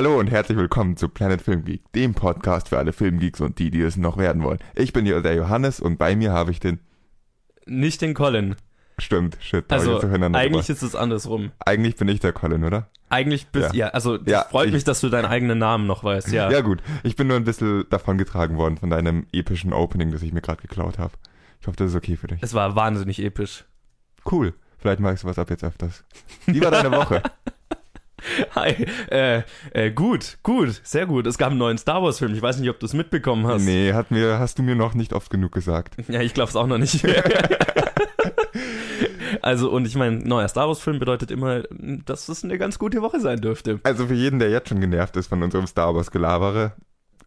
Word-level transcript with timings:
Hallo 0.00 0.18
und 0.18 0.28
herzlich 0.30 0.56
willkommen 0.56 0.96
zu 0.96 1.10
Planet 1.10 1.42
Film 1.42 1.62
Geek, 1.62 1.92
dem 1.92 2.14
Podcast 2.14 2.70
für 2.70 2.78
alle 2.78 2.94
Filmgeeks 2.94 3.42
und 3.42 3.58
die, 3.58 3.70
die 3.70 3.82
es 3.82 3.98
noch 3.98 4.16
werden 4.16 4.42
wollen. 4.42 4.58
Ich 4.74 4.94
bin 4.94 5.04
der 5.04 5.34
Johannes 5.34 5.78
und 5.78 5.98
bei 5.98 6.16
mir 6.16 6.32
habe 6.32 6.52
ich 6.52 6.58
den. 6.58 6.80
Nicht 7.66 8.00
den 8.00 8.14
Colin. 8.14 8.56
Stimmt, 8.96 9.36
shit. 9.42 9.66
Also 9.70 10.00
eigentlich 10.00 10.70
ist 10.70 10.80
es 10.82 10.94
andersrum. 10.96 11.52
eigentlich 11.58 11.96
bin 11.96 12.08
ich 12.08 12.18
der 12.18 12.32
Colin, 12.32 12.64
oder? 12.64 12.88
Eigentlich 13.10 13.48
bist 13.48 13.74
Ja. 13.74 13.88
ja, 13.88 13.92
also 13.92 14.16
Ja, 14.24 14.44
freut 14.44 14.68
ich- 14.68 14.72
mich, 14.72 14.84
dass 14.84 15.02
du 15.02 15.10
deinen 15.10 15.26
eigenen 15.26 15.58
Namen 15.58 15.86
noch 15.86 16.02
weißt. 16.02 16.32
Ja. 16.32 16.50
Ja. 16.50 16.62
gut, 16.62 16.82
ich 17.02 17.14
bin 17.14 17.26
nur 17.26 17.36
ein 17.36 17.44
bisschen 17.44 17.84
davon 17.90 18.16
getragen 18.16 18.56
worden 18.56 18.78
von 18.78 18.88
deinem 18.88 19.26
epischen 19.34 19.74
Opening, 19.74 20.12
das 20.12 20.22
ich 20.22 20.32
mir 20.32 20.40
gerade 20.40 20.62
geklaut 20.62 20.98
habe. 20.98 21.12
Ich 21.60 21.66
hoffe, 21.66 21.76
das 21.76 21.90
ist 21.90 21.96
okay 21.96 22.16
für 22.16 22.28
dich. 22.28 22.38
Es 22.40 22.54
war 22.54 22.74
wahnsinnig 22.74 23.22
episch. 23.22 23.66
Cool. 24.24 24.54
Vielleicht 24.78 25.00
magst 25.00 25.24
du 25.24 25.28
was 25.28 25.38
ab 25.38 25.50
jetzt 25.50 25.62
öfters. 25.62 26.04
Wie 26.46 26.62
war 26.62 26.70
deine 26.70 26.90
Woche? 26.90 27.22
Hi. 28.54 28.86
Äh, 29.10 29.42
äh, 29.72 29.90
gut, 29.90 30.38
gut, 30.42 30.80
sehr 30.84 31.06
gut. 31.06 31.26
Es 31.26 31.38
gab 31.38 31.50
einen 31.50 31.58
neuen 31.58 31.78
Star 31.78 32.02
Wars 32.02 32.18
Film. 32.18 32.34
Ich 32.34 32.42
weiß 32.42 32.58
nicht, 32.58 32.70
ob 32.70 32.78
du 32.80 32.86
es 32.86 32.92
mitbekommen 32.92 33.46
hast. 33.46 33.64
nee, 33.64 33.92
hat 33.92 34.10
mir, 34.10 34.38
hast 34.38 34.58
du 34.58 34.62
mir 34.62 34.74
noch 34.74 34.94
nicht 34.94 35.12
oft 35.12 35.30
genug 35.30 35.52
gesagt. 35.52 35.96
Ja, 36.08 36.20
ich 36.20 36.34
glaube 36.34 36.50
es 36.50 36.56
auch 36.56 36.66
noch 36.66 36.78
nicht. 36.78 37.04
also 39.42 39.70
und 39.70 39.86
ich 39.86 39.96
meine, 39.96 40.16
neuer 40.18 40.48
Star 40.48 40.68
Wars 40.68 40.80
Film 40.80 40.98
bedeutet 40.98 41.30
immer, 41.30 41.62
dass 42.04 42.28
es 42.28 42.44
eine 42.44 42.58
ganz 42.58 42.78
gute 42.78 43.02
Woche 43.02 43.20
sein 43.20 43.40
dürfte. 43.40 43.80
Also 43.82 44.06
für 44.06 44.14
jeden, 44.14 44.38
der 44.38 44.50
jetzt 44.50 44.68
schon 44.68 44.80
genervt 44.80 45.16
ist 45.16 45.28
von 45.28 45.42
unserem 45.42 45.66
Star 45.66 45.94
Wars 45.94 46.10
Gelabere, 46.10 46.72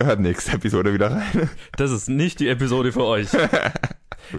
hört 0.02 0.20
nächste 0.20 0.54
Episode 0.54 0.94
wieder 0.94 1.12
rein. 1.12 1.50
Das 1.78 1.91
ist 1.91 2.10
nicht 2.10 2.40
die 2.40 2.50
Episode 2.50 2.91
für 2.91 3.04
euch. 3.05 3.30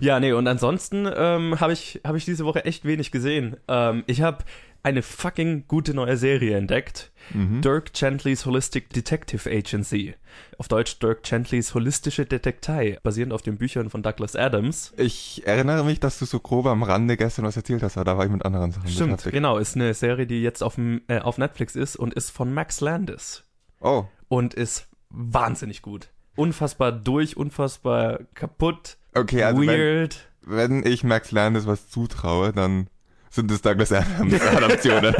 ja, 0.00 0.20
nee, 0.20 0.32
und 0.32 0.46
ansonsten 0.46 1.08
ähm, 1.14 1.60
habe 1.60 1.72
ich, 1.72 2.00
hab 2.04 2.14
ich 2.16 2.24
diese 2.24 2.44
Woche 2.44 2.64
echt 2.64 2.84
wenig 2.84 3.10
gesehen. 3.10 3.56
Ähm, 3.68 4.04
ich 4.06 4.22
habe 4.22 4.44
eine 4.84 5.02
fucking 5.02 5.64
gute 5.66 5.94
neue 5.94 6.16
Serie 6.16 6.56
entdeckt. 6.56 7.10
Mhm. 7.32 7.62
Dirk 7.62 7.92
Gentlys 7.94 8.44
Holistic 8.46 8.90
Detective 8.90 9.50
Agency. 9.50 10.14
Auf 10.58 10.68
Deutsch 10.68 10.98
Dirk 10.98 11.22
Gentlys 11.22 11.74
Holistische 11.74 12.26
Detektei, 12.26 12.98
basierend 13.02 13.32
auf 13.32 13.42
den 13.42 13.56
Büchern 13.56 13.88
von 13.90 14.02
Douglas 14.02 14.36
Adams. 14.36 14.92
Ich 14.98 15.42
erinnere 15.46 15.84
mich, 15.84 16.00
dass 16.00 16.18
du 16.18 16.26
so 16.26 16.38
grob 16.38 16.66
am 16.66 16.82
Rande 16.82 17.16
gestern 17.16 17.46
was 17.46 17.56
erzählt 17.56 17.82
hast, 17.82 17.96
aber 17.96 18.04
da 18.04 18.18
war 18.18 18.26
ich 18.26 18.30
mit 18.30 18.44
anderen 18.44 18.72
Sachen 18.72 18.88
Stimmt, 18.88 19.08
beschäftigt. 19.12 19.34
genau, 19.34 19.56
ist 19.58 19.74
eine 19.74 19.94
Serie, 19.94 20.26
die 20.26 20.42
jetzt 20.42 20.62
auf, 20.62 20.76
äh, 21.08 21.18
auf 21.20 21.38
Netflix 21.38 21.76
ist 21.76 21.96
und 21.96 22.12
ist 22.14 22.30
von 22.30 22.52
Max 22.52 22.80
Landis. 22.80 23.42
Oh, 23.80 24.04
Und 24.28 24.54
ist 24.54 24.86
wahnsinnig 25.10 25.80
gut. 25.82 26.08
Unfassbar 26.36 26.92
durch, 26.92 27.36
unfassbar 27.36 28.20
kaputt, 28.34 28.98
okay, 29.14 29.44
also 29.44 29.60
wenn, 29.62 29.68
weird. 29.68 30.28
wenn 30.42 30.84
ich 30.84 31.04
Max 31.04 31.30
Landis 31.30 31.66
was 31.66 31.88
zutraue, 31.88 32.52
dann 32.52 32.88
sind 33.34 33.50
es 33.50 33.62
Douglas 33.62 33.92
Adams 33.92 34.40
Adaptionen. 34.56 35.14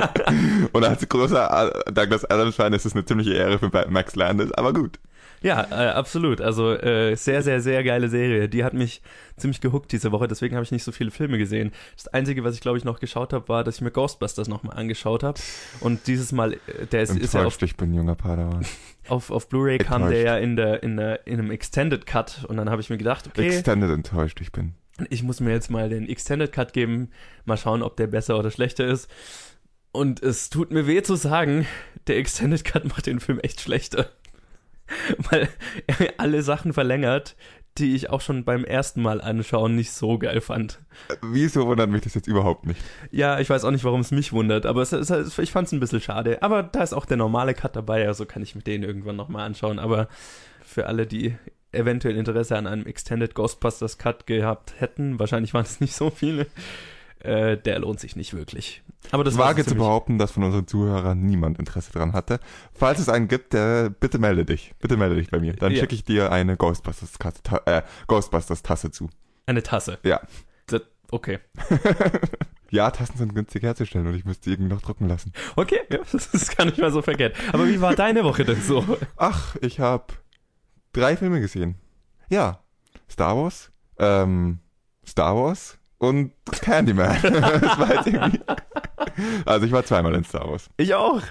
Und 0.73 0.84
als 0.84 1.09
großer 1.09 1.84
äh, 1.87 1.93
Douglas 1.93 2.25
Adams-Fan 2.25 2.73
ist 2.73 2.84
es 2.84 2.95
eine 2.95 3.05
ziemliche 3.05 3.34
Ehre 3.34 3.59
für 3.59 3.70
Max 3.89 4.15
Landis, 4.17 4.53
aber 4.53 4.73
gut. 4.73 4.98
Ja, 5.43 5.67
äh, 5.70 5.91
absolut. 5.91 6.41
Also 6.41 6.73
äh, 6.73 7.17
sehr, 7.17 7.42
sehr, 7.42 7.61
sehr 7.61 7.85
geile 7.85 8.09
Serie. 8.09 8.48
Die 8.48 8.65
hat 8.65 8.73
mich 8.73 9.03
ziemlich 9.37 9.61
gehuckt 9.61 9.92
diese 9.92 10.11
Woche, 10.11 10.27
deswegen 10.27 10.55
habe 10.55 10.65
ich 10.65 10.73
nicht 10.73 10.85
so 10.85 10.91
viele 10.91 11.11
Filme 11.11 11.37
gesehen. 11.37 11.73
Das 11.97 12.09
Einzige, 12.09 12.45
was 12.45 12.55
ich 12.55 12.62
glaube 12.62 12.79
ich 12.79 12.85
noch 12.85 12.98
geschaut 12.98 13.35
habe, 13.35 13.47
war, 13.48 13.62
dass 13.62 13.75
ich 13.77 13.81
mir 13.83 13.91
Ghostbusters 13.91 14.48
nochmal 14.48 14.79
angeschaut 14.79 15.23
habe. 15.23 15.39
Und 15.81 16.07
dieses 16.07 16.33
Mal, 16.33 16.55
äh, 16.55 16.87
der 16.91 17.03
ist, 17.03 17.15
ist 17.15 17.35
ja 17.35 17.45
auf, 17.45 17.61
ich 17.61 17.77
bin 17.77 17.92
junger 17.92 18.15
Padawan. 18.15 18.65
auf, 19.09 19.31
auf 19.31 19.48
Blu-ray 19.51 19.79
kam 19.79 20.09
der 20.09 20.23
ja 20.23 20.39
in, 20.39 20.57
der, 20.57 20.83
in, 20.83 20.97
der, 20.97 21.27
in 21.27 21.39
einem 21.39 21.51
Extended 21.51 22.07
Cut 22.07 22.47
und 22.48 22.57
dann 22.57 22.70
habe 22.70 22.81
ich 22.81 22.89
mir 22.89 22.97
gedacht, 22.97 23.27
okay, 23.27 23.48
Extended 23.48 23.91
enttäuscht, 23.91 24.41
ich 24.41 24.51
bin. 24.51 24.73
Ich 25.11 25.23
muss 25.23 25.41
mir 25.41 25.51
jetzt 25.51 25.71
mal 25.71 25.89
den 25.89 26.09
Extended 26.09 26.53
Cut 26.53 26.73
geben, 26.73 27.11
mal 27.45 27.57
schauen, 27.57 27.83
ob 27.83 27.97
der 27.97 28.07
besser 28.07 28.39
oder 28.39 28.51
schlechter 28.51 28.87
ist. 28.87 29.11
Und 29.93 30.23
es 30.23 30.51
tut 30.51 30.73
mir 30.73 30.87
weh 30.87 31.03
zu 31.03 31.17
sagen, 31.17 31.67
der 32.07 32.17
Extended 32.19 32.65
Cut 32.65 32.85
macht 32.85 33.07
den 33.07 33.21
Film 33.21 33.39
echt 33.41 33.61
schlechter. 33.61 34.11
Weil 35.31 35.49
er 35.87 36.15
alle 36.19 36.43
Sachen 36.43 36.73
verlängert, 36.73 37.37
die 37.79 37.95
ich 37.97 38.11
auch 38.11 38.21
schon 38.21 38.45
beim 38.45 38.65
ersten 38.65 39.03
Mal 39.03 39.21
anschauen 39.21 39.75
nicht 39.75 39.93
so 39.93 40.19
geil 40.19 40.41
fand. 40.41 40.79
Wieso 41.23 41.67
wundert 41.67 41.91
mich 41.91 42.03
das 42.03 42.15
jetzt 42.15 42.29
überhaupt 42.29 42.67
nicht? 42.67 42.81
Ja, 43.11 43.41
ich 43.41 43.51
weiß 43.51 43.65
auch 43.65 43.73
nicht, 43.73 43.85
warum 43.85 44.01
es 44.01 44.13
mich 44.13 44.33
wundert, 44.33 44.65
aber 44.65 44.83
es, 44.83 44.93
es, 44.93 45.39
ich 45.39 45.51
fand 45.51 45.67
es 45.67 45.73
ein 45.73 45.81
bisschen 45.81 46.01
schade. 46.01 46.43
Aber 46.43 46.63
da 46.63 46.83
ist 46.83 46.93
auch 46.93 47.07
der 47.07 47.17
normale 47.17 47.55
Cut 47.55 47.75
dabei, 47.75 48.07
also 48.07 48.27
kann 48.27 48.43
ich 48.43 48.55
mir 48.55 48.63
den 48.63 48.85
irgendwann 48.85 49.17
nochmal 49.17 49.45
anschauen. 49.45 49.81
Aber 49.81 50.09
für 50.65 50.87
alle, 50.87 51.07
die 51.07 51.37
eventuell 51.74 52.17
Interesse 52.17 52.57
an 52.57 52.67
einem 52.67 52.86
Extended 52.86 53.35
Ghostbusters 53.35 53.98
Cut 53.98 54.27
gehabt 54.27 54.74
hätten, 54.79 55.18
wahrscheinlich 55.18 55.55
waren 55.55 55.64
es 55.64 55.80
nicht 55.80 55.95
so 55.95 56.11
viele, 56.11 56.46
äh, 57.20 57.57
der 57.57 57.79
lohnt 57.79 58.01
sich 58.01 58.17
nicht 58.17 58.35
wirklich. 58.35 58.83
Aber 59.11 59.24
das 59.24 59.36
wage 59.39 59.64
zu 59.64 59.74
behaupten, 59.74 60.18
dass 60.18 60.33
von 60.33 60.42
unseren 60.45 60.67
Zuhörern 60.67 61.20
niemand 61.20 61.58
Interesse 61.58 61.92
dran 61.92 62.13
hatte. 62.13 62.40
Falls 62.73 62.98
es 62.98 63.08
einen 63.08 63.29
gibt, 63.29 63.52
der, 63.52 63.90
bitte 63.90 64.18
melde 64.18 64.45
dich. 64.45 64.73
Bitte 64.80 64.96
melde 64.96 65.17
dich 65.17 65.30
bei 65.30 65.39
mir. 65.40 65.52
Dann 65.55 65.73
Ja. 65.73 65.80
schicke 65.80 65.95
ich 65.95 66.05
dir 66.05 66.33
eine 66.33 66.57
Ghostbusters, 66.57 67.13
Tasse- 67.18 67.42
Ta 67.42 67.61
äh, 67.67 67.83
Ghostbusters 68.07 68.63
zu. 68.92 69.11
Eine 69.46 69.63
Tasse. 69.63 69.98
Ja. 70.05 70.20
Das, 70.67 70.83
okay. 71.11 71.39
Ja, 72.70 72.90
Tassen 72.90 73.17
sind 73.18 73.34
günstig 73.36 73.63
herzustellen 73.63 74.05
und 74.08 74.14
ich 74.17 74.24
müsste 74.24 74.51
irgendwie 74.51 74.73
noch 74.74 74.83
drucken 74.83 75.07
lassen. 75.07 75.33
Okay, 75.55 75.79
ja, 75.92 75.98
das 76.13 76.27
ist 76.34 76.57
gar 76.57 76.64
nicht 76.64 76.79
mal 76.79 76.90
so 76.90 77.02
verkehrt. 77.02 77.36
Aber 77.52 77.68
wie 77.68 77.80
war 77.80 77.95
deine 77.95 78.24
Woche 78.24 78.45
denn 78.45 78.61
so? 78.61 78.98
Ach, 79.17 79.55
ich 79.61 79.79
habe 79.79 80.07
drei 80.95 81.17
Filme 81.17 81.41
gesehen. 81.41 81.75
Ja. 82.31 82.61
Star 83.11 83.37
Wars, 83.37 83.71
ähm, 83.99 84.59
Star 85.07 85.37
Wars 85.37 85.79
und 85.99 86.33
Candyman. 86.63 87.19
das 87.23 87.79
war 87.79 87.95
jetzt 87.95 88.07
irgendwie. 88.07 88.41
Also 89.45 89.67
ich 89.67 89.73
war 89.73 89.85
zweimal 89.85 90.15
in 90.15 90.25
Star 90.25 90.49
Wars. 90.51 90.71
Ich 90.77 90.95
auch. 90.95 91.23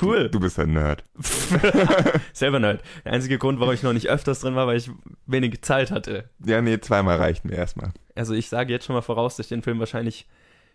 Cool. 0.00 0.28
Du 0.28 0.40
bist 0.40 0.58
ein 0.58 0.72
Nerd. 0.72 1.04
Selber 2.32 2.58
Nerd. 2.58 2.82
Der 3.04 3.12
einzige 3.12 3.38
Grund, 3.38 3.60
warum 3.60 3.74
ich 3.74 3.82
noch 3.82 3.92
nicht 3.92 4.08
öfters 4.08 4.40
drin 4.40 4.56
war, 4.56 4.66
weil 4.66 4.76
ich 4.76 4.90
wenig 5.26 5.62
Zeit 5.62 5.90
hatte. 5.90 6.28
Ja, 6.44 6.60
nee, 6.60 6.80
zweimal 6.80 7.16
reicht 7.16 7.44
mir 7.44 7.54
erstmal. 7.54 7.92
Also 8.14 8.34
ich 8.34 8.48
sage 8.48 8.72
jetzt 8.72 8.86
schon 8.86 8.94
mal 8.94 9.02
voraus, 9.02 9.36
dass 9.36 9.46
ich 9.46 9.50
den 9.50 9.62
Film 9.62 9.78
wahrscheinlich 9.78 10.26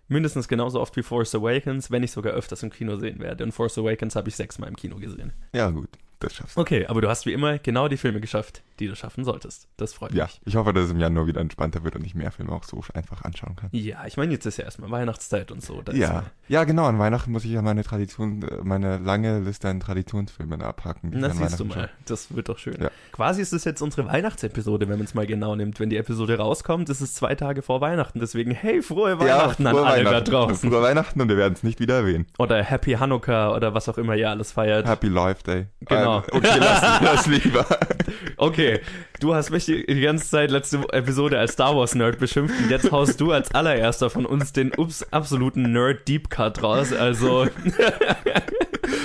mindestens 0.08 0.48
genauso 0.48 0.80
oft 0.80 0.96
wie 0.96 1.04
Force 1.04 1.36
Awakens, 1.36 1.92
wenn 1.92 2.02
nicht 2.02 2.12
sogar 2.12 2.34
öfters 2.34 2.64
im 2.64 2.70
Kino 2.70 2.96
sehen 2.96 3.20
werde. 3.20 3.44
Und 3.44 3.52
Force 3.52 3.78
Awakens 3.78 4.16
habe 4.16 4.30
ich 4.30 4.36
sechsmal 4.36 4.70
im 4.70 4.76
Kino 4.76 4.96
gesehen. 4.98 5.34
Ja, 5.54 5.70
gut, 5.70 5.90
das 6.20 6.36
schaffst 6.36 6.58
du. 6.58 6.62
Okay, 6.62 6.86
aber 6.86 7.02
du 7.02 7.10
hast 7.10 7.26
wie 7.26 7.34
immer 7.34 7.58
genau 7.60 7.88
die 7.88 7.98
Filme 7.98 8.20
geschafft, 8.22 8.64
die 8.80 8.88
du 8.88 8.96
schaffen 8.96 9.24
solltest. 9.24 9.68
Das 9.78 9.94
freut 9.94 10.14
Ja, 10.14 10.26
mich. 10.26 10.42
ich 10.46 10.56
hoffe, 10.56 10.74
dass 10.74 10.86
es 10.86 10.92
im 10.92 11.00
Januar 11.00 11.28
wieder 11.28 11.42
entspannter 11.42 11.84
wird 11.84 11.96
und 11.96 12.06
ich 12.06 12.16
mehr 12.16 12.32
Filme 12.32 12.52
auch 12.52 12.64
so 12.64 12.82
einfach 12.94 13.24
anschauen 13.24 13.56
kann. 13.56 13.70
Ja, 13.72 14.06
ich 14.06 14.18
meine, 14.18 14.32
jetzt 14.34 14.46
ist 14.46 14.58
ja 14.58 14.64
erstmal 14.66 14.90
Weihnachtszeit 14.92 15.52
und 15.52 15.64
so. 15.64 15.84
Ja, 15.94 16.24
ja, 16.48 16.64
genau. 16.64 16.86
An 16.86 17.00
Weihnachten 17.00 17.32
muss 17.32 17.46
ich 17.46 17.52
ja 17.52 17.62
meine 17.62 17.84
Tradition, 17.84 18.42
äh, 18.44 18.58
meine 18.64 18.98
lange 18.98 19.40
Liste 19.40 19.68
an 19.70 19.80
Traditionsfilmen 19.80 20.60
Na, 20.60 20.74
an 21.28 21.34
siehst 21.38 21.60
du 21.60 21.66
mal. 21.66 21.90
Das 22.06 22.36
wird 22.36 22.50
doch 22.50 22.58
schön. 22.58 22.78
Ja. 22.80 22.90
Quasi 23.12 23.42
ist 23.42 23.54
es 23.54 23.64
jetzt 23.66 23.82
unsere 23.82 24.08
Weihnachtsepisode, 24.08 24.88
wenn 24.88 24.98
man 24.98 25.06
es 25.06 25.14
mal 25.14 25.28
genau 25.28 25.56
nimmt. 25.56 25.80
Wenn 25.80 25.90
die 25.90 25.98
Episode 25.98 26.38
rauskommt, 26.38 26.90
ist 26.90 27.02
es 27.02 27.14
zwei 27.16 27.36
Tage 27.36 27.62
vor 27.62 27.82
Weihnachten. 27.82 28.20
Deswegen, 28.20 28.52
hey, 28.52 28.82
frohe. 28.82 29.20
Weihnachten 29.20 29.64
ja, 29.64 29.70
an 29.70 29.76
frohe 29.76 29.86
alle 29.86 30.04
da 30.04 30.10
Weihnachten. 30.12 30.32
draußen. 30.32 30.70
Frohe 30.70 30.82
Weihnachten 30.82 31.22
und 31.22 31.30
wir 31.30 31.38
werden 31.38 31.54
es 31.54 31.64
nicht 31.64 31.80
wieder 31.80 31.96
erwähnen. 31.98 32.26
Oder 32.38 32.64
Happy 32.64 32.94
Hanukkah 32.94 33.54
oder 33.56 33.74
was 33.74 33.90
auch 33.90 33.98
immer 33.98 34.16
ihr 34.16 34.30
alles 34.30 34.52
feiert. 34.52 34.88
Happy 34.88 35.08
Life 35.08 35.44
Day. 35.44 35.68
Genau. 35.82 36.20
Äh, 36.20 36.32
okay, 36.32 36.58
lass 36.60 37.00
das 37.02 37.26
lieber. 37.28 37.66
Okay, 38.38 38.69
du 39.20 39.34
hast 39.36 39.50
mich 39.50 39.66
die, 39.66 39.86
die 39.86 40.02
ganze 40.02 40.30
Zeit 40.30 40.52
letzte 40.52 40.80
Episode 40.92 41.40
als 41.40 41.54
Star 41.54 41.76
Wars 41.76 41.96
Nerd 41.96 42.20
beschimpft 42.20 42.56
und 42.62 42.70
jetzt 42.70 42.92
haust 42.92 43.20
du 43.22 43.32
als 43.32 43.54
allererster 43.54 44.10
von 44.10 44.26
uns 44.26 44.54
den 44.54 44.72
ups, 44.78 45.04
absoluten 45.12 45.72
Nerd 45.72 46.08
Deep 46.08 46.30
Cut 46.30 46.64
raus. 46.64 46.94
Also, 46.94 47.48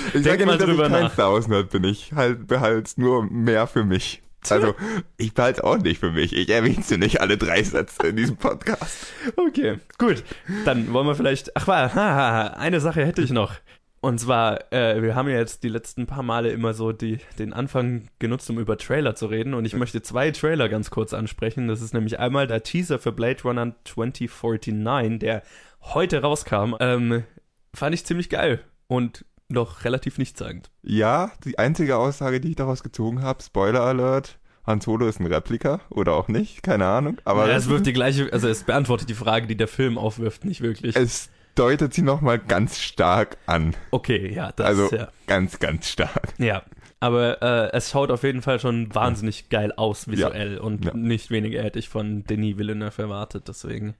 Ich 0.07 0.11
Denk 0.13 0.25
sage 0.25 0.45
mal 0.45 0.53
nicht, 0.53 0.61
dass 0.61 0.69
drüber 0.69 0.85
ich 0.85 0.91
kein 0.91 1.03
nach. 1.03 1.13
Star 1.13 1.33
Wars 1.33 1.47
Nerd 1.47 1.69
bin. 1.69 1.83
Ich 1.83 2.13
halt, 2.13 2.47
behalte 2.47 2.83
es 2.83 2.97
nur 2.97 3.23
mehr 3.29 3.67
für 3.67 3.83
mich. 3.83 4.21
Also, 4.49 4.75
ich 5.17 5.33
behalte 5.33 5.61
es 5.61 5.63
auch 5.63 5.77
nicht 5.77 5.99
für 5.99 6.11
mich. 6.11 6.31
Ich 6.35 6.49
erwähne 6.49 6.83
sie 6.83 6.97
nicht 6.97 7.19
alle 7.19 7.35
drei 7.35 7.63
Sätze 7.63 8.07
in 8.07 8.15
diesem 8.15 8.37
Podcast. 8.37 9.07
okay, 9.35 9.79
gut. 9.97 10.23
Dann 10.65 10.93
wollen 10.93 11.07
wir 11.07 11.15
vielleicht. 11.15 11.55
Ach, 11.57 11.67
war, 11.67 11.93
haha, 11.95 12.47
eine 12.57 12.79
Sache 12.79 13.03
hätte 13.05 13.23
ich 13.23 13.31
noch. 13.31 13.53
Und 14.05 14.19
zwar, 14.19 14.71
äh, 14.71 15.01
wir 15.01 15.15
haben 15.15 15.27
ja 15.29 15.37
jetzt 15.37 15.63
die 15.63 15.67
letzten 15.67 16.05
paar 16.05 16.21
Male 16.21 16.51
immer 16.51 16.75
so 16.75 16.91
die, 16.91 17.17
den 17.39 17.53
Anfang 17.53 18.07
genutzt, 18.19 18.47
um 18.51 18.59
über 18.59 18.77
Trailer 18.77 19.15
zu 19.15 19.25
reden. 19.25 19.55
Und 19.55 19.65
ich 19.65 19.73
möchte 19.73 20.03
zwei 20.03 20.29
Trailer 20.29 20.69
ganz 20.69 20.91
kurz 20.91 21.11
ansprechen. 21.11 21.67
Das 21.67 21.81
ist 21.81 21.95
nämlich 21.95 22.19
einmal 22.19 22.45
der 22.45 22.61
Teaser 22.61 22.99
für 22.99 23.11
Blade 23.11 23.41
Runner 23.41 23.73
2049, 23.83 25.17
der 25.17 25.41
heute 25.81 26.21
rauskam. 26.21 26.75
Ähm, 26.79 27.23
fand 27.73 27.95
ich 27.95 28.05
ziemlich 28.05 28.29
geil 28.29 28.59
und 28.85 29.25
noch 29.47 29.85
relativ 29.85 30.19
nichtssagend. 30.19 30.69
Ja, 30.83 31.31
die 31.43 31.57
einzige 31.57 31.97
Aussage, 31.97 32.39
die 32.39 32.49
ich 32.49 32.55
daraus 32.57 32.83
gezogen 32.83 33.23
habe, 33.23 33.41
Spoiler 33.41 33.81
Alert, 33.81 34.37
Han 34.67 34.81
Solo 34.81 35.07
ist 35.07 35.19
ein 35.19 35.25
Replika 35.25 35.81
oder 35.89 36.13
auch 36.13 36.27
nicht, 36.27 36.61
keine 36.61 36.85
Ahnung. 36.85 37.17
Aber 37.25 37.47
ja, 37.47 37.55
es 37.55 37.69
wirft 37.69 37.87
die 37.87 37.93
gleiche, 37.93 38.31
also 38.31 38.47
es 38.47 38.65
beantwortet 38.65 39.09
die 39.09 39.15
Frage, 39.15 39.47
die 39.47 39.57
der 39.57 39.67
Film 39.67 39.97
aufwirft, 39.97 40.45
nicht 40.45 40.61
wirklich. 40.61 40.95
es 40.95 41.31
deutet 41.55 41.93
sie 41.93 42.01
nochmal 42.01 42.39
ganz 42.39 42.79
stark 42.79 43.37
an. 43.45 43.75
Okay, 43.91 44.33
ja, 44.33 44.51
das 44.51 44.65
Also 44.67 44.95
ja. 44.95 45.07
ganz, 45.27 45.59
ganz 45.59 45.89
stark. 45.89 46.33
Ja. 46.37 46.63
Aber 46.99 47.41
äh, 47.41 47.75
es 47.75 47.91
schaut 47.91 48.09
auf 48.09 48.23
jeden 48.23 48.41
Fall 48.41 48.59
schon 48.59 48.93
wahnsinnig 48.95 49.49
geil 49.49 49.71
aus 49.75 50.07
visuell 50.07 50.57
und 50.57 50.85
Ja. 50.85 50.93
nicht 50.93 51.29
weniger 51.29 51.61
hätte 51.61 51.77
ich 51.77 51.89
von 51.89 52.23
Denis 52.23 52.57
Villeneuve 52.57 53.01
erwartet, 53.03 53.47
deswegen. 53.47 53.95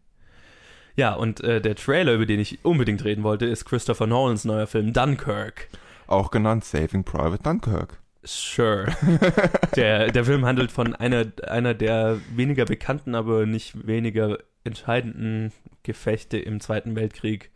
Ja, 0.96 1.14
und 1.14 1.44
äh, 1.44 1.60
der 1.60 1.76
Trailer, 1.76 2.14
über 2.14 2.26
den 2.26 2.40
ich 2.40 2.64
unbedingt 2.64 3.04
reden 3.04 3.24
wollte, 3.24 3.46
ist 3.46 3.66
Christopher 3.66 4.08
Nolans 4.08 4.46
neuer 4.46 4.66
Film 4.66 4.94
Dunkirk. 4.94 5.68
Auch 6.08 6.32
genannt 6.32 6.64
Saving 6.64 7.04
Private 7.04 7.44
Dunkirk. 7.44 8.00
Sure. 8.24 8.88
Der, 9.76 10.08
der 10.12 10.26
Film 10.26 10.46
handelt 10.46 10.72
von 10.72 10.96
einer, 10.96 11.26
einer 11.48 11.74
der 11.76 12.18
weniger 12.36 12.66
bekannten, 12.66 13.14
aber 13.14 13.46
nicht 13.46 13.86
weniger 13.86 14.40
entscheidenden 14.66 15.54
Gefechte 15.84 16.38
im 16.38 16.60
Zweiten 16.60 16.96
Weltkrieg, 16.96 17.52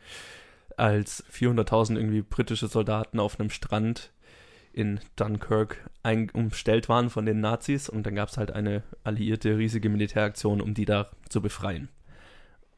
als 0.77 1.25
400.000 1.31 1.97
irgendwie 1.97 2.21
britische 2.21 2.67
Soldaten 2.67 3.19
auf 3.19 3.39
einem 3.39 3.49
Strand 3.49 4.13
in 4.71 4.99
Dunkirk 5.17 5.89
umstellt 6.33 6.87
waren 6.87 7.09
von 7.09 7.25
den 7.25 7.41
Nazis 7.41 7.89
und 7.89 8.05
dann 8.05 8.15
gab 8.15 8.29
es 8.29 8.37
halt 8.37 8.51
eine 8.51 8.83
alliierte 9.03 9.57
riesige 9.57 9.89
Militäraktion, 9.89 10.61
um 10.61 10.73
die 10.73 10.85
da 10.85 11.09
zu 11.27 11.41
befreien. 11.41 11.89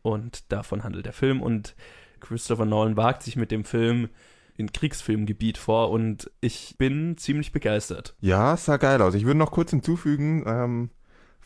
Und 0.01 0.51
davon 0.51 0.83
handelt 0.83 1.05
der 1.05 1.13
Film 1.13 1.41
und 1.41 1.75
Christopher 2.19 2.65
Nolan 2.65 2.97
wagt 2.97 3.23
sich 3.23 3.35
mit 3.35 3.51
dem 3.51 3.65
Film 3.65 4.09
in 4.57 4.71
Kriegsfilmgebiet 4.71 5.57
vor 5.57 5.91
und 5.91 6.29
ich 6.41 6.75
bin 6.77 7.17
ziemlich 7.17 7.51
begeistert. 7.51 8.15
Ja, 8.19 8.57
sah 8.57 8.77
geil 8.77 9.01
aus. 9.01 9.13
Ich 9.13 9.25
würde 9.25 9.39
noch 9.39 9.51
kurz 9.51 9.71
hinzufügen, 9.71 10.43
ähm, 10.45 10.89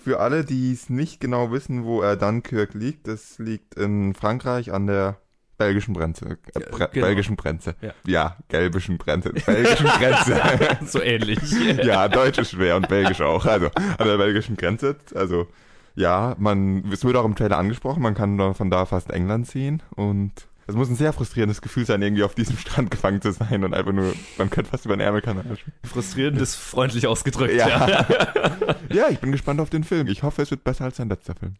für 0.06 0.20
alle, 0.20 0.46
die 0.46 0.72
es 0.72 0.88
nicht 0.92 1.20
genau 1.20 1.52
wissen, 1.52 1.84
wo 1.84 2.00
er 2.00 2.16
Dunkirk 2.16 2.76
liegt, 2.76 3.08
das 3.08 3.40
liegt 3.40 3.74
in 3.74 4.14
Frankreich 4.14 4.72
an 4.72 4.86
der 4.86 5.18
belgischen 5.58 5.96
Grenze. 5.96 6.38
Äh, 6.54 6.60
Bre 6.60 6.90
genau. 6.94 7.08
Belgischen 7.08 7.36
Grenze. 7.36 7.74
Ja. 7.82 7.92
ja, 8.06 8.38
gelbischen 8.48 9.00
Grenze. 9.00 9.34
Belgischen 9.34 9.88
Grenze. 9.88 10.40
so 10.86 11.02
ähnlich. 11.02 11.40
ja, 11.84 12.08
Deutsch 12.08 12.38
ist 12.38 12.52
schwer 12.52 12.76
und 12.76 12.88
Belgisch 12.88 13.20
auch. 13.22 13.48
Also 13.48 13.72
an 13.98 14.08
der 14.08 14.18
belgischen 14.18 14.56
Grenze. 14.58 14.96
Also 15.16 15.48
ja, 15.96 16.36
man, 16.38 16.88
es 16.92 17.04
wird 17.04 17.16
auch 17.16 17.26
im 17.26 17.36
Trailer 17.36 17.58
angesprochen, 17.58 18.04
man 18.04 18.14
kann 18.14 18.54
von 18.54 18.70
da 18.70 18.86
fast 18.86 19.10
England 19.10 19.48
sehen 19.48 19.82
und 19.96 20.34
es 20.68 20.76
muss 20.76 20.90
ein 20.90 20.96
sehr 20.96 21.14
frustrierendes 21.14 21.62
Gefühl 21.62 21.86
sein, 21.86 22.02
irgendwie 22.02 22.24
auf 22.24 22.36
diesem 22.36 22.58
Strand 22.58 22.92
gefangen 22.92 23.22
zu 23.22 23.32
sein 23.32 23.64
und 23.64 23.74
einfach 23.74 23.92
nur, 23.94 24.14
man 24.38 24.50
könnte 24.50 24.72
fast 24.72 24.86
über 24.86 24.96
den 24.96 25.02
Ärmelkanal 25.02 25.44
schwimmen. 25.44 25.74
Frustrierend 25.84 26.42
ist 26.42 26.56
freundlich 26.56 27.08
ausgedrückt, 27.08 27.54
Ja. 27.54 27.88
ja. 27.88 28.06
Ja, 28.94 29.10
ich 29.10 29.20
bin 29.20 29.32
gespannt 29.32 29.60
auf 29.60 29.70
den 29.70 29.84
Film. 29.84 30.08
Ich 30.08 30.24
hoffe, 30.24 30.42
es 30.44 30.52
wird 30.52 30.64
besser 30.64 30.86
als 30.86 30.98
sein 30.98 31.10
letzter 31.10 31.34
Film. 31.36 31.56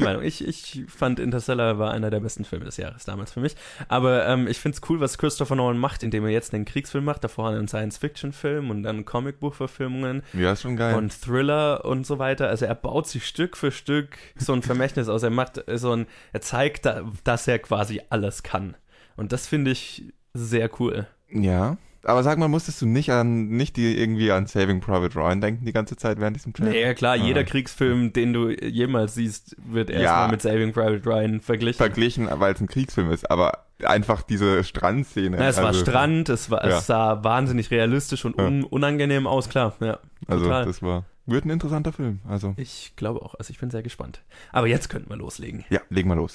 Meinung. 0.00 0.22
Ich, 0.22 0.46
ich 0.46 0.84
fand 0.88 1.20
Interstellar 1.20 1.78
war 1.78 1.92
einer 1.92 2.10
der 2.10 2.20
besten 2.20 2.44
Filme 2.44 2.64
des 2.66 2.76
Jahres 2.76 3.04
damals 3.04 3.32
für 3.32 3.40
mich. 3.40 3.54
Aber 3.88 4.26
ähm, 4.26 4.46
ich 4.46 4.58
finde 4.58 4.76
es 4.76 4.90
cool, 4.90 5.00
was 5.00 5.16
Christopher 5.16 5.54
Nolan 5.54 5.78
macht, 5.78 6.02
indem 6.02 6.24
er 6.24 6.30
jetzt 6.32 6.52
einen 6.52 6.64
Kriegsfilm 6.66 7.04
macht, 7.04 7.24
davor 7.24 7.48
einen 7.50 7.68
Science-Fiction-Film 7.68 8.68
und 8.70 8.82
dann 8.82 9.04
Comicbuchverfilmungen 9.04 10.22
Ja, 10.34 10.52
ist 10.52 10.62
schon 10.62 10.76
geil. 10.76 10.96
und 10.96 11.18
Thriller 11.18 11.84
und 11.84 12.06
so 12.06 12.18
weiter. 12.18 12.48
Also 12.48 12.66
er 12.66 12.74
baut 12.74 13.06
sich 13.08 13.26
Stück 13.26 13.56
für 13.56 13.70
Stück 13.70 14.18
so 14.36 14.52
ein 14.52 14.62
Vermächtnis 14.62 15.08
aus. 15.08 15.22
Er 15.22 15.30
macht 15.30 15.62
so 15.74 15.92
ein, 15.92 16.06
er 16.32 16.40
zeigt, 16.42 16.84
da, 16.84 17.02
dass 17.24 17.46
er 17.48 17.58
quasi 17.58 18.02
alles 18.10 18.35
kann. 18.42 18.76
Und 19.16 19.32
das 19.32 19.46
finde 19.46 19.70
ich 19.70 20.04
sehr 20.34 20.70
cool. 20.80 21.06
ja. 21.30 21.76
Aber 22.08 22.22
sag 22.22 22.38
mal, 22.38 22.46
musstest 22.46 22.80
du 22.80 22.86
nicht 22.86 23.10
an, 23.10 23.48
nicht 23.48 23.76
die 23.76 23.98
irgendwie 23.98 24.30
an 24.30 24.46
Saving 24.46 24.78
Private 24.80 25.16
Ryan 25.18 25.40
denken 25.40 25.64
die 25.64 25.72
ganze 25.72 25.96
Zeit 25.96 26.20
während 26.20 26.36
diesem 26.36 26.52
Trailer? 26.52 26.72
Ja, 26.72 26.94
klar, 26.94 27.14
Ah. 27.14 27.16
jeder 27.16 27.42
Kriegsfilm, 27.42 28.12
den 28.12 28.32
du 28.32 28.50
jemals 28.50 29.14
siehst, 29.16 29.56
wird 29.58 29.90
erstmal 29.90 30.26
Ja. 30.26 30.30
mit 30.30 30.40
Saving 30.40 30.72
Private 30.72 31.04
Ryan 31.04 31.40
verglichen. 31.40 31.78
Verglichen, 31.78 32.28
weil 32.32 32.54
es 32.54 32.60
ein 32.60 32.68
Kriegsfilm 32.68 33.10
ist, 33.10 33.28
aber 33.28 33.64
einfach 33.82 34.22
diese 34.22 34.62
Strandszene. 34.62 35.36
Na, 35.36 35.48
es 35.48 35.56
war 35.56 35.66
also- 35.66 35.80
Strand, 35.80 36.28
es, 36.28 36.48
war, 36.48 36.64
Ja. 36.68 36.78
es 36.78 36.86
sah 36.86 37.24
wahnsinnig 37.24 37.72
realistisch 37.72 38.24
und 38.24 38.38
un 38.38 38.62
unangenehm 38.62 39.26
aus, 39.26 39.48
klar. 39.48 39.74
Ja, 39.80 39.98
Also 40.28 40.44
total. 40.44 40.64
das 40.64 40.82
war, 40.82 41.06
wird 41.26 41.44
ein 41.44 41.50
interessanter 41.50 41.92
Film. 41.92 42.20
Also, 42.28 42.54
Ich 42.56 42.92
glaube 42.94 43.20
auch, 43.20 43.34
also 43.34 43.50
ich 43.50 43.58
bin 43.58 43.70
sehr 43.70 43.82
gespannt. 43.82 44.22
Aber 44.52 44.68
jetzt 44.68 44.90
könnten 44.90 45.10
wir 45.10 45.16
loslegen. 45.16 45.64
ja, 45.70 45.80
legen 45.90 46.08
wir 46.08 46.14
los. 46.14 46.34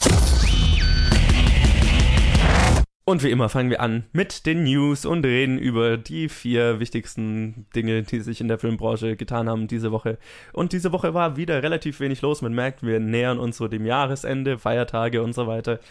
Und 3.11 3.23
wie 3.23 3.29
immer 3.29 3.49
fangen 3.49 3.69
wir 3.69 3.81
an 3.81 4.05
mit 4.13 4.45
den 4.45 4.63
News 4.63 5.05
und 5.05 5.25
reden 5.25 5.57
über 5.57 5.97
die 5.97 6.29
vier 6.29 6.79
wichtigsten 6.79 7.65
Dinge, 7.75 8.03
die 8.03 8.21
sich 8.21 8.39
in 8.39 8.47
der 8.47 8.57
Filmbranche 8.57 9.17
getan 9.17 9.49
haben 9.49 9.67
diese 9.67 9.91
Woche. 9.91 10.17
Und 10.53 10.71
diese 10.71 10.93
Woche 10.93 11.13
war 11.13 11.35
wieder 11.35 11.61
relativ 11.61 11.99
wenig 11.99 12.21
los. 12.21 12.41
Man 12.41 12.53
merkt, 12.53 12.83
wir 12.83 13.01
nähern 13.01 13.37
uns 13.37 13.57
so 13.57 13.67
dem 13.67 13.85
Jahresende, 13.85 14.57
Feiertage 14.57 15.21
und 15.21 15.33
so 15.33 15.45
weiter. 15.45 15.81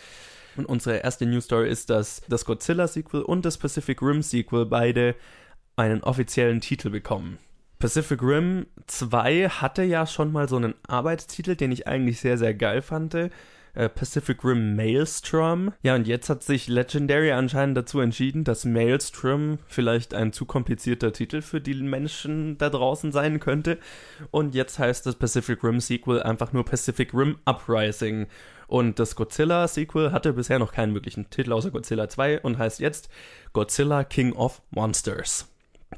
Und 0.56 0.64
unsere 0.64 0.96
erste 0.96 1.26
News 1.26 1.44
Story 1.44 1.68
ist, 1.68 1.90
dass 1.90 2.22
das 2.26 2.46
Godzilla-Sequel 2.46 3.20
und 3.20 3.44
das 3.44 3.58
Pacific 3.58 4.00
Rim-Sequel 4.00 4.64
beide 4.64 5.14
einen 5.76 6.02
offiziellen 6.02 6.62
Titel 6.62 6.88
bekommen. 6.88 7.36
Pacific 7.78 8.22
Rim 8.22 8.64
2 8.86 9.50
hatte 9.50 9.82
ja 9.82 10.06
schon 10.06 10.32
mal 10.32 10.48
so 10.48 10.56
einen 10.56 10.72
Arbeitstitel, 10.88 11.54
den 11.54 11.70
ich 11.70 11.86
eigentlich 11.86 12.18
sehr, 12.18 12.38
sehr 12.38 12.54
geil 12.54 12.80
fand. 12.80 13.14
Äh, 13.74 13.88
Pacific 13.88 14.44
Rim 14.44 14.74
Maelstrom. 14.74 15.72
Ja, 15.82 15.94
und 15.94 16.06
jetzt 16.06 16.28
hat 16.28 16.42
sich 16.42 16.68
Legendary 16.68 17.32
anscheinend 17.32 17.76
dazu 17.76 18.00
entschieden, 18.00 18.44
dass 18.44 18.64
Maelstrom 18.64 19.58
vielleicht 19.66 20.14
ein 20.14 20.32
zu 20.32 20.44
komplizierter 20.44 21.12
Titel 21.12 21.40
für 21.40 21.60
die 21.60 21.74
Menschen 21.74 22.58
da 22.58 22.70
draußen 22.70 23.12
sein 23.12 23.40
könnte. 23.40 23.78
Und 24.30 24.54
jetzt 24.54 24.78
heißt 24.78 25.06
das 25.06 25.14
Pacific 25.14 25.62
Rim 25.62 25.80
Sequel 25.80 26.22
einfach 26.22 26.52
nur 26.52 26.64
Pacific 26.64 27.14
Rim 27.14 27.38
Uprising. 27.44 28.26
Und 28.66 28.98
das 28.98 29.16
Godzilla 29.16 29.66
Sequel 29.66 30.12
hatte 30.12 30.32
bisher 30.32 30.58
noch 30.58 30.72
keinen 30.72 30.94
wirklichen 30.94 31.30
Titel 31.30 31.52
außer 31.52 31.70
Godzilla 31.70 32.08
2 32.08 32.40
und 32.40 32.58
heißt 32.58 32.80
jetzt 32.80 33.08
Godzilla 33.52 34.04
King 34.04 34.32
of 34.32 34.62
Monsters. 34.70 35.48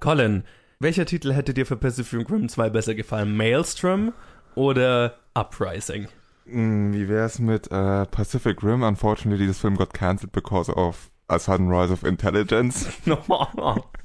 Colin, 0.00 0.44
welcher 0.78 1.06
Titel 1.06 1.32
hätte 1.32 1.54
dir 1.54 1.66
für 1.66 1.76
Pacific 1.76 2.30
Rim 2.30 2.48
2 2.48 2.70
besser 2.70 2.94
gefallen? 2.94 3.36
Maelstrom 3.36 4.12
oder 4.54 5.16
Uprising? 5.34 6.08
Hm, 6.47 6.93
Wie 6.93 7.09
wär's 7.09 7.39
mit 7.39 7.71
äh, 7.71 8.06
Pacific 8.06 8.62
Rim? 8.62 8.83
Unfortunately, 8.83 9.47
this 9.47 9.61
film 9.61 9.77
got 9.77 9.93
cancelled 9.93 10.33
because 10.33 10.71
of 10.71 11.11
a 11.29 11.39
sudden 11.39 11.69
rise 11.69 11.91
of 11.93 12.05
intelligence. 12.05 12.87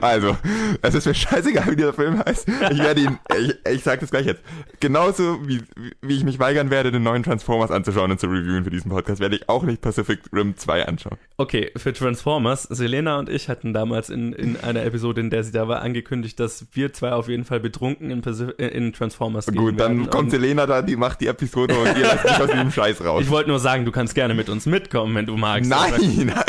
Also, 0.00 0.36
es 0.82 0.94
ist 0.94 1.06
mir 1.06 1.14
scheißegal, 1.14 1.70
wie 1.70 1.76
dieser 1.76 1.92
Film 1.92 2.22
heißt. 2.24 2.48
Ich 2.70 2.78
werde 2.78 3.00
ihn, 3.00 3.18
ich, 3.38 3.54
ich 3.72 3.82
sag 3.82 4.00
das 4.00 4.10
gleich 4.10 4.26
jetzt. 4.26 4.42
Genauso 4.80 5.46
wie, 5.46 5.62
wie 6.00 6.16
ich 6.16 6.24
mich 6.24 6.38
weigern 6.38 6.70
werde, 6.70 6.90
den 6.90 7.02
neuen 7.02 7.22
Transformers 7.22 7.70
anzuschauen 7.70 8.10
und 8.10 8.20
zu 8.20 8.26
reviewen 8.26 8.64
für 8.64 8.70
diesen 8.70 8.90
Podcast, 8.90 9.20
werde 9.20 9.36
ich 9.36 9.48
auch 9.48 9.62
nicht 9.62 9.80
Pacific 9.80 10.20
Rim 10.32 10.56
2 10.56 10.86
anschauen. 10.86 11.18
Okay, 11.36 11.70
für 11.76 11.92
Transformers, 11.92 12.64
Selena 12.64 13.18
und 13.18 13.28
ich 13.28 13.48
hatten 13.48 13.72
damals 13.72 14.10
in, 14.10 14.32
in 14.32 14.56
einer 14.60 14.84
Episode, 14.84 15.20
in 15.20 15.30
der 15.30 15.44
sie 15.44 15.52
da 15.52 15.68
war, 15.68 15.82
angekündigt, 15.82 16.38
dass 16.40 16.66
wir 16.72 16.92
zwei 16.92 17.12
auf 17.12 17.28
jeden 17.28 17.44
Fall 17.44 17.60
betrunken 17.60 18.10
in, 18.10 18.22
Pacif 18.22 18.54
äh, 18.58 18.68
in 18.68 18.92
Transformers 18.92 19.46
gehen 19.46 19.56
Gut, 19.56 19.80
dann 19.80 20.10
kommt 20.10 20.30
Selena 20.30 20.66
da, 20.66 20.82
die 20.82 20.96
macht 20.96 21.20
die 21.20 21.26
Episode 21.26 21.74
und 21.78 21.96
ihr 21.96 22.02
lasst 22.02 22.24
mich 22.24 22.40
aus 22.40 22.50
diesem 22.50 22.70
Scheiß 22.70 23.04
raus. 23.04 23.22
Ich 23.22 23.30
wollte 23.30 23.50
nur 23.50 23.58
sagen, 23.58 23.84
du 23.84 23.92
kannst 23.92 24.14
gerne 24.14 24.34
mit 24.34 24.48
uns 24.48 24.66
mitkommen, 24.66 25.14
wenn 25.14 25.26
du 25.26 25.36
magst. 25.36 25.70
Nein! 25.70 26.32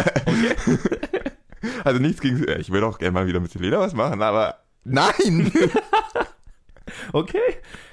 Also 1.83 1.99
nichts 1.99 2.21
gegen, 2.21 2.45
ich 2.59 2.71
will 2.71 2.83
auch 2.83 2.97
gerne 2.99 3.11
mal 3.11 3.27
wieder 3.27 3.39
mit 3.39 3.51
Selena 3.51 3.79
was 3.79 3.93
machen, 3.93 4.21
aber 4.21 4.59
nein! 4.83 5.51
Okay. 7.11 7.37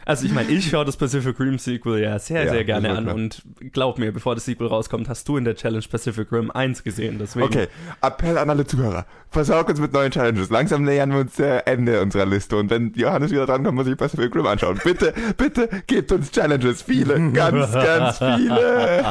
Also 0.05 0.27
ich 0.27 0.33
meine, 0.33 0.50
ich 0.50 0.69
schaue 0.69 0.85
das 0.85 0.97
Pacific 0.97 1.39
Rim 1.39 1.59
Sequel 1.59 2.00
ja 2.00 2.19
sehr, 2.19 2.45
Ja, 2.45 2.50
sehr 2.50 2.65
gerne 2.65 2.91
an 2.91 3.09
und 3.09 3.43
glaub 3.73 3.99
mir, 3.99 4.12
bevor 4.12 4.35
das 4.35 4.45
Sequel 4.45 4.67
rauskommt, 4.67 5.09
hast 5.09 5.29
du 5.29 5.37
in 5.37 5.45
der 5.45 5.55
Challenge 5.55 5.85
Pacific 5.89 6.33
Rim 6.33 6.50
1 6.50 6.83
gesehen. 6.83 7.19
Deswegen 7.21 7.47
Okay, 7.47 7.69
Appell 8.00 8.37
an 8.37 8.50
alle 8.50 8.67
Zuhörer. 8.67 9.07
Versorgt 9.31 9.71
uns 9.71 9.79
mit 9.79 9.93
neuen 9.93 10.11
Challenges. 10.11 10.50
Langsam 10.50 10.83
nähern 10.83 11.12
wir 11.12 11.21
uns 11.21 11.39
äh, 11.39 11.59
Ende 11.65 12.03
unserer 12.03 12.27
Liste 12.27 12.57
und 12.57 12.71
wenn 12.71 12.93
Johannes 12.95 13.31
wieder 13.31 13.47
drankommt, 13.47 13.77
muss 13.77 13.87
ich 13.87 13.97
Pacific 13.97 14.35
Rim 14.35 14.47
anschauen. 14.47 14.81
Bitte, 14.83 15.15
bitte 15.37 15.69
gebt 15.87 16.11
uns 16.11 16.33
Challenges. 16.33 16.83
Viele, 16.83 17.31
ganz, 17.33 17.73
ganz 17.73 18.19
viele. 18.19 19.05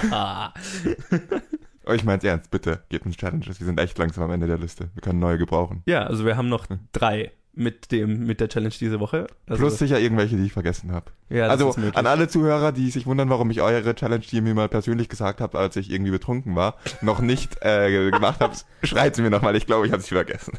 Oh, 1.89 1.93
ich 1.93 2.03
mein's 2.03 2.23
ernst, 2.23 2.51
bitte 2.51 2.83
gebt 2.89 3.05
uns 3.05 3.17
Challenges. 3.17 3.59
Wir 3.59 3.65
sind 3.65 3.79
echt 3.79 3.97
langsam 3.97 4.23
am 4.25 4.31
Ende 4.31 4.45
der 4.45 4.59
Liste. 4.59 4.89
Wir 4.93 5.01
können 5.01 5.19
neue 5.19 5.39
gebrauchen. 5.39 5.81
Ja, 5.87 6.03
also 6.03 6.23
wir 6.23 6.37
haben 6.37 6.47
noch 6.47 6.67
drei 6.91 7.31
mit 7.55 7.91
dem 7.91 8.25
mit 8.25 8.39
der 8.39 8.47
Challenge 8.47 8.73
diese 8.79 8.99
Woche. 8.99 9.25
Also, 9.47 9.61
Plus 9.61 9.79
sicher 9.79 9.99
irgendwelche, 9.99 10.37
die 10.37 10.45
ich 10.45 10.53
vergessen 10.53 10.91
habe. 10.91 11.11
ja, 11.29 11.47
Also 11.47 11.75
an 11.95 12.05
alle 12.05 12.27
Zuhörer, 12.27 12.71
die 12.71 12.91
sich 12.91 13.07
wundern, 13.07 13.29
warum 13.29 13.49
ich 13.49 13.61
eure 13.61 13.95
Challenge, 13.95 14.23
die 14.23 14.35
ihr 14.37 14.41
mir 14.43 14.53
mal 14.53 14.69
persönlich 14.69 15.09
gesagt 15.09 15.41
habt, 15.41 15.55
als 15.55 15.75
ich 15.75 15.91
irgendwie 15.91 16.11
betrunken 16.11 16.55
war, 16.55 16.75
noch 17.01 17.21
nicht 17.21 17.57
äh, 17.61 18.11
gemacht 18.11 18.39
habt, 18.39 18.65
schreibt 18.83 19.15
sie 19.15 19.23
mir 19.23 19.31
nochmal. 19.31 19.55
Ich 19.55 19.65
glaube, 19.65 19.87
ich 19.87 19.91
habe 19.91 20.01
sie 20.03 20.13
vergessen. 20.13 20.57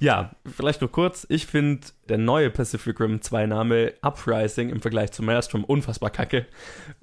Ja, 0.00 0.30
vielleicht 0.46 0.80
nur 0.80 0.92
kurz. 0.92 1.26
Ich 1.28 1.46
finde 1.46 1.86
der 2.08 2.18
neue 2.18 2.50
Pacific 2.50 3.00
Rim 3.00 3.20
2 3.20 3.46
Name 3.46 3.94
Uprising 4.02 4.70
im 4.70 4.80
Vergleich 4.80 5.12
zu 5.12 5.22
Maelstrom 5.22 5.64
unfassbar 5.64 6.10
kacke. 6.10 6.46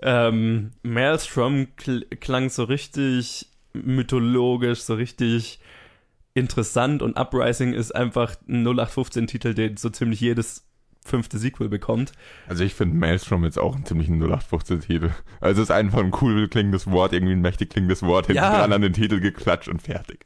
Ähm, 0.02 0.72
Maelstrom 0.84 1.68
kl 1.76 2.06
klang 2.20 2.50
so 2.50 2.64
richtig 2.64 3.48
mythologisch, 3.74 4.82
so 4.82 4.96
richtig 4.96 5.60
interessant 6.34 7.02
und 7.02 7.18
Uprising 7.18 7.74
ist 7.74 7.94
einfach 7.96 8.36
ein 8.48 8.66
0815-Titel, 8.68 9.54
den 9.54 9.78
so 9.78 9.90
ziemlich 9.90 10.20
jedes 10.22 10.66
fünfte 11.06 11.38
Sequel 11.38 11.70
bekommt. 11.70 12.14
Also 12.48 12.64
ich 12.64 12.74
finde 12.74 12.96
Maelstrom 12.98 13.44
jetzt 13.44 13.60
auch 13.60 13.76
einen 13.76 13.86
ziemlichen 13.86 14.22
0815-Titel. 14.24 15.12
Also 15.40 15.62
es 15.62 15.70
ist 15.70 15.76
einfach 15.76 16.00
ein 16.00 16.14
cool 16.22 16.48
klingendes 16.48 16.90
Wort, 16.90 17.14
irgendwie 17.14 17.34
ein 17.34 17.42
mächtig 17.42 17.70
klingendes 17.70 18.02
Wort 18.04 18.28
hinten 18.28 18.42
Ja. 18.42 18.60
dran 18.60 18.74
an 18.74 18.82
den 18.82 18.94
Titel 18.94 19.20
geklatscht 19.20 19.68
und 19.70 19.82
fertig. 19.82 20.26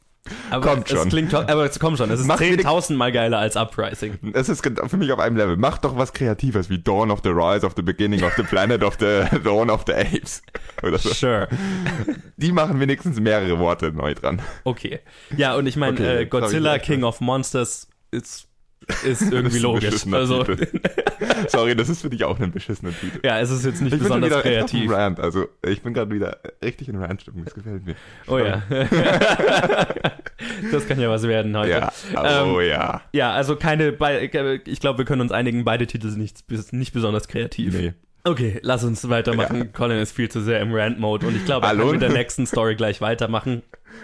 Aber 0.51 0.65
Kommt 0.67 0.91
es 0.91 0.97
schon. 0.97 1.09
klingt, 1.09 1.31
to- 1.31 1.37
aber 1.39 1.65
es 1.65 1.79
kommt 1.79 1.97
schon. 1.97 2.11
Es 2.11 2.19
ist 2.19 2.27
Mach 2.27 2.39
wenig- 2.39 2.65
10.000 2.65 2.95
Mal 2.97 3.11
geiler 3.11 3.39
als 3.39 3.55
Uprising. 3.55 4.19
Es 4.33 4.49
ist 4.49 4.61
für 4.63 4.97
mich 4.97 5.11
auf 5.11 5.19
einem 5.19 5.37
Level. 5.37 5.57
Mach 5.57 5.77
doch 5.79 5.97
was 5.97 6.13
Kreatives 6.13 6.69
wie 6.69 6.77
Dawn 6.77 7.09
of 7.09 7.21
the 7.23 7.29
Rise 7.29 7.65
of 7.65 7.73
the 7.75 7.81
Beginning 7.81 8.23
of 8.23 8.33
the 8.35 8.43
Planet 8.43 8.83
of 8.83 8.97
the 8.99 9.23
Dawn 9.43 9.69
of 9.69 9.85
the 9.87 9.93
Apes. 9.93 10.43
Oder 10.83 10.97
so. 10.99 11.13
Sure. 11.13 11.47
Die 12.37 12.51
machen 12.51 12.79
wenigstens 12.79 13.19
mehrere 13.19 13.57
Worte 13.59 13.91
neu 13.91 14.13
dran. 14.13 14.41
Okay. 14.65 14.99
Ja, 15.35 15.55
und 15.55 15.65
ich 15.67 15.77
meine, 15.77 15.93
Okay, 15.93 16.21
äh, 16.23 16.25
Godzilla 16.25 16.77
King 16.79 17.03
of 17.03 17.21
Monsters 17.21 17.87
ist, 18.11 18.47
ist 19.03 19.31
irgendwie 19.31 19.59
logisch. 19.59 20.05
Also. 20.11 20.45
Sorry, 21.47 21.75
das 21.75 21.89
ist 21.89 22.01
für 22.01 22.09
dich 22.09 22.23
auch 22.23 22.39
ein 22.39 22.51
beschissener 22.51 22.91
Titel. 22.91 23.19
ja, 23.23 23.39
es 23.39 23.49
ist 23.51 23.65
jetzt 23.65 23.81
nicht 23.81 23.93
Ich 23.93 23.99
bin 23.99 24.07
besonders 24.07 24.31
dem 24.31 24.41
kreativ. 24.41 24.91
Rant. 24.91 25.19
Also 25.19 25.47
ich 25.67 25.81
bin 25.81 25.93
gerade 25.93 26.11
wieder 26.11 26.37
richtig 26.63 26.89
in 26.89 26.95
Rant-Stimmung. 26.95 27.45
Das 27.45 27.53
gefällt 27.53 27.85
mir. 27.85 27.95
Oh 28.27 28.37
ja. 28.37 28.63
das 30.71 30.87
kann 30.87 30.99
ja 30.99 31.09
was 31.09 31.23
werden 31.23 31.55
heute. 31.57 31.69
Ja. 31.71 31.91
Ähm, 32.15 32.53
Oh 32.53 32.61
ja. 32.61 33.01
Ja, 33.13 33.31
also 33.31 33.55
keine, 33.55 33.95
ich 34.65 34.79
glaube, 34.79 34.97
wir 34.99 35.05
können 35.05 35.21
uns 35.21 35.31
einigen, 35.31 35.63
beide 35.65 35.87
Titel 35.87 36.09
sind 36.09 36.21
nicht, 36.21 36.43
nicht 36.73 36.93
besonders 36.93 37.27
kreativ. 37.27 37.73
Nee. 37.73 37.93
Okay, 38.23 38.59
lass 38.63 38.83
uns 38.83 39.07
weitermachen. 39.09 39.71
Colin 39.71 39.97
ist 39.99 40.11
viel 40.11 40.29
zu 40.29 40.41
sehr 40.41 40.59
im 40.59 40.73
Rant-Mode 40.73 41.25
und 41.27 41.35
ich 41.35 41.45
glaube, 41.45 41.65
er 41.65 41.69
Hallo? 41.69 41.83
kann 41.85 41.91
mit 41.93 42.01
der 42.01 42.09
nächsten 42.11 42.45
Story 42.45 42.75
gleich 42.75 43.01
weitermachen. 43.01 43.63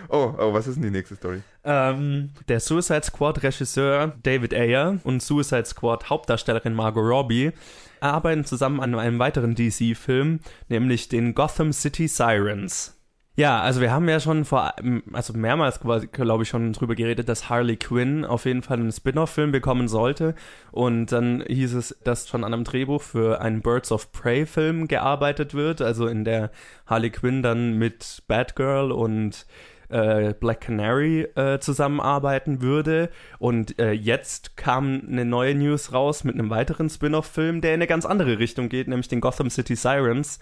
Oh, 0.09 0.33
oh, 0.37 0.53
was 0.53 0.67
ist 0.67 0.75
denn 0.75 0.83
die 0.83 0.91
nächste 0.91 1.15
Story? 1.15 1.41
Ähm, 1.63 2.31
der 2.47 2.59
Suicide 2.59 3.03
Squad 3.03 3.43
Regisseur 3.43 4.13
David 4.23 4.53
Ayer 4.53 4.99
und 5.03 5.21
Suicide 5.21 5.65
Squad 5.65 6.09
Hauptdarstellerin 6.09 6.73
Margot 6.73 7.03
Robbie 7.03 7.51
arbeiten 7.99 8.45
zusammen 8.45 8.79
an 8.79 8.95
einem 8.95 9.19
weiteren 9.19 9.55
DC-Film, 9.55 10.39
nämlich 10.69 11.09
den 11.09 11.33
Gotham 11.33 11.73
City 11.73 12.07
Sirens. 12.07 12.95
Ja, 13.37 13.59
also 13.59 13.81
wir 13.81 13.91
haben 13.91 14.07
ja 14.07 14.21
schon 14.21 14.45
vor, 14.45 14.73
also 15.11 15.33
mehrmals 15.33 15.81
glaube 15.81 16.43
ich, 16.43 16.49
schon 16.49 16.71
drüber 16.71 16.95
geredet, 16.95 17.27
dass 17.27 17.49
Harley 17.49 17.75
Quinn 17.75 18.23
auf 18.23 18.45
jeden 18.45 18.63
Fall 18.63 18.79
einen 18.79 18.93
Spin-off-Film 18.93 19.51
bekommen 19.51 19.89
sollte. 19.89 20.35
Und 20.71 21.07
dann 21.07 21.43
hieß 21.45 21.73
es, 21.73 21.97
dass 22.05 22.29
schon 22.29 22.45
an 22.45 22.53
einem 22.53 22.63
Drehbuch 22.63 23.01
für 23.01 23.41
einen 23.41 23.61
Birds 23.61 23.91
of 23.91 24.13
Prey-Film 24.13 24.87
gearbeitet 24.87 25.53
wird, 25.53 25.81
also 25.81 26.07
in 26.07 26.23
der 26.23 26.49
Harley 26.85 27.09
Quinn 27.09 27.43
dann 27.43 27.77
mit 27.77 28.23
Batgirl 28.29 28.93
und 28.93 29.45
äh, 29.89 30.33
Black 30.33 30.61
Canary 30.61 31.21
äh, 31.35 31.59
zusammenarbeiten 31.59 32.61
würde. 32.61 33.09
Und 33.39 33.79
äh, 33.79 33.91
jetzt 33.91 34.57
kam 34.57 35.01
eine 35.07 35.25
neue 35.25 35.55
News 35.55 35.93
raus 35.93 36.23
mit 36.23 36.35
einem 36.35 36.49
weiteren 36.49 36.89
Spin-off-Film, 36.89 37.61
der 37.61 37.71
in 37.71 37.79
eine 37.79 37.87
ganz 37.87 38.05
andere 38.05 38.39
Richtung 38.39 38.69
geht, 38.69 38.87
nämlich 38.87 39.07
den 39.07 39.21
Gotham 39.21 39.49
City 39.49 39.75
Sirens, 39.75 40.39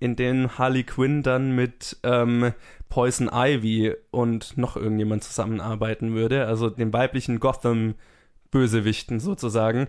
in 0.00 0.16
den 0.16 0.58
Harley 0.58 0.84
Quinn 0.84 1.22
dann 1.22 1.54
mit 1.54 1.96
ähm, 2.02 2.52
Poison 2.88 3.30
Ivy 3.32 3.94
und 4.10 4.56
noch 4.56 4.76
irgendjemand 4.76 5.24
zusammenarbeiten 5.24 6.14
würde, 6.14 6.46
also 6.46 6.70
den 6.70 6.92
weiblichen 6.92 7.40
Gotham-Bösewichten 7.40 9.20
sozusagen. 9.20 9.88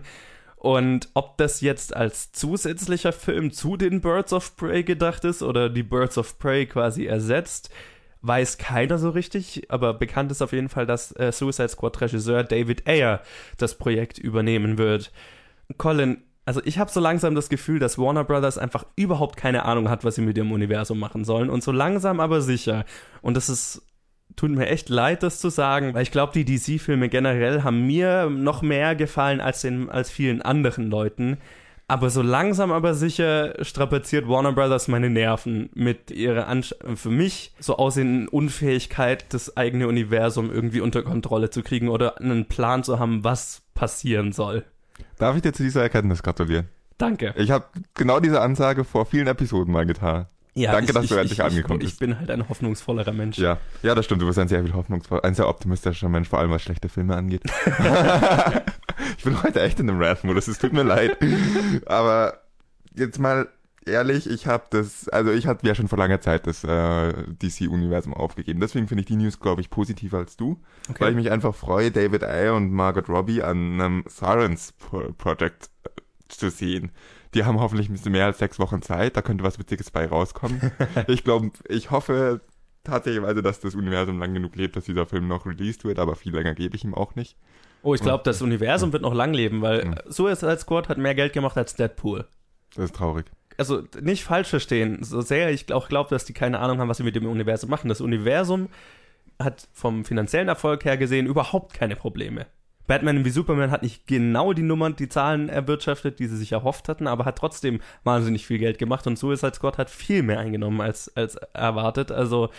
Und 0.56 1.10
ob 1.14 1.36
das 1.36 1.60
jetzt 1.60 1.94
als 1.94 2.32
zusätzlicher 2.32 3.12
Film 3.12 3.52
zu 3.52 3.76
den 3.76 4.00
Birds 4.00 4.32
of 4.32 4.56
Prey 4.56 4.82
gedacht 4.82 5.24
ist 5.24 5.42
oder 5.42 5.68
die 5.68 5.82
Birds 5.82 6.18
of 6.18 6.38
Prey 6.38 6.66
quasi 6.66 7.06
ersetzt, 7.06 7.70
weiß 8.26 8.58
keiner 8.58 8.98
so 8.98 9.10
richtig, 9.10 9.70
aber 9.70 9.94
bekannt 9.94 10.30
ist 10.30 10.42
auf 10.42 10.52
jeden 10.52 10.68
Fall, 10.68 10.86
dass 10.86 11.12
äh, 11.12 11.32
Suicide 11.32 11.68
Squad 11.68 12.00
Regisseur 12.00 12.44
David 12.44 12.86
Ayer 12.88 13.22
das 13.58 13.76
Projekt 13.76 14.18
übernehmen 14.18 14.78
wird. 14.78 15.12
Colin, 15.78 16.22
also 16.44 16.60
ich 16.64 16.78
habe 16.78 16.90
so 16.90 17.00
langsam 17.00 17.34
das 17.34 17.48
Gefühl, 17.48 17.78
dass 17.78 17.98
Warner 17.98 18.24
Brothers 18.24 18.58
einfach 18.58 18.84
überhaupt 18.94 19.36
keine 19.36 19.64
Ahnung 19.64 19.88
hat, 19.88 20.04
was 20.04 20.14
sie 20.14 20.22
mit 20.22 20.36
dem 20.36 20.52
Universum 20.52 20.98
machen 20.98 21.24
sollen 21.24 21.50
und 21.50 21.62
so 21.62 21.72
langsam 21.72 22.20
aber 22.20 22.40
sicher. 22.40 22.84
Und 23.20 23.36
das 23.36 23.48
ist 23.48 23.82
tut 24.34 24.50
mir 24.50 24.66
echt 24.66 24.88
leid, 24.88 25.22
das 25.22 25.40
zu 25.40 25.48
sagen, 25.48 25.94
weil 25.94 26.02
ich 26.02 26.10
glaube, 26.10 26.32
die 26.32 26.44
DC-Filme 26.44 27.08
generell 27.08 27.62
haben 27.62 27.86
mir 27.86 28.28
noch 28.28 28.60
mehr 28.62 28.94
gefallen 28.94 29.40
als 29.40 29.62
den 29.62 29.88
als 29.88 30.10
vielen 30.10 30.42
anderen 30.42 30.90
Leuten. 30.90 31.38
Aber 31.88 32.10
so 32.10 32.20
langsam 32.20 32.72
aber 32.72 32.94
sicher 32.94 33.54
strapaziert 33.64 34.28
Warner 34.28 34.52
Brothers 34.52 34.88
meine 34.88 35.08
Nerven 35.08 35.70
mit 35.74 36.10
ihrer 36.10 36.48
Ansch 36.48 36.74
für 36.96 37.10
mich 37.10 37.52
so 37.60 37.76
aussehenden 37.76 38.26
Unfähigkeit, 38.26 39.26
das 39.32 39.56
eigene 39.56 39.86
Universum 39.86 40.50
irgendwie 40.50 40.80
unter 40.80 41.02
Kontrolle 41.02 41.50
zu 41.50 41.62
kriegen 41.62 41.88
oder 41.88 42.20
einen 42.20 42.46
Plan 42.46 42.82
zu 42.82 42.98
haben, 42.98 43.22
was 43.22 43.62
passieren 43.74 44.32
soll. 44.32 44.64
Darf 45.18 45.36
ich 45.36 45.42
dir 45.42 45.52
zu 45.52 45.62
dieser 45.62 45.82
Erkenntnis 45.82 46.24
gratulieren? 46.24 46.66
Danke. 46.98 47.34
Ich 47.36 47.52
habe 47.52 47.66
genau 47.94 48.18
diese 48.18 48.40
Ansage 48.40 48.82
vor 48.82 49.06
vielen 49.06 49.28
Episoden 49.28 49.72
mal 49.72 49.86
getan. 49.86 50.26
Ja, 50.54 50.72
Danke, 50.72 50.92
dass 50.92 51.06
du 51.06 51.14
endlich 51.16 51.42
angekommen 51.42 51.80
ich, 51.80 51.84
bist. 51.84 51.94
Ich 51.94 51.98
bin 52.00 52.18
halt 52.18 52.30
ein 52.30 52.48
hoffnungsvollerer 52.48 53.12
Mensch. 53.12 53.36
Ja, 53.38 53.58
ja, 53.82 53.94
das 53.94 54.06
stimmt. 54.06 54.22
Du 54.22 54.26
bist 54.26 54.38
ein 54.38 54.48
sehr 54.48 54.62
viel 54.64 54.72
hoffnungsvoll, 54.72 55.20
ein 55.20 55.34
sehr 55.34 55.48
optimistischer 55.48 56.08
Mensch, 56.08 56.28
vor 56.28 56.38
allem 56.38 56.50
was 56.50 56.62
schlechte 56.62 56.88
Filme 56.88 57.14
angeht. 57.14 57.42
ich 59.18 59.24
bin 59.24 59.42
heute 59.42 59.60
echt 59.60 59.80
in 59.80 59.88
einem 59.90 60.02
Rant-Modus. 60.02 60.48
Es 60.48 60.58
tut 60.58 60.72
mir 60.72 60.82
leid, 60.82 61.16
aber 61.86 62.40
jetzt 62.94 63.18
mal 63.18 63.48
ehrlich, 63.86 64.28
ich 64.28 64.46
habe 64.46 64.64
das, 64.70 65.08
also 65.08 65.30
ich 65.30 65.46
hatte 65.46 65.66
ja 65.66 65.74
schon 65.74 65.88
vor 65.88 65.98
langer 65.98 66.20
Zeit 66.20 66.46
das 66.46 66.64
äh, 66.64 67.12
DC-Universum 67.40 68.14
aufgegeben. 68.14 68.60
Deswegen 68.60 68.88
finde 68.88 69.00
ich 69.02 69.06
die 69.06 69.16
News, 69.16 69.38
glaube 69.40 69.60
ich, 69.60 69.70
positiver 69.70 70.18
als 70.18 70.36
du, 70.36 70.60
Okay. 70.90 71.00
weil 71.00 71.10
ich 71.10 71.16
mich 71.16 71.30
einfach 71.30 71.54
freue, 71.54 71.90
David 71.90 72.24
Ayer 72.24 72.54
und 72.54 72.72
Margot 72.72 73.08
Robbie 73.08 73.42
an 73.42 73.74
einem 73.80 74.04
Sirens-Projekt 74.08 75.70
äh, 75.84 75.88
zu 76.28 76.50
sehen. 76.50 76.90
Die 77.34 77.44
haben 77.44 77.60
hoffentlich 77.60 77.88
ein 77.88 77.92
bisschen 77.92 78.12
mehr 78.12 78.24
als 78.26 78.38
sechs 78.38 78.58
Wochen 78.58 78.82
Zeit, 78.82 79.16
da 79.16 79.22
könnte 79.22 79.44
was 79.44 79.58
Witziges 79.58 79.90
bei 79.90 80.06
rauskommen. 80.06 80.72
ich 81.06 81.22
glaube, 81.22 81.50
ich 81.68 81.90
hoffe 81.90 82.40
tatsächlich, 82.82 83.22
dass 83.42 83.60
das 83.60 83.74
Universum 83.74 84.18
lang 84.18 84.32
genug 84.34 84.56
lebt, 84.56 84.76
dass 84.76 84.84
dieser 84.84 85.06
Film 85.06 85.28
noch 85.28 85.44
released 85.46 85.84
wird, 85.84 85.98
aber 85.98 86.16
viel 86.16 86.34
länger 86.34 86.54
gebe 86.54 86.76
ich 86.76 86.84
ihm 86.84 86.94
auch 86.94 87.14
nicht. 87.14 87.36
Oh, 87.82 87.94
ich 87.94 88.00
glaube, 88.00 88.24
das 88.24 88.42
Universum 88.42 88.92
wird 88.92 89.02
noch 89.02 89.14
lang 89.14 89.32
leben, 89.32 89.62
weil. 89.62 89.94
Suicide 90.06 90.58
Squad 90.58 90.88
hat 90.88 90.98
mehr 90.98 91.14
Geld 91.14 91.32
gemacht 91.32 91.56
als 91.56 91.74
Deadpool. 91.74 92.26
Das 92.74 92.86
ist 92.86 92.96
traurig. 92.96 93.26
Also 93.58 93.82
nicht 94.00 94.24
falsch 94.24 94.48
verstehen, 94.48 95.02
so 95.02 95.20
sehr 95.22 95.50
ich 95.50 95.72
auch 95.72 95.88
glaube, 95.88 96.10
dass 96.10 96.24
die 96.24 96.34
keine 96.34 96.58
Ahnung 96.58 96.78
haben, 96.78 96.88
was 96.88 96.98
sie 96.98 97.04
mit 97.04 97.16
dem 97.16 97.26
Universum 97.26 97.70
machen. 97.70 97.88
Das 97.88 98.00
Universum 98.00 98.68
hat 99.42 99.68
vom 99.72 100.04
finanziellen 100.04 100.48
Erfolg 100.48 100.84
her 100.84 100.96
gesehen 100.96 101.26
überhaupt 101.26 101.72
keine 101.72 101.96
Probleme. 101.96 102.46
Batman 102.86 103.24
wie 103.24 103.30
Superman 103.30 103.70
hat 103.70 103.82
nicht 103.82 104.06
genau 104.06 104.52
die 104.52 104.62
Nummern, 104.62 104.94
die 104.94 105.08
Zahlen 105.08 105.48
erwirtschaftet, 105.48 106.18
die 106.18 106.26
sie 106.26 106.36
sich 106.36 106.52
erhofft 106.52 106.88
hatten, 106.88 107.06
aber 107.06 107.24
hat 107.24 107.38
trotzdem 107.38 107.80
wahnsinnig 108.04 108.46
viel 108.46 108.58
Geld 108.58 108.78
gemacht 108.78 109.06
und 109.06 109.18
Suicide 109.18 109.54
Squad 109.54 109.78
hat 109.78 109.90
viel 109.90 110.22
mehr 110.22 110.38
eingenommen 110.38 110.80
als, 110.80 111.14
als 111.16 111.34
erwartet. 111.52 112.12
Also 112.12 112.50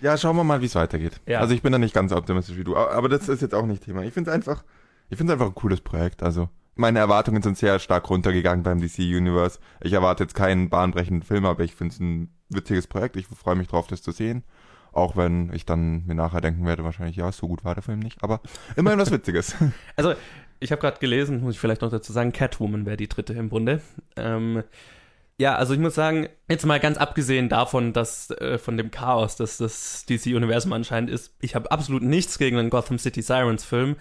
Ja, 0.00 0.16
schauen 0.16 0.36
wir 0.36 0.44
mal, 0.44 0.60
wie 0.60 0.66
es 0.66 0.74
weitergeht. 0.74 1.20
Ja. 1.26 1.40
Also 1.40 1.54
ich 1.54 1.62
bin 1.62 1.72
da 1.72 1.78
nicht 1.78 1.94
ganz 1.94 2.10
so 2.10 2.16
optimistisch 2.16 2.56
wie 2.56 2.64
du, 2.64 2.76
aber 2.76 3.08
das 3.08 3.28
ist 3.28 3.42
jetzt 3.42 3.54
auch 3.54 3.66
nicht 3.66 3.84
Thema. 3.84 4.02
Ich 4.02 4.14
finde 4.14 4.30
es 4.30 4.34
einfach, 4.34 4.64
ich 5.08 5.18
finde 5.18 5.32
es 5.32 5.34
einfach 5.34 5.52
ein 5.52 5.54
cooles 5.54 5.80
Projekt. 5.80 6.22
Also 6.22 6.48
meine 6.74 6.98
Erwartungen 6.98 7.42
sind 7.42 7.58
sehr 7.58 7.78
stark 7.78 8.08
runtergegangen 8.08 8.62
beim 8.62 8.80
DC 8.80 8.98
Universe. 9.00 9.58
Ich 9.82 9.92
erwarte 9.92 10.24
jetzt 10.24 10.34
keinen 10.34 10.70
bahnbrechenden 10.70 11.22
Film, 11.22 11.44
aber 11.44 11.62
ich 11.62 11.74
finde 11.74 11.94
es 11.94 12.00
ein 12.00 12.30
witziges 12.48 12.86
Projekt. 12.86 13.16
Ich 13.16 13.26
freue 13.26 13.56
mich 13.56 13.68
drauf, 13.68 13.86
das 13.86 14.02
zu 14.02 14.12
sehen. 14.12 14.44
Auch 14.92 15.16
wenn 15.16 15.52
ich 15.52 15.66
dann 15.66 16.04
mir 16.06 16.14
nachher 16.14 16.40
denken 16.40 16.66
werde, 16.66 16.82
wahrscheinlich, 16.82 17.16
ja, 17.16 17.30
so 17.30 17.46
gut 17.46 17.64
war 17.64 17.74
der 17.74 17.82
Film 17.82 18.00
nicht. 18.00 18.24
Aber 18.24 18.40
immerhin 18.76 18.98
was 18.98 19.12
Witziges. 19.12 19.54
Also, 19.96 20.14
ich 20.58 20.72
habe 20.72 20.80
gerade 20.80 20.98
gelesen, 20.98 21.42
muss 21.42 21.54
ich 21.54 21.60
vielleicht 21.60 21.82
noch 21.82 21.90
dazu 21.90 22.12
sagen, 22.12 22.32
Catwoman 22.32 22.86
wäre 22.86 22.96
die 22.96 23.08
dritte 23.08 23.34
im 23.34 23.48
Bunde. 23.48 23.80
Ähm, 24.16 24.64
ja, 25.40 25.54
also 25.54 25.72
ich 25.72 25.80
muss 25.80 25.94
sagen, 25.94 26.28
jetzt 26.50 26.66
mal 26.66 26.78
ganz 26.78 26.98
abgesehen 26.98 27.48
davon, 27.48 27.94
dass 27.94 28.30
äh, 28.30 28.58
von 28.58 28.76
dem 28.76 28.90
Chaos, 28.90 29.36
dass 29.36 29.56
das 29.56 30.04
DC-Universum 30.04 30.74
anscheinend 30.74 31.08
ist, 31.08 31.32
ich 31.40 31.54
habe 31.54 31.72
absolut 31.72 32.02
nichts 32.02 32.36
gegen 32.36 32.58
den 32.58 32.68
Gotham 32.68 32.98
City 32.98 33.22
Sirens-Film. 33.22 33.96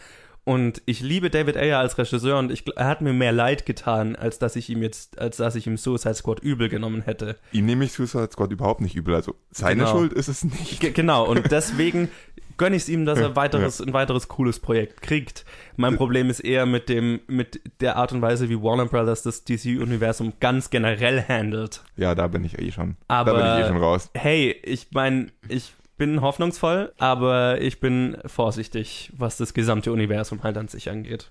Und 0.49 0.81
ich 0.87 1.01
liebe 1.01 1.29
David 1.29 1.57
Ayer 1.57 1.77
als 1.77 1.95
Regisseur 1.99 2.39
und 2.39 2.51
ich, 2.51 2.63
er 2.75 2.87
hat 2.87 3.01
mir 3.01 3.13
mehr 3.13 3.31
leid 3.31 3.67
getan, 3.67 4.15
als 4.15 4.39
dass 4.39 4.55
ich 4.55 4.67
ihm 4.71 4.81
jetzt, 4.81 5.19
als 5.19 5.37
dass 5.37 5.53
ich 5.53 5.67
ihm 5.67 5.77
Suicide 5.77 6.15
Squad 6.15 6.39
übel 6.39 6.69
genommen 6.69 7.03
hätte. 7.03 7.35
Ihm 7.51 7.67
nehme 7.67 7.85
ich 7.85 7.91
Suicide 7.91 8.29
Squad 8.31 8.51
überhaupt 8.51 8.81
nicht 8.81 8.95
übel. 8.95 9.13
Also 9.13 9.35
seine 9.51 9.83
Genau. 9.83 9.91
Schuld 9.91 10.11
ist 10.13 10.27
es 10.27 10.43
nicht. 10.43 10.79
Ge 10.79 10.89
genau, 10.89 11.27
und 11.27 11.51
deswegen 11.51 12.09
gönne 12.57 12.75
ich 12.77 12.81
es 12.81 12.89
ihm, 12.89 13.05
dass 13.05 13.19
Ja, 13.19 13.25
er 13.25 13.35
weiteres, 13.35 13.79
ein 13.79 13.93
weiteres 13.93 14.27
cooles 14.27 14.59
Projekt 14.59 15.03
kriegt. 15.03 15.45
Mein 15.77 15.97
Problem 15.97 16.31
ist 16.31 16.39
eher 16.39 16.65
mit 16.65 16.89
dem, 16.89 17.19
mit 17.27 17.61
der 17.79 17.97
Art 17.97 18.11
und 18.11 18.23
Weise, 18.23 18.49
wie 18.49 18.59
Warner 18.59 18.87
Brothers 18.87 19.21
das 19.21 19.43
DC-Universum 19.43 20.33
ganz 20.39 20.71
generell 20.71 21.21
handelt. 21.27 21.83
Ja, 21.95 22.15
da 22.15 22.25
bin 22.27 22.43
ich 22.43 22.57
eh 22.57 22.71
schon. 22.71 22.97
Aber- 23.07 23.33
da 23.33 23.37
bin 23.53 23.59
ich 23.61 23.65
eh 23.65 23.67
schon 23.67 23.77
raus. 23.83 24.09
Hey, 24.15 24.55
ich 24.63 24.87
meine, 24.93 25.27
ich 25.47 25.73
bin 25.99 26.21
hoffnungsvoll, 26.21 26.91
aber 26.97 27.61
ich 27.61 27.79
bin 27.79 28.17
vorsichtig, 28.25 29.11
was 29.15 29.37
das 29.37 29.53
gesamte 29.53 29.91
Universum 29.91 30.41
halt 30.41 30.57
an 30.57 30.67
sich 30.67 30.89
angeht. 30.89 31.29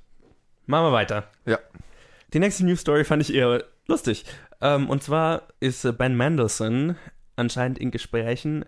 Machen 0.66 0.87
wir 0.87 0.92
weiter. 0.92 1.25
Ja. 1.44 1.58
Die 2.32 2.38
nächste 2.38 2.64
News 2.64 2.82
Story 2.82 3.02
fand 3.04 3.22
ich 3.22 3.34
eher 3.34 3.64
lustig. 3.88 4.25
Ähm, 4.60 4.88
und 4.88 5.02
zwar 5.02 5.48
ist 5.58 5.84
äh, 5.84 5.92
Ben 5.92 6.16
Mendelssohn 6.16 6.94
anscheinend 7.34 7.78
in 7.78 7.90
Gesprächen, 7.90 8.64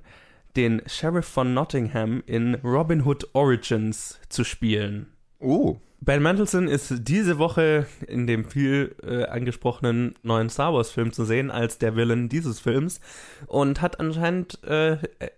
den 0.57 0.83
Sheriff 0.87 1.27
von 1.27 1.55
Nottingham 1.55 2.23
in 2.27 2.57
Robin 2.57 3.05
Hood 3.05 3.29
Origins 3.35 4.19
zu 4.29 4.43
spielen. 4.43 5.13
Oh. 5.39 5.77
Ben 6.03 6.23
Mendelsohn 6.23 6.67
ist 6.67 6.95
diese 7.09 7.39
Woche 7.39 7.87
in 8.09 8.27
dem 8.27 8.47
viel 8.47 8.97
äh, 9.03 9.25
angesprochenen 9.25 10.15
neuen 10.23 10.49
Star 10.49 10.73
Wars-Film 10.73 11.13
zu 11.13 11.27
sehen 11.27 11.51
als 11.51 11.77
der 11.77 11.95
Villain 11.95 12.31
dieses 12.31 12.59
Films 12.59 13.03
und 13.47 13.83
hat 13.83 14.01
anscheinend 14.01 14.65
äh, 14.65 14.97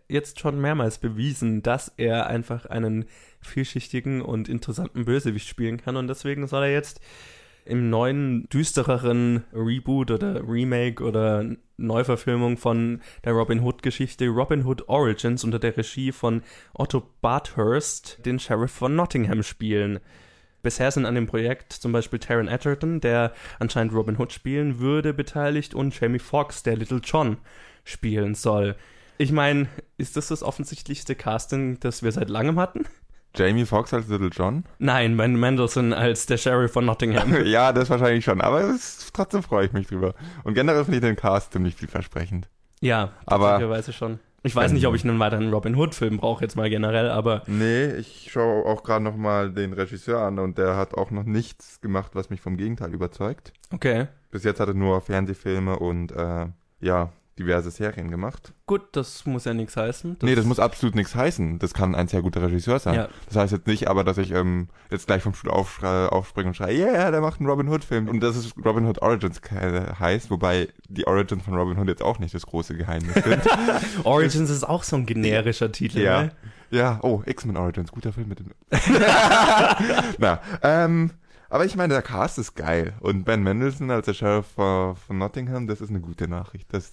jetzt 0.08 0.38
schon 0.38 0.60
mehrmals 0.60 0.98
bewiesen, 0.98 1.62
dass 1.62 1.92
er 1.96 2.28
einfach 2.28 2.66
einen 2.66 3.06
vielschichtigen 3.40 4.22
und 4.22 4.48
interessanten 4.48 5.04
Bösewicht 5.04 5.48
spielen 5.48 5.78
kann 5.78 5.96
und 5.96 6.06
deswegen 6.06 6.46
soll 6.46 6.62
er 6.62 6.72
jetzt 6.72 7.00
im 7.64 7.90
neuen, 7.90 8.48
düstereren 8.48 9.42
Reboot 9.52 10.12
oder 10.12 10.48
Remake 10.48 11.02
oder 11.02 11.44
Neuverfilmung 11.76 12.56
von 12.56 13.00
der 13.24 13.32
Robin 13.32 13.60
Hood-Geschichte 13.60 14.28
Robin 14.28 14.64
Hood 14.64 14.88
Origins 14.88 15.42
unter 15.42 15.58
der 15.58 15.76
Regie 15.76 16.12
von 16.12 16.42
Otto 16.72 17.02
Bathurst 17.20 18.24
den 18.24 18.38
Sheriff 18.38 18.70
von 18.70 18.94
Nottingham 18.94 19.42
spielen. 19.42 19.98
Bisher 20.62 20.90
sind 20.90 21.06
an 21.06 21.14
dem 21.14 21.26
Projekt 21.26 21.72
zum 21.72 21.92
Beispiel 21.92 22.18
Taron 22.18 22.48
Egerton, 22.48 23.00
der 23.00 23.32
anscheinend 23.58 23.92
Robin 23.94 24.16
Hood 24.18 24.32
spielen 24.32 24.78
würde, 24.78 25.12
beteiligt 25.12 25.74
und 25.74 25.98
Jamie 25.98 26.18
Foxx, 26.18 26.62
der 26.62 26.76
Little 26.76 27.00
John 27.02 27.38
spielen 27.84 28.34
soll. 28.34 28.76
Ich 29.18 29.32
meine, 29.32 29.68
ist 29.98 30.16
das 30.16 30.28
das 30.28 30.42
offensichtlichste 30.42 31.14
Casting, 31.14 31.78
das 31.80 32.02
wir 32.02 32.12
seit 32.12 32.28
langem 32.28 32.58
hatten? 32.58 32.86
Jamie 33.34 33.64
Foxx 33.64 33.94
als 33.94 34.08
Little 34.08 34.28
John? 34.28 34.64
Nein, 34.78 35.16
Ben 35.16 35.38
Mendelssohn 35.38 35.92
als 35.92 36.26
der 36.26 36.36
Sheriff 36.36 36.72
von 36.72 36.84
Nottingham. 36.84 37.44
ja, 37.46 37.72
das 37.72 37.88
wahrscheinlich 37.88 38.24
schon, 38.24 38.40
aber 38.40 38.60
es, 38.60 39.10
trotzdem 39.12 39.42
freue 39.42 39.66
ich 39.66 39.72
mich 39.72 39.86
drüber. 39.86 40.14
Und 40.44 40.54
generell 40.54 40.84
finde 40.84 40.98
ich 40.98 41.02
den 41.02 41.16
Cast 41.16 41.52
ziemlich 41.52 41.74
vielversprechend. 41.74 42.48
Ja, 42.80 43.12
aber 43.26 43.82
schon. 43.92 44.20
Ich 44.44 44.56
weiß 44.56 44.72
nicht, 44.72 44.86
ob 44.86 44.94
ich 44.94 45.04
einen 45.04 45.18
weiteren 45.20 45.52
Robin 45.52 45.76
Hood-Film 45.76 46.16
brauche, 46.16 46.42
jetzt 46.42 46.56
mal 46.56 46.68
generell, 46.68 47.08
aber. 47.08 47.42
Nee, 47.46 47.92
ich 47.94 48.28
schaue 48.32 48.66
auch 48.66 48.82
gerade 48.82 49.04
nochmal 49.04 49.52
den 49.52 49.72
Regisseur 49.72 50.20
an 50.20 50.40
und 50.40 50.58
der 50.58 50.76
hat 50.76 50.94
auch 50.94 51.12
noch 51.12 51.24
nichts 51.24 51.80
gemacht, 51.80 52.12
was 52.14 52.28
mich 52.28 52.40
vom 52.40 52.56
Gegenteil 52.56 52.92
überzeugt. 52.92 53.52
Okay. 53.70 54.08
Bis 54.32 54.42
jetzt 54.42 54.58
hat 54.58 54.68
er 54.68 54.74
nur 54.74 55.00
Fernsehfilme 55.00 55.78
und 55.78 56.10
äh, 56.10 56.46
ja, 56.80 57.12
diverse 57.38 57.70
Serien 57.70 58.10
gemacht. 58.10 58.52
Gut, 58.66 58.82
das 58.92 59.24
muss 59.26 59.44
ja 59.44 59.54
nichts 59.54 59.76
heißen. 59.76 60.18
Das 60.18 60.28
nee, 60.28 60.34
das 60.34 60.44
muss 60.44 60.58
absolut 60.58 60.94
nichts 60.94 61.14
heißen. 61.14 61.58
Das 61.58 61.72
kann 61.72 61.94
ein 61.94 62.08
sehr 62.08 62.22
guter 62.22 62.42
Regisseur 62.42 62.78
sein. 62.78 62.94
Ja. 62.94 63.08
Das 63.26 63.36
heißt 63.36 63.52
jetzt 63.52 63.66
nicht 63.66 63.88
aber, 63.88 64.04
dass 64.04 64.18
ich 64.18 64.32
ähm, 64.32 64.68
jetzt 64.90 65.06
gleich 65.06 65.22
vom 65.22 65.34
Stuhl 65.34 65.50
aufspringe 65.50 66.48
und 66.48 66.54
schreie, 66.54 66.76
yeah, 66.76 67.10
der 67.10 67.20
macht 67.20 67.40
einen 67.40 67.48
Robin 67.48 67.68
Hood-Film. 67.68 68.08
Und 68.08 68.20
das 68.20 68.36
ist 68.36 68.54
Robin 68.64 68.86
Hood 68.86 69.00
Origins 69.00 69.40
heißt, 69.50 70.30
wobei 70.30 70.68
die 70.88 71.06
Origins 71.06 71.42
von 71.44 71.54
Robin 71.54 71.78
Hood 71.78 71.88
jetzt 71.88 72.02
auch 72.02 72.18
nicht 72.18 72.34
das 72.34 72.46
große 72.46 72.76
Geheimnis 72.76 73.14
sind. 73.14 73.42
Origins 74.04 74.50
ist 74.50 74.64
auch 74.64 74.82
so 74.82 74.96
ein 74.96 75.06
generischer 75.06 75.72
Titel, 75.72 76.00
ja. 76.00 76.22
Ne? 76.24 76.32
Ja, 76.70 77.00
oh, 77.02 77.22
X-Men 77.26 77.56
Origins, 77.56 77.92
guter 77.92 78.12
Film 78.12 78.28
mit 78.28 78.38
dem. 78.38 78.50
Na, 80.18 80.40
ähm, 80.62 81.10
aber 81.50 81.66
ich 81.66 81.76
meine, 81.76 81.92
der 81.92 82.02
Cast 82.02 82.38
ist 82.38 82.54
geil. 82.54 82.94
Und 83.00 83.24
Ben 83.24 83.42
Mendelssohn 83.42 83.90
als 83.90 84.06
der 84.06 84.14
Sheriff 84.14 84.46
von 84.54 84.96
Nottingham, 85.10 85.66
das 85.66 85.82
ist 85.82 85.90
eine 85.90 86.00
gute 86.00 86.28
Nachricht. 86.28 86.72
Das 86.72 86.92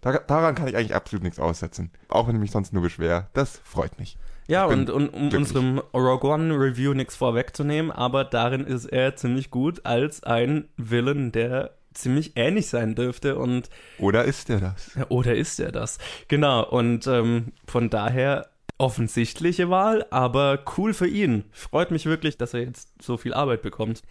da, 0.00 0.18
daran 0.18 0.54
kann 0.54 0.68
ich 0.68 0.76
eigentlich 0.76 0.94
absolut 0.94 1.22
nichts 1.22 1.38
aussetzen. 1.38 1.90
Auch 2.08 2.28
wenn 2.28 2.36
ich 2.36 2.40
mich 2.40 2.50
sonst 2.50 2.72
nur 2.72 2.82
beschwer. 2.82 3.28
Das 3.32 3.60
freut 3.64 3.98
mich. 3.98 4.16
Ja, 4.48 4.64
und, 4.64 4.88
und 4.88 5.08
um 5.08 5.28
glücklich. 5.28 5.34
unserem 5.34 5.78
Rogue 5.92 6.30
One 6.30 6.54
Review 6.54 6.94
nichts 6.94 7.16
vorwegzunehmen, 7.16 7.92
aber 7.92 8.24
darin 8.24 8.64
ist 8.64 8.86
er 8.86 9.14
ziemlich 9.14 9.50
gut 9.50 9.84
als 9.84 10.22
ein 10.22 10.68
Villain, 10.78 11.32
der 11.32 11.74
ziemlich 11.92 12.32
ähnlich 12.36 12.68
sein 12.68 12.94
dürfte 12.94 13.36
und 13.36 13.68
oder 13.98 14.24
ist 14.24 14.48
er 14.48 14.60
das? 14.60 14.92
Oder 15.10 15.34
ist 15.34 15.60
er 15.60 15.72
das? 15.72 15.98
Genau 16.28 16.64
und 16.64 17.06
ähm, 17.06 17.52
von 17.66 17.90
daher 17.90 18.48
offensichtliche 18.78 19.68
Wahl, 19.68 20.06
aber 20.10 20.60
cool 20.78 20.94
für 20.94 21.08
ihn. 21.08 21.44
Freut 21.50 21.90
mich 21.90 22.06
wirklich, 22.06 22.38
dass 22.38 22.54
er 22.54 22.60
jetzt 22.60 23.02
so 23.02 23.16
viel 23.16 23.34
Arbeit 23.34 23.60
bekommt. 23.60 24.02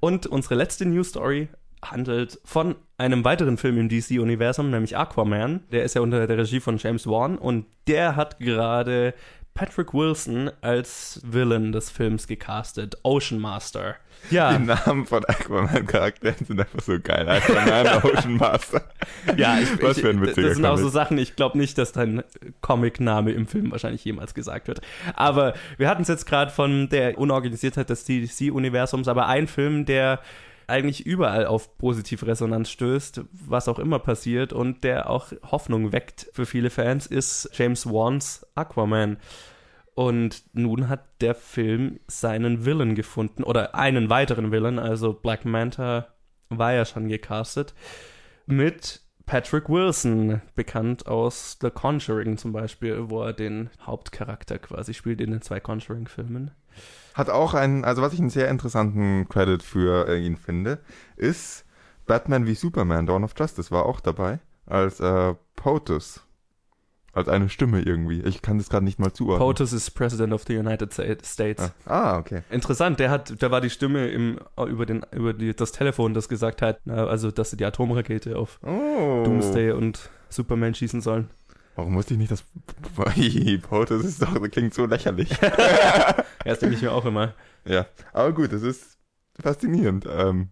Und 0.00 0.26
unsere 0.26 0.54
letzte 0.54 0.86
News 0.86 1.10
Story 1.10 1.48
handelt 1.82 2.38
von 2.44 2.76
einem 2.96 3.24
weiteren 3.24 3.58
Film 3.58 3.78
im 3.78 3.88
DC-Universum, 3.88 4.70
nämlich 4.70 4.96
Aquaman. 4.96 5.60
Der 5.72 5.84
ist 5.84 5.94
ja 5.94 6.00
unter 6.00 6.26
der 6.26 6.38
Regie 6.38 6.60
von 6.60 6.78
James 6.78 7.06
Wan 7.06 7.36
und 7.38 7.66
der 7.86 8.16
hat 8.16 8.38
gerade 8.38 9.14
Patrick 9.54 9.92
Wilson 9.92 10.50
als 10.62 11.20
Villain 11.24 11.72
des 11.72 11.90
Films 11.90 12.26
gecastet, 12.26 12.96
Ocean 13.02 13.38
Master. 13.38 13.96
Ja. 14.30 14.56
Die 14.56 14.64
Namen 14.64 15.04
von 15.04 15.24
Aquaman-Charakteren 15.24 16.46
sind 16.46 16.60
einfach 16.60 16.80
so 16.80 16.98
geil. 16.98 17.28
Aquaman, 17.28 18.02
Ocean 18.04 18.36
Master. 18.36 18.82
Ja, 19.36 19.58
ich, 19.58 19.82
Was 19.82 20.00
für 20.00 20.08
ein 20.08 20.22
witziger 20.22 20.48
Das 20.48 20.56
sind 20.56 20.64
auch 20.64 20.78
so 20.78 20.88
Sachen, 20.88 21.18
ich 21.18 21.36
glaube 21.36 21.58
nicht, 21.58 21.76
dass 21.76 21.92
dein 21.92 22.22
Comic-Name 22.60 23.32
im 23.32 23.46
Film 23.46 23.72
wahrscheinlich 23.72 24.04
jemals 24.04 24.32
gesagt 24.32 24.68
wird. 24.68 24.80
Aber 25.16 25.54
wir 25.76 25.88
hatten 25.88 26.02
es 26.02 26.08
jetzt 26.08 26.24
gerade 26.24 26.50
von 26.50 26.88
der 26.88 27.18
Unorganisiertheit 27.18 27.90
des 27.90 28.04
DC-Universums, 28.04 29.08
aber 29.08 29.26
ein 29.26 29.48
Film, 29.48 29.84
der 29.84 30.20
eigentlich 30.72 31.06
überall 31.06 31.46
auf 31.46 31.76
positive 31.78 32.26
Resonanz 32.26 32.70
stößt, 32.70 33.20
was 33.32 33.68
auch 33.68 33.78
immer 33.78 33.98
passiert 33.98 34.52
und 34.52 34.82
der 34.82 35.10
auch 35.10 35.32
Hoffnung 35.50 35.92
weckt 35.92 36.28
für 36.32 36.46
viele 36.46 36.70
Fans, 36.70 37.06
ist 37.06 37.50
James 37.52 37.86
Wans 37.86 38.46
Aquaman. 38.54 39.18
Und 39.94 40.42
nun 40.54 40.88
hat 40.88 41.04
der 41.20 41.34
Film 41.34 42.00
seinen 42.06 42.64
Villain 42.64 42.94
gefunden 42.94 43.44
oder 43.44 43.74
einen 43.74 44.08
weiteren 44.08 44.50
Villain, 44.50 44.78
also 44.78 45.12
Black 45.12 45.44
Manta 45.44 46.08
war 46.48 46.72
ja 46.72 46.86
schon 46.86 47.08
gecastet, 47.08 47.74
mit 48.46 49.02
Patrick 49.26 49.68
Wilson, 49.68 50.40
bekannt 50.54 51.06
aus 51.06 51.58
The 51.60 51.70
Conjuring 51.70 52.38
zum 52.38 52.52
Beispiel, 52.52 53.10
wo 53.10 53.22
er 53.22 53.32
den 53.32 53.70
Hauptcharakter 53.82 54.58
quasi 54.58 54.94
spielt 54.94 55.20
in 55.20 55.30
den 55.30 55.42
zwei 55.42 55.60
Conjuring-Filmen. 55.60 56.50
Hat 57.14 57.30
auch 57.30 57.54
einen, 57.54 57.84
also 57.84 58.02
was 58.02 58.12
ich 58.12 58.20
einen 58.20 58.30
sehr 58.30 58.48
interessanten 58.48 59.28
Credit 59.28 59.62
für 59.62 60.08
äh, 60.08 60.24
ihn 60.24 60.36
finde, 60.36 60.78
ist 61.16 61.64
Batman 62.06 62.46
wie 62.46 62.54
Superman, 62.54 63.06
Dawn 63.06 63.24
of 63.24 63.34
Justice 63.38 63.70
war 63.70 63.86
auch 63.86 64.00
dabei, 64.00 64.40
als 64.66 65.00
äh, 65.00 65.34
POTUS. 65.56 66.20
Als 67.14 67.28
eine 67.28 67.50
Stimme 67.50 67.82
irgendwie. 67.82 68.22
Ich 68.22 68.40
kann 68.40 68.56
das 68.56 68.70
gerade 68.70 68.86
nicht 68.86 68.98
mal 68.98 69.12
zuordnen. 69.12 69.46
POTUS 69.46 69.74
ist 69.74 69.90
President 69.90 70.32
of 70.32 70.44
the 70.46 70.56
United 70.56 70.94
States. 70.94 71.62
Ah, 71.84 72.14
ah, 72.14 72.18
okay. 72.18 72.40
Interessant, 72.50 73.00
der 73.00 73.10
hat, 73.10 73.42
der 73.42 73.50
war 73.50 73.60
die 73.60 73.68
Stimme 73.68 74.08
im, 74.08 74.38
über, 74.56 74.86
den, 74.86 75.04
über 75.12 75.34
die, 75.34 75.54
das 75.54 75.72
Telefon, 75.72 76.14
das 76.14 76.30
gesagt 76.30 76.62
hat, 76.62 76.80
also 76.88 77.30
dass 77.30 77.50
sie 77.50 77.58
die 77.58 77.66
Atomrakete 77.66 78.38
auf 78.38 78.58
oh. 78.62 79.24
Doomsday 79.24 79.72
und 79.72 80.08
Superman 80.30 80.74
schießen 80.74 81.02
sollen. 81.02 81.28
Warum 81.74 81.94
musste 81.94 82.14
ich 82.14 82.18
nicht 82.18 82.30
das 82.32 82.44
POTUS 83.62 84.04
ist 84.04 84.22
doch, 84.22 84.38
das 84.38 84.50
klingt 84.50 84.74
so 84.74 84.86
lächerlich. 84.86 85.30
ja, 85.42 86.24
das 86.44 86.58
denke 86.58 86.76
ich 86.76 86.82
mir 86.82 86.92
auch 86.92 87.04
immer. 87.04 87.34
Ja, 87.64 87.86
aber 88.12 88.32
gut, 88.32 88.52
das 88.52 88.62
ist 88.62 88.98
faszinierend. 89.40 90.06
Ähm, 90.10 90.50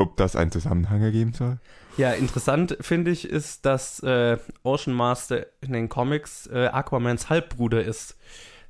ob 0.00 0.16
das 0.16 0.34
einen 0.34 0.50
Zusammenhang 0.50 1.02
ergeben 1.02 1.34
soll? 1.34 1.58
Ja, 1.96 2.12
interessant 2.12 2.76
finde 2.80 3.10
ich 3.10 3.28
ist, 3.28 3.66
dass 3.66 4.00
äh, 4.02 4.38
Ocean 4.62 4.94
Master 4.94 5.46
in 5.60 5.72
den 5.72 5.88
Comics 5.88 6.46
äh, 6.46 6.68
Aquamans 6.72 7.28
Halbbruder 7.28 7.84
ist. 7.84 8.16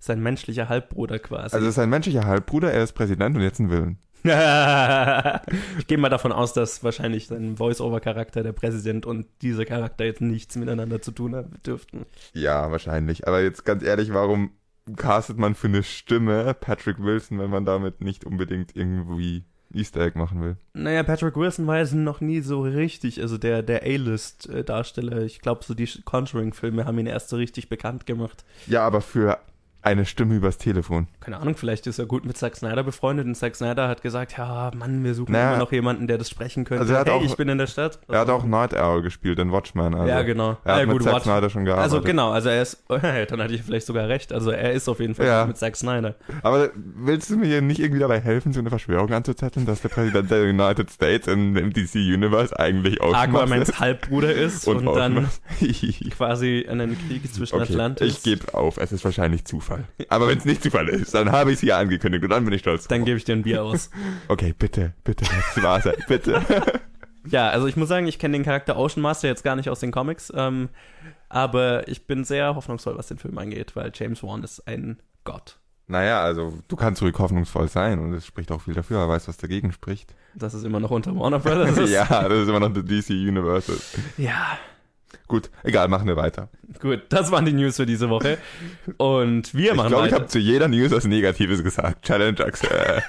Sein 0.00 0.20
menschlicher 0.20 0.68
Halbbruder 0.68 1.18
quasi. 1.18 1.54
Also 1.54 1.70
sein 1.70 1.90
menschlicher 1.90 2.24
Halbbruder, 2.24 2.72
er 2.72 2.82
ist 2.82 2.92
Präsident 2.92 3.36
und 3.36 3.42
jetzt 3.42 3.60
ein 3.60 3.70
Willen. 3.70 3.98
Ich 4.22 5.86
gehe 5.86 5.98
mal 5.98 6.08
davon 6.08 6.32
aus, 6.32 6.52
dass 6.52 6.84
wahrscheinlich 6.84 7.28
sein 7.28 7.56
Voice-Over-Charakter, 7.56 8.42
der 8.42 8.52
Präsident 8.52 9.06
und 9.06 9.26
dieser 9.42 9.64
Charakter 9.64 10.04
jetzt 10.04 10.20
nichts 10.20 10.56
miteinander 10.56 11.00
zu 11.00 11.12
tun 11.12 11.34
haben 11.34 11.60
dürften. 11.64 12.06
Ja, 12.32 12.70
wahrscheinlich. 12.70 13.26
Aber 13.26 13.42
jetzt 13.42 13.64
ganz 13.64 13.82
ehrlich, 13.82 14.12
warum 14.12 14.50
castet 14.96 15.38
man 15.38 15.54
für 15.54 15.68
eine 15.68 15.82
Stimme 15.82 16.54
Patrick 16.54 17.02
Wilson, 17.02 17.38
wenn 17.38 17.50
man 17.50 17.64
damit 17.64 18.00
nicht 18.00 18.24
unbedingt 18.24 18.76
irgendwie 18.76 19.44
Easter 19.72 20.00
Egg 20.00 20.18
machen 20.18 20.42
will. 20.42 20.56
Naja, 20.74 21.02
Patrick 21.02 21.36
Wilson 21.36 21.66
war 21.66 21.78
jetzt 21.78 21.94
noch 21.94 22.20
nie 22.20 22.40
so 22.40 22.62
richtig, 22.62 23.20
also 23.22 23.38
der, 23.38 23.62
der 23.62 23.82
A-List-Darsteller. 23.84 25.22
Ich 25.22 25.40
glaube, 25.40 25.64
so 25.64 25.74
die 25.74 25.88
Conjuring-Filme 26.04 26.86
haben 26.86 26.98
ihn 26.98 27.06
erst 27.06 27.28
so 27.28 27.36
richtig 27.36 27.68
bekannt 27.68 28.06
gemacht. 28.06 28.44
Ja, 28.66 28.84
aber 28.84 29.00
für 29.00 29.38
eine 29.82 30.04
Stimme 30.04 30.34
übers 30.34 30.58
Telefon. 30.58 31.06
Keine 31.20 31.38
Ahnung, 31.38 31.56
vielleicht 31.56 31.86
ist 31.86 31.98
er 31.98 32.06
gut 32.06 32.24
mit 32.24 32.36
Zack 32.36 32.56
Snyder 32.56 32.82
befreundet 32.82 33.26
und 33.26 33.34
Zack 33.34 33.56
Snyder 33.56 33.88
hat 33.88 34.02
gesagt, 34.02 34.36
ja, 34.36 34.70
Mann, 34.74 35.02
wir 35.04 35.14
suchen 35.14 35.32
naja, 35.32 35.50
immer 35.50 35.58
noch 35.58 35.72
jemanden, 35.72 36.06
der 36.06 36.18
das 36.18 36.28
sprechen 36.28 36.64
könnte. 36.64 36.82
Also 36.82 36.94
er 36.94 37.00
hat 37.00 37.08
hey, 37.08 37.14
auch, 37.14 37.22
ich 37.22 37.36
bin 37.36 37.48
in 37.48 37.56
der 37.56 37.66
Stadt. 37.66 37.98
Also 38.02 38.12
er 38.12 38.20
hat 38.20 38.28
auch 38.28 38.44
Night 38.44 38.74
Owl 38.74 39.00
gespielt 39.02 39.38
in 39.38 39.52
Watchmen. 39.52 39.94
Also 39.94 40.08
ja, 40.08 40.22
genau. 40.22 40.58
Er 40.64 40.74
hat 40.74 40.80
ja, 40.80 40.86
mit 40.86 40.98
gut, 40.98 41.04
Zack 41.04 41.14
Watch 41.14 41.24
Snyder 41.24 41.50
schon 41.50 41.64
gearbeitet. 41.64 41.92
Also 41.92 42.04
genau, 42.04 42.30
also 42.30 42.50
er 42.50 42.62
ist, 42.62 42.84
dann 42.88 43.42
hatte 43.42 43.54
ich 43.54 43.62
vielleicht 43.62 43.86
sogar 43.86 44.08
recht, 44.08 44.32
also 44.32 44.50
er 44.50 44.72
ist 44.72 44.88
auf 44.88 45.00
jeden 45.00 45.14
Fall 45.14 45.26
ja. 45.26 45.46
mit 45.46 45.56
Zack 45.56 45.76
Snyder. 45.76 46.14
Aber 46.42 46.70
willst 46.74 47.30
du 47.30 47.36
mir 47.36 47.62
nicht 47.62 47.80
irgendwie 47.80 48.00
dabei 48.00 48.20
helfen, 48.20 48.52
so 48.52 48.60
eine 48.60 48.68
Verschwörung 48.68 49.12
anzuzetteln, 49.12 49.64
dass 49.64 49.80
der 49.80 49.88
Präsident 49.88 50.30
der 50.30 50.42
United 50.42 50.90
States 50.90 51.26
im, 51.26 51.56
im 51.56 51.72
DC 51.72 51.94
Universe 51.94 52.58
eigentlich 52.58 53.00
auch 53.00 53.14
Aquamans 53.14 53.80
Halbbruder 53.80 54.32
ist 54.32 54.68
und, 54.68 54.86
und 54.86 54.94
dann 54.94 55.28
quasi 56.10 56.66
einen 56.68 56.98
Krieg 57.06 57.32
zwischen 57.32 57.54
okay, 57.54 57.72
Atlantis. 57.72 58.08
Ich 58.08 58.22
gebe 58.22 58.52
auf, 58.54 58.76
es 58.76 58.92
ist 58.92 59.04
wahrscheinlich 59.04 59.44
Zufall. 59.44 59.69
Aber 60.08 60.28
wenn 60.28 60.38
es 60.38 60.44
nicht 60.44 60.62
Zufall 60.62 60.88
ist, 60.88 61.14
dann 61.14 61.32
habe 61.32 61.50
ich 61.50 61.56
es 61.56 61.60
hier 61.60 61.76
angekündigt 61.76 62.24
und 62.24 62.30
dann 62.30 62.44
bin 62.44 62.54
ich 62.54 62.60
stolz. 62.60 62.88
Dann 62.88 63.04
gebe 63.04 63.16
ich 63.16 63.24
dir 63.24 63.34
ein 63.34 63.42
Bier 63.42 63.62
aus. 63.62 63.90
Okay, 64.28 64.54
bitte, 64.58 64.94
bitte, 65.04 65.24
das 65.24 65.62
war's, 65.62 65.88
bitte. 66.08 66.42
ja, 67.26 67.48
also 67.48 67.66
ich 67.66 67.76
muss 67.76 67.88
sagen, 67.88 68.06
ich 68.06 68.18
kenne 68.18 68.36
den 68.36 68.44
Charakter 68.44 68.76
Ocean 68.76 69.02
Master 69.02 69.28
jetzt 69.28 69.44
gar 69.44 69.56
nicht 69.56 69.68
aus 69.68 69.80
den 69.80 69.90
Comics, 69.92 70.32
ähm, 70.34 70.68
aber 71.28 71.88
ich 71.88 72.06
bin 72.06 72.24
sehr 72.24 72.54
hoffnungsvoll, 72.54 72.96
was 72.96 73.08
den 73.08 73.18
Film 73.18 73.38
angeht, 73.38 73.76
weil 73.76 73.90
James 73.94 74.22
Wan 74.22 74.42
ist 74.42 74.66
ein 74.66 75.00
Gott. 75.24 75.58
Naja, 75.86 76.22
also 76.22 76.54
du 76.68 76.76
kannst 76.76 77.02
ruhig 77.02 77.18
hoffnungsvoll 77.18 77.66
sein 77.68 77.98
und 77.98 78.14
es 78.14 78.24
spricht 78.24 78.52
auch 78.52 78.60
viel 78.60 78.74
dafür, 78.74 79.00
er 79.00 79.08
weiß, 79.08 79.26
was 79.26 79.38
dagegen 79.38 79.72
spricht. 79.72 80.14
Dass 80.34 80.54
es 80.54 80.62
immer 80.62 80.78
noch 80.78 80.92
unter 80.92 81.16
Warner 81.16 81.40
Brothers 81.40 81.76
ist. 81.78 81.90
ja, 81.90 82.04
das 82.04 82.38
ist 82.38 82.48
immer 82.48 82.60
noch 82.60 82.72
der 82.72 82.84
DC 82.84 83.10
Universal. 83.10 83.76
Ja. 84.16 84.56
Gut, 85.28 85.50
egal, 85.62 85.88
machen 85.88 86.06
wir 86.08 86.16
weiter. 86.16 86.48
Gut, 86.80 87.02
das 87.08 87.30
waren 87.30 87.44
die 87.44 87.52
News 87.52 87.76
für 87.76 87.86
diese 87.86 88.10
Woche. 88.10 88.38
Und 88.96 89.54
wir 89.54 89.70
Ich 89.72 89.76
machen 89.76 89.88
glaube, 89.88 90.06
ich 90.06 90.12
weiter. 90.12 90.22
habe 90.22 90.28
zu 90.30 90.38
jeder 90.38 90.68
News 90.68 90.90
was 90.90 91.04
Negatives 91.04 91.62
gesagt. 91.62 92.04
Challenge 92.04 92.38
äh, 92.40 93.00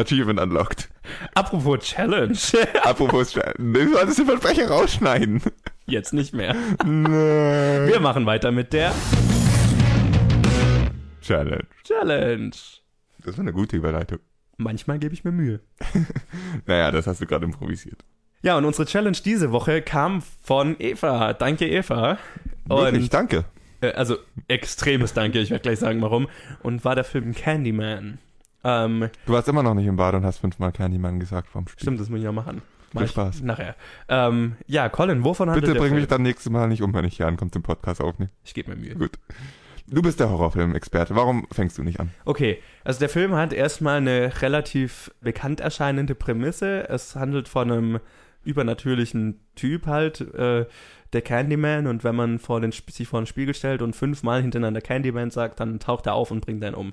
Achievement 0.00 0.40
unlocked. 0.40 0.88
Apropos 1.34 1.78
Challenge. 1.80 2.36
Apropos, 2.82 3.32
Cha- 3.32 3.52
du 3.58 3.92
solltest 3.92 4.18
den 4.18 4.26
Versprecher 4.26 4.68
rausschneiden. 4.68 5.42
Jetzt 5.86 6.12
nicht 6.12 6.34
mehr. 6.34 6.54
Nein. 6.84 7.88
Wir 7.88 8.00
machen 8.00 8.26
weiter 8.26 8.52
mit 8.52 8.72
der 8.72 8.92
Challenge. 11.22 11.66
Challenge. 11.84 12.50
Das 13.24 13.36
war 13.36 13.40
eine 13.40 13.52
gute 13.52 13.76
Überleitung. 13.76 14.18
Manchmal 14.56 14.98
gebe 14.98 15.14
ich 15.14 15.24
mir 15.24 15.32
Mühe. 15.32 15.60
Naja, 16.66 16.90
das 16.90 17.06
hast 17.06 17.20
du 17.20 17.26
gerade 17.26 17.44
improvisiert. 17.44 18.04
Ja, 18.42 18.56
und 18.56 18.64
unsere 18.64 18.86
Challenge 18.86 19.16
diese 19.24 19.52
Woche 19.52 19.82
kam 19.82 20.22
von 20.42 20.76
Eva. 20.78 21.34
Danke, 21.34 21.68
Eva. 21.68 22.18
Wirklich, 22.64 23.02
Und, 23.04 23.14
danke. 23.14 23.44
äh, 23.80 23.92
also, 23.92 24.16
extremes 24.48 25.12
Danke, 25.12 25.40
ich 25.40 25.50
werde 25.50 25.62
gleich 25.62 25.78
sagen, 25.78 26.00
warum. 26.00 26.28
Und 26.62 26.84
war 26.84 26.94
der 26.94 27.04
Film 27.04 27.34
Candyman. 27.34 28.18
Ähm, 28.64 29.08
Du 29.26 29.32
warst 29.32 29.48
immer 29.48 29.62
noch 29.62 29.74
nicht 29.74 29.86
im 29.86 29.96
Bad 29.96 30.14
und 30.14 30.24
hast 30.24 30.38
fünfmal 30.38 30.72
Candyman 30.72 31.18
gesagt 31.20 31.48
vom 31.48 31.66
Spiel. 31.68 31.82
stimmt, 31.82 32.00
das 32.00 32.08
muss 32.08 32.18
ich 32.18 32.24
ja 32.24 32.32
machen. 32.32 32.62
Mach 32.92 33.02
Viel 33.02 33.10
Spaß. 33.10 33.42
Nachher. 33.42 33.76
Ähm, 34.08 34.56
ja, 34.66 34.88
Colin, 34.88 35.22
wovon 35.24 35.48
handelt 35.48 35.64
Bitte 35.66 35.78
bring 35.78 35.94
mich 35.94 36.08
dann 36.08 36.22
nächstes 36.22 36.50
Mal 36.50 36.66
nicht 36.68 36.82
um, 36.82 36.92
wenn 36.92 37.04
ich 37.04 37.16
hier 37.16 37.26
ankomme 37.26 37.50
zum 37.50 37.62
Podcast 37.62 38.00
aufnehmen. 38.00 38.30
Ich 38.44 38.52
gebe 38.54 38.70
mir 38.70 38.76
Mühe. 38.76 38.94
Gut. 38.96 39.12
Du 39.86 40.02
bist 40.02 40.18
der 40.20 40.30
Horrorfilm-Experte. 40.30 41.14
Warum 41.16 41.46
fängst 41.52 41.78
du 41.78 41.82
nicht 41.82 42.00
an? 42.00 42.10
Okay, 42.24 42.58
also 42.84 43.00
der 43.00 43.08
Film 43.08 43.34
hat 43.34 43.52
erstmal 43.52 43.98
eine 43.98 44.32
relativ 44.42 45.10
bekannt 45.20 45.60
erscheinende 45.60 46.14
Prämisse. 46.14 46.88
Es 46.88 47.16
handelt 47.16 47.48
von 47.48 47.70
einem 47.70 48.00
übernatürlichen 48.44 49.40
Typ 49.54 49.86
halt, 49.86 50.20
äh, 50.34 50.66
der 51.12 51.22
Candyman. 51.22 51.86
Und 51.86 52.04
wenn 52.04 52.14
man 52.16 52.38
vor 52.38 52.60
den, 52.60 52.72
sich 52.72 53.08
vor 53.08 53.20
den 53.20 53.26
Spiegel 53.26 53.54
stellt 53.54 53.82
und 53.82 53.96
fünfmal 53.96 54.42
hintereinander 54.42 54.80
Candyman 54.80 55.30
sagt, 55.30 55.60
dann 55.60 55.78
taucht 55.78 56.06
er 56.06 56.14
auf 56.14 56.30
und 56.30 56.40
bringt 56.40 56.64
einen 56.64 56.74
um. 56.74 56.92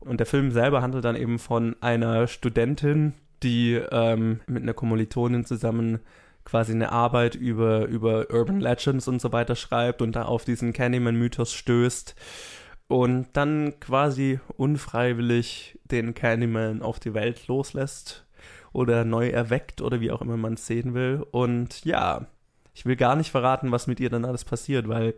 Und 0.00 0.18
der 0.18 0.26
Film 0.26 0.50
selber 0.50 0.82
handelt 0.82 1.04
dann 1.04 1.16
eben 1.16 1.38
von 1.38 1.76
einer 1.80 2.26
Studentin, 2.26 3.14
die 3.42 3.74
ähm, 3.74 4.40
mit 4.46 4.62
einer 4.62 4.74
Kommilitonin 4.74 5.44
zusammen 5.44 6.00
quasi 6.44 6.72
eine 6.72 6.90
Arbeit 6.90 7.36
über, 7.36 7.86
über 7.86 8.30
Urban 8.30 8.60
Legends 8.60 9.06
und 9.06 9.20
so 9.20 9.32
weiter 9.32 9.54
schreibt 9.54 10.02
und 10.02 10.16
da 10.16 10.24
auf 10.24 10.44
diesen 10.44 10.72
Candyman-Mythos 10.72 11.52
stößt 11.54 12.16
und 12.88 13.28
dann 13.32 13.78
quasi 13.78 14.40
unfreiwillig 14.56 15.78
den 15.84 16.14
Candyman 16.14 16.82
auf 16.82 16.98
die 16.98 17.14
Welt 17.14 17.46
loslässt 17.46 18.21
oder 18.72 19.04
neu 19.04 19.28
erweckt 19.28 19.80
oder 19.80 20.00
wie 20.00 20.10
auch 20.10 20.22
immer 20.22 20.36
man 20.36 20.54
es 20.54 20.66
sehen 20.66 20.94
will. 20.94 21.24
Und 21.30 21.84
ja, 21.84 22.26
ich 22.74 22.86
will 22.86 22.96
gar 22.96 23.16
nicht 23.16 23.30
verraten, 23.30 23.72
was 23.72 23.86
mit 23.86 24.00
ihr 24.00 24.10
dann 24.10 24.24
alles 24.24 24.44
passiert, 24.44 24.88
weil 24.88 25.14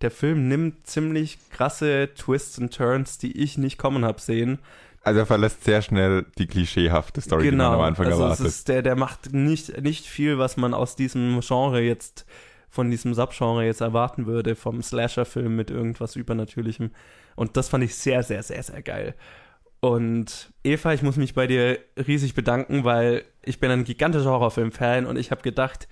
der 0.00 0.10
Film 0.10 0.48
nimmt 0.48 0.86
ziemlich 0.86 1.38
krasse 1.50 2.10
Twists 2.14 2.58
und 2.58 2.74
Turns, 2.74 3.18
die 3.18 3.40
ich 3.40 3.56
nicht 3.58 3.78
kommen 3.78 4.04
habe 4.04 4.20
sehen. 4.20 4.58
Also 5.02 5.20
er 5.20 5.26
verlässt 5.26 5.62
sehr 5.62 5.82
schnell 5.82 6.26
die 6.36 6.46
klischeehafte 6.46 7.20
Story, 7.20 7.50
die 7.50 7.56
man 7.56 7.74
am 7.74 7.80
Anfang 7.80 8.06
also 8.06 8.22
erwartet. 8.24 8.46
ist 8.46 8.68
der, 8.68 8.82
der 8.82 8.96
macht 8.96 9.32
nicht, 9.32 9.80
nicht 9.80 10.06
viel, 10.06 10.38
was 10.38 10.56
man 10.56 10.74
aus 10.74 10.96
diesem 10.96 11.40
Genre 11.40 11.80
jetzt, 11.80 12.26
von 12.68 12.90
diesem 12.90 13.14
Subgenre 13.14 13.64
jetzt 13.64 13.80
erwarten 13.80 14.26
würde, 14.26 14.56
vom 14.56 14.82
Slasher-Film 14.82 15.54
mit 15.54 15.70
irgendwas 15.70 16.16
Übernatürlichem. 16.16 16.90
Und 17.36 17.56
das 17.56 17.68
fand 17.68 17.84
ich 17.84 17.94
sehr, 17.94 18.24
sehr, 18.24 18.42
sehr, 18.42 18.62
sehr 18.64 18.82
geil. 18.82 19.14
Und 19.86 20.52
Eva, 20.64 20.94
ich 20.94 21.02
muss 21.02 21.16
mich 21.16 21.34
bei 21.34 21.46
dir 21.46 21.78
riesig 21.96 22.34
bedanken, 22.34 22.82
weil 22.82 23.22
ich 23.42 23.60
bin 23.60 23.70
ein 23.70 23.84
gigantischer 23.84 24.30
Horrorfilm-Fan 24.30 25.06
und 25.06 25.16
ich 25.16 25.30
habe 25.30 25.42
gedacht, 25.42 25.86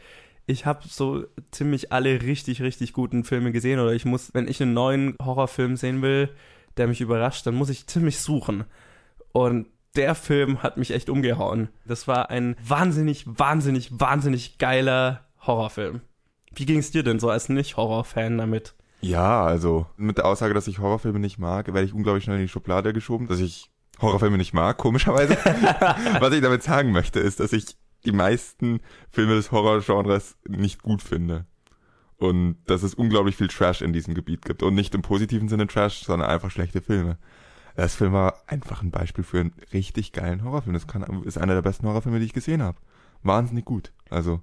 ich 0.46 0.66
habe 0.66 0.80
so 0.88 1.24
ziemlich 1.52 1.92
alle 1.92 2.20
richtig, 2.22 2.60
richtig 2.60 2.92
guten 2.92 3.22
Filme 3.22 3.52
gesehen 3.52 3.78
oder 3.78 3.92
ich 3.92 4.04
muss, 4.04 4.34
wenn 4.34 4.48
ich 4.48 4.60
einen 4.60 4.74
neuen 4.74 5.14
Horrorfilm 5.22 5.76
sehen 5.76 6.02
will, 6.02 6.28
der 6.76 6.88
mich 6.88 7.00
überrascht, 7.00 7.46
dann 7.46 7.54
muss 7.54 7.68
ich 7.68 7.86
ziemlich 7.86 8.18
suchen. 8.18 8.64
Und 9.30 9.68
der 9.94 10.16
Film 10.16 10.64
hat 10.64 10.76
mich 10.76 10.90
echt 10.90 11.08
umgehauen. 11.08 11.68
Das 11.84 12.08
war 12.08 12.30
ein 12.30 12.56
wahnsinnig, 12.66 13.24
wahnsinnig, 13.28 13.90
wahnsinnig 13.92 14.58
geiler 14.58 15.20
Horrorfilm. 15.46 16.00
Wie 16.52 16.66
ging 16.66 16.80
es 16.80 16.90
dir 16.90 17.04
denn 17.04 17.20
so 17.20 17.30
als 17.30 17.48
Nicht-Horror-Fan 17.48 18.38
damit? 18.38 18.74
Ja, 19.02 19.44
also 19.44 19.86
mit 19.96 20.18
der 20.18 20.26
Aussage, 20.26 20.52
dass 20.52 20.66
ich 20.66 20.80
Horrorfilme 20.80 21.20
nicht 21.20 21.38
mag, 21.38 21.68
werde 21.68 21.84
ich 21.84 21.94
unglaublich 21.94 22.24
schnell 22.24 22.38
in 22.38 22.42
die 22.42 22.48
Schublade 22.48 22.92
geschoben, 22.92 23.28
dass 23.28 23.38
ich 23.38 23.70
Horrorfilme 24.00 24.38
nicht 24.38 24.54
mag, 24.54 24.76
komischerweise. 24.78 25.36
Was 26.20 26.32
ich 26.32 26.42
damit 26.42 26.62
sagen 26.62 26.92
möchte, 26.92 27.20
ist, 27.20 27.40
dass 27.40 27.52
ich 27.52 27.76
die 28.04 28.12
meisten 28.12 28.80
Filme 29.10 29.34
des 29.34 29.50
Horrorgenres 29.50 30.36
nicht 30.46 30.82
gut 30.82 31.02
finde. 31.02 31.46
Und 32.16 32.56
dass 32.66 32.82
es 32.82 32.94
unglaublich 32.94 33.36
viel 33.36 33.48
Trash 33.48 33.82
in 33.82 33.92
diesem 33.92 34.14
Gebiet 34.14 34.44
gibt. 34.44 34.62
Und 34.62 34.74
nicht 34.74 34.94
im 34.94 35.02
positiven 35.02 35.48
Sinne 35.48 35.66
Trash, 35.66 36.04
sondern 36.04 36.30
einfach 36.30 36.50
schlechte 36.50 36.80
Filme. 36.80 37.18
Das 37.76 37.96
Film 37.96 38.12
war 38.12 38.34
einfach 38.46 38.82
ein 38.82 38.92
Beispiel 38.92 39.24
für 39.24 39.40
einen 39.40 39.52
richtig 39.72 40.12
geilen 40.12 40.44
Horrorfilm. 40.44 40.74
Das 40.74 40.86
kann, 40.86 41.22
ist 41.24 41.38
einer 41.38 41.54
der 41.54 41.62
besten 41.62 41.86
Horrorfilme, 41.86 42.20
die 42.20 42.26
ich 42.26 42.32
gesehen 42.32 42.62
habe. 42.62 42.78
Wahnsinnig 43.22 43.64
gut. 43.64 43.92
Also, 44.10 44.40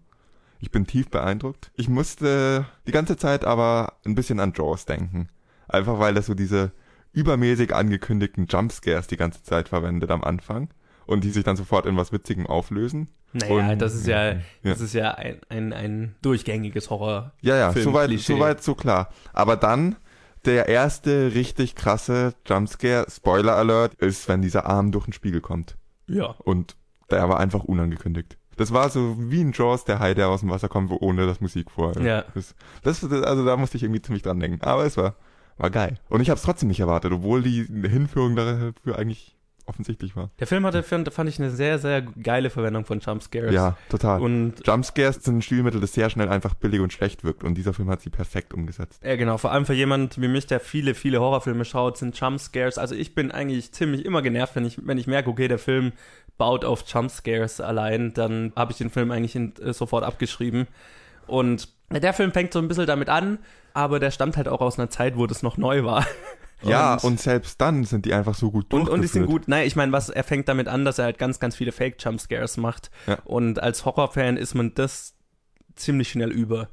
ich 0.59 0.69
bin 0.69 0.85
tief 0.85 1.09
beeindruckt. 1.09 1.71
Ich 1.75 1.87
musste 1.87 2.65
die 2.87 2.91
ganze 2.91 3.15
Zeit 3.15 3.45
aber 3.45 3.93
ein 4.05 4.15
bisschen 4.15 4.39
an 4.39 4.53
Jaws 4.55 4.85
denken. 4.85 5.29
Einfach 5.67 5.97
weil 5.99 6.13
das 6.13 6.25
so 6.25 6.33
diese 6.33 6.73
übermäßig 7.13 7.73
angekündigten 7.75 8.45
Jumpscares 8.47 9.07
die 9.07 9.17
ganze 9.17 9.43
Zeit 9.43 9.69
verwendet 9.69 10.11
am 10.11 10.23
Anfang 10.23 10.69
und 11.05 11.23
die 11.23 11.29
sich 11.31 11.43
dann 11.43 11.55
sofort 11.57 11.85
in 11.85 11.97
was 11.97 12.11
Witzigem 12.11 12.47
auflösen. 12.47 13.09
Naja, 13.33 13.71
Und- 13.71 13.81
das 13.81 13.95
ist 13.95 14.07
ja, 14.07 14.31
Ja. 14.33 14.39
das 14.63 14.81
ist 14.81 14.93
ja 14.93 15.11
ein, 15.11 15.39
ein, 15.49 15.73
ein 15.73 16.15
durchgängiges 16.21 16.89
Horror. 16.89 17.31
Ja, 17.41 17.55
ja, 17.57 17.71
soweit, 17.73 18.11
soweit 18.19 18.61
so 18.63 18.75
klar. 18.75 19.09
Aber 19.33 19.55
dann 19.55 19.95
der 20.45 20.67
erste 20.67 21.33
richtig 21.33 21.75
krasse 21.75 22.33
Jumpscare, 22.45 23.05
Spoiler 23.09 23.55
Alert, 23.55 23.93
ist, 23.95 24.27
wenn 24.27 24.41
dieser 24.41 24.65
Arm 24.65 24.91
durch 24.91 25.05
den 25.05 25.13
Spiegel 25.13 25.39
kommt. 25.41 25.77
Ja. 26.07 26.35
Und 26.39 26.75
der 27.09 27.27
war 27.29 27.39
einfach 27.39 27.63
unangekündigt. 27.63 28.37
Das 28.57 28.73
war 28.73 28.89
so 28.89 29.15
wie 29.17 29.41
ein 29.41 29.53
Jaws, 29.53 29.85
der 29.85 29.99
Hai, 29.99 30.13
der 30.13 30.27
aus 30.29 30.41
dem 30.41 30.49
Wasser 30.49 30.67
kommt, 30.67 30.89
wo 30.89 30.97
ohne 30.99 31.25
das 31.25 31.39
Musik 31.41 31.71
vorher. 31.71 32.01
Ja. 32.01 32.25
Das, 32.33 32.53
das, 32.83 33.03
also 33.03 33.45
da 33.45 33.55
musste 33.55 33.77
ich 33.77 33.83
irgendwie 33.83 34.01
ziemlich 34.01 34.23
dran 34.23 34.39
denken. 34.39 34.61
Aber 34.61 34.85
es 34.85 34.97
war, 34.97 35.15
war 35.61 35.69
geil. 35.69 35.97
Und 36.09 36.21
ich 36.21 36.29
habe 36.29 36.37
es 36.37 36.43
trotzdem 36.43 36.69
nicht 36.69 36.79
erwartet, 36.79 37.11
obwohl 37.11 37.43
die 37.43 37.65
Hinführung 37.65 38.35
dafür 38.35 38.97
eigentlich 38.97 39.35
offensichtlich 39.67 40.15
war. 40.15 40.31
Der 40.39 40.47
Film 40.47 40.65
hatte, 40.65 40.83
fand, 40.83 41.13
fand 41.13 41.29
ich, 41.29 41.39
eine 41.39 41.51
sehr, 41.51 41.77
sehr 41.77 42.01
geile 42.01 42.49
Verwendung 42.49 42.83
von 42.83 42.99
Jumpscares. 42.99 43.53
Ja, 43.53 43.77
total. 43.89 44.19
Und 44.21 44.55
Jumpscares 44.65 45.23
sind 45.23 45.37
ein 45.37 45.41
Stilmittel, 45.41 45.79
das 45.79 45.93
sehr 45.93 46.09
schnell 46.09 46.29
einfach 46.29 46.55
billig 46.55 46.81
und 46.81 46.91
schlecht 46.91 47.23
wirkt. 47.23 47.43
Und 47.43 47.55
dieser 47.55 47.73
Film 47.73 47.89
hat 47.89 48.01
sie 48.01 48.09
perfekt 48.09 48.53
umgesetzt. 48.53 49.01
Ja, 49.03 49.15
genau. 49.15 49.37
Vor 49.37 49.51
allem 49.51 49.65
für 49.65 49.73
jemand 49.73 50.19
wie 50.19 50.27
mich, 50.27 50.47
der 50.47 50.59
viele, 50.59 50.95
viele 50.95 51.21
Horrorfilme 51.21 51.63
schaut, 51.63 51.97
sind 51.97 52.19
Jumpscares. 52.19 52.77
Also 52.77 52.95
ich 52.95 53.13
bin 53.13 53.31
eigentlich 53.31 53.71
ziemlich 53.71 54.03
immer 54.03 54.21
genervt, 54.21 54.55
wenn 54.55 54.65
ich, 54.65 54.85
wenn 54.85 54.97
ich 54.97 55.07
merke, 55.07 55.29
okay, 55.29 55.47
der 55.47 55.59
Film 55.59 55.93
baut 56.37 56.65
auf 56.65 56.83
Jumpscares 56.87 57.61
allein, 57.61 58.13
dann 58.13 58.51
habe 58.55 58.71
ich 58.71 58.79
den 58.79 58.89
Film 58.89 59.11
eigentlich 59.11 59.35
in, 59.35 59.55
äh, 59.57 59.73
sofort 59.73 60.03
abgeschrieben. 60.03 60.67
Und 61.27 61.69
der 61.99 62.13
Film 62.13 62.31
fängt 62.31 62.53
so 62.53 62.59
ein 62.59 62.67
bisschen 62.67 62.85
damit 62.87 63.09
an, 63.09 63.39
aber 63.73 63.99
der 63.99 64.11
stammt 64.11 64.37
halt 64.37 64.47
auch 64.47 64.61
aus 64.61 64.79
einer 64.79 64.89
Zeit, 64.89 65.17
wo 65.17 65.27
das 65.27 65.43
noch 65.43 65.57
neu 65.57 65.83
war. 65.83 66.05
Ja, 66.63 66.93
Und- 66.93 67.03
und, 67.05 67.19
selbst 67.19 67.59
dann 67.59 67.85
sind 67.85 68.05
die 68.05 68.13
einfach 68.13 68.35
so 68.35 68.51
gut 68.51 68.71
Und, 68.71 68.87
und 68.87 69.01
die 69.01 69.07
sind 69.07 69.21
durchgeführt. 69.23 69.27
gut. 69.45 69.47
Nein, 69.47 69.65
ich 69.65 69.75
meine, 69.75 69.91
was 69.93 70.09
er 70.09 70.23
fängt 70.23 70.47
damit 70.47 70.67
an, 70.67 70.85
dass 70.85 70.99
er 70.99 71.05
halt 71.05 71.17
ganz, 71.17 71.39
ganz 71.39 71.55
viele 71.55 71.71
Fake-Jumpscares 71.71 72.57
macht. 72.57 72.91
Ja. 73.07 73.17
Und 73.25 73.57
als 73.57 73.83
Horrorfan 73.83 74.37
ist 74.37 74.53
man 74.53 74.71
das 74.75 75.15
ziemlich 75.75 76.09
schnell 76.11 76.29
über. 76.31 76.69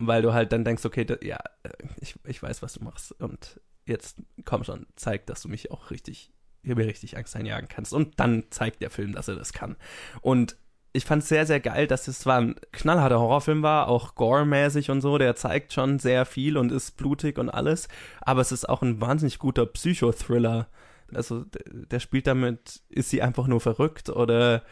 Weil 0.00 0.22
du 0.22 0.32
halt 0.32 0.50
dann 0.50 0.64
denkst, 0.64 0.84
okay, 0.84 1.04
da, 1.04 1.14
ja, 1.22 1.38
äh, 1.62 1.70
ich, 2.00 2.16
ich 2.24 2.42
weiß, 2.42 2.62
was 2.62 2.72
du 2.72 2.82
machst. 2.82 3.12
Und 3.20 3.60
jetzt 3.86 4.16
komm 4.44 4.64
schon, 4.64 4.86
zeig, 4.96 5.26
dass 5.26 5.42
du 5.42 5.48
mich 5.48 5.70
auch 5.70 5.92
richtig, 5.92 6.32
hier 6.64 6.74
mir 6.74 6.86
richtig 6.86 7.16
Angst 7.16 7.36
einjagen 7.36 7.68
kannst. 7.68 7.92
Und 7.92 8.18
dann 8.18 8.42
zeigt 8.50 8.82
der 8.82 8.90
Film, 8.90 9.12
dass 9.12 9.28
er 9.28 9.36
das 9.36 9.52
kann. 9.52 9.76
Und 10.20 10.56
ich 10.92 11.04
fand 11.04 11.22
es 11.22 11.28
sehr, 11.28 11.46
sehr 11.46 11.60
geil, 11.60 11.86
dass 11.86 12.08
es 12.08 12.20
zwar 12.20 12.38
ein 12.40 12.56
knallharter 12.72 13.20
Horrorfilm 13.20 13.62
war, 13.62 13.88
auch 13.88 14.14
gore-mäßig 14.14 14.90
und 14.90 15.00
so, 15.00 15.18
der 15.18 15.36
zeigt 15.36 15.72
schon 15.72 15.98
sehr 15.98 16.24
viel 16.24 16.56
und 16.56 16.72
ist 16.72 16.96
blutig 16.96 17.38
und 17.38 17.50
alles, 17.50 17.88
aber 18.20 18.40
es 18.40 18.52
ist 18.52 18.68
auch 18.68 18.82
ein 18.82 19.00
wahnsinnig 19.00 19.38
guter 19.38 19.66
Psychothriller. 19.66 20.68
Also 21.14 21.44
der 21.72 22.00
spielt 22.00 22.26
damit, 22.26 22.80
ist 22.88 23.10
sie 23.10 23.22
einfach 23.22 23.46
nur 23.46 23.60
verrückt 23.60 24.10
oder, 24.10 24.62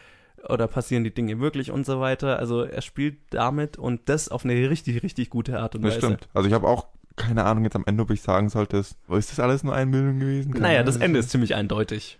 oder 0.48 0.66
passieren 0.68 1.04
die 1.04 1.14
Dinge 1.14 1.38
wirklich 1.40 1.70
und 1.70 1.86
so 1.86 2.00
weiter. 2.00 2.38
Also 2.38 2.62
er 2.62 2.82
spielt 2.82 3.18
damit 3.30 3.78
und 3.78 4.08
das 4.08 4.28
auf 4.28 4.44
eine 4.44 4.68
richtig, 4.68 5.02
richtig 5.02 5.30
gute 5.30 5.58
Art 5.60 5.74
und 5.74 5.82
Das 5.82 5.96
Weise. 5.96 6.06
stimmt. 6.06 6.28
Also 6.34 6.48
ich 6.48 6.54
habe 6.54 6.66
auch 6.66 6.88
keine 7.16 7.44
Ahnung 7.44 7.64
jetzt 7.64 7.76
am 7.76 7.84
Ende, 7.86 8.02
ob 8.02 8.10
ich 8.10 8.20
sagen 8.20 8.50
sollte, 8.50 8.76
ist 8.76 8.96
ist 9.08 9.32
das 9.32 9.40
alles 9.40 9.64
nur 9.64 9.74
Einbildung 9.74 10.18
gewesen? 10.18 10.52
Keine 10.52 10.66
Naja, 10.66 10.82
das. 10.82 10.96
Ende 10.96 11.18
ist 11.18 11.30
ziemlich 11.30 11.54
eindeutig. 11.54 12.18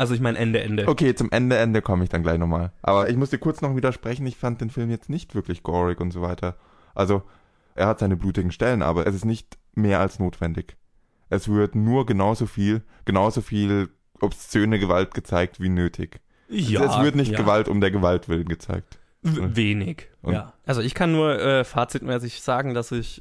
Also 0.00 0.14
ich 0.14 0.20
meine 0.20 0.38
Ende, 0.38 0.60
Ende. 0.62 0.88
Okay, 0.88 1.14
zum 1.14 1.30
Ende, 1.30 1.58
Ende 1.58 1.82
komme 1.82 2.04
ich 2.04 2.08
dann 2.08 2.22
gleich 2.22 2.38
nochmal. 2.38 2.72
Aber 2.80 3.10
ich 3.10 3.16
muss 3.16 3.28
dir 3.28 3.36
kurz 3.38 3.60
noch 3.60 3.76
widersprechen, 3.76 4.26
ich 4.26 4.36
fand 4.36 4.60
den 4.62 4.70
Film 4.70 4.88
jetzt 4.90 5.10
nicht 5.10 5.34
wirklich 5.34 5.62
gorig 5.62 6.00
und 6.00 6.10
so 6.10 6.22
weiter. 6.22 6.56
Also, 6.94 7.22
er 7.74 7.86
hat 7.86 7.98
seine 7.98 8.16
blutigen 8.16 8.50
Stellen, 8.50 8.80
aber 8.80 9.06
es 9.06 9.14
ist 9.14 9.26
nicht 9.26 9.58
mehr 9.74 10.00
als 10.00 10.18
notwendig. 10.18 10.76
Es 11.28 11.48
wird 11.48 11.74
nur 11.74 12.06
genauso 12.06 12.46
viel, 12.46 12.82
genauso 13.04 13.42
viel 13.42 13.90
obszöne 14.22 14.78
Gewalt 14.78 15.12
gezeigt 15.12 15.60
wie 15.60 15.68
nötig. 15.68 16.20
Ja, 16.48 16.82
es 16.84 17.04
wird 17.04 17.14
nicht 17.14 17.32
ja. 17.32 17.38
Gewalt 17.38 17.68
um 17.68 17.82
der 17.82 17.90
Gewalt 17.90 18.28
willen 18.30 18.48
gezeigt. 18.48 18.98
W- 19.22 19.54
Wenig, 19.54 20.08
Und- 20.22 20.32
ja. 20.32 20.54
Also 20.64 20.80
ich 20.80 20.94
kann 20.94 21.12
nur 21.12 21.38
äh, 21.38 21.62
fazitmäßig 21.64 22.40
sagen, 22.40 22.72
dass 22.72 22.90
ich 22.90 23.20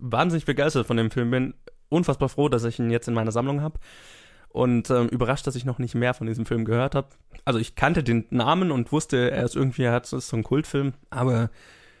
wahnsinnig 0.00 0.44
begeistert 0.44 0.88
von 0.88 0.96
dem 0.96 1.12
Film 1.12 1.30
bin. 1.30 1.54
Unfassbar 1.88 2.28
froh, 2.28 2.48
dass 2.48 2.64
ich 2.64 2.80
ihn 2.80 2.90
jetzt 2.90 3.06
in 3.06 3.14
meiner 3.14 3.30
Sammlung 3.32 3.62
habe. 3.62 3.78
Und 4.50 4.90
ähm, 4.90 5.08
überrascht, 5.08 5.46
dass 5.46 5.54
ich 5.54 5.64
noch 5.64 5.78
nicht 5.78 5.94
mehr 5.94 6.12
von 6.12 6.26
diesem 6.26 6.44
Film 6.44 6.64
gehört 6.64 6.94
habe. 6.94 7.08
Also 7.44 7.58
ich 7.58 7.76
kannte 7.76 8.02
den 8.02 8.26
Namen 8.30 8.72
und 8.72 8.90
wusste, 8.90 9.30
er 9.30 9.44
ist 9.44 9.54
irgendwie, 9.54 9.84
er 9.84 9.92
hat, 9.92 10.06
so 10.06 10.36
ein 10.36 10.42
Kultfilm. 10.42 10.94
Aber 11.08 11.50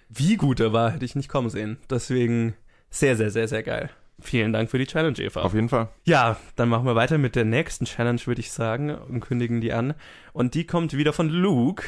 wie 0.08 0.36
gut 0.36 0.58
er 0.58 0.72
war, 0.72 0.90
hätte 0.90 1.04
ich 1.04 1.14
nicht 1.14 1.28
kommen 1.28 1.48
sehen. 1.48 1.78
Deswegen 1.88 2.54
sehr, 2.90 3.16
sehr, 3.16 3.30
sehr, 3.30 3.46
sehr 3.46 3.62
geil. 3.62 3.90
Vielen 4.20 4.52
Dank 4.52 4.70
für 4.70 4.78
die 4.78 4.86
Challenge, 4.86 5.18
Eva. 5.18 5.40
Auf 5.42 5.54
jeden 5.54 5.68
Fall. 5.68 5.88
Ja, 6.04 6.36
dann 6.56 6.68
machen 6.68 6.84
wir 6.84 6.94
weiter 6.94 7.18
mit 7.18 7.36
der 7.36 7.44
nächsten 7.44 7.84
Challenge, 7.84 8.20
würde 8.26 8.40
ich 8.40 8.50
sagen, 8.50 8.94
und 8.94 9.20
kündigen 9.20 9.60
die 9.60 9.72
an. 9.72 9.94
Und 10.32 10.54
die 10.54 10.66
kommt 10.66 10.96
wieder 10.96 11.12
von 11.12 11.28
Luke, 11.28 11.84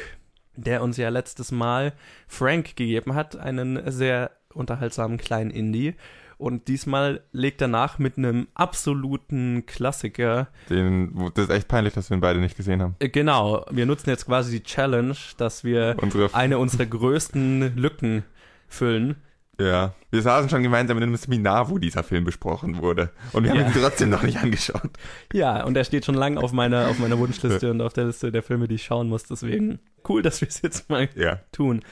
der 0.56 0.82
uns 0.82 0.96
ja 0.96 1.08
letztes 1.08 1.50
Mal 1.52 1.92
Frank 2.26 2.76
gegeben 2.76 3.14
hat, 3.14 3.36
einen 3.36 3.90
sehr 3.90 4.30
unterhaltsamen 4.54 5.18
kleinen 5.18 5.50
Indie. 5.50 5.94
Und 6.42 6.66
diesmal 6.66 7.20
legt 7.30 7.60
er 7.62 7.68
nach 7.68 8.00
mit 8.00 8.18
einem 8.18 8.48
absoluten 8.54 9.64
Klassiker. 9.64 10.48
Den, 10.68 11.30
das 11.34 11.44
ist 11.44 11.50
echt 11.50 11.68
peinlich, 11.68 11.94
dass 11.94 12.10
wir 12.10 12.16
ihn 12.16 12.20
beide 12.20 12.40
nicht 12.40 12.56
gesehen 12.56 12.82
haben. 12.82 12.96
Äh, 12.98 13.08
Genau, 13.10 13.64
wir 13.70 13.86
nutzen 13.86 14.10
jetzt 14.10 14.26
quasi 14.26 14.58
die 14.58 14.62
Challenge, 14.64 15.14
dass 15.36 15.62
wir 15.62 15.94
Unsere, 16.00 16.34
eine 16.34 16.58
unserer 16.58 16.86
größten 16.86 17.76
Lücken 17.76 18.24
füllen. 18.68 19.16
ja. 19.60 19.94
Wir 20.10 20.20
saßen 20.20 20.50
schon 20.50 20.62
gemeinsam 20.62 20.96
in 20.98 21.04
einem 21.04 21.16
Seminar, 21.16 21.70
wo 21.70 21.78
dieser 21.78 22.02
Film 22.02 22.24
besprochen 22.24 22.82
wurde. 22.82 23.10
Und 23.32 23.44
wir 23.44 23.54
Ja. 23.54 23.60
haben 23.62 23.72
ihn 23.72 23.80
trotzdem 23.80 24.10
noch 24.10 24.22
nicht 24.24 24.38
angeschaut. 24.42 24.90
Ja, 25.32 25.64
und 25.64 25.74
er 25.76 25.84
steht 25.84 26.04
schon 26.04 26.14
lange 26.16 26.38
auf 26.40 26.52
meiner, 26.52 26.88
auf 26.88 26.98
meiner 26.98 27.18
Wunschliste 27.18 27.70
und 27.70 27.80
auf 27.80 27.92
der 27.94 28.04
Liste 28.06 28.30
der 28.32 28.42
Filme, 28.42 28.66
die 28.68 28.74
ich 28.74 28.84
schauen 28.84 29.08
muss. 29.08 29.22
Deswegen 29.24 29.78
cool, 30.08 30.20
dass 30.22 30.40
wir 30.40 30.48
es 30.48 30.60
jetzt 30.60 30.90
mal 30.90 31.08
Ja. 31.14 31.38
tun. 31.52 31.82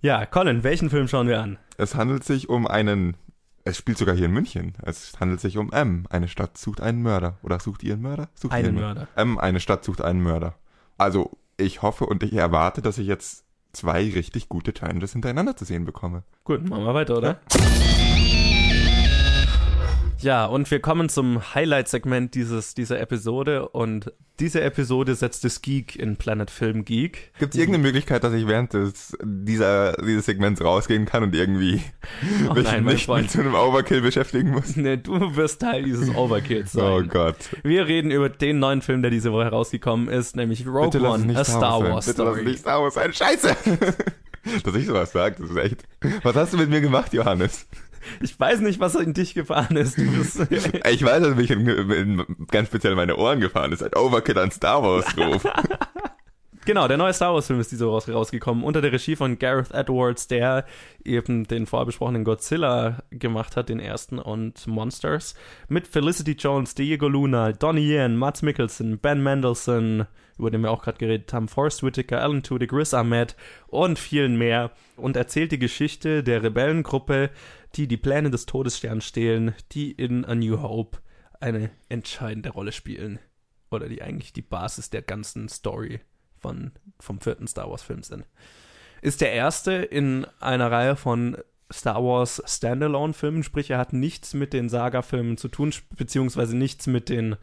Ja, 0.00 0.24
Colin, 0.26 0.62
welchen 0.64 0.88
Film 0.90 1.08
schauen 1.08 1.28
wir 1.28 1.40
an? 1.40 1.58
Es 1.76 1.94
handelt 1.94 2.24
sich 2.24 2.48
um 2.48 2.66
einen. 2.66 3.16
Es 3.64 3.76
spielt 3.76 3.96
sogar 3.98 4.16
hier 4.16 4.26
in 4.26 4.32
München. 4.32 4.74
Es 4.82 5.20
handelt 5.20 5.40
sich 5.40 5.56
um 5.56 5.70
M. 5.70 6.06
Eine 6.10 6.26
Stadt 6.26 6.58
sucht 6.58 6.80
einen 6.80 7.02
Mörder. 7.02 7.38
Oder 7.42 7.60
sucht 7.60 7.84
ihr 7.84 7.92
einen 7.92 8.02
Mörder? 8.02 8.28
Sucht 8.34 8.52
Einen 8.52 8.74
Mörder. 8.74 9.06
M. 9.14 9.38
Eine 9.38 9.60
Stadt 9.60 9.84
sucht 9.84 10.00
einen 10.00 10.22
Mörder. 10.22 10.54
Also, 10.98 11.30
ich 11.56 11.80
hoffe 11.82 12.06
und 12.06 12.22
ich 12.24 12.32
erwarte, 12.32 12.82
dass 12.82 12.98
ich 12.98 13.06
jetzt 13.06 13.44
zwei 13.72 14.10
richtig 14.10 14.48
gute 14.48 14.74
Challenges 14.74 15.12
hintereinander 15.12 15.56
zu 15.56 15.64
sehen 15.64 15.84
bekomme. 15.84 16.24
Gut, 16.44 16.68
machen 16.68 16.84
wir 16.84 16.94
weiter, 16.94 17.16
oder? 17.18 17.40
Ja, 17.52 18.41
und 20.46 20.70
wir 20.70 20.80
kommen 20.80 21.08
zum 21.08 21.54
Highlight-Segment 21.54 22.34
dieses, 22.34 22.74
dieser 22.74 23.00
Episode. 23.00 23.68
Und 23.68 24.12
diese 24.40 24.60
Episode 24.62 25.14
setzt 25.14 25.44
das 25.44 25.62
Geek 25.62 25.96
in 25.96 26.16
Planet 26.16 26.50
Film 26.50 26.84
Geek. 26.84 27.32
Gibt 27.38 27.54
es 27.54 27.60
irgendeine 27.60 27.82
Möglichkeit, 27.84 28.22
dass 28.24 28.32
ich 28.32 28.46
während 28.46 28.72
des, 28.72 29.16
dieser, 29.22 29.92
dieses 29.94 30.26
Segments 30.26 30.62
rausgehen 30.62 31.06
kann 31.06 31.22
und 31.22 31.34
irgendwie 31.34 31.82
Oh 32.48 32.54
mich 32.54 32.64
nein, 32.64 32.84
nicht 32.84 33.06
Freund. 33.06 33.24
mit 33.24 33.30
so 33.32 33.40
einem 33.40 33.54
Overkill 33.54 34.00
beschäftigen 34.00 34.50
muss? 34.50 34.76
Ne, 34.82 34.96
du 34.98 35.36
wirst 35.36 35.60
Teil 35.60 35.82
dieses 35.84 36.08
Overkills 36.16 36.76
Oh 36.76 36.98
sein. 37.00 37.08
Gott. 37.08 37.36
wir 37.62 37.86
reden 37.86 38.10
über 38.10 38.28
den 38.28 38.58
neuen 38.58 38.80
Film, 38.82 39.02
der 39.02 39.10
diese 39.10 39.32
Woche 39.32 39.48
rausgekommen 39.48 40.08
ist, 40.08 40.34
nämlich 40.36 40.66
Rogue 40.66 40.86
Bitte 40.90 40.98
lass 40.98 41.14
es 41.16 41.20
One, 41.22 41.26
nicht 41.26 41.38
a 41.38 41.44
Star 41.44 41.80
sein. 41.80 41.92
Wars 41.92 42.06
Bitte 42.06 42.22
lass 42.22 42.30
es 42.30 42.36
Story. 42.38 42.50
nicht 42.50 42.60
Star 42.60 42.82
Wars 42.82 42.94
sein. 42.94 43.12
Scheiße! 43.12 43.56
Dass 44.64 44.74
ich 44.74 44.86
sowas 44.86 45.12
sage, 45.12 45.36
das 45.40 45.50
ist 45.50 45.56
echt. 45.56 45.84
Was 46.24 46.34
hast 46.34 46.52
du 46.52 46.56
mit 46.56 46.68
mir 46.68 46.80
gemacht, 46.80 47.12
Johannes? 47.12 47.66
Ich 48.20 48.38
weiß 48.38 48.60
nicht, 48.60 48.80
was 48.80 48.94
in 48.94 49.14
dich 49.14 49.34
gefahren 49.34 49.76
ist. 49.76 49.98
Ich 49.98 51.04
weiß, 51.04 51.22
dass 51.22 51.36
mich 51.36 51.50
in, 51.50 51.66
in, 51.66 52.24
ganz 52.50 52.68
speziell 52.68 52.92
in 52.92 52.96
meine 52.96 53.16
Ohren 53.16 53.40
gefahren 53.40 53.72
ist. 53.72 53.82
Ein 53.82 53.94
Overkill 53.94 54.38
an 54.38 54.50
Star 54.50 54.82
Wars 54.82 55.06
Ruf. 55.16 55.44
Genau, 56.64 56.86
der 56.86 56.96
neue 56.96 57.12
Star 57.12 57.34
Wars 57.34 57.48
Film 57.48 57.58
ist 57.58 57.72
diese 57.72 57.88
Woche 57.88 58.12
rausgekommen, 58.12 58.62
unter 58.62 58.80
der 58.80 58.92
Regie 58.92 59.16
von 59.16 59.36
Gareth 59.36 59.72
Edwards, 59.72 60.28
der 60.28 60.64
eben 61.04 61.42
den 61.48 61.66
vorher 61.66 61.86
besprochenen 61.86 62.22
Godzilla 62.22 63.02
gemacht 63.10 63.56
hat, 63.56 63.68
den 63.68 63.80
ersten, 63.80 64.20
und 64.20 64.64
Monsters. 64.68 65.34
Mit 65.68 65.88
Felicity 65.88 66.36
Jones, 66.38 66.76
Diego 66.76 67.08
Luna, 67.08 67.50
Donnie 67.50 67.88
Yen, 67.88 68.16
Mats 68.16 68.42
Mikkelsen, 68.42 68.98
Ben 68.98 69.20
Mendelsohn, 69.20 70.06
über 70.42 70.50
den 70.50 70.62
wir 70.62 70.70
auch 70.72 70.82
gerade 70.82 70.98
geredet 70.98 71.32
haben, 71.32 71.48
Forrest 71.48 71.82
Whitaker, 71.82 72.20
Alan 72.20 72.42
Tudyk, 72.42 72.72
Riz 72.72 72.92
Ahmed 72.92 73.36
und 73.68 73.98
vielen 73.98 74.36
mehr. 74.36 74.72
Und 74.96 75.16
erzählt 75.16 75.52
die 75.52 75.58
Geschichte 75.58 76.24
der 76.24 76.42
Rebellengruppe, 76.42 77.30
die 77.76 77.86
die 77.86 77.96
Pläne 77.96 78.30
des 78.30 78.44
Todessterns 78.46 79.04
stehlen, 79.04 79.54
die 79.70 79.92
in 79.92 80.24
A 80.24 80.34
New 80.34 80.60
Hope 80.60 80.98
eine 81.40 81.70
entscheidende 81.88 82.50
Rolle 82.50 82.72
spielen. 82.72 83.20
Oder 83.70 83.88
die 83.88 84.02
eigentlich 84.02 84.32
die 84.32 84.42
Basis 84.42 84.90
der 84.90 85.02
ganzen 85.02 85.48
Story 85.48 86.00
von, 86.38 86.72
vom 86.98 87.20
vierten 87.20 87.46
Star 87.46 87.70
Wars 87.70 87.82
Film 87.82 88.02
sind. 88.02 88.26
Ist 89.00 89.20
der 89.20 89.32
erste 89.32 89.72
in 89.72 90.26
einer 90.40 90.70
Reihe 90.70 90.96
von 90.96 91.36
Star 91.72 92.04
Wars 92.04 92.42
Standalone-Filmen, 92.44 93.42
sprich 93.42 93.70
er 93.70 93.78
hat 93.78 93.92
nichts 93.92 94.34
mit 94.34 94.52
den 94.52 94.68
Saga-Filmen 94.68 95.36
zu 95.36 95.48
tun, 95.48 95.72
beziehungsweise 95.96 96.56
nichts 96.56 96.86
mit, 96.86 97.08
den, 97.08 97.36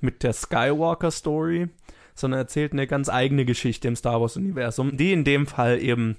mit 0.00 0.22
der 0.22 0.32
Skywalker-Story, 0.32 1.68
sondern 2.16 2.40
erzählt 2.40 2.72
eine 2.72 2.88
ganz 2.88 3.08
eigene 3.08 3.44
Geschichte 3.44 3.86
im 3.86 3.94
Star 3.94 4.20
Wars-Universum, 4.20 4.96
die 4.96 5.12
in 5.12 5.22
dem 5.22 5.46
Fall 5.46 5.78
eben 5.80 6.16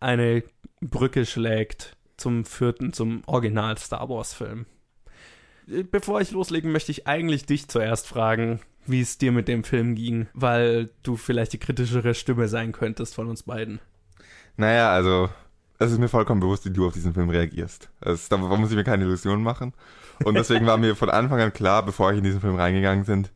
eine 0.00 0.42
Brücke 0.80 1.26
schlägt 1.26 1.96
zum 2.16 2.44
vierten, 2.44 2.92
zum 2.92 3.22
Original 3.26 3.76
Star 3.76 4.08
Wars-Film. 4.08 4.64
Bevor 5.90 6.20
ich 6.20 6.30
loslegen, 6.30 6.70
möchte 6.72 6.92
ich 6.92 7.06
eigentlich 7.06 7.44
dich 7.44 7.68
zuerst 7.68 8.06
fragen, 8.06 8.60
wie 8.86 9.00
es 9.00 9.18
dir 9.18 9.32
mit 9.32 9.48
dem 9.48 9.64
Film 9.64 9.96
ging, 9.96 10.28
weil 10.32 10.90
du 11.02 11.16
vielleicht 11.16 11.52
die 11.52 11.58
kritischere 11.58 12.14
Stimme 12.14 12.46
sein 12.46 12.70
könntest 12.70 13.16
von 13.16 13.28
uns 13.28 13.42
beiden. 13.42 13.80
Naja, 14.56 14.90
also, 14.92 15.28
es 15.80 15.90
ist 15.90 15.98
mir 15.98 16.08
vollkommen 16.08 16.40
bewusst, 16.40 16.64
wie 16.64 16.70
du 16.70 16.86
auf 16.86 16.94
diesen 16.94 17.14
Film 17.14 17.28
reagierst. 17.30 17.90
Es, 18.00 18.28
da 18.28 18.36
muss 18.36 18.70
ich 18.70 18.76
mir 18.76 18.84
keine 18.84 19.04
Illusionen 19.04 19.42
machen. 19.42 19.74
Und 20.24 20.34
deswegen 20.34 20.66
war 20.66 20.78
mir 20.78 20.96
von 20.96 21.10
Anfang 21.10 21.40
an 21.40 21.52
klar, 21.52 21.84
bevor 21.84 22.12
ich 22.12 22.18
in 22.18 22.24
diesen 22.24 22.40
Film 22.40 22.54
reingegangen 22.54 23.04
bin, 23.04 23.28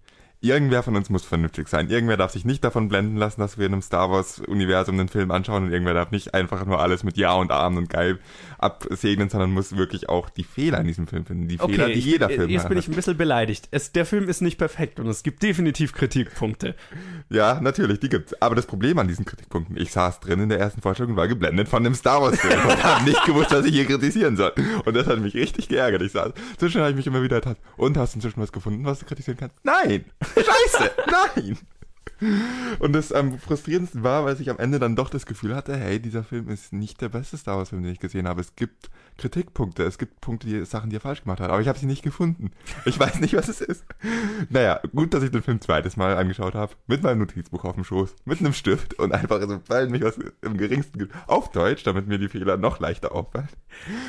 irgendwer 0.43 0.83
von 0.83 0.97
uns 0.97 1.11
muss 1.11 1.25
vernünftig 1.25 1.69
sein. 1.69 1.89
Irgendwer 1.91 2.17
darf 2.17 2.33
sich 2.33 2.45
nicht 2.45 2.65
davon 2.65 2.89
blenden 2.89 3.17
lassen, 3.17 3.41
dass 3.41 3.59
wir 3.59 3.67
in 3.67 3.73
einem 3.75 3.83
Star 3.83 4.11
Wars-Universum 4.11 4.97
den 4.97 5.09
Film 5.09 5.31
anschauen 5.31 5.65
und 5.65 5.73
irgendwer 5.73 5.95
darf 5.95 6.11
nicht 6.11 6.33
einfach 6.35 6.65
nur 6.65 6.81
alles 6.81 7.05
mit 7.05 7.17
Ja 7.17 7.33
und 7.35 7.51
Amen 7.53 7.79
und 7.79 7.91
geil 7.91 8.19
absegnen, 8.59 9.29
sondern 9.29 9.53
muss 9.53 9.77
wirklich 9.77 10.09
auch 10.09 10.29
die 10.31 10.45
Fehler 10.45 10.81
in 10.81 10.87
diesem 10.87 11.07
Film 11.07 11.25
finden. 11.25 11.49
Die 11.49 11.59
Fehler, 11.59 11.87
die 11.89 11.93
ich- 11.95 12.05
jeder 12.05 12.29
Film 12.29 12.49
jetzt 12.51 12.63
hat. 12.65 12.69
bin 12.71 12.79
ich 12.79 12.89
ein 12.89 12.95
bisschen 12.95 13.17
beleidigt. 13.17 13.69
Es, 13.71 13.93
der 13.93 14.07
Film 14.07 14.29
ist 14.29 14.41
nicht 14.43 14.59
perfekt 14.59 15.01
und 15.01 15.07
es 15.09 15.23
gibt 15.23 15.43
definitiv 15.43 15.93
Kritikpunkte. 15.93 16.75
Ja, 17.29 17.61
natürlich, 17.61 18.01
die 18.01 18.09
gibt's. 18.09 18.35
Aber 18.41 18.55
das 18.55 18.67
Problem 18.67 18.99
an 18.99 19.09
diesen 19.09 19.25
Kritikpunkten, 19.25 19.77
ich 19.77 19.93
saß 19.93 20.21
drin 20.21 20.41
in 20.41 20.49
der 20.49 20.59
ersten 20.59 20.81
Vorstellung 20.83 21.13
und 21.13 21.17
war 21.17 21.29
geblendet 21.29 21.69
von 21.69 21.85
dem 21.85 21.95
Star 21.95 22.21
Wars 22.23 22.39
Film 22.41 22.61
und 22.63 22.83
habe 22.83 23.05
nicht 23.05 23.25
gewusst, 23.25 23.51
was 23.53 23.65
ich 23.67 23.73
hier 23.75 23.87
kritisieren 23.87 24.37
soll. 24.37 24.53
Und 24.85 24.95
das 24.97 25.07
hat 25.07 25.19
mich 25.21 25.35
richtig 25.35 25.69
geärgert. 25.69 26.03
Ich 26.03 26.13
saß, 26.13 26.33
zwischen 26.59 26.81
habe 26.81 26.91
ich 26.91 26.97
mich 26.97 27.07
immer 27.07 27.23
wieder 27.23 27.41
gedacht, 27.41 27.57
und 27.77 27.97
hast 27.97 28.15
du 28.15 28.19
inzwischen 28.19 28.41
was 28.41 28.53
gefunden, 28.53 28.85
was 28.85 28.99
du 29.01 29.07
kritisieren 29.07 29.39
kannst? 29.39 29.57
Nein! 29.63 30.05
Scheiße! 30.35 30.91
Nein! 31.37 31.59
Und 32.79 32.93
das 32.93 33.13
am 33.13 33.39
frustrierendsten 33.39 34.03
war, 34.03 34.25
weil 34.25 34.39
ich 34.41 34.51
am 34.51 34.59
Ende 34.59 34.79
dann 34.79 34.95
doch 34.95 35.09
das 35.09 35.25
Gefühl 35.25 35.57
hatte, 35.57 35.77
hey, 35.77 36.01
dieser 36.01 36.23
Film 36.23 36.49
ist 36.49 36.73
nicht 36.73 37.01
der 37.01 37.09
beste 37.09 37.39
Star 37.39 37.57
Wars 37.57 37.71
Film, 37.71 37.83
den 37.83 37.93
ich 37.93 38.01
gesehen 38.01 38.29
habe. 38.29 38.43
Es 38.43 38.55
gibt 38.57 38.91
Kritikpunkte, 39.17 39.85
es 39.85 39.97
gibt 39.97 40.21
Punkte, 40.21 40.47
die 40.47 40.65
Sachen, 40.67 40.91
die 40.91 40.97
er 40.97 41.01
falsch 41.01 41.23
gemacht 41.23 41.41
hat, 41.41 41.51
aber 41.51 41.61
ich 41.61 41.69
habe 41.69 41.79
sie 41.79 41.87
nicht 41.87 42.03
gefunden. 42.03 42.51
Ich 42.85 42.99
weiß 43.01 43.21
nicht, 43.21 43.35
was 43.35 43.49
es 43.49 43.61
ist. 43.61 43.85
Naja, 44.51 44.81
gut, 44.95 45.15
dass 45.15 45.23
ich 45.23 45.31
den 45.31 45.43
Film 45.43 45.61
zweites 45.61 45.97
Mal 45.97 46.17
angeschaut 46.17 46.55
habe, 46.55 46.75
mit 46.87 47.03
meinem 47.03 47.21
Notizbuch 47.21 47.65
auf 47.65 47.75
dem 47.75 47.85
Schoß, 47.85 48.15
mit 48.25 48.41
einem 48.41 48.53
Stift 48.53 48.95
und 48.95 49.13
einfach, 49.13 49.41
sobald 49.41 49.91
mich 49.91 50.03
was 50.03 50.19
im 50.43 50.59
geringsten 50.59 50.99
gibt, 50.99 51.15
auf 51.27 51.51
Deutsch, 51.51 51.85
damit 51.85 52.07
mir 52.07 52.19
die 52.19 52.29
Fehler 52.29 52.57
noch 52.59 52.81
leichter 52.81 53.13
auffallen. 53.13 53.49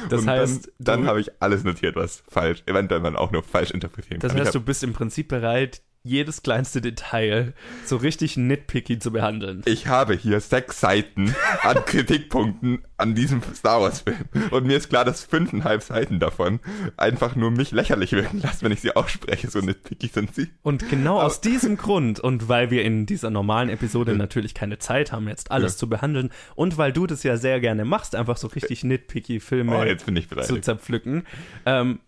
Das 0.10 0.22
und 0.22 0.30
heißt, 0.30 0.72
dann, 0.80 1.00
dann 1.00 1.08
habe 1.08 1.22
ich 1.22 1.42
alles 1.42 1.64
notiert, 1.64 1.96
was 1.96 2.24
falsch, 2.28 2.64
eventuell 2.66 3.02
man 3.02 3.16
auch 3.16 3.32
nur 3.32 3.44
falsch 3.44 3.72
interpretieren 3.72 4.20
Das 4.20 4.32
kann. 4.32 4.42
Ich 4.42 4.46
heißt, 4.48 4.56
du 4.56 4.62
bist 4.62 4.84
im 4.84 4.94
Prinzip 4.94 5.30
bereit, 5.30 5.82
jedes 6.04 6.42
kleinste 6.42 6.82
Detail 6.82 7.54
so 7.86 7.98
richtig 7.98 8.36
nitpicky 8.36 8.98
zu 8.98 9.12
behandeln. 9.12 9.62
Ich 9.66 9.86
habe 9.88 10.16
hier 10.16 10.40
sechs 10.40 10.80
Seiten 10.80 11.36
an 11.62 11.78
Kritikpunkten 11.86 12.84
an 12.98 13.14
diesem 13.14 13.42
Star 13.56 13.82
Wars 13.82 14.02
Film. 14.02 14.18
Und 14.50 14.66
mir 14.66 14.78
ist 14.78 14.90
klar, 14.90 15.06
dass 15.06 15.24
fünfeinhalb 15.24 15.84
Seiten 15.84 16.20
davon 16.20 16.60
einfach 16.98 17.36
nur 17.36 17.52
mich 17.52 17.72
lächerlich 17.72 18.14
wirken 18.14 18.40
lassen, 18.42 18.64
wenn 18.66 18.72
ich 18.72 18.82
sie 18.82 18.96
ausspreche. 18.96 19.50
So 19.50 19.60
nitpicky 19.60 20.08
sind 20.08 20.34
sie. 20.34 20.50
Und 20.64 20.90
genau 20.90 21.22
aus 21.22 21.40
diesem 21.42 21.78
Grund 21.78 22.20
und 22.20 22.50
weil 22.50 22.72
wir 22.72 22.84
in 22.84 23.06
dieser 23.06 23.30
normalen 23.30 23.70
Episode 23.70 24.16
natürlich 24.16 24.54
keine 24.56 24.80
Zeit 24.80 25.12
haben, 25.12 25.28
jetzt 25.28 25.52
alles 25.52 25.74
Ja. 25.74 25.78
zu 25.78 25.90
behandeln 25.90 26.32
und 26.56 26.78
weil 26.78 26.94
du 26.94 27.06
das 27.06 27.22
ja 27.24 27.38
sehr 27.38 27.60
gerne 27.60 27.86
machst, 27.86 28.16
einfach 28.16 28.38
so 28.38 28.48
richtig 28.48 28.84
nitpicky 28.84 29.40
Filme 29.40 29.78
Oh, 29.78 29.84
jetzt 29.84 30.06
bin 30.06 30.16
ich 30.16 30.28
zu 30.30 30.60
zerpflücken, 30.60 31.28
ähm, 31.66 32.00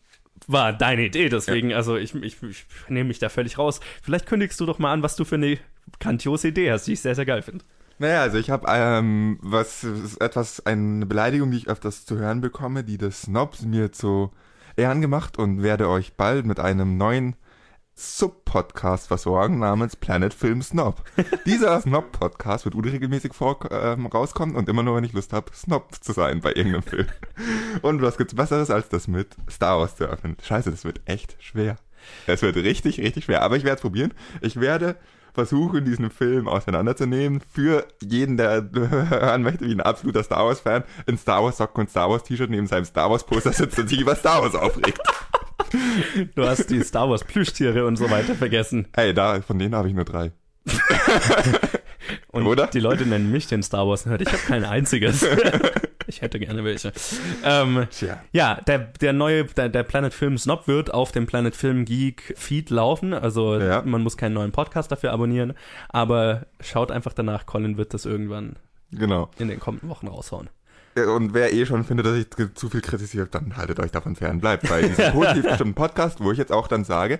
war 0.48 0.74
deine 0.74 1.06
Idee. 1.06 1.30
Deswegen, 1.30 1.74
also 1.74 1.96
ich, 1.96 2.16
ich, 2.16 2.42
ich 2.44 2.66
nehme 2.90 3.08
mich 3.08 3.20
da 3.20 3.30
völlig 3.30 3.58
raus. 3.58 3.80
Vielleicht 4.02 4.26
kündigst 4.26 4.60
du 4.60 4.66
doch 4.66 4.80
mal 4.80 4.94
an, 4.94 5.04
was 5.04 5.16
du 5.16 5.26
für 5.26 5.36
eine 5.36 5.58
grandiose 6.00 6.50
Idee 6.50 6.72
hast, 6.72 6.88
die 6.88 6.94
ich 6.94 7.02
sehr, 7.02 7.16
sehr 7.16 7.26
geil 7.26 7.42
finde. 7.42 7.64
Naja, 8.00 8.22
also 8.22 8.38
ich 8.38 8.50
habe 8.50 8.66
ähm, 8.70 9.38
was 9.42 9.86
etwas 10.20 10.66
eine 10.66 11.06
Beleidigung, 11.06 11.52
die 11.52 11.58
ich 11.58 11.68
öfters 11.68 12.06
zu 12.06 12.18
hören 12.18 12.42
bekomme, 12.42 12.84
die 12.84 12.98
des 12.98 13.24
Snobs 13.24 13.62
mir 13.62 13.92
zu 13.92 14.32
Ehren 14.76 15.02
gemacht 15.02 15.38
und 15.38 15.62
werde 15.62 15.88
euch 15.88 16.14
bald 16.14 16.46
mit 16.46 16.60
einem 16.60 16.98
neuen 16.98 17.36
Sub-Podcast 17.96 19.08
versorgen 19.08 19.60
namens 19.60 19.96
Planet 19.96 20.34
Film 20.34 20.62
Snob. 20.62 21.04
Dieser 21.46 21.80
Snob-Podcast 21.82 22.66
wird 22.66 22.76
unregelmäßig 22.76 23.34
vor, 23.34 23.60
ähm, 23.72 24.08
rauskommen 24.08 24.56
und 24.56 24.68
immer 24.68 24.84
nur, 24.84 24.96
wenn 24.96 25.04
ich 25.04 25.14
Lust 25.14 25.32
habe, 25.34 25.54
Snob 25.54 25.94
zu 26.02 26.12
sein 26.12 26.42
bei 26.42 26.54
irgendeinem 26.54 26.84
Film. 26.84 27.08
Und 27.82 28.02
was 28.02 28.18
gibt's 28.18 28.36
Besseres, 28.36 28.70
als 28.70 28.90
das 28.90 29.08
mit 29.08 29.36
Star 29.50 29.80
Wars 29.80 29.96
zu 29.96 30.06
öffnen? 30.06 30.38
Scheiße, 30.42 30.72
das 30.72 30.86
wird 30.86 31.02
echt 31.06 31.36
schwer. 31.40 31.78
Es 32.28 32.42
wird 32.42 32.56
richtig, 32.56 33.00
richtig 33.00 33.26
schwer. 33.26 33.42
Aber 33.42 33.58
ich 33.58 33.64
werde 33.64 33.76
es 33.76 33.82
probieren. 33.82 34.14
Ich 34.42 34.60
werde 34.60 34.96
versuchen, 35.34 35.86
diesen 35.86 36.10
Film 36.10 36.48
auseinanderzunehmen. 36.48 37.42
Für 37.42 37.88
jeden, 38.02 38.38
der 38.38 38.70
hören 38.74 39.44
möchte, 39.44 39.66
wie 39.66 39.72
ein 39.72 39.82
absoluter 39.82 40.24
Star 40.24 40.46
Wars-Fan, 40.46 40.84
in 41.08 41.18
Star 41.18 41.44
Wars-Socken 41.44 41.82
und 41.82 41.90
Star 41.90 42.10
Wars-T-Shirt 42.10 42.50
neben 42.50 42.68
seinem 42.68 42.86
Star 42.86 43.10
Wars-Poster 43.10 43.54
sitzt 43.54 43.80
und 43.80 43.90
sich 43.90 44.00
über 44.00 44.16
Star 44.16 44.42
Wars 44.42 44.56
aufregt. 44.56 45.00
Du 46.36 46.44
hast 46.46 46.70
die 46.70 46.82
Star 46.84 47.10
Wars 47.10 47.24
Plüschtiere 47.24 47.86
und 47.86 47.96
so 47.98 48.10
weiter 48.10 48.36
vergessen. 48.36 48.88
Ey, 48.94 49.14
da, 49.14 49.42
von 49.42 49.58
denen 49.60 49.76
habe 49.76 49.88
ich 49.88 49.94
nur 49.94 50.06
drei. 50.06 50.32
Und 52.32 52.46
Oder? 52.48 52.68
die 52.68 52.80
Leute 52.80 53.06
nennen 53.06 53.32
mich 53.32 53.48
den 53.48 53.64
Star 53.64 53.88
Wars 53.88 54.06
Nerd. 54.06 54.22
Ich 54.22 54.28
habe 54.28 54.40
kein 54.40 54.66
einziges. 54.66 55.26
ich 56.08 56.22
hätte 56.22 56.40
gerne 56.40 56.64
welche. 56.64 56.92
Ähm, 57.46 57.88
Tja. 57.92 58.22
ja, 58.32 58.56
der, 58.68 58.80
der 58.80 59.14
neue, 59.14 59.46
der, 59.46 59.70
der 59.70 59.84
Planet 59.84 60.14
Film 60.14 60.38
Snob 60.38 60.68
wird 60.68 60.94
auf 60.94 61.12
dem 61.12 61.28
Planet 61.28 61.56
Film 61.56 61.86
Geek 61.86 62.34
Feed 62.38 62.70
laufen. 62.72 63.14
Also 63.14 63.58
Ja. 63.60 63.84
man 63.86 64.02
muss 64.02 64.18
keinen 64.18 64.34
neuen 64.34 64.52
Podcast 64.52 64.92
dafür 64.92 65.14
abonnieren. 65.14 65.54
Aber 65.90 66.48
schaut 66.60 66.92
einfach 66.92 67.14
danach. 67.14 67.46
Colin 67.46 67.78
wird 67.78 67.94
das 67.94 68.06
irgendwann 68.06 68.58
Genau. 68.92 69.30
in 69.40 69.48
den 69.48 69.60
kommenden 69.60 69.90
Wochen 69.90 70.08
raushauen. 70.08 70.50
Ja, 70.96 71.10
Und 71.10 71.34
wer 71.34 71.54
eh 71.54 71.66
schon 71.66 71.84
findet, 71.84 72.06
dass 72.06 72.18
ich 72.18 72.28
zu 72.56 72.70
viel 72.70 72.82
kritisiere, 72.82 73.28
dann 73.28 73.58
haltet 73.58 73.80
euch 73.80 73.92
davon 73.92 74.16
fern. 74.16 74.40
Bleibt 74.40 74.68
bei 74.70 74.82
diesem 74.82 75.12
positiv 75.14 75.44
bestimmten 75.44 75.74
Podcast, 75.74 76.20
wo 76.20 76.32
ich 76.32 76.38
jetzt 76.38 76.52
auch 76.52 76.68
dann 76.68 76.84
sage, 76.84 77.20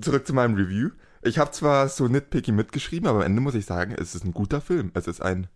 zurück 0.00 0.26
zu 0.26 0.32
meinem 0.32 0.54
Review. 0.54 0.90
Ich 1.22 1.38
habe 1.38 1.50
zwar 1.50 1.88
so 1.88 2.08
nitpicky 2.08 2.52
mitgeschrieben, 2.52 3.08
aber 3.08 3.18
am 3.20 3.26
Ende 3.26 3.40
muss 3.40 3.54
ich 3.54 3.66
sagen, 3.66 3.94
es 3.98 4.14
ist 4.14 4.24
ein 4.24 4.32
guter 4.32 4.60
Film. 4.60 4.90
Es 4.94 5.06
ist 5.06 5.20
ein 5.20 5.48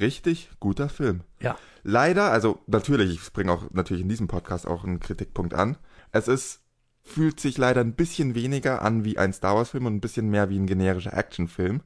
richtig 0.00 0.50
guter 0.58 0.88
Film. 0.88 1.22
Ja. 1.40 1.56
Leider, 1.82 2.30
also 2.30 2.60
natürlich, 2.66 3.14
ich 3.14 3.32
bringe 3.32 3.52
auch 3.52 3.70
natürlich 3.72 4.02
in 4.02 4.08
diesem 4.08 4.28
Podcast 4.28 4.66
auch 4.66 4.84
einen 4.84 5.00
Kritikpunkt 5.00 5.54
an. 5.54 5.76
Es 6.10 6.28
ist, 6.28 6.60
fühlt 7.04 7.40
sich 7.40 7.58
leider 7.58 7.80
ein 7.80 7.94
bisschen 7.94 8.34
weniger 8.34 8.82
an 8.82 9.04
wie 9.04 9.18
ein 9.18 9.32
Star 9.32 9.56
Wars 9.56 9.70
Film 9.70 9.86
und 9.86 9.96
ein 9.96 10.00
bisschen 10.00 10.28
mehr 10.28 10.48
wie 10.48 10.58
ein 10.58 10.66
generischer 10.66 11.16
Actionfilm. 11.16 11.82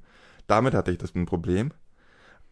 Damit 0.47 0.75
hatte 0.75 0.93
ich 0.93 0.99
das 0.99 1.15
ein 1.15 1.27
Problem. 1.27 1.73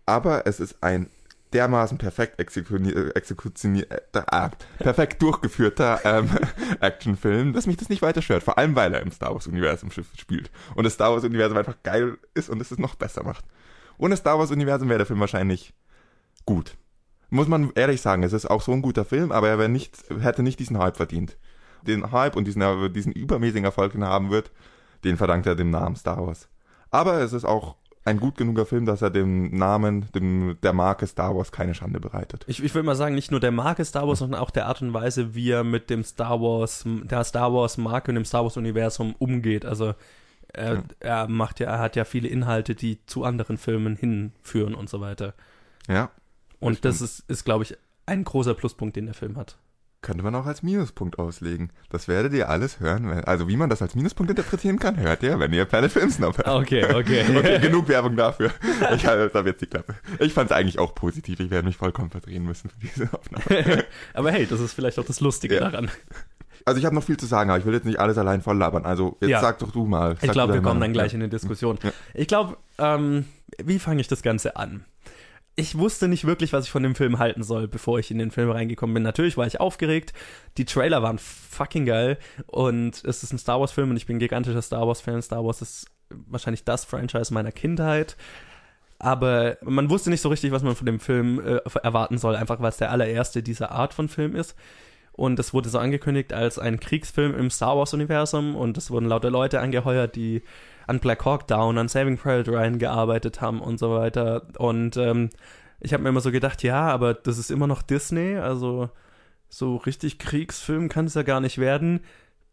Aber 0.06 0.46
es 0.46 0.60
ist 0.60 0.82
ein 0.82 1.08
dermaßen 1.54 1.96
perfekt 1.98 2.40
exekutionier, 2.40 3.16
exekutionier, 3.16 3.90
äh, 3.90 4.22
ah, 4.26 4.50
perfekt 4.78 5.22
durchgeführter 5.22 6.00
ähm, 6.04 6.28
Actionfilm, 6.80 7.52
dass 7.52 7.66
mich 7.66 7.76
das 7.76 7.88
nicht 7.88 8.02
weiter 8.02 8.22
stört. 8.22 8.42
Vor 8.42 8.58
allem, 8.58 8.74
weil 8.74 8.92
er 8.92 9.00
im 9.00 9.12
Star 9.12 9.32
Wars 9.32 9.46
Universum 9.46 9.90
spielt. 9.90 10.50
Und 10.74 10.84
das 10.84 10.94
Star 10.94 11.12
Wars 11.12 11.24
Universum 11.24 11.56
einfach 11.56 11.82
geil 11.82 12.18
ist 12.34 12.50
und 12.50 12.60
es 12.60 12.70
es 12.70 12.78
noch 12.78 12.96
besser 12.96 13.22
macht. 13.22 13.44
Ohne 13.96 14.16
Star 14.16 14.38
Wars 14.38 14.50
Universum 14.50 14.88
wäre 14.88 14.98
der 14.98 15.06
Film 15.06 15.20
wahrscheinlich 15.20 15.72
gut. 16.44 16.76
Muss 17.30 17.48
man 17.48 17.70
ehrlich 17.74 18.00
sagen, 18.00 18.22
es 18.22 18.32
ist 18.32 18.50
auch 18.50 18.60
so 18.60 18.72
ein 18.72 18.82
guter 18.82 19.04
Film, 19.04 19.32
aber 19.32 19.48
er 19.48 19.68
nicht, 19.68 19.96
hätte 20.20 20.42
nicht 20.42 20.58
diesen 20.58 20.78
Hype 20.78 20.96
verdient. 20.96 21.36
Den 21.82 22.12
Hype 22.12 22.36
und 22.36 22.46
diesen, 22.46 22.92
diesen 22.92 23.12
übermäßigen 23.12 23.64
Erfolg, 23.64 23.92
den 23.92 24.02
er 24.02 24.08
haben 24.08 24.30
wird, 24.30 24.50
den 25.04 25.16
verdankt 25.16 25.46
er 25.46 25.54
dem 25.54 25.70
Namen 25.70 25.96
Star 25.96 26.26
Wars. 26.26 26.48
Aber 26.90 27.20
es 27.20 27.32
ist 27.32 27.44
auch 27.44 27.76
ein 28.04 28.20
gut 28.20 28.36
genuger 28.36 28.66
Film, 28.66 28.84
dass 28.84 29.00
er 29.02 29.10
dem 29.10 29.50
Namen, 29.56 30.06
dem, 30.14 30.58
der 30.62 30.72
Marke 30.74 31.06
Star 31.06 31.34
Wars 31.34 31.52
keine 31.52 31.74
Schande 31.74 32.00
bereitet. 32.00 32.44
Ich, 32.48 32.62
ich 32.62 32.74
würde 32.74 32.84
mal 32.86 32.96
sagen, 32.96 33.14
nicht 33.14 33.30
nur 33.30 33.40
der 33.40 33.50
Marke 33.52 33.84
Star 33.84 34.06
Wars, 34.06 34.18
sondern 34.18 34.40
auch 34.40 34.50
der 34.50 34.66
Art 34.66 34.82
und 34.82 34.92
Weise, 34.92 35.34
wie 35.34 35.50
er 35.50 35.64
mit 35.64 35.88
dem 35.88 36.04
Star 36.04 36.40
Wars, 36.40 36.84
der 36.86 37.24
Star 37.24 37.52
Wars 37.54 37.78
Marke 37.78 38.10
und 38.10 38.16
dem 38.16 38.24
Star 38.26 38.42
Wars 38.42 38.56
Universum 38.58 39.14
umgeht. 39.18 39.64
Also 39.64 39.94
er, 40.52 40.74
Ja. 40.74 40.82
er 41.00 41.28
macht 41.28 41.60
ja, 41.60 41.66
er 41.68 41.78
hat 41.78 41.96
ja 41.96 42.04
viele 42.04 42.28
Inhalte, 42.28 42.74
die 42.74 43.04
zu 43.06 43.24
anderen 43.24 43.56
Filmen 43.56 43.96
hinführen 43.96 44.74
und 44.74 44.88
so 44.90 45.00
weiter. 45.00 45.34
Ja, 45.88 46.10
Und 46.60 46.84
das 46.84 47.00
ist, 47.00 47.24
ist 47.28 47.44
glaube 47.44 47.64
ich, 47.64 47.76
ein 48.06 48.24
großer 48.24 48.54
Pluspunkt, 48.54 48.96
den 48.96 49.06
der 49.06 49.14
Film 49.14 49.36
hat. 49.36 49.56
Könnte 50.04 50.22
man 50.22 50.34
auch 50.36 50.46
als 50.46 50.62
Minuspunkt 50.62 51.18
auslegen. 51.18 51.70
Das 51.90 52.06
werdet 52.06 52.32
ihr 52.34 52.48
alles 52.48 52.78
hören. 52.78 53.10
Wenn, 53.10 53.24
also 53.24 53.48
wie 53.48 53.56
man 53.56 53.68
das 53.70 53.82
als 53.82 53.96
Minuspunkt 53.96 54.30
interpretieren 54.30 54.78
kann, 54.78 54.96
hört 55.00 55.24
ihr, 55.24 55.40
wenn 55.40 55.52
ihr 55.52 55.64
Planet 55.64 55.90
Films 55.90 56.20
noch 56.20 56.38
hört. 56.38 56.46
Okay, 56.46 56.84
okay. 56.94 57.24
Okay, 57.36 57.58
genug 57.58 57.88
Werbung 57.88 58.14
dafür. 58.16 58.50
Ich 58.94 59.04
halte 59.06 59.30
da 59.32 59.40
jetzt 59.44 59.60
die 59.62 59.66
Klappe. 59.66 59.94
Ich 60.20 60.32
fand 60.32 60.50
es 60.50 60.56
eigentlich 60.56 60.78
auch 60.78 60.94
positiv. 60.94 61.40
Ich 61.40 61.50
werde 61.50 61.66
mich 61.66 61.76
vollkommen 61.76 62.10
verdrehen 62.10 62.44
müssen 62.44 62.70
für 62.70 62.76
diese 62.86 63.08
Aufnahme. 63.12 63.84
Aber 64.14 64.30
hey, 64.30 64.46
das 64.46 64.60
ist 64.60 64.74
vielleicht 64.74 64.98
auch 65.00 65.04
das 65.04 65.20
Lustige 65.20 65.56
Ja. 65.56 65.70
daran. 65.70 65.90
Also 66.66 66.78
ich 66.78 66.86
habe 66.86 66.94
noch 66.94 67.02
viel 67.04 67.16
zu 67.18 67.26
sagen, 67.26 67.50
aber 67.50 67.58
ich 67.58 67.66
will 67.66 67.74
jetzt 67.74 67.84
nicht 67.84 67.98
alles 67.98 68.16
allein 68.16 68.40
voll 68.40 68.56
labern. 68.56 68.86
Also 68.86 69.18
jetzt 69.20 69.28
Ja. 69.30 69.40
sag 69.42 69.58
doch 69.58 69.70
du 69.72 69.84
mal. 69.84 70.16
Ich 70.22 70.30
glaube, 70.30 70.54
wir 70.54 70.60
kommen 70.62 70.80
dann 70.80 70.92
Meinung. 70.92 70.92
gleich 70.94 71.12
in 71.12 71.20
die 71.20 71.28
Diskussion. 71.28 71.78
Ja. 71.82 71.90
Ich 72.14 72.26
glaube, 72.26 72.56
ähm, 72.78 73.26
wie 73.62 73.78
fange 73.78 74.00
ich 74.00 74.08
das 74.08 74.22
Ganze 74.22 74.56
an? 74.56 74.84
Ich 75.56 75.78
wusste 75.78 76.08
nicht 76.08 76.26
wirklich, 76.26 76.52
was 76.52 76.64
ich 76.64 76.70
von 76.70 76.82
dem 76.82 76.96
Film 76.96 77.18
halten 77.18 77.44
soll, 77.44 77.68
bevor 77.68 78.00
ich 78.00 78.10
in 78.10 78.18
den 78.18 78.32
Film 78.32 78.50
reingekommen 78.50 78.94
bin. 78.94 79.04
Natürlich 79.04 79.36
war 79.36 79.46
ich 79.46 79.60
aufgeregt. 79.60 80.12
Die 80.56 80.64
Trailer 80.64 81.02
waren 81.02 81.18
fucking 81.18 81.86
geil. 81.86 82.18
Und 82.46 83.04
es 83.04 83.22
ist 83.22 83.32
ein 83.32 83.38
Star 83.38 83.60
Wars-Film 83.60 83.90
und 83.90 83.96
ich 83.96 84.06
bin 84.06 84.18
gigantischer 84.18 84.62
Star 84.62 84.86
Wars-Fan. 84.86 85.22
Star 85.22 85.44
Wars 85.44 85.62
ist 85.62 85.86
wahrscheinlich 86.10 86.64
das 86.64 86.84
Franchise 86.84 87.32
meiner 87.32 87.52
Kindheit. 87.52 88.16
Aber 88.98 89.58
man 89.62 89.90
wusste 89.90 90.10
nicht 90.10 90.22
so 90.22 90.28
richtig, 90.28 90.50
was 90.50 90.62
man 90.62 90.74
von 90.74 90.86
dem 90.86 90.98
Film 90.98 91.40
äh, 91.40 91.60
erwarten 91.82 92.18
soll, 92.18 92.36
einfach 92.36 92.60
weil 92.60 92.70
es 92.70 92.78
der 92.78 92.90
allererste 92.90 93.42
dieser 93.42 93.70
Art 93.70 93.94
von 93.94 94.08
Film 94.08 94.34
ist. 94.34 94.56
Und 95.12 95.38
es 95.38 95.54
wurde 95.54 95.68
so 95.68 95.78
angekündigt 95.78 96.32
als 96.32 96.58
ein 96.58 96.80
Kriegsfilm 96.80 97.36
im 97.36 97.50
Star 97.50 97.76
Wars-Universum 97.76 98.56
und 98.56 98.76
es 98.76 98.90
wurden 98.90 99.06
lauter 99.06 99.30
Leute 99.30 99.60
angeheuert, 99.60 100.16
die 100.16 100.42
an 100.86 101.00
Black 101.00 101.24
Hawk 101.24 101.46
Down, 101.46 101.78
an 101.78 101.88
Saving 101.88 102.18
Private 102.18 102.50
Ryan 102.50 102.78
gearbeitet 102.78 103.40
haben 103.40 103.60
und 103.60 103.78
so 103.78 103.90
weiter. 103.94 104.46
Und 104.58 104.96
ähm, 104.96 105.30
ich 105.80 105.92
habe 105.92 106.02
mir 106.02 106.08
immer 106.10 106.20
so 106.20 106.30
gedacht, 106.32 106.62
ja, 106.62 106.82
aber 106.88 107.14
das 107.14 107.38
ist 107.38 107.50
immer 107.50 107.66
noch 107.66 107.82
Disney, 107.82 108.36
also 108.36 108.90
so 109.48 109.76
richtig 109.76 110.18
Kriegsfilm 110.18 110.88
kann 110.88 111.04
es 111.06 111.14
ja 111.14 111.22
gar 111.22 111.40
nicht 111.40 111.58
werden. 111.58 112.00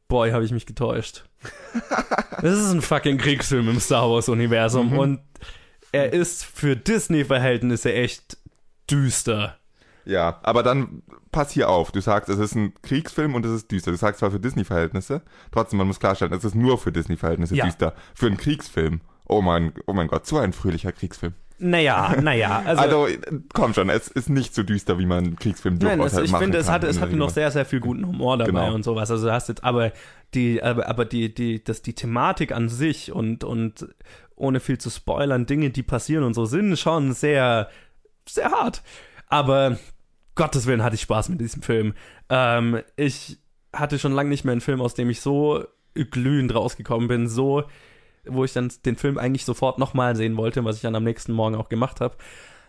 Boy, 0.08 0.32
habe 0.32 0.44
ich 0.46 0.52
mich 0.52 0.65
getäuscht. 0.65 1.24
Das 2.41 2.58
ist 2.58 2.72
ein 2.72 2.82
fucking 2.82 3.20
Kriegsfilm 3.20 3.70
im 3.70 3.80
Star 3.80 4.10
Wars-Universum 4.10 4.91
Mhm. 4.94 4.98
und 4.98 5.20
er 5.91 6.12
ist 6.12 6.44
für 6.44 6.76
Disney-Verhältnisse 6.76 7.94
echt 7.94 8.38
düster. 8.89 9.58
Ja, 10.06 10.40
aber 10.44 10.64
dann 10.64 11.04
pass 11.32 11.52
hier 11.52 11.70
auf. 11.70 11.92
Du 11.92 12.02
sagst, 12.02 12.30
es 12.30 12.40
ist 12.40 12.56
ein 12.56 12.74
Kriegsfilm 12.82 13.36
und 13.36 13.46
es 13.46 13.52
ist 13.52 13.72
düster. 13.72 13.92
Du 13.92 13.98
sagst 13.98 14.20
zwar 14.20 14.32
für 14.32 14.40
Disney-Verhältnisse, 14.40 15.22
trotzdem, 15.52 15.78
man 15.78 15.88
muss 15.88 16.00
klarstellen, 16.00 16.34
es 16.34 16.44
ist 16.44 16.56
nur 16.56 16.78
für 16.78 16.92
Disney-Verhältnisse 16.92 17.56
Ja. 17.56 17.66
düster. 17.66 17.94
Für 18.16 18.28
einen 18.28 18.38
Kriegsfilm. 18.38 19.02
Oh 19.26 19.42
mein, 19.42 19.74
oh 19.88 19.94
mein 19.94 20.08
Gott, 20.08 20.26
so 20.26 20.38
ein 20.38 20.54
fröhlicher 20.54 20.92
Kriegsfilm. 20.92 21.34
Naja, 21.60 22.16
naja, 22.22 22.64
also, 22.66 22.82
Also, 22.82 23.08
komm 23.54 23.74
schon, 23.76 23.90
es 23.90 24.08
ist 24.08 24.30
nicht 24.30 24.56
so 24.56 24.64
düster, 24.64 24.98
wie 24.98 25.06
man 25.06 25.24
einen 25.26 25.36
Kriegsfilm 25.36 25.76
Nein, 25.76 26.00
durchaus 26.00 26.14
es, 26.14 26.18
halt 26.18 26.26
ich 26.30 26.36
finde, 26.36 26.58
es 26.58 26.70
hatte, 26.70 26.88
es 26.88 27.00
hatte 27.00 27.16
noch 27.16 27.30
sehr, 27.30 27.52
sehr 27.52 27.66
viel 27.66 27.80
guten 27.80 28.06
Humor 28.08 28.38
dabei 28.38 28.50
Genau. 28.52 28.74
und 28.74 28.84
sowas. 28.84 29.12
Also 29.12 29.28
du 29.28 29.32
hast 29.32 29.48
jetzt, 29.48 29.64
aber 29.64 29.92
die, 30.34 30.62
aber, 30.64 30.88
aber 30.90 31.06
die, 31.06 31.32
die, 31.34 31.64
das, 31.64 31.84
die 31.84 31.94
Thematik 31.94 32.52
an 32.52 32.68
sich 32.68 33.12
und, 33.12 33.44
und 33.44 33.88
ohne 34.36 34.60
viel 34.60 34.80
zu 34.80 34.90
spoilern, 34.90 35.46
Dinge, 35.46 35.70
die 35.70 35.84
passieren 35.84 36.24
und 36.24 36.34
so, 36.34 36.46
sind 36.46 36.80
schon 36.80 37.14
sehr, 37.14 37.70
sehr 38.28 38.50
hart. 38.52 38.82
Aber 39.32 39.78
Gottes 40.36 40.67
Willen 40.67 40.84
hatte 40.84 40.96
ich 40.96 41.02
Spaß 41.02 41.30
mit 41.30 41.39
diesem 41.39 41.62
Film. 41.62 41.94
Ähm, 42.30 42.82
ich 42.98 43.38
hatte 43.74 43.98
schon 43.98 44.12
lange 44.12 44.30
nicht 44.30 44.44
mehr 44.44 44.52
einen 44.52 44.62
Film, 44.62 44.82
aus 44.82 44.94
dem 44.94 45.10
ich 45.10 45.22
so 45.22 45.63
glühend 45.94 46.54
rausgekommen 46.54 47.08
bin, 47.08 47.30
so, 47.30 47.63
wo 48.26 48.44
ich 48.44 48.52
dann 48.52 48.72
den 48.86 48.98
Film 48.98 49.17
eigentlich 49.17 49.46
sofort 49.46 49.80
nochmal 49.80 50.17
sehen 50.17 50.36
wollte, 50.36 50.65
was 50.65 50.76
ich 50.76 50.82
dann 50.82 50.96
am 50.96 51.06
nächsten 51.06 51.32
Morgen 51.32 51.56
auch 51.56 51.70
gemacht 51.70 52.02
habe. 52.02 52.17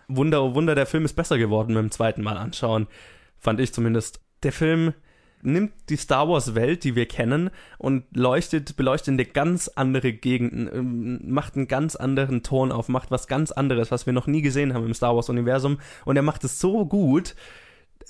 Wunder, 0.06 0.42
oh 0.42 0.54
Wunder, 0.54 0.76
der 0.76 0.86
Film 0.86 1.04
ist 1.04 1.14
besser 1.14 1.36
geworden 1.36 1.74
beim 1.74 1.90
zweiten 1.90 2.22
Mal 2.22 2.36
anschauen. 2.36 2.86
Fand 3.38 3.60
ich 3.60 3.74
zumindest. 3.74 4.20
Der 4.44 4.52
Film 4.52 4.94
nimmt 5.42 5.72
die 5.88 5.96
Star 5.96 6.28
Wars 6.28 6.54
Welt, 6.54 6.84
die 6.84 6.94
wir 6.94 7.06
kennen, 7.06 7.50
und 7.78 8.04
leuchtet, 8.14 8.76
beleuchtet 8.76 9.12
eine 9.12 9.24
ganz 9.24 9.68
andere 9.68 10.12
Gegend, 10.12 10.72
ähm, 10.72 11.20
macht 11.30 11.56
einen 11.56 11.68
ganz 11.68 11.96
anderen 11.96 12.42
Ton 12.42 12.72
auf, 12.72 12.88
macht 12.88 13.10
was 13.10 13.26
ganz 13.26 13.52
anderes, 13.52 13.90
was 13.90 14.06
wir 14.06 14.12
noch 14.12 14.26
nie 14.26 14.42
gesehen 14.42 14.74
haben 14.74 14.86
im 14.86 14.94
Star 14.94 15.14
Wars 15.14 15.28
Universum. 15.28 15.78
Und 16.04 16.16
er 16.16 16.22
macht 16.22 16.44
es 16.44 16.60
so 16.60 16.86
gut, 16.86 17.34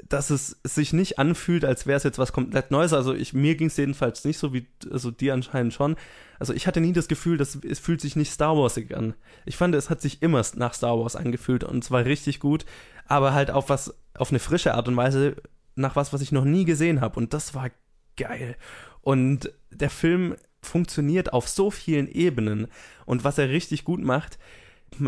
dass 0.09 0.31
es 0.31 0.59
sich 0.65 0.93
nicht 0.93 1.19
anfühlt, 1.19 1.65
als 1.65 1.87
wäre 1.87 1.97
es 1.97 2.03
jetzt 2.03 2.19
was 2.19 2.33
komplett 2.33 2.71
Neues. 2.71 2.93
Also 2.93 3.15
ich, 3.15 3.33
mir 3.33 3.55
ging 3.57 3.67
es 3.69 3.77
jedenfalls 3.77 4.25
nicht 4.25 4.39
so 4.39 4.53
wie, 4.53 4.67
also 4.91 5.11
dir 5.11 5.35
anscheinend 5.35 5.75
schon. 5.75 5.97
Also 6.39 6.53
ich 6.53 6.67
hatte 6.67 6.81
nie 6.81 6.93
das 6.93 7.09
Gefühl, 7.09 7.37
dass 7.37 7.57
es 7.57 7.79
fühlt 7.79 8.01
sich 8.01 8.17
nicht 8.17 8.33
Star 8.33 8.57
Warsig 8.57 8.95
an. 8.97 9.15
Ich 9.45 9.57
fand, 9.57 9.75
es 9.75 9.91
hat 9.91 10.01
sich 10.01 10.23
immer 10.23 10.43
nach 10.57 10.75
Star 10.75 10.99
Wars 10.99 11.17
angefühlt 11.17 11.65
und 11.65 11.85
zwar 11.85 12.05
richtig 12.05 12.41
gut, 12.41 12.65
aber 13.07 13.35
halt 13.35 13.51
auf 13.51 13.69
was, 13.69 13.95
auf 14.15 14.31
eine 14.31 14.39
frische 14.39 14.75
Art 14.75 14.89
und 14.89 14.97
Weise, 14.97 15.37
nach 15.75 15.97
was, 15.97 16.13
was 16.13 16.21
ich 16.21 16.33
noch 16.33 16.45
nie 16.45 16.65
gesehen 16.65 17.01
habe. 17.01 17.19
Und 17.19 17.35
das 17.35 17.55
war 17.55 17.71
geil. 18.17 18.57
Und 19.01 19.53
der 19.71 19.91
Film 19.91 20.37
funktioniert 20.63 21.33
auf 21.33 21.49
so 21.49 21.71
vielen 21.71 22.09
Ebenen. 22.09 22.69
Und 23.07 23.25
was 23.25 23.39
er 23.39 23.49
richtig 23.49 23.85
gut 23.85 24.01
macht, 24.01 24.39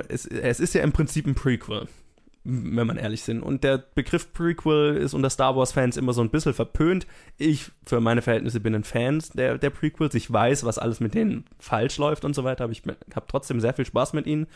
es, 0.09 0.27
es 0.27 0.61
ist 0.61 0.75
ja 0.75 0.83
im 0.83 0.93
Prinzip 0.93 1.27
ein 1.27 1.35
Prequel. 1.35 1.89
wenn 2.45 2.87
man 2.87 2.99
ehrlich 2.99 3.23
sind. 3.23 3.43
Und 3.43 3.65
der 3.65 3.79
Begriff 3.79 4.33
Prequel 4.35 4.97
ist 4.97 5.15
unter 5.15 5.31
Star 5.31 5.57
Wars-Fans 5.57 5.97
immer 5.97 6.13
so 6.13 6.21
ein 6.21 6.29
bisschen 6.29 6.53
verpönt. 6.53 7.07
Ich, 7.39 7.71
für 7.87 8.01
meine 8.01 8.21
Verhältnisse, 8.21 8.61
bin 8.61 8.75
ein 8.75 8.85
Fan 8.85 9.23
der, 9.33 9.57
der 9.57 9.71
Prequels. 9.71 10.15
Ich 10.15 10.31
weiß, 10.31 10.65
was 10.65 10.79
alles 10.79 11.01
mit 11.01 11.15
denen 11.15 11.47
falsch 11.59 11.97
läuft 11.97 12.25
und 12.25 12.35
so 12.35 12.45
weiter, 12.45 12.65
aber 12.65 12.73
ich 12.73 12.83
habe 13.15 13.27
trotzdem 13.29 13.61
sehr 13.61 13.73
viel 13.73 13.87
Spaß 13.87 14.13
mit 14.13 14.27
ihnen. 14.27 14.47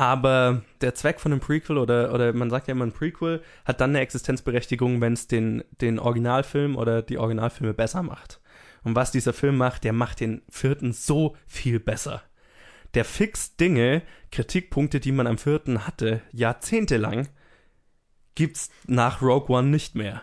Aber 0.00 0.62
der 0.80 0.94
Zweck 0.94 1.20
von 1.20 1.30
einem 1.30 1.42
Prequel 1.42 1.76
oder, 1.76 2.14
oder 2.14 2.32
man 2.32 2.48
sagt 2.48 2.68
ja 2.68 2.72
immer 2.72 2.86
ein 2.86 2.92
Prequel 2.92 3.42
hat 3.66 3.82
dann 3.82 3.90
eine 3.90 4.00
Existenzberechtigung, 4.00 5.02
wenn 5.02 5.12
es 5.12 5.26
den, 5.26 5.62
den 5.82 5.98
Originalfilm 5.98 6.76
oder 6.76 7.02
die 7.02 7.18
Originalfilme 7.18 7.74
besser 7.74 8.02
macht. 8.02 8.40
Und 8.82 8.94
was 8.96 9.12
dieser 9.12 9.34
Film 9.34 9.58
macht, 9.58 9.84
der 9.84 9.92
macht 9.92 10.20
den 10.20 10.40
vierten 10.48 10.94
so 10.94 11.36
viel 11.46 11.80
besser. 11.80 12.22
Der 12.94 13.04
fixt 13.04 13.60
Dinge, 13.60 14.00
Kritikpunkte, 14.32 15.00
die 15.00 15.12
man 15.12 15.26
am 15.26 15.36
vierten 15.36 15.86
hatte, 15.86 16.22
jahrzehntelang, 16.32 17.28
gibt's 18.34 18.70
nach 18.86 19.20
Rogue 19.20 19.54
One 19.54 19.68
nicht 19.68 19.96
mehr. 19.96 20.22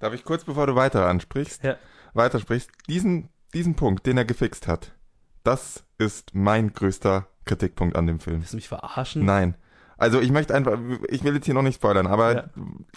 Darf 0.00 0.14
ich 0.14 0.24
kurz, 0.24 0.42
bevor 0.42 0.66
du 0.66 0.74
weiter 0.74 1.06
ansprichst, 1.06 1.62
Ja. 1.62 1.76
weitersprichst, 2.12 2.72
diesen, 2.88 3.28
diesen 3.54 3.76
Punkt, 3.76 4.04
den 4.04 4.18
er 4.18 4.24
gefixt 4.24 4.66
hat, 4.66 4.96
das 5.44 5.84
ist 5.98 6.34
mein 6.34 6.72
größter 6.72 7.26
Kritikpunkt 7.44 7.96
an 7.96 8.06
dem 8.06 8.20
Film. 8.20 8.40
Willst 8.40 8.52
du 8.52 8.56
mich 8.56 8.68
verarschen? 8.68 9.24
Nein. 9.24 9.56
Also 9.98 10.20
ich 10.20 10.32
möchte 10.32 10.54
einfach, 10.54 10.78
ich 11.08 11.22
will 11.22 11.34
jetzt 11.34 11.44
hier 11.44 11.54
noch 11.54 11.62
nicht 11.62 11.76
spoilern, 11.76 12.06
aber 12.08 12.34
Ja. 12.34 12.44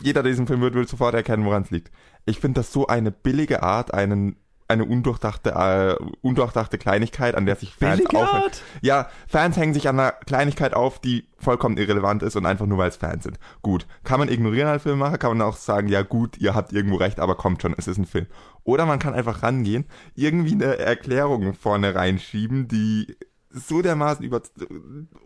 jeder, 0.01 0.23
der 0.23 0.31
diesen 0.31 0.47
Film 0.47 0.61
wird, 0.61 0.73
will 0.73 0.87
sofort 0.87 1.13
erkennen, 1.13 1.45
woran 1.45 1.61
es 1.63 1.69
liegt. 1.71 1.91
Ich 2.25 2.39
finde 2.39 2.59
das 2.61 2.71
so 2.71 2.87
eine 2.87 3.11
billige 3.11 3.61
Art, 3.61 3.93
einen, 3.93 4.37
eine 4.67 4.85
undurchdachte, 4.85 5.51
äh, 5.51 6.03
undurchdachte 6.21 6.79
Kleinigkeit, 6.79 7.35
an 7.35 7.45
der 7.45 7.57
sich 7.57 7.75
Fans 7.75 8.03
aufhängen. 8.07 8.49
Ja, 8.81 9.07
Fans 9.27 9.55
hängen 9.57 9.75
sich 9.75 9.87
an 9.87 9.99
einer 9.99 10.13
Kleinigkeit 10.13 10.73
auf, 10.73 10.97
die 10.99 11.27
vollkommen 11.37 11.77
irrelevant 11.77 12.23
ist 12.23 12.35
und 12.35 12.47
einfach 12.47 12.65
nur, 12.65 12.79
weil 12.79 12.89
es 12.89 12.97
Fans 12.97 13.23
sind. 13.23 13.37
Gut, 13.61 13.85
kann 14.03 14.19
man 14.19 14.27
ignorieren 14.29 14.67
als 14.67 14.81
Filmemacher, 14.81 15.19
kann 15.19 15.37
man 15.37 15.47
auch 15.47 15.57
sagen, 15.57 15.87
ja 15.87 16.01
gut, 16.01 16.37
ihr 16.39 16.55
habt 16.55 16.73
irgendwo 16.73 16.95
recht, 16.95 17.19
aber 17.19 17.35
kommt 17.35 17.61
schon, 17.61 17.75
es 17.77 17.87
ist 17.87 17.97
ein 17.99 18.05
Film. 18.07 18.25
Oder 18.65 18.85
man 18.85 18.99
kann 18.99 19.13
einfach 19.13 19.41
rangehen, 19.43 19.85
irgendwie 20.15 20.53
eine 20.53 20.77
Erklärung 20.77 21.53
vorne 21.53 21.95
reinschieben, 21.95 22.67
die 22.67 23.15
so 23.49 23.81
dermaßen 23.81 24.25
über 24.25 24.41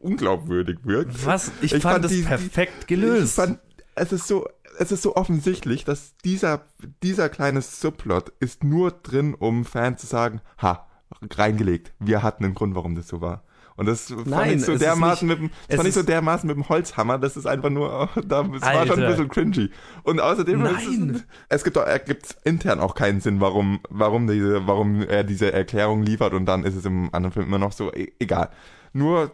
unglaubwürdig 0.02 0.80
wirkt. 0.84 1.26
Was? 1.26 1.52
Ich, 1.62 1.74
Ich 1.74 1.82
fand, 1.82 1.94
fand 1.94 2.06
das 2.06 2.12
die- 2.12 2.22
perfekt 2.22 2.74
Ich 2.82 2.88
gelöst. 2.88 3.36
fand, 3.36 3.60
es 3.96 4.12
ist 4.12 4.28
so, 4.28 4.48
es 4.78 4.92
ist 4.92 5.02
so 5.02 5.16
offensichtlich, 5.16 5.84
dass 5.84 6.16
dieser, 6.24 6.62
dieser 7.04 7.30
kleine 7.30 7.62
Subplot 7.62 8.30
ist 8.40 8.64
nur 8.64 8.92
drin, 8.92 9.34
um 9.34 9.66
Fans 9.66 10.02
zu 10.02 10.08
sagen, 10.08 10.42
ha, 10.62 10.88
reingelegt. 11.22 11.94
Wir 12.00 12.22
hatten 12.24 12.46
einen 12.46 12.54
Grund, 12.54 12.76
warum 12.76 12.96
das 12.96 13.08
so 13.08 13.20
war. 13.22 13.44
Und 13.80 13.86
das 13.86 14.08
fand 14.10 14.28
Nein, 14.28 14.58
ich 14.58 14.66
so 14.66 14.78
dermaßen 14.78 15.26
nicht- 15.26 15.40
mit 15.40 15.50
dem, 15.52 15.56
das 15.70 15.78
fand 15.78 15.88
ich 15.88 15.96
so 15.96 16.04
dermaßen 16.04 16.46
mit 16.48 16.58
dem 16.58 16.68
Holzhammer, 16.68 17.18
das 17.18 17.38
ist 17.38 17.46
einfach 17.46 17.70
nur, 17.70 18.10
da, 18.28 18.42
es 18.54 18.62
war 18.62 18.86
schon 18.86 19.02
ein 19.02 19.10
bisschen 19.10 19.30
cringy. 19.30 19.70
Und 20.04 20.20
außerdem, 20.20 20.66
es, 20.66 21.24
es 21.48 21.64
gibt, 21.64 21.78
auch- 21.78 21.88
es 21.88 22.04
gibt 22.04 22.36
intern 22.44 22.82
auch 22.82 22.94
keinen 22.94 23.22
Sinn, 23.22 23.40
warum, 23.40 23.80
warum 23.90 24.28
diese, 24.28 24.68
warum 24.68 25.02
er 25.04 25.24
diese 25.24 25.54
Erklärung 25.54 26.04
liefert 26.04 26.34
und 26.34 26.46
dann 26.46 26.66
ist 26.66 26.76
es 26.76 26.84
im 26.84 27.06
anderen 27.14 27.32
Film 27.32 27.46
immer 27.48 27.58
noch 27.58 27.72
so, 27.72 27.94
e- 27.94 28.12
egal. 28.20 28.50
Nur, 28.92 29.32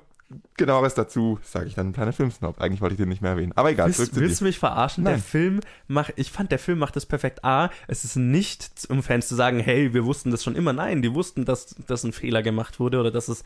genaueres 0.58 0.94
dazu 0.96 1.40
sage 1.44 1.66
ich 1.68 1.76
dann 1.76 1.94
Planet 1.94 2.14
Filmsnob. 2.16 2.60
Eigentlich 2.62 2.82
wollte 2.82 2.94
ich 2.94 3.00
den 3.00 3.10
nicht 3.10 3.22
mehr 3.22 3.32
erwähnen. 3.32 3.52
Aber 3.56 3.70
egal, 3.72 3.88
Willst, 3.88 4.16
willst 4.16 4.42
du 4.42 4.46
mich 4.46 4.60
verarschen? 4.60 5.04
Der 5.06 5.14
Nein. 5.14 5.22
Film 5.24 5.60
macht, 5.88 6.14
ich 6.18 6.32
fand, 6.32 6.52
der 6.52 6.60
Film 6.60 6.80
macht 6.80 6.96
das 6.96 7.06
perfekt. 7.06 7.44
A, 7.46 7.70
es 7.88 8.04
ist 8.06 8.16
nicht, 8.16 8.70
um 8.90 9.02
Fans 9.04 9.28
zu 9.28 9.36
sagen, 9.36 9.60
hey, 9.60 9.94
wir 9.94 10.06
wussten 10.06 10.32
das 10.32 10.44
schon 10.44 10.56
immer. 10.56 10.74
Nein, 10.74 11.02
die 11.02 11.14
wussten, 11.14 11.46
dass, 11.46 11.76
dass 11.88 12.04
ein 12.04 12.12
Fehler 12.14 12.42
gemacht 12.44 12.80
wurde 12.80 13.00
oder 13.00 13.12
dass 13.12 13.28
es, 13.28 13.44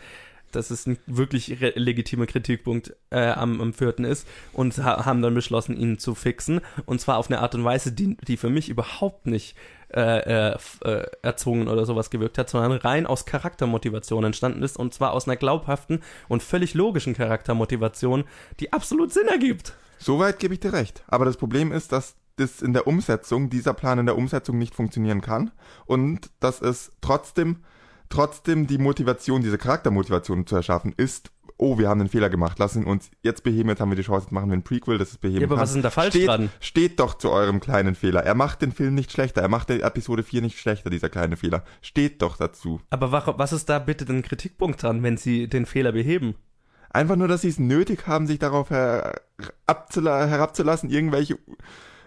dass 0.55 0.71
es 0.71 0.85
ein 0.85 0.97
wirklich 1.05 1.59
legitimer 1.75 2.25
Kritikpunkt 2.25 2.95
äh, 3.09 3.29
am, 3.31 3.61
am 3.61 3.73
vierten 3.73 4.03
ist 4.03 4.27
und 4.53 4.77
ha 4.77 5.05
haben 5.05 5.21
dann 5.21 5.33
beschlossen, 5.33 5.77
ihn 5.77 5.97
zu 5.97 6.15
fixen. 6.15 6.61
Und 6.85 7.01
zwar 7.01 7.17
auf 7.17 7.29
eine 7.29 7.39
Art 7.39 7.55
und 7.55 7.63
Weise, 7.63 7.91
die, 7.91 8.17
die 8.27 8.37
für 8.37 8.49
mich 8.49 8.69
überhaupt 8.69 9.25
nicht 9.25 9.55
äh, 9.91 10.51
äh, 10.51 10.57
äh, 10.83 11.07
erzwungen 11.23 11.67
oder 11.67 11.85
sowas 11.85 12.11
gewirkt 12.11 12.37
hat, 12.37 12.49
sondern 12.49 12.73
rein 12.73 13.07
aus 13.07 13.25
Charaktermotivation 13.25 14.23
entstanden 14.23 14.61
ist 14.61 14.77
und 14.77 14.93
zwar 14.93 15.13
aus 15.13 15.27
einer 15.27 15.35
glaubhaften 15.35 16.03
und 16.27 16.43
völlig 16.43 16.75
logischen 16.75 17.15
Charaktermotivation, 17.15 18.25
die 18.59 18.71
absolut 18.71 19.11
Sinn 19.11 19.27
ergibt. 19.27 19.73
Soweit 19.97 20.37
gebe 20.37 20.53
ich 20.53 20.59
dir 20.59 20.73
recht. 20.73 21.03
Aber 21.07 21.25
das 21.25 21.37
Problem 21.37 21.71
ist, 21.71 21.91
dass 21.91 22.15
das 22.35 22.61
in 22.61 22.73
der 22.73 22.85
Umsetzung, 22.87 23.49
dieser 23.49 23.73
Plan 23.73 23.99
in 23.99 24.05
der 24.05 24.17
Umsetzung 24.17 24.57
nicht 24.57 24.75
funktionieren 24.75 25.21
kann 25.21 25.51
und 25.85 26.29
dass 26.39 26.61
es 26.61 26.91
trotzdem, 27.01 27.63
trotzdem 28.09 28.67
die 28.67 28.77
Motivation, 28.77 29.41
diese 29.41 29.57
Charaktermotivation 29.57 30.45
zu 30.47 30.55
erschaffen 30.55 30.93
ist, 30.97 31.31
oh, 31.57 31.77
wir 31.77 31.89
haben 31.89 31.99
einen 31.99 32.09
Fehler 32.09 32.29
gemacht, 32.29 32.57
lassen 32.57 32.85
uns 32.85 33.11
jetzt 33.21 33.43
beheben, 33.43 33.67
jetzt 33.69 33.81
haben 33.81 33.89
wir 33.91 33.97
die 33.97 34.01
Chance, 34.03 34.25
jetzt 34.27 34.31
machen 34.31 34.49
wir 34.49 34.55
ein 34.55 34.63
Prequel, 34.63 34.97
das 34.97 35.11
ist 35.11 35.19
beheben 35.21 35.41
Ja, 35.41 35.47
aber 35.47 35.55
kann. 35.55 35.61
was 35.63 35.69
ist 35.71 35.75
denn 35.75 35.83
da 35.83 35.89
falsch 35.89 36.13
steht, 36.15 36.27
dran? 36.29 36.49
Steht 36.61 36.99
doch 37.01 37.15
zu 37.15 37.29
eurem 37.31 37.59
kleinen 37.59 37.95
Fehler. 37.95 38.23
Er 38.23 38.33
macht 38.33 38.61
den 38.61 38.71
Film 38.71 38.95
nicht 38.95 39.11
schlechter, 39.11 39.41
er 39.41 39.49
macht 39.49 39.69
die 39.69 39.81
Episode 39.81 40.23
4 40.23 40.41
nicht 40.41 40.57
schlechter, 40.57 40.89
dieser 40.89 41.09
kleine 41.09 41.35
Fehler. 41.35 41.63
Steht 41.81 42.21
doch 42.21 42.37
dazu. 42.37 42.79
Aber 42.89 43.11
wa- 43.11 43.33
was 43.37 43.51
ist 43.51 43.67
da 43.67 43.79
bitte 43.79 44.05
ein 44.11 44.21
Kritikpunkt 44.21 44.81
dran, 44.81 45.03
wenn 45.03 45.17
sie 45.17 45.47
den 45.49 45.65
Fehler 45.65 45.91
beheben? 45.91 46.35
Einfach 46.91 47.17
nur, 47.17 47.27
dass 47.27 47.41
sie 47.41 47.49
es 47.49 47.59
nötig 47.59 48.07
haben, 48.07 48.25
sich 48.25 48.39
darauf 48.39 48.69
her 48.69 49.21
abzula 49.67 50.25
herabzulassen, 50.27 50.89
irgendwelche, 50.89 51.37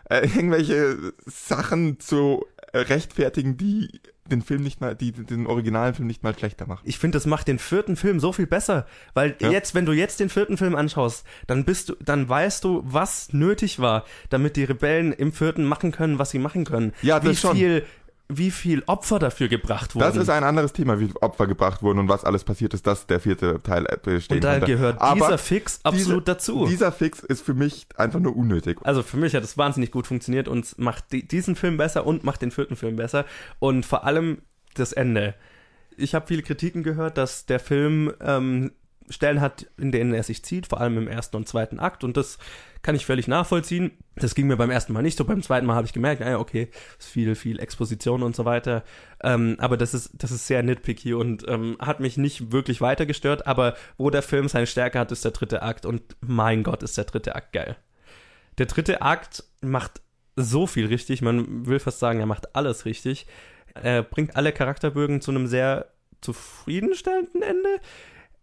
äh, 0.09 0.21
irgendwelche 0.35 1.13
Sachen 1.27 2.01
zu 2.01 2.47
rechtfertigen, 2.75 3.57
die 3.59 4.01
den 4.31 4.43
Film 4.43 4.63
nicht 4.63 4.81
mal, 4.81 4.95
die 4.95 5.13
den 5.13 5.47
originalen 5.47 5.95
Film 5.95 6.07
nicht 6.07 6.23
mal 6.23 6.37
schlechter 6.37 6.67
machen. 6.67 6.83
Ich 6.85 6.99
finde, 6.99 7.17
das 7.17 7.27
macht 7.27 7.49
den 7.49 7.59
vierten 7.59 7.97
Film 7.97 8.21
so 8.21 8.33
viel 8.33 8.47
besser, 8.47 8.87
weil 9.15 9.35
Ja. 9.41 9.51
jetzt, 9.51 9.75
wenn 9.75 9.85
du 9.85 9.93
jetzt 9.93 10.21
den 10.21 10.29
vierten 10.29 10.57
Film 10.57 10.77
anschaust, 10.77 11.27
dann 11.47 11.65
bist 11.65 11.89
du, 11.89 11.97
dann 12.05 12.29
weißt 12.29 12.63
du, 12.65 12.83
was 12.87 13.33
nötig 13.33 13.81
war, 13.81 14.05
damit 14.31 14.57
die 14.57 14.65
Rebellen 14.65 15.13
im 15.13 15.33
vierten 15.33 15.65
machen 15.65 15.91
können, 15.91 16.19
was 16.19 16.31
sie 16.31 16.39
machen 16.39 16.65
können. 16.65 16.93
Ja, 17.03 17.19
das 17.19 17.31
wie 17.33 17.37
schon. 17.37 17.57
viel, 17.57 17.85
wie 18.39 18.51
viel 18.51 18.83
Opfer 18.87 19.19
dafür 19.19 19.49
gebracht 19.49 19.95
wurden. 19.95 20.05
Das 20.05 20.17
ist 20.17 20.29
ein 20.29 20.45
anderes 20.45 20.73
Thema, 20.73 20.99
wie 21.01 21.11
Opfer 21.21 21.47
gebracht 21.47 21.83
wurden 21.83 21.99
und 21.99 22.09
was 22.09 22.25
alles 22.25 22.45
passiert 22.45 22.75
ist, 22.75 22.87
dass 22.87 23.07
der 23.07 23.21
vierte 23.21 23.61
Teil 23.63 23.87
äh, 23.87 23.97
bestehen 24.03 24.37
und 24.39 24.45
da 24.45 24.53
konnte. 24.59 24.67
gehört 24.67 25.01
Aber 25.01 25.15
dieser 25.15 25.39
Fix 25.39 25.81
absolut 25.83 26.07
diese- 26.09 26.21
dazu. 26.23 26.67
Dieser 26.67 26.93
Fix 26.93 27.21
ist 27.21 27.45
für 27.45 27.55
mich 27.55 27.87
einfach 27.97 28.21
nur 28.21 28.37
unnötig. 28.37 28.79
Also 28.83 29.03
für 29.03 29.17
mich 29.17 29.35
hat 29.35 29.45
es 29.45 29.57
wahnsinnig 29.59 29.91
gut 29.91 30.07
funktioniert 30.07 30.49
und 30.49 30.79
macht 30.79 31.13
die, 31.13 31.27
diesen 31.27 31.57
Film 31.57 31.77
besser 31.77 32.07
und 32.07 32.25
macht 32.25 32.43
den 32.43 32.51
vierten 32.51 32.77
Film 32.77 32.97
besser. 32.97 33.25
Und 33.59 33.87
vor 33.87 34.05
allem 34.05 34.43
das 34.75 34.93
Ende. 34.93 35.35
Ich 35.97 36.15
habe 36.15 36.27
viele 36.27 36.43
Kritiken 36.43 36.83
gehört, 36.83 37.19
dass 37.19 37.45
der 37.47 37.61
Film 37.61 38.13
ähm, 38.21 38.73
Stellen 39.09 39.41
hat, 39.41 39.67
in 39.77 39.93
denen 39.93 40.15
er 40.15 40.23
sich 40.23 40.45
zieht, 40.45 40.67
vor 40.67 40.81
allem 40.81 40.99
im 40.99 41.09
ersten 41.09 41.37
und 41.37 41.49
zweiten 41.49 41.81
Akt. 41.81 42.05
Und 42.05 42.17
das 42.17 42.39
kann 42.83 42.95
ich 42.95 43.07
völlig 43.07 43.29
nachvollziehen. 43.29 43.93
Das 44.17 44.35
ging 44.35 44.47
mir 44.47 44.57
beim 44.57 44.71
ersten 44.71 44.93
Mal 44.93 45.03
nicht 45.03 45.17
so. 45.17 45.25
Beim 45.25 45.43
zweiten 45.43 45.67
Mal 45.67 45.75
habe 45.75 45.87
ich 45.87 45.93
gemerkt, 45.93 46.21
naja, 46.21 46.39
okay, 46.39 46.69
ist 46.99 47.09
viel, 47.09 47.35
viel 47.35 47.61
Exposition 47.61 48.23
und 48.23 48.35
so 48.35 48.45
weiter. 48.45 48.83
Ähm, 49.23 49.57
aber 49.59 49.77
das 49.77 49.95
ist, 49.95 50.11
das 50.15 50.31
ist 50.31 50.47
sehr 50.47 50.63
nitpicky 50.63 51.15
und 51.15 51.47
ähm, 51.49 51.77
hat 51.81 52.01
mich 52.01 52.17
nicht 52.17 52.53
wirklich 52.53 52.81
weiter 52.81 53.07
gestört. 53.07 53.47
Aber 53.47 53.77
wo 53.99 54.11
der 54.11 54.23
Film 54.23 54.49
seine 54.49 54.67
Stärke 54.67 54.99
hat, 54.99 55.13
ist 55.13 55.25
der 55.25 55.33
dritte 55.33 55.63
Akt. 55.63 55.87
Und 55.87 56.03
mein 56.21 56.63
Gott, 56.63 56.83
ist 56.83 56.99
der 56.99 57.05
dritte 57.05 57.37
Akt 57.37 57.53
geil. 57.53 57.77
Der 58.59 58.67
dritte 58.67 59.03
Akt 59.03 59.45
macht 59.61 60.03
so 60.37 60.67
viel 60.67 60.87
richtig. 60.87 61.23
Man 61.23 61.67
will 61.67 61.79
fast 61.79 61.99
sagen, 61.99 62.21
er 62.21 62.27
macht 62.27 62.55
alles 62.57 62.85
richtig. 62.85 63.27
Er 63.75 64.03
bringt 64.03 64.37
alle 64.37 64.53
Charakterbögen 64.53 65.21
zu 65.21 65.31
einem 65.31 65.47
sehr 65.47 65.87
zufriedenstellenden 66.21 67.43
Ende. 67.43 67.81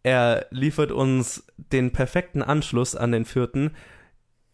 Er 0.03 0.47
liefert 0.49 0.91
uns 0.91 1.45
den 1.57 1.91
perfekten 1.91 2.41
Anschluss 2.41 2.95
an 2.95 3.11
den 3.11 3.25
vierten 3.25 3.71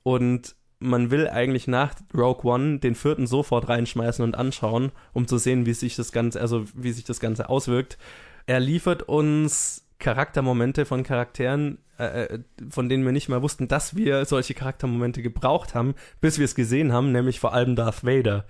und 0.03 0.55
man 0.79 1.11
will 1.11 1.27
eigentlich 1.27 1.67
nach 1.67 1.95
Rogue 2.13 2.43
One 2.51 2.79
den 2.79 2.95
vierten 2.95 3.27
sofort 3.27 3.69
reinschmeißen 3.69 4.23
und 4.23 4.35
anschauen, 4.35 4.91
um 5.13 5.27
zu 5.27 5.37
sehen, 5.37 5.65
wie 5.65 5.73
sich 5.73 5.95
das 5.95 6.11
Ganze, 6.11 6.41
also 6.41 6.65
wie 6.73 6.91
sich 6.91 7.05
das 7.05 7.19
Ganze 7.19 7.49
auswirkt. 7.49 7.97
Er 8.45 8.59
liefert 8.59 9.03
uns 9.03 9.87
Charaktermomente 9.99 10.85
von 10.85 11.03
Charakteren, 11.03 11.79
äh, 11.97 12.39
von 12.69 12.89
denen 12.89 13.05
wir 13.05 13.13
nicht 13.13 13.29
mal 13.29 13.41
wussten, 13.41 13.67
dass 13.67 13.95
wir 13.95 14.25
solche 14.25 14.53
Charaktermomente 14.53 15.21
gebraucht 15.21 15.73
haben, 15.73 15.95
bis 16.21 16.37
wir 16.37 16.45
es 16.45 16.55
gesehen 16.55 16.91
haben, 16.91 17.11
nämlich 17.11 17.39
vor 17.39 17.53
allem 17.53 17.75
Darth 17.75 18.03
Vader. 18.03 18.45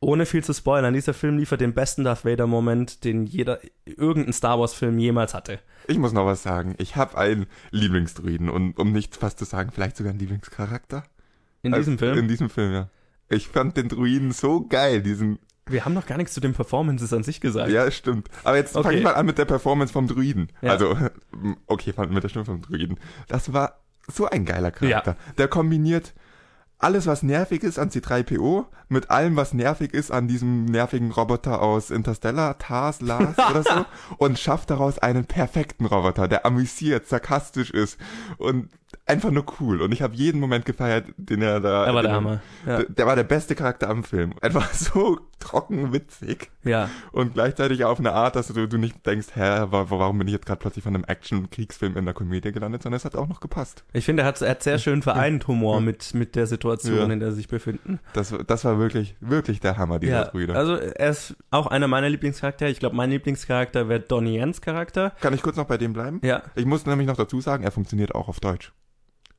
Ohne 0.00 0.26
viel 0.26 0.44
zu 0.44 0.52
spoilern, 0.52 0.92
dieser 0.92 1.14
Film 1.14 1.38
liefert 1.38 1.60
den 1.62 1.72
besten 1.72 2.04
Darth 2.04 2.24
Vader-Moment, 2.24 3.04
den 3.04 3.24
jeder, 3.24 3.60
irgendein 3.86 4.32
Star 4.34 4.58
Wars-Film 4.60 4.98
jemals 4.98 5.32
hatte. 5.34 5.60
Ich 5.86 5.98
muss 5.98 6.12
noch 6.12 6.26
was 6.26 6.42
sagen. 6.42 6.74
Ich 6.78 6.96
habe 6.96 7.16
einen 7.16 7.46
Lieblingsdruiden 7.70 8.50
und 8.50 8.78
um 8.78 8.92
nicht 8.92 9.16
fast 9.16 9.38
zu 9.38 9.44
sagen, 9.46 9.70
vielleicht 9.72 9.96
sogar 9.96 10.10
einen 10.10 10.18
Lieblingscharakter. 10.18 11.04
In 11.62 11.72
Also, 11.72 11.84
diesem 11.84 11.98
Film. 11.98 12.18
In 12.18 12.28
diesem 12.28 12.50
Film, 12.50 12.72
ja. 12.72 12.88
Ich 13.30 13.48
fand 13.48 13.76
den 13.78 13.88
Druiden 13.88 14.32
so 14.32 14.66
geil, 14.66 15.02
diesen 15.02 15.38
wir 15.66 15.86
haben 15.86 15.94
noch 15.94 16.04
gar 16.04 16.18
nichts 16.18 16.34
zu 16.34 16.40
den 16.42 16.52
Performances 16.52 17.10
an 17.14 17.22
sich 17.22 17.40
gesagt. 17.40 17.70
Ja, 17.70 17.90
stimmt. 17.90 18.28
Aber 18.42 18.58
jetzt 18.58 18.74
fange 18.74 18.86
Okay. 18.88 18.98
ich 18.98 19.02
mal 19.02 19.14
an 19.14 19.24
mit 19.24 19.38
der 19.38 19.46
Performance 19.46 19.94
vom 19.94 20.06
Druiden. 20.06 20.48
Ja. 20.60 20.72
Also, 20.72 20.94
okay, 21.66 21.94
fang 21.94 22.12
mit 22.12 22.22
der 22.22 22.28
Stimme 22.28 22.44
vom 22.44 22.60
Druiden. 22.60 22.98
Das 23.28 23.50
war 23.54 23.80
so 24.06 24.26
ein 24.28 24.44
geiler 24.44 24.70
Charakter. 24.70 25.16
Der 25.38 25.48
kombiniert 25.48 26.12
alles, 26.84 27.06
was 27.06 27.22
nervig 27.22 27.62
ist 27.62 27.78
an 27.78 27.88
C3PO, 27.88 28.66
mit 28.90 29.10
allem, 29.10 29.36
was 29.36 29.54
nervig 29.54 29.94
ist 29.94 30.10
an 30.10 30.28
diesem 30.28 30.66
nervigen 30.66 31.10
Roboter 31.12 31.62
aus 31.62 31.90
Interstellar, 31.90 32.58
Tars, 32.58 33.00
Lars 33.00 33.38
oder 33.38 33.62
so, 33.62 33.86
und 34.18 34.38
schafft 34.38 34.68
daraus 34.68 34.98
einen 34.98 35.24
perfekten 35.24 35.86
Roboter, 35.86 36.28
der 36.28 36.44
amüsiert, 36.44 37.08
sarkastisch 37.08 37.70
ist. 37.70 37.98
Und 38.36 38.68
einfach 39.06 39.30
nur 39.30 39.44
cool. 39.60 39.82
Und 39.82 39.92
ich 39.92 40.00
habe 40.02 40.14
jeden 40.14 40.40
Moment 40.40 40.64
gefeiert, 40.64 41.06
den 41.16 41.42
er 41.42 41.60
da. 41.60 41.84
Er 41.86 41.94
war 41.94 42.02
der 42.02 42.12
Hammer. 42.12 42.40
Ja. 42.66 42.78
Der, 42.78 42.84
der 42.88 43.06
war 43.06 43.16
der 43.16 43.24
beste 43.24 43.54
Charakter 43.54 43.88
am 43.90 44.02
Film. 44.04 44.32
Einfach 44.40 44.72
so 44.72 45.18
trocken 45.38 45.92
witzig 45.92 46.50
ja. 46.64 46.88
und 47.12 47.34
gleichzeitig 47.34 47.84
auf 47.84 47.98
eine 47.98 48.12
Art, 48.12 48.34
dass 48.34 48.48
du, 48.48 48.66
du 48.66 48.78
nicht 48.78 49.04
denkst, 49.04 49.26
hä, 49.34 49.64
wa- 49.68 49.86
warum 49.90 50.16
bin 50.16 50.26
ich 50.28 50.32
jetzt 50.32 50.46
gerade 50.46 50.58
plötzlich 50.58 50.82
von 50.84 50.94
einem 50.94 51.04
Action-Kriegsfilm 51.04 51.92
in 51.92 51.98
einer 51.98 52.14
Komödie 52.14 52.50
gelandet, 52.50 52.82
sondern 52.82 52.96
es 52.96 53.04
hat 53.04 53.14
auch 53.14 53.28
noch 53.28 53.40
gepasst. 53.40 53.84
Ich 53.92 54.06
finde, 54.06 54.22
er 54.22 54.26
hat, 54.28 54.40
er 54.40 54.52
hat 54.52 54.62
sehr 54.62 54.78
schön 54.78 55.02
vereint 55.02 55.46
Humor 55.46 55.82
mit, 55.82 56.14
mit 56.14 56.34
der 56.34 56.46
Situation, 56.46 56.96
Ja. 56.96 57.12
in 57.12 57.20
der 57.20 57.30
sie 57.32 57.36
sich 57.38 57.48
befinden. 57.48 58.00
Das, 58.14 58.34
das 58.46 58.64
war 58.64 58.78
wirklich, 58.78 59.16
wirklich 59.20 59.60
der 59.60 59.76
Hammer, 59.76 59.98
dieser 59.98 60.24
Ja, 60.24 60.30
Brüder. 60.30 60.54
also 60.56 60.76
er 60.76 61.10
ist 61.10 61.36
auch 61.50 61.66
einer 61.66 61.88
meiner 61.88 62.08
Lieblingscharaktere. 62.08 62.70
Ich 62.70 62.78
glaube, 62.78 62.96
mein 62.96 63.10
Lieblingscharakter 63.10 63.90
wäre 63.90 64.00
Donnie 64.00 64.38
Yens 64.38 64.62
Charakter. 64.62 65.10
Kann 65.20 65.34
ich 65.34 65.42
kurz 65.42 65.56
noch 65.56 65.66
bei 65.66 65.76
dem 65.76 65.92
bleiben? 65.92 66.20
Ja, 66.24 66.42
Ich 66.54 66.64
muss 66.64 66.86
nämlich 66.86 67.06
noch 67.06 67.16
dazu 67.16 67.42
sagen, 67.42 67.64
er 67.64 67.70
funktioniert 67.70 68.14
auch 68.14 68.28
auf 68.28 68.40
Deutsch. 68.40 68.72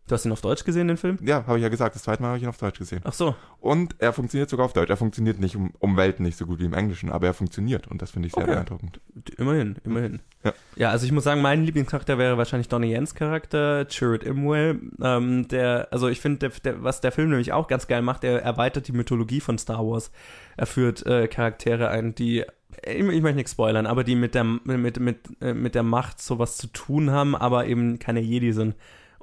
Du 0.07 0.13
hast 0.13 0.25
ihn 0.25 0.31
auf 0.31 0.41
Deutsch 0.41 0.63
gesehen, 0.63 0.87
den 0.87 0.97
Film? 0.97 1.17
Ja, 1.21 1.45
habe 1.47 1.57
ich 1.57 1.63
ja 1.63 1.69
gesagt, 1.69 1.95
das 1.95 2.03
zweite 2.03 2.21
Mal 2.21 2.29
habe 2.29 2.37
ich 2.37 2.43
ihn 2.43 2.49
auf 2.49 2.57
Deutsch 2.57 2.77
gesehen. 2.79 3.01
Ach 3.03 3.13
so, 3.13 3.35
Und 3.59 3.95
er 3.99 4.13
funktioniert 4.13 4.49
sogar 4.49 4.65
auf 4.65 4.73
Deutsch. 4.73 4.89
Er 4.89 4.97
funktioniert 4.97 5.39
nicht 5.39 5.55
um, 5.55 5.71
um 5.79 5.97
Welten 5.97 6.25
nicht 6.25 6.37
so 6.37 6.45
gut 6.45 6.59
wie 6.59 6.65
im 6.65 6.73
Englischen, 6.73 7.11
aber 7.11 7.27
er 7.27 7.33
funktioniert 7.33 7.87
und 7.87 8.01
das 8.01 8.11
finde 8.11 8.27
ich 8.27 8.33
sehr 8.33 8.43
Okay. 8.43 8.53
beeindruckend. 8.53 9.01
immerhin, 9.37 9.75
immerhin. 9.83 10.19
Ja. 10.43 10.53
ja, 10.75 10.89
also 10.91 11.05
ich 11.05 11.11
muss 11.11 11.23
sagen, 11.23 11.41
mein 11.41 11.63
Lieblingscharakter 11.63 12.17
wäre 12.17 12.37
wahrscheinlich 12.37 12.67
Donnie 12.69 12.91
Yens 12.93 13.15
Charakter, 13.15 13.85
Chirrut 13.89 14.23
Imwe. 14.23 14.79
Ähm, 15.01 15.47
der, 15.47 15.87
also 15.91 16.07
ich 16.07 16.21
finde, 16.21 16.49
der, 16.49 16.59
der, 16.63 16.83
was 16.83 17.01
der 17.01 17.11
Film 17.11 17.29
nämlich 17.29 17.51
auch 17.53 17.67
ganz 17.67 17.87
geil 17.87 18.01
macht, 18.01 18.23
er 18.23 18.41
erweitert 18.43 18.87
die 18.87 18.91
Mythologie 18.93 19.39
von 19.41 19.57
Star 19.57 19.79
Wars. 19.85 20.11
Er 20.57 20.67
führt 20.67 21.05
äh, 21.05 21.27
Charaktere 21.27 21.89
ein, 21.89 22.13
die 22.15 22.45
ich, 22.83 22.99
ich 22.99 23.21
möchte 23.21 23.35
nichts 23.37 23.53
spoilern, 23.53 23.87
aber 23.87 24.03
die 24.03 24.15
mit 24.15 24.35
der, 24.35 24.43
mit, 24.43 24.99
mit, 24.99 25.17
äh, 25.41 25.53
mit 25.53 25.75
der 25.75 25.83
Macht 25.83 26.21
sowas 26.21 26.57
zu 26.57 26.67
tun 26.67 27.09
haben, 27.09 27.35
aber 27.35 27.65
eben 27.67 27.99
keine 27.99 28.19
Jedi 28.19 28.51
sind. 28.51 28.75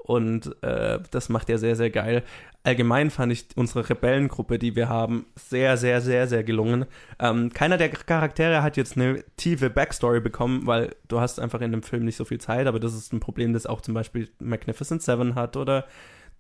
Und 0.05 0.57
äh, 0.65 0.99
das 1.13 1.29
macht 1.29 1.49
er 1.49 1.59
sehr, 1.59 1.77
sehr 1.77 1.91
geil. 1.91 2.25
Allgemein 2.65 3.11
fand 3.11 3.33
ich 3.33 3.47
unsere 3.55 3.89
Rebellengruppe, 3.89 4.59
die 4.59 4.75
wir 4.75 4.89
haben, 4.89 5.27
sehr, 5.37 5.77
sehr, 5.77 6.01
sehr, 6.01 6.27
sehr 6.27 6.43
gelungen. 6.43 6.87
Ähm, 7.21 7.53
keiner 7.53 7.77
der 7.77 7.89
Charaktere 7.89 8.63
hat 8.65 8.77
jetzt 8.77 8.97
eine 8.97 9.23
tiefe 9.37 9.71
Backstory 9.71 10.21
bekommen, 10.21 10.67
weil 10.67 10.95
du 11.07 11.21
hast 11.21 11.39
einfach 11.39 11.61
in 11.61 11.71
dem 11.71 11.83
Film 11.85 12.05
nicht 12.05 12.17
so 12.17 12.25
viel 12.25 12.41
Zeit, 12.41 12.67
aber 12.67 12.81
das 12.81 12.95
ist 12.95 13.13
ein 13.13 13.21
Problem, 13.21 13.53
das 13.53 13.65
auch 13.67 13.81
zum 13.81 13.95
Beispiel 13.95 14.29
Magnificent 14.41 15.03
Seven 15.03 15.35
hat 15.37 15.57
oder 15.57 15.87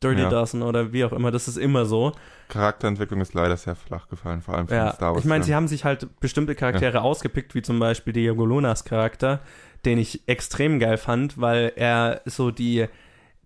Dirty 0.02 0.22
Ja. 0.22 0.28
Dozen 0.28 0.62
oder 0.62 0.92
wie 0.92 1.04
auch 1.04 1.12
immer. 1.12 1.30
Das 1.30 1.46
ist 1.46 1.56
immer 1.56 1.84
so. 1.84 2.10
Charakterentwicklung 2.48 3.20
ist 3.20 3.34
leider 3.34 3.56
sehr 3.56 3.76
flach 3.76 4.08
gefallen, 4.08 4.42
vor 4.42 4.54
allem 4.56 4.66
für 4.66 4.74
Ja, 4.74 4.92
Star 4.92 5.12
Wars. 5.14 5.22
ich 5.24 5.28
meine, 5.28 5.44
sie 5.44 5.54
haben 5.54 5.68
sich 5.68 5.84
halt 5.84 6.08
bestimmte 6.20 6.56
Charaktere 6.56 7.02
ausgepickt, 7.02 7.54
wie 7.54 7.62
zum 7.62 7.78
Beispiel 7.78 8.12
Diego 8.12 8.44
Lunas 8.44 8.84
Charakter, 8.84 9.40
den 9.84 9.98
ich 9.98 10.22
extrem 10.28 10.78
geil 10.80 10.96
fand, 10.96 11.40
weil 11.40 11.72
er 11.76 12.20
so 12.24 12.50
die, 12.50 12.86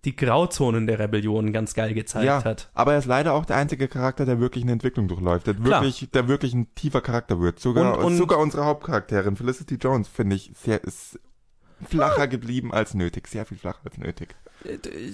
die 0.07 0.15
Grauzonen 0.15 0.87
der 0.87 0.99
Rebellion 0.99 1.51
ganz 1.51 1.73
geil 1.73 1.93
gezeigt 1.93 2.25
ja, 2.25 2.41
hat. 2.43 2.69
aber 2.73 2.93
er 2.93 2.99
ist 2.99 3.05
leider 3.05 3.33
auch 3.33 3.43
der 3.45 3.57
einzige 3.57 3.89
Charakter, 3.89 4.25
der 4.25 4.39
wirklich 4.39 4.63
eine 4.63 4.71
Entwicklung 4.71 5.09
durchläuft, 5.09 5.47
der 5.47 5.53
Klar. 5.55 5.81
wirklich, 5.81 6.09
der 6.11 6.27
wirklich 6.29 6.53
ein 6.53 6.73
tiefer 6.75 7.01
Charakter 7.01 7.41
wird. 7.41 7.59
Sogar, 7.59 7.97
Und- 7.99 8.05
und- 8.05 8.17
sogar 8.17 8.39
unsere 8.39 8.63
Hauptcharakterin 8.65 9.35
Felicity 9.35 9.75
Jones 9.75 10.07
finde 10.07 10.37
ich 10.37 10.51
sehr 10.55 10.81
ist 10.83 11.19
flacher 11.89 12.21
Ah. 12.21 12.25
geblieben 12.25 12.73
als 12.73 12.93
nötig, 12.93 13.27
sehr 13.27 13.45
viel 13.45 13.57
flacher 13.57 13.81
als 13.85 13.97
nötig. 13.97 14.35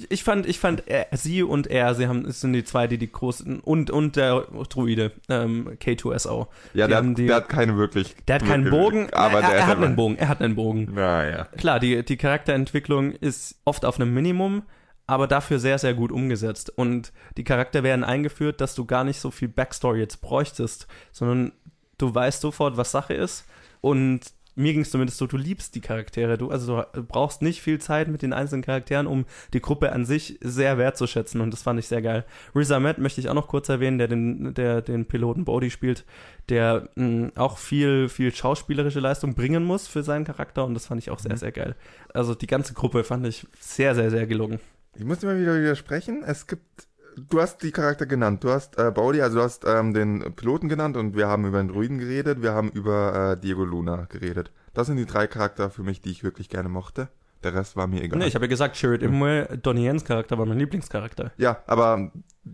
Ich 0.09 0.23
fand, 0.23 0.45
ich 0.45 0.57
fand 0.57 0.87
er, 0.87 1.07
sie 1.11 1.43
und 1.43 1.67
er, 1.67 1.93
sie 1.95 2.07
haben, 2.07 2.25
es 2.25 2.39
sind 2.39 2.53
die 2.53 2.63
zwei, 2.63 2.87
die 2.87 2.97
die 2.97 3.11
großen 3.11 3.59
und 3.59 3.91
und 3.91 4.15
der 4.15 4.47
Druide 4.69 5.11
ähm, 5.27 5.71
K2SO. 5.81 6.47
Ja, 6.73 6.87
der, 6.87 6.97
hat, 6.99 7.17
die- 7.17 7.25
der 7.27 7.35
hat 7.35 7.49
keinen 7.49 7.77
wirklich. 7.77 8.15
Der 8.27 8.35
hat 8.35 8.45
keinen 8.45 8.69
Bogen, 8.69 9.09
aber 9.11 9.41
er, 9.41 9.41
der 9.41 9.49
er 9.49 9.57
ist 9.59 9.65
hat 9.65 9.77
einen 9.79 9.95
Bogen, 9.97 10.15
er 10.17 10.29
hat 10.29 10.41
einen 10.41 10.55
Bogen. 10.55 10.93
Ja, 10.95 11.25
ja. 11.29 11.43
Klar, 11.57 11.81
die, 11.81 12.03
die 12.05 12.15
Charakterentwicklung 12.15 13.11
ist 13.11 13.59
oft 13.65 13.83
auf 13.83 13.99
einem 13.99 14.13
Minimum, 14.13 14.63
aber 15.07 15.27
dafür 15.27 15.59
sehr, 15.59 15.77
sehr 15.77 15.93
gut 15.93 16.11
umgesetzt. 16.11 16.69
Und 16.69 17.11
die 17.37 17.43
Charakter 17.43 17.83
werden 17.83 18.03
eingeführt, 18.03 18.61
dass 18.61 18.75
du 18.75 18.85
gar 18.85 19.03
nicht 19.03 19.19
so 19.19 19.31
viel 19.31 19.49
Backstory 19.49 19.99
jetzt 19.99 20.21
bräuchtest, 20.21 20.87
sondern 21.11 21.51
du 21.97 22.13
weißt 22.13 22.41
sofort, 22.41 22.77
was 22.77 22.91
Sache 22.91 23.13
ist. 23.13 23.45
Und 23.81 24.21
mir 24.55 24.73
ging 24.73 24.83
es 24.83 24.91
zumindest 24.91 25.17
so, 25.17 25.25
du 25.25 25.37
liebst 25.37 25.75
die 25.75 25.81
Charaktere. 25.81 26.37
Du, 26.37 26.51
also 26.51 26.83
du 26.93 27.03
brauchst 27.03 27.41
nicht 27.41 27.61
viel 27.61 27.79
Zeit 27.79 28.07
mit 28.07 28.21
den 28.21 28.33
einzelnen 28.33 28.61
Charakteren, 28.61 29.07
um 29.07 29.25
die 29.53 29.61
Gruppe 29.61 29.91
an 29.91 30.05
sich 30.05 30.37
sehr 30.41 30.77
wertzuschätzen. 30.77 31.41
Und 31.41 31.51
das 31.51 31.63
fand 31.63 31.79
ich 31.79 31.87
sehr 31.87 32.01
geil. 32.01 32.23
Riz 32.55 32.71
Ahmed 32.71 32.99
möchte 32.99 33.19
ich 33.19 33.29
auch 33.29 33.33
noch 33.33 33.47
kurz 33.47 33.69
erwähnen, 33.69 33.97
der 33.97 34.07
den, 34.07 34.53
der 34.53 34.81
den 34.81 35.05
Piloten 35.05 35.45
Bodhi 35.45 35.71
spielt, 35.71 36.05
der 36.49 36.87
mh, 36.95 37.31
auch 37.35 37.57
viel, 37.57 38.09
viel 38.09 38.33
schauspielerische 38.33 38.99
Leistung 38.99 39.33
bringen 39.33 39.63
muss 39.63 39.87
für 39.87 40.03
seinen 40.03 40.25
Charakter. 40.25 40.65
Und 40.65 40.75
das 40.75 40.85
fand 40.85 41.01
ich 41.01 41.09
auch 41.09 41.19
sehr, 41.19 41.37
sehr 41.37 41.51
geil. 41.51 41.75
Also 42.13 42.35
die 42.35 42.47
ganze 42.47 42.73
Gruppe 42.73 43.03
fand 43.03 43.25
ich 43.25 43.47
sehr, 43.59 43.95
sehr, 43.95 44.11
sehr 44.11 44.27
gelungen. 44.27 44.59
Ich 44.95 45.05
muss 45.05 45.21
mal 45.23 45.39
wieder 45.39 45.59
widersprechen. 45.59 46.23
Es 46.23 46.45
gibt, 46.45 46.87
du 47.17 47.41
hast 47.41 47.63
die 47.63 47.71
Charakter 47.71 48.05
genannt. 48.05 48.43
Du 48.43 48.49
hast 48.51 48.77
äh, 48.77 48.91
Bodhi, 48.91 49.21
also 49.21 49.37
du 49.37 49.43
hast 49.43 49.65
ähm, 49.65 49.93
den 49.93 50.35
Piloten 50.35 50.69
genannt 50.69 50.97
und 50.97 51.15
wir 51.15 51.27
haben 51.27 51.45
über 51.45 51.57
den 51.57 51.69
Druiden 51.69 51.97
geredet. 51.97 52.43
Wir 52.43 52.53
haben 52.53 52.69
über 52.69 53.31
äh, 53.31 53.41
Diego 53.41 53.65
Luna 53.65 54.05
geredet. 54.09 54.51
Das 54.73 54.87
sind 54.87 54.97
die 54.97 55.05
drei 55.05 55.25
Charakter 55.25 55.71
für 55.71 55.83
mich, 55.83 56.01
die 56.01 56.11
ich 56.11 56.23
wirklich 56.23 56.47
gerne 56.47 56.69
mochte. 56.69 57.09
Der 57.43 57.53
Rest 57.53 57.75
war 57.75 57.87
mir 57.87 58.01
egal. 58.01 58.19
Nee, 58.19 58.27
ich 58.27 58.35
habe 58.35 58.45
ja 58.45 58.49
gesagt, 58.49 58.77
Sherrod 58.77 59.01
Imwe, 59.01 59.59
Donnie 59.61 59.85
Yens 59.85 60.05
Charakter 60.05 60.37
war 60.37 60.45
mein 60.45 60.57
Lieblingscharakter. 60.59 61.31
ja, 61.37 61.61
aber 61.67 62.11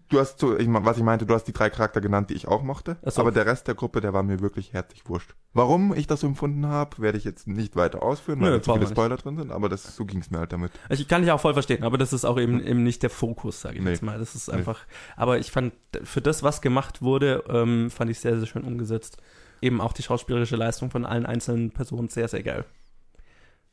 du 0.10 0.20
hast 0.20 0.40
so, 0.40 0.58
ich, 0.58 0.68
was 0.70 0.98
ich 0.98 1.04
meinte, 1.04 1.26
du 1.26 1.34
hast 1.34 1.46
die 1.46 1.54
drei 1.54 1.70
Charakter 1.70 2.02
genannt, 2.02 2.30
die 2.30 2.34
ich 2.36 2.48
auch 2.48 2.64
mochte. 2.64 2.98
So. 3.04 3.22
Aber 3.22 3.32
der 3.32 3.46
Rest 3.46 3.68
der 3.68 3.76
Gruppe, 3.76 4.02
der 4.02 4.14
war 4.14 4.24
mir 4.24 4.40
wirklich 4.40 4.74
herzlich 4.74 5.08
wurscht. 5.08 5.36
Warum 5.54 5.94
ich 5.96 6.08
das 6.08 6.20
so 6.22 6.28
empfunden 6.28 6.66
habe, 6.68 7.00
werde 7.00 7.18
ich 7.18 7.24
jetzt 7.24 7.48
nicht 7.48 7.76
weiter 7.76 8.04
ausführen, 8.04 8.40
weil 8.42 8.52
Nö, 8.52 8.58
da 8.58 8.64
zu 8.64 8.74
viele 8.74 8.88
Spoiler 8.88 9.18
drin 9.18 9.38
sind. 9.38 9.52
Aber 9.52 9.70
das, 9.70 9.96
so 9.96 10.06
ging 10.06 10.20
es 10.20 10.30
mir 10.32 10.40
halt 10.40 10.54
damit. 10.54 10.72
Ich 10.90 11.08
kann 11.08 11.22
dich 11.24 11.32
auch 11.32 11.40
voll 11.42 11.54
verstehen, 11.54 11.84
aber 11.84 11.98
das 11.98 12.14
ist 12.14 12.26
auch 12.26 12.40
eben, 12.40 12.64
eben 12.66 12.84
nicht 12.84 13.02
der 13.04 13.10
Fokus, 13.10 13.62
sage 13.62 13.78
ich 13.78 13.84
Nee. 13.84 13.92
jetzt 13.92 14.04
mal. 14.04 14.20
Das 14.20 14.36
ist 14.36 14.48
Nee. 14.48 14.56
einfach, 14.56 14.80
aber 15.16 15.40
ich 15.40 15.52
fand, 15.52 15.74
für 16.04 16.22
das, 16.22 16.44
was 16.44 16.62
gemacht 16.62 17.02
wurde, 17.02 17.44
ähm, 17.50 17.90
fand 17.90 18.12
ich 18.12 18.20
sehr, 18.20 18.38
sehr 18.38 18.48
schön 18.48 18.64
umgesetzt. 18.64 19.18
Eben 19.62 19.82
auch 19.82 19.92
die 19.94 20.04
schauspielerische 20.04 20.56
Leistung 20.56 20.90
von 20.92 21.06
allen 21.06 21.26
einzelnen 21.26 21.72
Personen 21.72 22.08
sehr, 22.08 22.28
sehr 22.28 22.44
geil. 22.44 22.64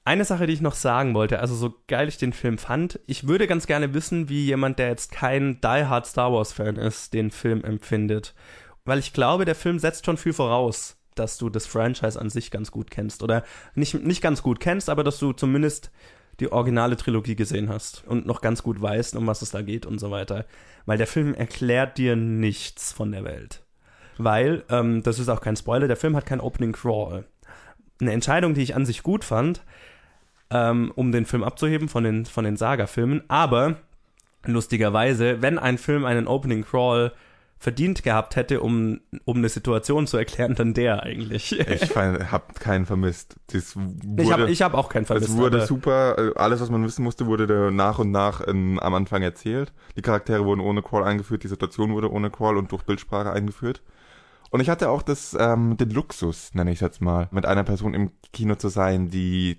Eine 0.07 0.25
Sache, 0.25 0.47
die 0.47 0.53
ich 0.53 0.61
noch 0.61 0.77
sagen 0.77 1.15
wollte, 1.15 1.41
also 1.41 1.57
so 1.57 1.75
geil 1.89 2.07
ich 2.07 2.17
den 2.17 2.33
Film 2.33 2.59
fand, 2.59 3.01
ich 3.09 3.27
würde 3.27 3.49
ganz 3.49 3.67
gerne 3.67 3.93
wissen, 3.93 4.29
wie 4.29 4.45
jemand, 4.45 4.79
der 4.79 4.87
jetzt 4.87 5.11
kein 5.11 5.61
Die 5.61 5.67
Hard 5.67 6.07
Star 6.07 6.33
Wars 6.33 6.53
Fan 6.53 6.77
ist, 6.77 7.13
den 7.13 7.33
Film 7.33 7.65
empfindet. 7.65 8.33
Weil 8.85 9.01
ich 9.01 9.13
glaube, 9.13 9.45
der 9.45 9.57
Film 9.57 9.81
setzt 9.81 10.07
schon 10.07 10.17
viel 10.17 10.33
voraus, 10.33 10.97
dass 11.17 11.39
du 11.39 11.51
das 11.51 11.67
Franchise 11.67 12.21
an 12.21 12.31
sich 12.31 12.53
ganz 12.53 12.71
gut 12.71 12.89
kennst. 12.89 13.25
Oder 13.25 13.43
nicht, 13.75 13.95
nicht 13.95 14.23
ganz 14.23 14.45
gut 14.45 14.61
kennst, 14.61 14.91
aber 14.91 15.03
dass 15.03 15.19
du 15.19 15.33
zumindest 15.33 15.91
die 16.39 16.53
originale 16.53 16.97
Trilogie 16.97 17.35
gesehen 17.35 17.69
hast 17.69 18.05
und 18.07 18.27
noch 18.27 18.43
ganz 18.43 18.63
gut 18.63 18.81
weißt, 18.81 19.17
um 19.17 19.27
was 19.27 19.43
es 19.43 19.51
da 19.51 19.63
geht 19.63 19.87
und 19.87 19.99
so 19.99 20.13
weiter. 20.13 20.47
Weil 20.85 20.99
der 20.99 21.09
Film 21.09 21.35
erklärt 21.35 21.99
dir 21.99 22.15
nichts 22.15 22.93
von 22.93 23.11
der 23.11 23.25
Welt. 23.25 23.65
Weil, 24.19 24.63
ähm, 24.71 25.03
das 25.03 25.19
ist 25.19 25.29
auch 25.29 25.41
kein 25.41 25.57
Spoiler, 25.57 25.89
der 25.89 25.97
Film 25.97 26.15
hat 26.15 26.27
kein 26.27 26.41
Opening 26.41 26.75
Crawl. 26.75 27.25
Eine 28.01 28.13
Entscheidung, 28.13 28.55
die 28.55 28.63
ich 28.63 28.77
an 28.77 28.87
sich 28.87 29.03
gut 29.03 29.25
fand, 29.25 29.63
ähm, 30.51 30.93
um 30.95 31.13
den 31.13 31.25
Film 31.27 31.43
abzuheben 31.45 31.89
von 31.89 32.05
den, 32.05 32.25
von 32.27 32.45
den 32.45 32.57
Saga-Filmen, 32.57 33.23
aber 33.29 33.77
lustigerweise, 34.45 35.43
wenn 35.43 35.59
ein 35.59 35.79
Film 35.79 36.05
einen 36.05 36.27
Opening 36.27 36.65
Crawl 36.65 37.13
verdient 37.59 38.03
gehabt 38.03 38.37
hätte, 38.37 38.61
um, 38.61 39.01
um 39.25 39.39
eine 39.39 39.49
Situation 39.49 40.07
zu 40.07 40.19
erklären, 40.19 40.55
dann 40.55 40.75
der 40.75 41.03
eigentlich. 41.05 41.59
Ich 41.59 41.97
habe 41.97 42.53
keinen 42.61 42.85
vermisst. 42.85 43.37
Das 43.51 43.75
wurde, 43.77 44.23
Ich 44.23 44.31
habe 44.31 44.51
ich 44.51 44.63
hab 44.63 44.75
auch 44.75 44.91
keinen 44.91 45.07
vermisst. 45.07 45.31
es 45.31 45.37
wurde 45.37 45.67
super. 45.67 46.19
äh, 46.19 46.33
Alles, 46.39 46.61
was 46.61 46.71
man 46.71 46.85
wissen 46.85 47.03
musste, 47.03 47.27
wurde 47.27 47.47
da 47.47 47.71
nach 47.71 47.99
und 47.99 48.11
nach 48.11 48.47
ähm, 48.47 48.79
am 48.79 48.95
Anfang 48.95 49.23
erzählt. 49.23 49.73
Die 49.97 50.03
Charaktere 50.03 50.45
wurden 50.45 50.61
ohne 50.61 50.83
Crawl 50.83 51.05
eingeführt, 51.05 51.45
die 51.45 51.49
Situation 51.49 51.95
wurde 51.95 52.13
ohne 52.13 52.31
Crawl 52.31 52.59
und 52.59 52.71
durch 52.73 52.83
Bildsprache 52.83 53.33
eingeführt. 53.33 53.81
Und 54.51 54.61
ich 54.61 54.69
hatte 54.69 54.91
auch 54.91 55.03
das, 55.03 55.35
ähm, 55.39 55.77
den 55.79 55.91
Luxus, 55.91 56.55
nenne 56.55 56.71
ich 56.71 56.77
es 56.77 56.81
jetzt 56.83 57.01
mal, 57.01 57.27
mit 57.31 57.47
einer 57.47 57.65
Person 57.65 57.95
im 57.95 58.11
Kino 58.35 58.55
zu 58.57 58.69
sein, 58.69 59.09
die 59.09 59.59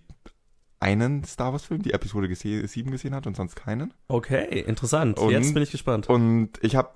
einen 0.79 1.23
Star 1.23 1.51
Wars 1.51 1.63
Film, 1.63 1.81
die 1.81 1.93
Episode 1.93 2.27
gese 2.27 2.67
7 2.67 2.91
gesehen 2.91 3.15
hat 3.15 3.25
und 3.27 3.35
sonst 3.35 3.55
keinen. 3.55 3.93
Okay, 4.07 4.59
interessant. 4.61 5.17
Und- 5.19 5.31
Jetzt 5.31 5.53
bin 5.53 5.63
ich 5.63 5.71
gespannt. 5.71 6.07
Und 6.09 6.51
ich 6.61 6.75
habe 6.75 6.89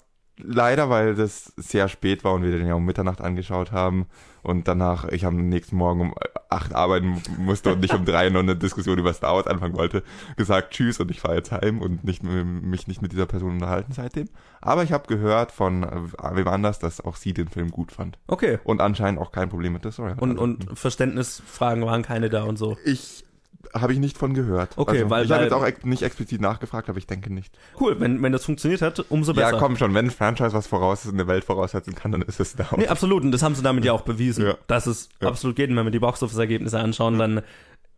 leider, 0.44 0.90
weil 0.90 1.14
das 1.16 1.54
sehr 1.58 1.88
spät 1.88 2.24
war 2.24 2.34
und 2.34 2.44
wir 2.44 2.52
den 2.52 2.66
ja 2.66 2.74
um 2.74 2.86
Mitternacht 2.86 3.22
angeschaut 3.22 3.72
haben 3.72 4.08
und 4.42 4.68
danach 4.68 5.06
ich 5.08 5.26
am 5.26 5.36
nächsten 5.50 5.76
Morgen 5.76 6.02
um 6.02 6.16
acht 6.50 6.74
arbeiten 6.74 7.22
musste 7.38 7.74
und 7.74 7.80
nicht 7.82 7.94
um 7.94 8.06
drei 8.06 8.30
noch 8.30 8.40
eine 8.40 8.56
Diskussion 8.56 8.98
über 8.98 9.14
Star 9.14 9.36
Wars 9.36 9.46
anfangen 9.46 9.76
wollte, 9.76 10.04
gesagt 10.38 10.72
Tschüss 10.74 11.00
und 11.00 11.12
ich 11.12 11.20
fahre 11.20 11.36
jetzt 11.36 11.52
heim 11.52 11.80
und 11.80 12.04
nicht, 12.04 12.24
mich 12.24 12.88
nicht 12.88 13.02
mit 13.04 13.12
dieser 13.12 13.28
Person 13.28 13.52
unterhalten 13.52 13.92
seitdem. 13.94 14.30
Aber 14.62 14.84
ich 14.84 14.92
habe 14.94 15.06
gehört 15.08 15.52
von 15.52 15.84
äh, 15.84 15.90
wem 16.36 16.48
anders, 16.48 16.80
dass 16.80 17.02
auch 17.02 17.18
sie 17.18 17.34
den 17.34 17.48
Film 17.48 17.70
gut 17.70 17.92
fand 17.92 18.18
Okay. 18.28 18.58
und 18.64 18.82
anscheinend 18.82 19.20
auch 19.22 19.32
kein 19.32 19.50
Problem 19.50 19.74
mit 19.74 19.86
der 19.86 19.92
Story. 19.92 20.14
Und, 20.20 20.32
Also, 20.32 20.42
und 20.44 20.78
Verständnisfragen 20.80 21.86
waren 21.86 22.02
keine 22.02 22.30
da 22.30 22.44
und 22.46 22.58
so. 22.58 22.78
ich 22.86 23.26
habe 23.74 23.94
ich 23.94 24.00
nicht 24.00 24.18
von 24.18 24.34
gehört. 24.34 24.78
Okay, 24.78 24.98
also, 25.00 25.10
weil- 25.10 25.26
ich 25.26 25.32
habe 25.32 25.44
jetzt 25.44 25.54
auch 25.54 25.66
ex 25.66 25.84
nicht 25.84 26.02
explizit 26.04 26.42
nachgefragt, 26.42 26.90
aber 26.90 26.98
ich 26.98 27.08
denke 27.08 27.32
nicht. 27.34 27.58
Cool, 27.80 28.00
wenn, 28.00 28.22
wenn 28.22 28.32
das 28.32 28.46
funktioniert 28.46 28.82
hat, 28.82 29.06
umso 29.10 29.34
besser. 29.34 29.54
Ja, 29.54 29.60
komm 29.60 29.78
schon, 29.78 29.94
wenn 29.94 30.06
ein 30.08 30.12
Franchise 30.12 30.54
was 30.54 30.68
voraus 30.68 31.06
ist, 31.06 31.14
eine 31.14 31.28
Welt 31.28 31.44
voraussetzen 31.44 31.96
kann, 31.96 32.12
dann 32.12 32.22
ist 32.22 32.40
es 32.40 32.58
Wars. 32.58 32.72
Nee, 32.78 32.88
absolut. 32.88 33.24
Und 33.24 33.32
das 33.32 33.44
haben 33.44 33.56
sie 33.56 33.64
damit 33.64 33.86
ja 33.86 33.94
auch 33.94 34.02
bewiesen, 34.02 34.46
Ja. 34.46 34.58
dass 34.68 34.88
es 34.88 35.10
Ja. 35.22 35.28
absolut 35.28 35.56
geht. 35.56 35.70
Und 35.70 35.76
wenn 35.76 35.86
wir 35.86 35.92
die 35.92 36.00
Box-Office-Ergebnisse 36.00 36.80
anschauen, 36.80 37.18
dann 37.18 37.42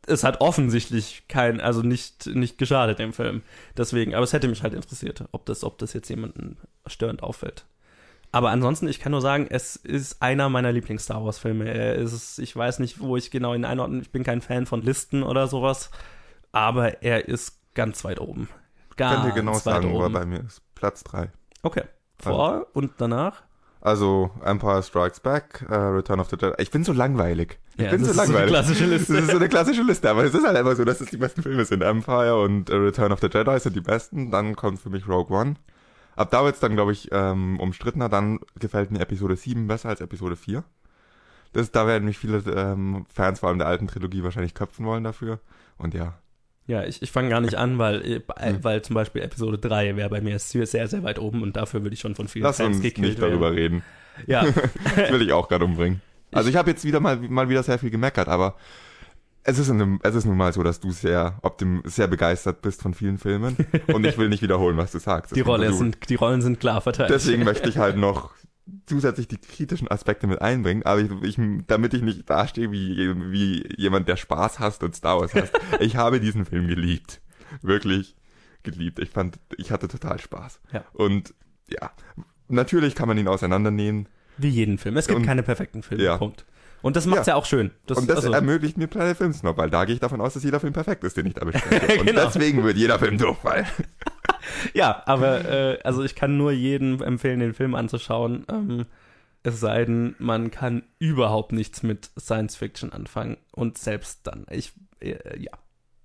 es 0.06 0.24
hat 0.26 0.42
offensichtlich 0.42 1.24
kein, 1.30 1.62
also 1.62 1.82
nicht, 1.82 2.28
nicht 2.28 2.58
geschadet 2.58 3.00
dem 3.00 3.14
Film. 3.14 3.42
Deswegen, 3.78 4.14
aber 4.16 4.24
es 4.26 4.34
hätte 4.34 4.50
mich 4.50 4.62
halt 4.62 4.74
interessiert, 4.74 5.24
ob 5.32 5.46
das, 5.46 5.64
ob 5.64 5.78
das 5.78 5.94
jetzt 5.94 6.10
jemanden 6.10 6.58
störend 6.88 7.24
auffällt. 7.24 7.66
Aber 8.34 8.50
ansonsten, 8.50 8.88
ich 8.88 9.00
kann 9.00 9.12
nur 9.12 9.22
sagen, 9.22 9.48
es 9.50 9.76
ist 9.76 10.22
einer 10.22 10.50
meiner 10.50 10.72
Lieblings-Star 10.72 11.24
Wars-Filme. 11.24 11.66
Er 11.72 11.96
ist, 11.96 12.40
ich 12.40 12.56
weiß 12.56 12.80
nicht, 12.80 13.00
wo 13.00 13.16
ich 13.16 13.30
genau 13.30 13.54
ihn 13.54 13.64
einordnen. 13.64 14.02
Ich 14.02 14.12
bin 14.12 14.24
kein 14.24 14.42
Fan 14.42 14.66
von 14.66 14.82
Listen 14.82 15.22
oder 15.24 15.48
sowas, 15.48 15.92
aber 16.52 17.04
er 17.04 17.28
ist 17.30 17.60
ganz 17.76 18.04
weit 18.04 18.20
oben. 18.20 18.50
Ganz 18.98 19.16
Könnt 19.22 19.28
ihr 19.28 19.34
genau 19.40 19.54
weit 19.56 19.62
sagen, 19.62 19.94
wo 19.94 20.02
er 20.02 20.10
bei 20.10 20.26
mir 20.26 20.40
ist. 20.40 20.62
Platz 20.74 21.04
3. 21.04 21.30
Okay. 21.62 21.84
Vor 22.18 22.68
und 22.74 22.94
danach? 22.98 23.44
Also 23.82 24.32
Empire 24.44 24.82
Strikes 24.82 25.20
Back, 25.20 25.66
äh, 25.70 25.76
Return 25.76 26.20
of 26.20 26.30
the 26.30 26.38
Jedi. 26.40 26.56
Ich 26.62 26.72
bin 26.72 26.84
so 26.84 26.94
langweilig. 26.94 27.60
Ich 27.76 27.84
Ja, 27.84 27.92
bin 27.92 28.00
das 28.04 28.08
so 28.08 28.12
ist 28.12 28.16
so 28.16 28.22
eine 28.22 28.32
langweilig. 28.32 28.52
klassische 28.52 28.86
Liste. 28.86 29.14
Das 29.14 29.22
ist 29.24 29.32
so 29.32 29.38
eine 29.38 29.50
klassische 29.50 29.82
Liste, 29.84 30.10
aber 30.10 30.24
es 30.24 30.34
ist 30.34 30.44
halt 30.48 30.58
einfach 30.58 30.76
so, 30.76 30.86
dass 30.86 31.02
es 31.02 31.10
die 31.10 31.18
besten 31.18 31.44
Filme 31.44 31.66
sind. 31.66 31.84
Empire 31.84 32.42
und 32.42 32.70
äh, 32.72 32.76
Return 32.76 33.12
of 33.12 33.20
the 33.20 33.28
Jedi 33.32 33.60
sind 33.60 33.76
die 33.76 33.82
besten. 33.82 34.32
Dann 34.32 34.56
kommt 34.56 34.80
für 34.80 34.90
mich 34.90 35.08
Rogue 35.08 35.38
One. 35.38 35.56
Ab 36.16 36.32
da 36.32 36.44
wird's 36.44 36.60
dann, 36.60 36.76
glaube 36.76 36.92
ich, 36.92 37.10
ähm, 37.12 37.60
umstrittener. 37.60 38.10
Dann 38.10 38.40
gefällt 38.60 38.92
mir 38.92 39.00
Episode 39.00 39.36
7 39.36 39.68
besser 39.68 39.90
als 39.90 40.02
Episode 40.02 40.36
4. 40.36 40.64
Das, 41.54 41.72
da 41.72 41.86
werden 41.88 42.06
mich 42.06 42.18
viele 42.18 42.38
ähm, 42.52 43.06
Fans 43.14 43.40
vor 43.40 43.50
allem 43.50 43.60
der 43.60 43.68
alten 43.68 43.88
Trilogie 43.88 44.24
wahrscheinlich 44.24 44.54
köpfen 44.54 44.86
wollen 44.86 45.04
dafür. 45.04 45.40
Und 45.78 45.94
ja, 45.94 46.18
Ja, 46.66 46.84
ich, 46.84 47.02
ich 47.02 47.12
fange 47.12 47.30
gar 47.30 47.42
nicht 47.42 47.56
an, 47.56 47.78
weil, 47.78 48.02
äh, 48.06 48.22
Hm. 48.40 48.64
weil 48.64 48.82
zum 48.82 48.94
Beispiel 48.96 49.22
Episode 49.22 49.58
3 49.60 49.96
wäre 49.96 50.10
bei 50.10 50.22
mir 50.22 50.40
sehr, 50.40 50.66
sehr, 50.66 50.88
weit 51.04 51.20
oben 51.20 51.42
und 51.44 51.56
dafür 51.56 51.84
würde 51.84 51.94
ich 51.94 52.00
schon 52.00 52.16
von 52.16 52.28
vielen 52.28 52.44
lass 52.44 52.58
Fans 52.58 52.78
uns 52.78 52.84
gekillt 52.84 53.08
nicht 53.08 53.22
darüber 53.22 53.56
werden. 53.56 53.82
reden. 53.82 53.84
Ja, 54.28 54.46
Das 54.96 55.12
will 55.12 55.22
ich 55.22 55.34
auch 55.34 55.48
gerade 55.50 55.66
umbringen. 55.66 56.02
Also 56.32 56.50
ich 56.50 56.56
habe 56.56 56.72
jetzt 56.72 56.84
wieder 56.84 57.00
mal, 57.00 57.18
mal 57.18 57.48
wieder 57.48 57.62
sehr 57.62 57.78
viel 57.78 57.92
gemeckert, 57.92 58.28
aber 58.28 58.56
es 59.44 59.60
ist, 59.60 59.68
in 59.70 59.82
einem, 59.82 60.00
es 60.04 60.16
ist 60.16 60.26
nun 60.26 60.38
mal 60.38 60.54
so, 60.54 60.64
dass 60.64 60.80
du 60.80 60.92
sehr 60.92 61.38
optim, 61.42 61.82
sehr 61.86 62.08
begeistert 62.08 62.62
bist 62.62 62.82
von 62.82 62.94
vielen 62.94 63.18
Filmen 63.18 63.58
und 63.88 64.06
ich 64.06 64.18
will 64.18 64.30
nicht 64.30 64.42
wiederholen, 64.42 64.78
was 64.78 64.92
du 64.92 65.00
sagst. 65.00 65.36
die, 65.36 65.42
Rolle 65.42 65.68
versuch- 65.68 65.78
sind, 65.80 66.10
die 66.10 66.16
Rollen 66.16 66.42
sind 66.42 66.60
klar 66.60 66.80
verteilt. 66.82 67.10
Deswegen 67.10 67.44
möchte 67.46 67.68
ich 67.70 67.78
halt 67.78 67.98
noch 67.98 68.32
zusätzlich 68.86 69.28
die 69.28 69.38
kritischen 69.38 69.90
Aspekte 69.92 70.26
mit 70.28 70.42
einbringen, 70.42 70.84
aber 70.84 71.02
ich, 71.02 71.12
ich, 71.24 71.38
damit 71.68 71.94
ich 71.94 72.02
nicht 72.02 72.30
dastehe 72.30 72.72
wie, 72.72 73.14
wie 73.32 73.64
jemand, 73.78 74.08
der 74.08 74.16
Spaß 74.16 74.60
hasst 74.60 74.84
und 74.84 74.96
Star 74.96 75.20
Wars 75.20 75.34
hasst. 75.34 75.52
ich 75.82 75.98
habe 75.98 76.20
diesen 76.22 76.46
Film 76.46 76.68
geliebt. 76.68 77.20
Wirklich 77.62 78.16
geliebt. 78.64 79.00
Ich 79.00 79.10
fand, 79.10 79.38
ich 79.58 79.72
hatte 79.72 79.90
total 79.90 80.20
Spaß. 80.20 80.62
Ja. 80.72 80.86
Und 80.94 81.34
ja, 81.70 81.92
natürlich 82.48 82.96
kann 82.96 83.08
man 83.10 83.18
ihn 83.18 83.28
auseinandernehmen. 83.28 84.08
Wie 84.38 84.48
jeden 84.50 84.78
Film. 84.78 84.96
Es 84.98 85.08
gibt 85.08 85.20
Und- 85.20 85.26
keine 85.26 85.44
perfekten 85.44 85.84
Filme. 85.84 86.04
Ja. 86.04 86.18
Punkt. 86.18 86.46
Und 86.84 86.98
das 86.98 87.06
macht's 87.06 87.28
ja, 87.28 87.36
auch 87.36 87.46
schön. 87.46 87.72
Das, 87.88 87.98
und 87.98 88.10
das 88.10 88.18
also, 88.18 88.34
ermöglicht 88.34 88.78
mir 88.78 88.88
Planet 88.88 89.16
Film 89.16 89.32
Snob, 89.32 89.58
weil 89.58 89.70
da 89.70 89.86
gehe 89.86 89.96
ich 89.96 90.02
davon 90.02 90.20
aus, 90.20 90.34
dass 90.34 90.44
jeder 90.44 90.60
Film 90.60 90.74
perfekt 90.74 91.02
ist, 91.06 91.16
den 91.16 91.26
ich 91.26 91.34
da 91.34 91.46
bespreche. 91.46 92.00
Und 92.02 92.06
Genau. 92.08 92.26
deswegen 92.26 92.62
wird 92.66 92.76
jeder 92.76 93.00
Film 93.00 93.18
durchfallen. 93.18 93.66
ja, 94.74 95.02
aber 95.06 95.46
äh, 95.50 95.80
also 95.86 96.04
ich 96.04 96.14
kann 96.14 96.36
nur 96.36 96.52
jedem 96.52 97.02
empfehlen, 97.02 97.40
den 97.40 97.54
Film 97.54 97.74
anzuschauen. 97.74 98.46
Ähm, 98.52 98.86
es 99.44 99.62
sei 99.62 99.86
denn, 99.86 100.16
man 100.20 100.52
kann 100.52 100.84
überhaupt 101.00 101.54
nichts 101.54 101.84
mit 101.84 102.12
Science 102.20 102.58
Fiction 102.58 102.92
anfangen. 102.92 103.38
Und 103.54 103.78
selbst 103.78 104.28
dann. 104.28 104.46
Ich, 104.50 104.74
äh, 105.00 105.40
ja. 105.40 105.54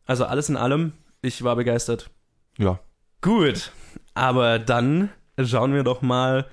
Also 0.07 0.27
alles 0.27 0.49
in 0.49 0.57
allem, 0.57 0.93
ich 1.23 1.43
war 1.43 1.57
begeistert. 1.57 2.09
Ja. 2.57 2.79
Gut, 3.21 3.73
aber 4.15 4.61
dann 4.61 5.11
schauen 5.45 5.75
wir 5.75 5.83
doch 5.83 6.03
mal, 6.03 6.47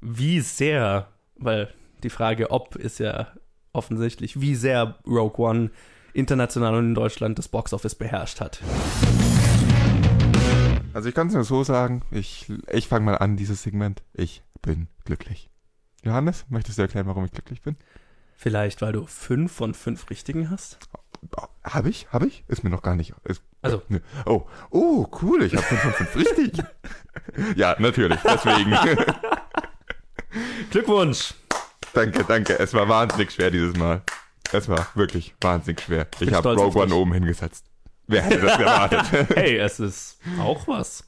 wie 0.00 0.40
sehr, 0.40 1.08
weil 1.36 1.68
die 2.02 2.10
Frage 2.10 2.50
ob 2.50 2.74
ist 2.76 3.00
ja 3.00 3.28
offensichtlich, 3.76 4.40
wie 4.40 4.54
sehr 4.54 4.96
Rogue 5.06 5.46
One 5.46 5.70
international 6.12 6.74
und 6.76 6.86
in 6.86 6.94
Deutschland 6.94 7.38
das 7.38 7.48
Boxoffice 7.48 7.94
beherrscht 7.94 8.40
hat. 8.40 8.60
Also 10.94 11.10
ich 11.10 11.14
kann 11.14 11.26
es 11.28 11.34
nur 11.34 11.44
so 11.44 11.62
sagen, 11.62 12.02
ich, 12.10 12.50
ich 12.72 12.88
fange 12.88 13.04
mal 13.04 13.16
an, 13.18 13.36
dieses 13.36 13.62
Segment. 13.62 14.02
Ich 14.14 14.42
bin 14.62 14.88
glücklich. 15.04 15.50
Johannes, 16.02 16.46
möchtest 16.48 16.78
du 16.78 16.82
erklären, 16.82 17.06
warum 17.06 17.24
ich 17.26 17.32
glücklich 17.32 17.60
bin? 17.60 17.76
Vielleicht, 18.34 18.80
weil 18.80 18.92
du 18.92 19.04
fünf 19.06 19.52
von 19.52 19.74
fünf 19.74 20.08
Richtigen 20.08 20.50
hast? 20.50 20.78
Habe 21.64 21.90
ich? 21.90 22.06
Habe 22.12 22.26
ich? 22.26 22.44
Ist 22.48 22.64
mir 22.64 22.70
noch 22.70 22.82
gar 22.82 22.96
nicht. 22.96 23.12
Ist, 23.24 23.42
Also- 23.60 23.82
Nö. 23.88 24.00
Oh, 24.24 24.46
oh, 24.70 25.06
cool, 25.22 25.42
ich 25.42 25.54
habe 25.54 25.64
5 25.64 25.80
von 25.80 25.92
5 25.92 26.16
richtig. 26.16 26.62
ja, 27.56 27.76
natürlich, 27.78 28.20
deswegen. 28.22 28.70
Glückwunsch! 30.70 31.34
Danke, 31.96 32.24
danke. 32.24 32.58
Es 32.58 32.74
war 32.74 32.88
wahnsinnig 32.88 33.32
schwer 33.32 33.50
dieses 33.50 33.76
Mal. 33.76 34.02
Es 34.52 34.68
war 34.68 34.86
wirklich 34.94 35.34
wahnsinnig 35.40 35.80
schwer. 35.80 36.06
Ich 36.14 36.26
Bin 36.26 36.34
habe 36.34 36.54
Rogue 36.54 36.82
One 36.82 36.94
oben 36.94 37.12
hingesetzt. 37.12 37.66
Wer 38.06 38.22
hätte 38.22 38.40
das 38.40 38.58
erwartet? 38.58 39.28
Hey, 39.36 39.56
es 39.56 39.80
ist 39.80 40.18
auch 40.40 40.68
was. 40.68 41.04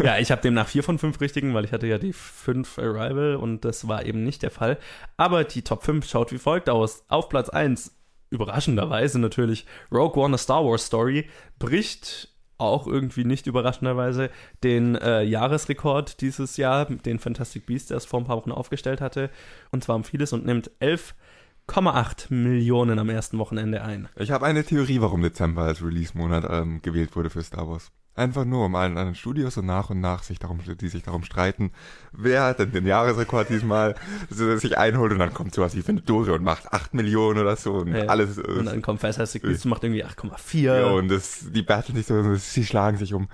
Ja, 0.00 0.18
ich 0.18 0.30
habe 0.30 0.42
demnach 0.42 0.68
vier 0.68 0.84
von 0.84 0.98
fünf 0.98 1.20
richtigen, 1.20 1.54
weil 1.54 1.64
ich 1.64 1.72
hatte 1.72 1.88
ja 1.88 1.98
die 1.98 2.12
fünf 2.12 2.78
Arrival 2.78 3.34
und 3.34 3.64
das 3.64 3.88
war 3.88 4.04
eben 4.04 4.22
nicht 4.22 4.42
der 4.42 4.52
Fall. 4.52 4.78
Aber 5.16 5.42
die 5.42 5.62
Top 5.62 5.82
5 5.82 6.08
schaut 6.08 6.30
wie 6.30 6.38
folgt 6.38 6.70
aus. 6.70 7.04
Auf 7.08 7.28
Platz 7.28 7.48
1, 7.48 7.96
überraschenderweise 8.30 9.18
natürlich, 9.18 9.66
Rogue 9.90 10.22
One, 10.22 10.36
a 10.36 10.38
Star 10.38 10.64
Wars 10.64 10.86
Story, 10.86 11.28
bricht 11.58 12.28
auch 12.58 12.86
irgendwie 12.86 13.24
nicht 13.24 13.46
überraschenderweise 13.46 14.30
den 14.62 14.94
äh, 14.94 15.22
Jahresrekord 15.22 16.20
dieses 16.20 16.56
Jahr, 16.56 16.86
den 16.86 17.18
Fantastic 17.18 17.66
Beasts 17.66 17.90
erst 17.90 18.08
vor 18.08 18.20
ein 18.20 18.26
paar 18.26 18.36
Wochen 18.36 18.52
aufgestellt 18.52 19.00
hatte. 19.00 19.30
Und 19.70 19.84
zwar 19.84 19.96
um 19.96 20.04
vieles 20.04 20.32
und 20.32 20.46
nimmt 20.46 20.70
11,8 20.80 22.32
Millionen 22.32 22.98
am 22.98 23.10
ersten 23.10 23.38
Wochenende 23.38 23.82
ein. 23.82 24.08
Ich 24.16 24.30
habe 24.30 24.46
eine 24.46 24.64
Theorie, 24.64 25.00
warum 25.00 25.22
Dezember 25.22 25.62
als 25.62 25.82
Release-Monat 25.82 26.46
ähm, 26.48 26.82
gewählt 26.82 27.14
wurde 27.16 27.30
für 27.30 27.42
Star 27.42 27.68
Wars. 27.68 27.92
Einfach 28.16 28.46
nur, 28.46 28.64
um 28.64 28.74
allen 28.74 28.92
anderen 28.96 29.14
Studios 29.14 29.54
so 29.54 29.62
nach 29.62 29.90
und 29.90 30.00
nach 30.00 30.22
sich 30.22 30.38
darum, 30.38 30.60
die 30.80 30.88
sich 30.88 31.02
darum 31.02 31.22
streiten, 31.22 31.70
wer 32.12 32.44
hat 32.44 32.58
denn 32.58 32.72
den 32.72 32.86
Jahresrekord 32.86 33.50
diesmal 33.50 33.94
sich 34.30 34.78
einholt 34.78 35.12
und 35.12 35.18
dann 35.18 35.34
kommt 35.34 35.54
sowas 35.54 35.76
wie 35.76 35.86
Venture 35.86 36.32
und 36.34 36.42
macht 36.42 36.72
8 36.72 36.94
Millionen 36.94 37.38
oder 37.40 37.56
so 37.56 37.74
und 37.74 37.94
Ja. 37.94 38.06
alles. 38.06 38.38
Und 38.38 38.64
dann 38.64 38.80
kommt 38.82 39.02
Beasts 39.02 39.64
und 39.64 39.66
macht 39.66 39.84
irgendwie 39.84 40.04
8,4. 40.04 40.62
ja, 40.80 40.86
und 40.86 41.08
das, 41.08 41.44
die 41.52 41.62
battlen 41.62 41.96
sich 41.96 42.06
so, 42.06 42.34
sie 42.36 42.64
schlagen 42.64 42.96
sich 42.96 43.12
um 43.12 43.28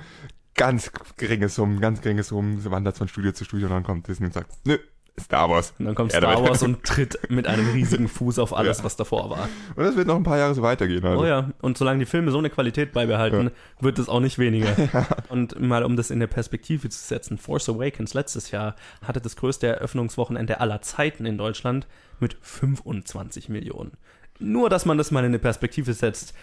ganz 0.55 0.91
geringe 1.17 1.49
Summen, 1.49 1.81
ganz 1.81 2.01
geringe 2.03 2.23
Summen, 2.25 2.61
sie 2.61 2.71
wandert 2.71 2.99
von 2.99 3.09
Studio 3.09 3.33
zu 3.33 3.45
Studio 3.45 3.69
und 3.69 3.73
dann 3.73 3.85
kommt 3.85 4.09
Disney 4.09 4.27
und 4.27 4.35
sagt, 4.35 4.51
nö, 4.67 4.79
Star 5.21 5.51
Wars. 5.51 5.75
Und 5.79 5.85
dann 5.85 5.95
kommt 5.95 6.13
Ja, 6.13 6.19
Star 6.21 6.35
damit- 6.35 6.49
Wars 6.51 6.63
und 6.63 6.83
tritt 6.85 7.19
mit 7.31 7.47
einem 7.47 7.71
riesigen 7.73 8.09
Fuß 8.09 8.39
auf 8.39 8.57
alles, 8.57 8.79
Ja. 8.79 8.85
was 8.85 8.97
davor 8.97 9.29
war. 9.31 9.49
Und 9.77 9.85
das 9.85 9.95
wird 9.95 10.07
noch 10.07 10.17
ein 10.17 10.23
paar 10.23 10.39
Jahre 10.39 10.55
so 10.55 10.63
weitergehen. 10.63 11.05
Also. 11.05 11.23
Oh 11.23 11.27
ja, 11.27 11.51
und 11.61 11.77
solange 11.77 11.99
die 12.01 12.07
Filme 12.07 12.31
so 12.31 12.39
eine 12.39 12.49
Qualität 12.51 12.93
beibehalten, 12.93 13.51
wird 13.81 13.99
es 13.99 14.09
auch 14.09 14.21
nicht 14.21 14.39
weniger. 14.39 14.75
Und 15.29 15.61
mal 15.61 15.85
um 15.85 15.97
das 15.97 16.11
in 16.11 16.19
der 16.21 16.27
Perspektive 16.29 16.89
zu 16.89 16.99
setzen, 16.99 17.37
Force 17.39 17.69
Awakens 17.69 18.15
letztes 18.15 18.51
Jahr 18.53 18.75
hatte 19.07 19.21
das 19.21 19.37
größte 19.37 19.67
Eröffnungswochenende 19.67 20.61
aller 20.61 20.81
Zeiten 20.83 21.27
in 21.27 21.37
Deutschland 21.37 21.87
mit 22.19 22.37
25 22.41 23.49
Millionen. 23.49 23.93
Nur, 24.39 24.71
dass 24.71 24.87
man 24.87 24.99
das 24.99 25.11
mal 25.11 25.21
in 25.21 25.27
eine 25.27 25.39
Perspektive 25.39 25.93
setzt, 25.93 26.35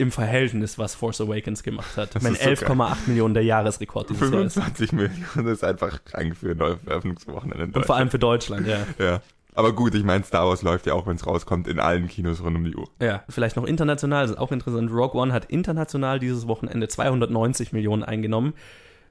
im 0.00 0.10
Verhältnis, 0.10 0.78
was 0.78 0.94
Force 0.94 1.20
Awakens 1.20 1.62
gemacht 1.62 1.96
hat. 1.96 2.14
Das 2.14 2.24
ist 2.24 2.42
so 2.42 2.48
11,8 2.48 2.96
Millionen 3.06 3.34
der 3.34 3.44
Jahresrekord 3.44 4.08
dieses 4.08 4.30
Jahr 4.30 4.42
ist. 4.42 4.54
25 4.54 4.92
Millionen 4.92 5.26
das 5.36 5.58
ist 5.58 5.64
einfach 5.64 6.02
krank 6.04 6.36
für 6.36 6.52
ein 6.52 6.60
Eröffnungswochenende. 6.86 7.78
Und 7.78 7.86
vor 7.86 7.96
allem 7.96 8.10
für 8.10 8.18
Deutschland, 8.18 8.66
ja. 8.66 8.78
Ja. 8.98 9.20
Aber 9.54 9.72
gut, 9.72 9.94
ich 9.94 10.04
meine, 10.04 10.24
Star 10.24 10.46
Wars 10.46 10.62
läuft 10.62 10.86
ja 10.86 10.94
auch, 10.94 11.06
wenn 11.06 11.16
es 11.16 11.26
rauskommt, 11.26 11.66
in 11.66 11.80
allen 11.80 12.08
Kinos 12.08 12.42
rund 12.42 12.56
um 12.56 12.64
die 12.64 12.74
Uhr. 12.74 12.88
Ja, 13.02 13.24
vielleicht 13.28 13.56
noch 13.56 13.64
international, 13.64 14.22
das 14.22 14.32
ist 14.32 14.38
auch 14.38 14.52
interessant. 14.52 14.90
Rogue 14.90 15.20
One 15.20 15.32
hat 15.32 15.46
international 15.46 16.18
dieses 16.18 16.46
Wochenende 16.46 16.88
290 16.88 17.72
Millionen 17.72 18.02
eingenommen. 18.02 18.54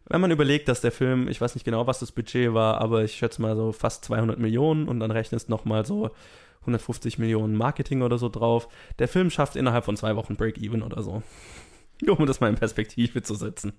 Wenn 0.08 0.22
man 0.22 0.32
überlegt, 0.32 0.68
dass 0.70 0.82
der 0.82 0.92
Film, 0.92 1.28
ich 1.28 1.40
weiß 1.40 1.56
nicht 1.56 1.66
genau, 1.66 1.86
was 1.86 2.00
das 2.00 2.12
Budget 2.12 2.54
war, 2.54 2.82
aber 2.82 3.04
ich 3.04 3.16
schätze 3.16 3.42
mal 3.42 3.56
so 3.56 3.72
fast 3.74 4.06
200 4.06 4.40
Millionen 4.40 4.88
und 4.88 5.00
dann 5.00 5.12
rechnest 5.12 5.50
noch 5.50 5.66
mal 5.66 5.86
so 5.86 6.10
150 6.70 7.20
Millionen 7.20 7.56
Marketing 7.56 8.02
oder 8.02 8.18
so 8.18 8.30
drauf. 8.30 8.68
Der 9.00 9.08
Film 9.08 9.30
schafft 9.30 9.56
innerhalb 9.56 9.86
von 9.86 9.98
zwei 9.98 10.16
Wochen 10.16 10.36
Break-Even 10.36 10.82
oder 10.84 11.02
so. 11.04 11.22
Um 12.08 12.26
das 12.26 12.40
mal 12.40 12.48
in 12.48 12.56
Perspektive 12.56 13.22
zu 13.24 13.36
setzen. 13.36 13.74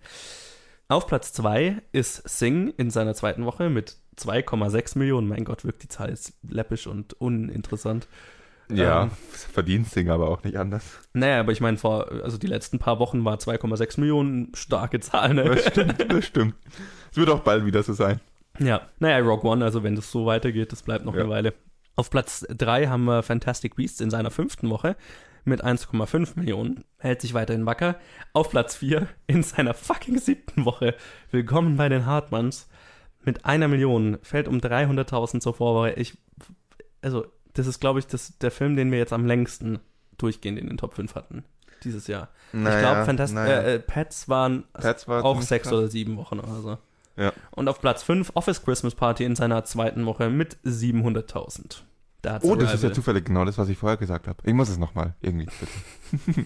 Auf 0.89 1.07
Platz 1.07 1.33
2 1.33 1.81
ist 1.93 2.29
Sing 2.29 2.69
in 2.77 2.91
seiner 2.91 3.15
zweiten 3.15 3.47
Woche 3.47 3.71
mit 3.71 3.97
2,6 4.19 4.99
Millionen. 4.99 5.27
Mein 5.27 5.45
Gott, 5.47 5.65
wirkt 5.65 5.83
die 5.85 5.89
Zahl 5.89 6.11
jetzt 6.11 6.35
läppisch 6.47 6.87
und 6.87 7.15
uninteressant. 7.15 8.09
Ja, 8.71 9.05
Ähm. 9.05 9.11
verdient 9.53 9.97
Ding 9.97 10.11
aber 10.11 10.29
auch 10.29 10.45
nicht 10.45 10.59
anders. 10.59 10.99
Naja, 11.15 11.41
aber 11.41 11.53
ich 11.53 11.63
meine, 11.63 11.79
vor, 11.79 12.13
also 12.23 12.37
die 12.37 12.47
letzten 12.47 12.79
paar 12.79 12.99
Wochen 12.99 13.25
war 13.25 13.39
2,6 13.39 13.99
Millionen 14.01 14.53
starke 14.55 15.01
Zahl, 15.01 15.33
ne? 15.33 15.45
Das 15.45 15.65
stimmt, 15.69 16.13
das 16.13 16.27
stimmt. 16.27 16.55
Es 17.11 17.17
wird 17.17 17.31
auch 17.31 17.41
bald 17.41 17.65
wieder 17.65 17.83
so 17.83 17.95
sein. 17.95 18.21
Ja. 18.59 18.83
Naja, 18.99 19.19
Rogue 19.25 19.51
One, 19.51 19.65
also 19.65 19.83
wenn 19.83 19.97
das 19.97 20.11
so 20.13 20.27
weitergeht, 20.27 20.73
das 20.73 20.83
bleibt 20.83 21.07
noch 21.07 21.15
Ja. 21.15 21.21
eine 21.23 21.31
Weile. 21.31 21.55
Auf 21.97 22.11
Platz 22.11 22.47
3 22.49 22.87
haben 22.89 23.05
wir 23.05 23.23
Fantastic 23.23 23.77
Beasts 23.77 24.01
in 24.01 24.11
seiner 24.11 24.31
fünften 24.31 24.71
Woche 24.71 24.97
mit 25.45 25.65
1,5 25.65 26.39
Millionen. 26.39 26.85
Hält 26.99 27.21
sich 27.21 27.35
weiterhin 27.35 27.67
wacker. 27.67 27.97
Auf 28.33 28.51
Platz 28.51 28.77
4 28.77 29.09
in 29.27 29.43
seiner 29.43 29.75
fucking 29.75 30.19
siebten 30.19 30.65
Woche. 30.65 30.95
Willkommen 31.31 31.77
bei 31.77 31.89
den 31.89 32.07
Hartmanns. 32.07 32.69
Mit 33.23 33.45
einer 33.45 33.69
Million. 33.69 34.19
Fällt 34.23 34.49
um 34.49 34.59
300.000 34.59 35.41
zur 35.41 35.55
Vorwoche. 35.55 35.93
Ich, 35.93 36.17
also, 37.03 37.27
das 37.53 37.67
ist, 37.67 37.81
glaube 37.81 37.99
ich, 37.99 38.07
das, 38.07 38.39
der 38.39 38.51
Film, 38.51 38.77
den 38.77 38.91
wir 38.91 38.99
jetzt 38.99 39.13
am 39.13 39.27
längsten 39.27 39.81
durchgehend 40.17 40.59
in 40.59 40.69
den 40.69 40.79
Top 40.79 40.95
5 40.95 41.15
hatten. 41.15 41.45
dieses 41.85 42.07
Jahr. 42.07 42.29
Naja, 42.53 42.77
ich 42.77 42.83
glaube, 42.83 43.05
Fantast 43.05 43.35
naja. 43.35 43.61
äh, 43.61 43.75
äh, 43.77 43.79
Pets 43.79 44.29
waren 44.29 44.65
Pets 44.73 45.09
war 45.09 45.25
auch 45.25 45.41
sechs 45.43 45.69
krass. 45.69 45.73
oder 45.79 45.89
sieben 45.89 46.17
Wochen 46.17 46.39
oder 46.41 46.61
so. 46.61 46.79
Ja. 47.21 47.33
Und 47.53 47.69
auf 47.69 47.81
Platz 47.81 48.03
5 48.03 48.33
Office 48.35 48.65
Christmas 48.65 48.95
Party 48.95 49.25
in 49.25 49.37
seiner 49.37 49.65
zweiten 49.65 50.07
Woche 50.07 50.31
mit 50.31 50.57
700.000. 50.65 51.83
Da 52.23 52.39
Oh, 52.43 52.55
das 52.55 52.75
ist 52.75 52.83
ja 52.83 52.93
zufällig 52.93 53.25
genau 53.27 53.45
das, 53.45 53.59
was 53.59 53.69
ich 53.69 53.79
vorher 53.79 53.97
gesagt 53.97 54.27
habe. 54.27 54.39
Ich 54.45 54.53
muss 54.55 54.69
es 54.69 54.79
nochmal, 54.79 55.15
irgendwie. 55.21 55.49
Bitte. 56.21 56.45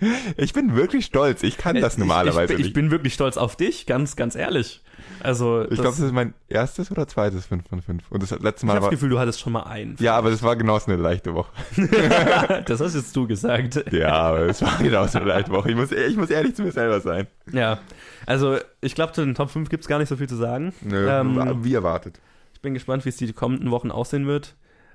ich 0.36 0.52
bin 0.52 0.74
wirklich 0.74 1.04
stolz. 1.04 1.42
Ich 1.42 1.56
kann 1.56 1.80
das 1.80 1.94
Ich- 1.94 1.98
normalerweise 1.98 2.52
ich, 2.54 2.58
ich, 2.58 2.58
nicht. 2.58 2.66
Ich 2.68 2.72
bin 2.74 2.90
wirklich 2.90 3.14
stolz 3.14 3.36
auf 3.36 3.56
dich, 3.56 3.86
ganz, 3.86 4.16
ganz 4.16 4.34
ehrlich. 4.34 4.82
Also, 5.22 5.62
Ich 5.62 5.74
glaube, 5.76 5.90
das 5.90 6.00
ist 6.00 6.12
mein 6.12 6.34
erstes 6.48 6.90
oder 6.90 7.06
zweites 7.06 7.46
5 7.46 7.68
von 7.68 7.80
5. 7.82 8.10
Und 8.10 8.22
das 8.22 8.30
letzte 8.30 8.64
ich 8.64 8.66
Mal 8.66 8.74
habe 8.74 8.86
das. 8.86 8.90
Gefühl, 8.90 9.10
du 9.10 9.18
hattest 9.18 9.40
schon 9.40 9.52
mal 9.52 9.62
einen. 9.62 9.96
Ja, 10.00 10.16
aber 10.16 10.30
das 10.30 10.42
war 10.42 10.56
genauso 10.56 10.90
eine 10.90 11.00
leichte 11.00 11.34
Woche. 11.34 11.50
das 12.66 12.80
hast 12.80 12.94
jetzt 12.94 13.14
du 13.14 13.26
gesagt. 13.26 13.84
Ja, 13.92 14.12
aber 14.12 14.40
es 14.46 14.62
war 14.62 14.78
genauso 14.78 15.18
eine 15.18 15.28
leichte 15.28 15.50
Woche. 15.52 15.70
Ich 15.70 15.76
muss, 15.76 15.92
ich 15.92 16.16
muss 16.16 16.30
ehrlich 16.30 16.54
zu 16.54 16.62
mir 16.62 16.72
selber 16.72 17.00
sein. 17.00 17.26
Ja, 17.52 17.78
also 18.26 18.58
ich 18.80 18.94
glaube, 18.94 19.12
zu 19.12 19.24
den 19.24 19.34
Top 19.34 19.50
5 19.50 19.68
gibt 19.68 19.84
es 19.84 19.88
gar 19.88 19.98
nicht 19.98 20.08
so 20.08 20.16
viel 20.16 20.28
zu 20.28 20.36
sagen. 20.36 20.72
Nö, 20.80 21.08
Ähm, 21.08 21.64
wie 21.64 21.74
erwartet. 21.74 22.20
Ich 22.54 22.60
bin 22.60 22.74
gespannt, 22.74 23.04
wie 23.04 23.08
es 23.08 23.16
die 23.16 23.32
kommenden 23.32 23.70
Wochen 23.70 23.90
aussehen 23.90 24.26
wird. 24.26 24.54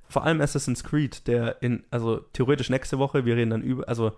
Vor 0.09 0.23
allem 0.23 0.39
Assassin's 0.39 0.83
Creed, 0.83 1.27
der 1.27 1.61
in, 1.61 1.83
also 1.91 2.21
theoretisch 2.31 2.69
nächste 2.69 2.97
Woche, 2.97 3.25
wir 3.25 3.35
reden 3.35 3.49
dann 3.51 3.61
über, 3.61 3.87
also 3.89 4.13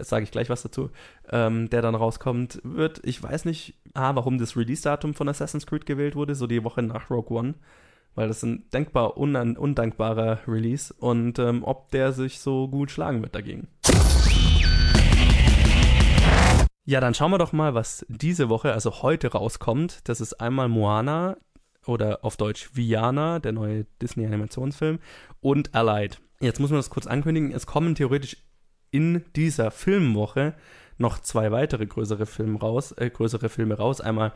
sage 0.00 0.24
ich 0.24 0.30
gleich 0.30 0.50
was 0.50 0.62
dazu, 0.62 0.90
ähm, 1.30 1.70
der 1.70 1.82
dann 1.82 1.94
rauskommt, 1.94 2.60
wird, 2.62 3.00
ich 3.04 3.22
weiß 3.22 3.44
nicht, 3.44 3.74
A, 3.94 4.14
warum 4.14 4.38
das 4.38 4.56
Release-Datum 4.56 5.14
von 5.14 5.28
Assassin's 5.28 5.66
Creed 5.66 5.86
gewählt 5.86 6.16
wurde, 6.16 6.34
so 6.34 6.46
die 6.46 6.64
Woche 6.64 6.82
nach 6.82 7.10
Rogue 7.10 7.36
One, 7.36 7.54
weil 8.14 8.28
das 8.28 8.42
ein 8.42 8.68
denkbar 8.70 9.16
undankbarer 9.16 10.40
Release 10.46 10.92
und 10.92 11.38
ähm, 11.38 11.62
ob 11.64 11.90
der 11.90 12.12
sich 12.12 12.40
so 12.40 12.68
gut 12.68 12.90
schlagen 12.90 13.22
wird 13.22 13.34
dagegen. 13.34 13.68
Ja, 16.88 17.00
dann 17.00 17.14
schauen 17.14 17.32
wir 17.32 17.38
doch 17.38 17.52
mal, 17.52 17.74
was 17.74 18.06
diese 18.08 18.48
Woche, 18.48 18.72
also 18.72 19.02
heute 19.02 19.32
rauskommt. 19.32 20.08
Das 20.08 20.20
ist 20.20 20.34
einmal 20.34 20.68
Moana 20.68 21.36
oder 21.84 22.24
auf 22.24 22.36
Deutsch 22.36 22.70
Viana, 22.74 23.40
der 23.40 23.50
neue 23.50 23.86
Disney-Animationsfilm, 24.00 25.00
und 25.40 25.74
Allied. 25.74 26.20
Jetzt 26.40 26.60
muss 26.60 26.70
man 26.70 26.78
das 26.78 26.90
kurz 26.90 27.08
ankündigen. 27.08 27.50
Es 27.50 27.66
kommen 27.66 27.96
theoretisch 27.96 28.36
in 28.90 29.24
dieser 29.34 29.70
Filmwoche 29.70 30.54
noch 30.98 31.18
zwei 31.18 31.52
weitere 31.52 31.86
größere 31.86 32.26
Filme 32.26 32.58
raus, 32.58 32.92
äh, 32.92 33.10
größere 33.10 33.48
Filme 33.48 33.74
raus. 33.74 34.00
Einmal 34.00 34.32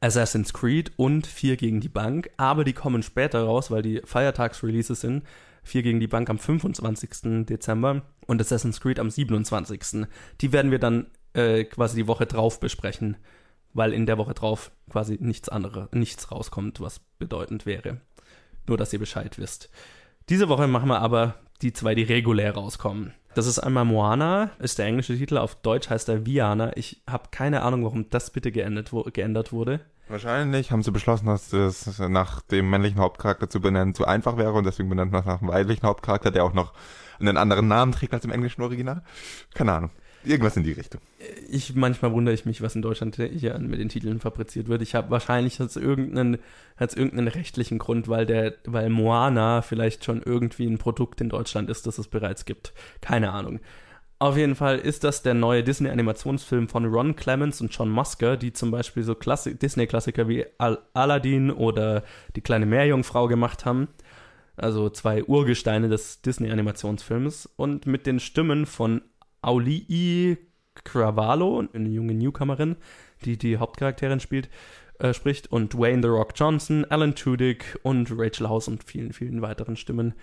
Assassin's 0.00 0.52
Creed 0.52 0.92
und 0.96 1.26
Vier 1.26 1.56
gegen 1.56 1.80
die 1.80 1.88
Bank, 1.88 2.30
aber 2.36 2.64
die 2.64 2.72
kommen 2.72 3.02
später 3.02 3.42
raus, 3.42 3.70
weil 3.70 3.82
die 3.82 4.00
Feiertags-Releases 4.04 5.00
sind. 5.00 5.24
Vier 5.62 5.82
gegen 5.82 6.00
die 6.00 6.06
Bank 6.06 6.30
am 6.30 6.38
25. 6.38 7.46
Dezember 7.46 8.02
und 8.26 8.40
Assassin's 8.40 8.80
Creed 8.80 8.98
am 8.98 9.10
27. 9.10 10.06
Die 10.40 10.52
werden 10.52 10.70
wir 10.70 10.78
dann 10.78 11.06
äh, 11.34 11.64
quasi 11.64 11.96
die 11.96 12.06
Woche 12.06 12.26
drauf 12.26 12.60
besprechen, 12.60 13.18
weil 13.74 13.92
in 13.92 14.06
der 14.06 14.16
Woche 14.16 14.32
drauf 14.32 14.72
quasi 14.88 15.18
nichts 15.20 15.50
anderes, 15.50 15.88
nichts 15.92 16.32
rauskommt, 16.32 16.80
was 16.80 17.00
bedeutend 17.18 17.66
wäre. 17.66 18.00
Nur, 18.66 18.78
dass 18.78 18.92
ihr 18.92 18.98
Bescheid 18.98 19.38
wisst. 19.38 19.70
Diese 20.30 20.48
Woche 20.48 20.66
machen 20.66 20.88
wir 20.88 21.00
aber 21.00 21.34
die 21.60 21.72
zwei, 21.72 21.94
die 21.94 22.04
regulär 22.04 22.54
rauskommen. 22.54 23.12
Das 23.34 23.46
ist 23.46 23.60
einmal 23.60 23.84
Moana, 23.84 24.50
ist 24.58 24.78
der 24.78 24.86
englische 24.86 25.16
Titel, 25.16 25.38
auf 25.38 25.54
Deutsch 25.54 25.88
heißt 25.88 26.08
er 26.08 26.26
Viana. 26.26 26.76
Ich 26.76 27.00
habe 27.08 27.28
keine 27.30 27.62
Ahnung, 27.62 27.84
warum 27.84 28.10
das 28.10 28.30
bitte 28.30 28.50
geändert, 28.50 28.92
wo, 28.92 29.04
geändert 29.04 29.52
wurde. 29.52 29.80
Wahrscheinlich 30.08 30.72
haben 30.72 30.82
sie 30.82 30.90
beschlossen, 30.90 31.26
dass 31.26 31.50
das 31.50 32.00
nach 32.00 32.42
dem 32.42 32.68
männlichen 32.68 32.98
Hauptcharakter 32.98 33.48
zu 33.48 33.60
benennen 33.60 33.94
zu 33.94 34.04
einfach 34.04 34.36
wäre 34.36 34.54
und 34.54 34.64
deswegen 34.64 34.88
benennt 34.88 35.12
man 35.12 35.20
es 35.20 35.26
nach 35.26 35.38
dem 35.38 35.46
weiblichen 35.48 35.86
Hauptcharakter, 35.86 36.32
der 36.32 36.44
auch 36.44 36.52
noch 36.52 36.72
einen 37.20 37.36
anderen 37.36 37.68
Namen 37.68 37.92
trägt 37.92 38.12
als 38.14 38.24
im 38.24 38.32
englischen 38.32 38.62
Original. 38.62 39.04
Keine 39.54 39.74
Ahnung. 39.74 39.90
Irgendwas 40.24 40.56
in 40.56 40.64
die 40.64 40.72
Richtung. 40.72 41.00
Ich 41.50 41.74
manchmal 41.74 42.12
wundere 42.12 42.34
ich 42.34 42.44
mich, 42.44 42.60
was 42.60 42.76
in 42.76 42.82
Deutschland 42.82 43.16
hier 43.16 43.58
mit 43.58 43.80
den 43.80 43.88
Titeln 43.88 44.20
fabriziert 44.20 44.68
wird. 44.68 44.82
Ich 44.82 44.94
habe 44.94 45.10
wahrscheinlich 45.10 45.60
hat's 45.60 45.76
irgendeinen 45.76 46.38
hat's 46.76 46.94
irgendeinen 46.94 47.28
rechtlichen 47.28 47.78
Grund, 47.78 48.08
weil 48.08 48.26
der 48.26 48.54
weil 48.64 48.90
Moana 48.90 49.62
vielleicht 49.62 50.04
schon 50.04 50.22
irgendwie 50.22 50.66
ein 50.66 50.78
Produkt 50.78 51.20
in 51.20 51.28
Deutschland 51.30 51.70
ist, 51.70 51.86
das 51.86 51.98
es 51.98 52.08
bereits 52.08 52.44
gibt. 52.44 52.74
Keine 53.00 53.32
Ahnung. 53.32 53.60
Auf 54.18 54.36
jeden 54.36 54.54
Fall 54.54 54.78
ist 54.78 55.02
das 55.04 55.22
der 55.22 55.32
neue 55.32 55.64
Disney-Animationsfilm 55.64 56.68
von 56.68 56.84
Ron 56.84 57.16
Clements 57.16 57.62
und 57.62 57.74
John 57.74 57.88
Musker, 57.88 58.36
die 58.36 58.52
zum 58.52 58.70
Beispiel 58.70 59.02
so 59.02 59.14
Klassi 59.14 59.58
Disney-Klassiker 59.58 60.28
wie 60.28 60.44
Al 60.58 60.78
Aladdin 60.92 61.50
oder 61.50 62.04
Die 62.36 62.42
kleine 62.42 62.66
Meerjungfrau 62.66 63.28
gemacht 63.28 63.64
haben. 63.64 63.88
Also 64.56 64.90
zwei 64.90 65.24
Urgesteine 65.24 65.88
des 65.88 66.20
Disney-Animationsfilms. 66.20 67.48
Und 67.56 67.86
mit 67.86 68.06
den 68.06 68.20
Stimmen 68.20 68.66
von 68.66 69.00
Aulii 69.42 70.38
Cravallo, 70.84 71.64
eine 71.72 71.88
junge 71.88 72.14
Newcomerin, 72.14 72.76
die 73.24 73.36
die 73.36 73.58
Hauptcharakterin 73.58 74.20
spielt, 74.20 74.48
äh, 74.98 75.12
spricht, 75.14 75.50
und 75.50 75.74
Dwayne 75.74 76.02
The 76.02 76.08
Rock 76.08 76.32
Johnson, 76.34 76.84
Alan 76.88 77.14
Tudyk 77.14 77.78
und 77.82 78.10
Rachel 78.16 78.48
House 78.48 78.68
und 78.68 78.84
vielen, 78.84 79.12
vielen 79.12 79.42
weiteren 79.42 79.76
Stimmen. 79.76 80.14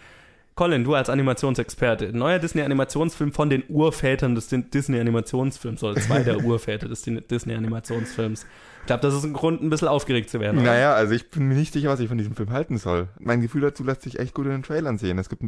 Colin, 0.56 0.84
du 0.84 0.96
als 0.96 1.10
Animationsexperte, 1.10 2.18
neuer 2.18 2.40
Disney-Animationsfilm 2.40 3.32
von 3.32 3.52
den 3.52 3.64
Urvätern 3.70 4.34
des 4.34 4.48
Disney-Animationsfilms, 4.50 5.84
oder 5.84 6.02
zwei 6.02 6.24
der 6.24 6.44
Urväter 6.44 6.88
des 6.88 7.04
Disney-Animationsfilms. 7.04 8.48
Ich 8.82 8.86
glaube, 8.88 9.02
das 9.02 9.14
ist 9.14 9.24
ein 9.24 9.34
Grund, 9.34 9.62
ein 9.62 9.70
bisschen 9.70 9.88
aufgeregt 9.88 10.32
zu 10.32 10.40
werden. 10.40 10.58
oder? 10.58 10.72
Naja, 10.72 10.94
also 10.94 11.14
ich 11.14 11.30
bin 11.30 11.48
mir 11.48 11.54
nicht 11.54 11.74
sicher, 11.74 11.90
was 11.90 12.00
ich 12.00 12.08
von 12.08 12.18
diesem 12.18 12.36
Film 12.36 12.50
halten 12.50 12.78
soll. 12.78 13.08
Mein 13.20 13.42
Gefühl 13.42 13.62
dazu 13.62 13.84
lässt 13.84 14.02
sich 14.02 14.18
echt 14.18 14.34
gut 14.34 14.48
in 14.48 14.54
den 14.54 14.64
Trailern 14.64 14.98
sehen. 14.98 15.20
Es 15.20 15.30
gibt 15.30 15.44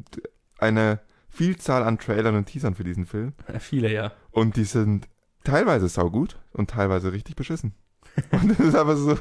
eine 0.59 0.99
Vielzahl 1.29 1.83
an 1.83 1.99
Trailern 1.99 2.35
und 2.35 2.45
Teasern 2.45 2.75
für 2.75 2.83
diesen 2.83 3.05
Film. 3.05 3.33
Ja, 3.51 3.59
Viele, 3.59 3.91
ja. 3.91 4.11
Und 4.31 4.55
die 4.55 4.63
sind 4.63 5.07
teilweise 5.43 5.87
saugut 5.87 6.37
und 6.51 6.69
teilweise 6.69 7.13
richtig 7.13 7.35
beschissen. 7.35 7.73
Und 8.31 8.49
das 8.49 8.59
ist 8.59 8.75
aber 8.75 8.97
so, 8.97 9.17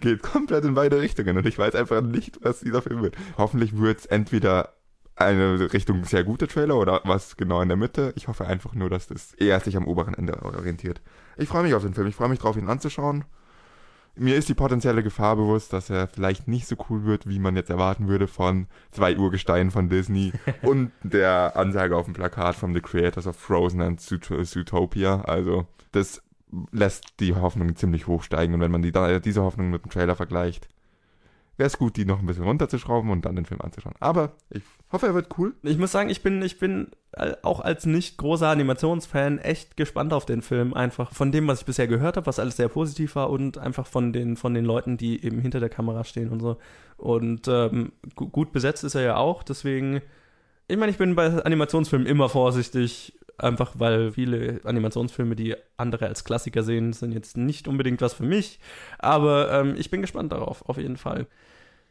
geht 0.00 0.22
komplett 0.22 0.64
in 0.64 0.74
beide 0.74 1.00
Richtungen. 1.00 1.36
Und 1.36 1.46
ich 1.46 1.58
weiß 1.58 1.74
einfach 1.74 2.00
nicht, 2.00 2.38
was 2.42 2.60
dieser 2.60 2.80
Film 2.80 3.02
wird. 3.02 3.16
Hoffentlich 3.36 3.76
wird 3.76 3.98
es 3.98 4.06
entweder 4.06 4.74
eine 5.16 5.72
Richtung 5.72 6.04
sehr 6.04 6.24
gute 6.24 6.48
Trailer 6.48 6.76
oder 6.76 7.00
was 7.04 7.36
genau 7.36 7.60
in 7.60 7.68
der 7.68 7.76
Mitte. 7.76 8.12
Ich 8.16 8.28
hoffe 8.28 8.46
einfach 8.46 8.74
nur, 8.74 8.88
dass 8.88 9.08
das 9.08 9.34
eher 9.34 9.60
sich 9.60 9.76
am 9.76 9.86
oberen 9.86 10.14
Ende 10.14 10.42
orientiert. 10.42 11.02
Ich 11.36 11.48
freue 11.48 11.64
mich 11.64 11.74
auf 11.74 11.82
den 11.82 11.94
Film. 11.94 12.06
Ich 12.06 12.16
freue 12.16 12.28
mich 12.28 12.38
drauf, 12.38 12.56
ihn 12.56 12.68
anzuschauen. 12.68 13.24
Mir 14.16 14.36
ist 14.36 14.48
die 14.48 14.54
potenzielle 14.54 15.02
Gefahr 15.02 15.34
bewusst, 15.34 15.72
dass 15.72 15.90
er 15.90 16.06
vielleicht 16.06 16.46
nicht 16.46 16.68
so 16.68 16.76
cool 16.88 17.04
wird, 17.04 17.28
wie 17.28 17.40
man 17.40 17.56
jetzt 17.56 17.70
erwarten 17.70 18.06
würde 18.06 18.28
von 18.28 18.68
zwei 18.92 19.16
Urgesteinen 19.16 19.72
von 19.72 19.88
Disney 19.88 20.32
und 20.62 20.92
der 21.02 21.56
Ansage 21.56 21.96
auf 21.96 22.04
dem 22.04 22.14
Plakat 22.14 22.54
von 22.54 22.72
The 22.74 22.80
Creators 22.80 23.26
of 23.26 23.36
Frozen 23.36 23.80
and 23.80 24.00
Zoot- 24.00 24.44
Zootopia. 24.44 25.22
Also 25.22 25.66
das 25.90 26.22
lässt 26.70 27.18
die 27.18 27.34
Hoffnung 27.34 27.74
ziemlich 27.74 28.06
hoch 28.06 28.22
steigen 28.22 28.54
und 28.54 28.60
wenn 28.60 28.70
man 28.70 28.82
die, 28.82 28.92
diese 29.20 29.42
Hoffnung 29.42 29.70
mit 29.70 29.84
dem 29.84 29.90
Trailer 29.90 30.14
vergleicht, 30.14 30.68
wäre 31.56 31.66
es 31.68 31.78
gut, 31.78 31.96
die 31.96 32.04
noch 32.04 32.20
ein 32.20 32.26
bisschen 32.26 32.44
runterzuschrauben 32.44 33.10
und 33.10 33.24
dann 33.24 33.36
den 33.36 33.46
Film 33.46 33.60
anzuschauen. 33.60 33.94
Aber 34.00 34.32
ich 34.50 34.62
hoffe, 34.90 35.06
er 35.06 35.14
wird 35.14 35.28
cool. 35.38 35.54
Ich 35.62 35.78
muss 35.78 35.92
sagen, 35.92 36.10
ich 36.10 36.22
bin, 36.22 36.42
ich 36.42 36.58
bin 36.58 36.88
äh, 37.12 37.34
auch 37.42 37.60
als 37.60 37.86
nicht 37.86 38.16
großer 38.18 38.48
Animationsfan 38.48 39.38
echt 39.38 39.76
gespannt 39.76 40.12
auf 40.12 40.26
den 40.26 40.42
Film. 40.42 40.74
Einfach 40.74 41.12
von 41.12 41.30
dem, 41.32 41.46
was 41.46 41.60
ich 41.60 41.66
bisher 41.66 41.86
gehört 41.86 42.16
habe, 42.16 42.26
was 42.26 42.38
alles 42.38 42.56
sehr 42.56 42.68
positiv 42.68 43.14
war 43.16 43.30
und 43.30 43.58
einfach 43.58 43.86
von 43.86 44.12
den, 44.12 44.36
von 44.36 44.54
den 44.54 44.64
Leuten, 44.64 44.96
die 44.96 45.24
eben 45.24 45.40
hinter 45.40 45.60
der 45.60 45.68
Kamera 45.68 46.04
stehen 46.04 46.30
und 46.30 46.40
so. 46.40 46.56
Und 46.96 47.48
ähm, 47.48 47.92
gu- 48.14 48.28
gut 48.28 48.52
besetzt 48.52 48.84
ist 48.84 48.94
er 48.94 49.02
ja 49.02 49.16
auch, 49.16 49.42
deswegen, 49.42 50.00
ich 50.68 50.76
meine, 50.76 50.90
ich 50.90 50.98
bin 50.98 51.14
bei 51.14 51.44
Animationsfilmen 51.44 52.06
immer 52.06 52.28
vorsichtig, 52.28 53.18
einfach 53.38 53.74
weil 53.78 54.12
viele 54.12 54.60
Animationsfilme, 54.64 55.36
die 55.36 55.56
andere 55.76 56.06
als 56.06 56.24
Klassiker 56.24 56.62
sehen, 56.62 56.92
sind 56.92 57.12
jetzt 57.12 57.36
nicht 57.36 57.68
unbedingt 57.68 58.00
was 58.00 58.14
für 58.14 58.24
mich. 58.24 58.58
Aber 58.98 59.52
ähm, 59.52 59.74
ich 59.76 59.90
bin 59.90 60.00
gespannt 60.00 60.32
darauf, 60.32 60.68
auf 60.68 60.76
jeden 60.78 60.96
Fall. 60.96 61.26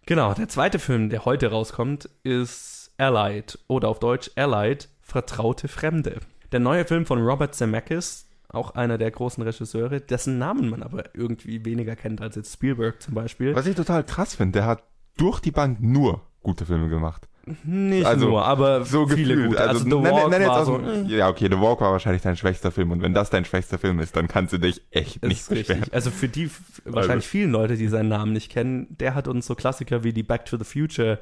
Genau, 0.06 0.34
der 0.34 0.50
zweite 0.50 0.80
Film, 0.80 1.10
der 1.10 1.26
heute 1.26 1.52
rauskommt, 1.52 2.10
ist 2.24 2.92
Allied 2.98 3.58
oder 3.68 3.88
auf 3.88 4.00
Deutsch 4.00 4.32
Allied, 4.36 4.90
Vertraute 5.02 5.68
Fremde. 5.68 6.20
Der 6.52 6.60
neue 6.60 6.86
Film 6.86 7.06
von 7.06 7.22
Robert 7.22 7.56
Zemeckis, 7.56 8.28
auch 8.50 8.76
einer 8.76 8.98
der 8.98 9.12
großen 9.12 9.44
Regisseure, 9.44 10.02
dessen 10.02 10.38
Namen 10.38 10.70
man 10.70 10.84
aber 10.84 11.16
irgendwie 11.16 11.66
weniger 11.66 11.96
kennt 11.96 12.22
als 12.22 12.36
jetzt 12.36 12.54
Spielberg 12.54 13.02
zum 13.02 13.14
Beispiel. 13.14 13.56
Was 13.56 13.66
ich 13.66 13.76
total 13.76 14.04
krass 14.04 14.36
finde, 14.36 14.60
der 14.60 14.68
hat 14.68 14.84
durch 15.18 15.40
die 15.40 15.52
Bank 15.52 15.80
nur 15.82 16.22
gute 16.42 16.66
Filme 16.66 16.90
gemacht. 16.90 17.28
Nicht 17.64 18.06
Also, 18.06 18.30
nur, 18.30 18.46
aber 18.46 18.86
So 18.86 19.06
viele 19.06 19.36
gefühlt. 19.36 19.48
gute. 19.50 19.62
Also, 19.68 19.84
The 19.84 19.90
nenn- 19.90 20.04
Walk 20.12 20.30
nenn 20.30 20.42
jetzt 20.42 20.50
war 20.50 20.60
aus 20.62 20.66
so, 20.68 20.78
dem- 20.78 21.06
äh, 21.10 21.16
Ja, 21.18 21.28
okay, 21.30 21.48
The 21.52 21.60
Walk 21.60 21.82
war 21.82 21.92
wahrscheinlich 21.92 22.22
dein 22.22 22.38
schwächster 22.38 22.72
Film 22.72 22.92
und 22.92 23.02
wenn 23.02 23.14
das 23.14 23.30
dein 23.30 23.44
schwächster 23.44 23.78
Film 23.78 24.00
ist, 24.00 24.16
dann 24.16 24.30
kannst 24.30 24.54
du 24.54 24.60
dich 24.60 24.82
echt 24.92 25.22
nicht 25.26 25.50
beschweren. 25.50 25.80
richtig. 25.80 25.94
Also 25.94 26.10
für 26.10 26.30
die 26.30 26.46
f- 26.46 26.62
wahrscheinlich 26.86 27.26
Also- 27.26 27.28
vielen 27.30 27.52
Leute, 27.52 27.76
die 27.76 27.88
seinen 27.90 28.08
Namen 28.10 28.32
nicht 28.32 28.50
kennen, 28.50 28.88
der 28.98 29.14
hat 29.14 29.28
uns 29.28 29.46
so 29.46 29.56
Klassiker 29.56 30.04
wie 30.06 30.14
die 30.14 30.24
Back 30.24 30.46
to 30.46 30.58
the 30.58 30.64
Future 30.64 31.20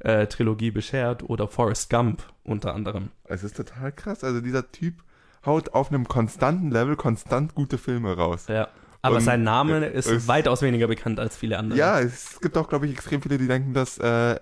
äh, 0.00 0.26
Trilogie 0.26 0.70
beschert 0.70 1.22
oder 1.28 1.48
Forrest 1.48 1.88
Gump 1.90 2.22
unter 2.44 2.74
anderem. 2.74 3.08
Es 3.24 3.42
ist 3.42 3.56
total 3.56 3.90
krass. 3.92 4.22
Also 4.22 4.40
dieser 4.42 4.70
Typ 4.70 5.02
haut 5.46 5.70
auf 5.72 5.90
einem 5.90 6.06
konstanten 6.06 6.70
Level 6.70 6.96
konstant 6.96 7.54
gute 7.54 7.78
Filme 7.78 8.14
raus. 8.14 8.44
Ja. 8.48 8.68
Aber 9.02 9.16
Und 9.16 9.22
sein 9.22 9.42
Name 9.42 9.86
ist 9.86 10.06
es- 10.06 10.26
weitaus 10.28 10.62
weniger 10.62 10.86
bekannt 10.88 11.20
als 11.20 11.36
viele 11.36 11.58
andere. 11.58 11.78
Ja, 11.78 12.00
es 12.00 12.40
gibt 12.40 12.56
auch, 12.56 12.68
glaube 12.68 12.86
ich, 12.86 12.92
extrem 12.92 13.22
viele, 13.22 13.38
die 13.38 13.46
denken, 13.46 13.72
dass 13.74 13.98
äh, 13.98 14.36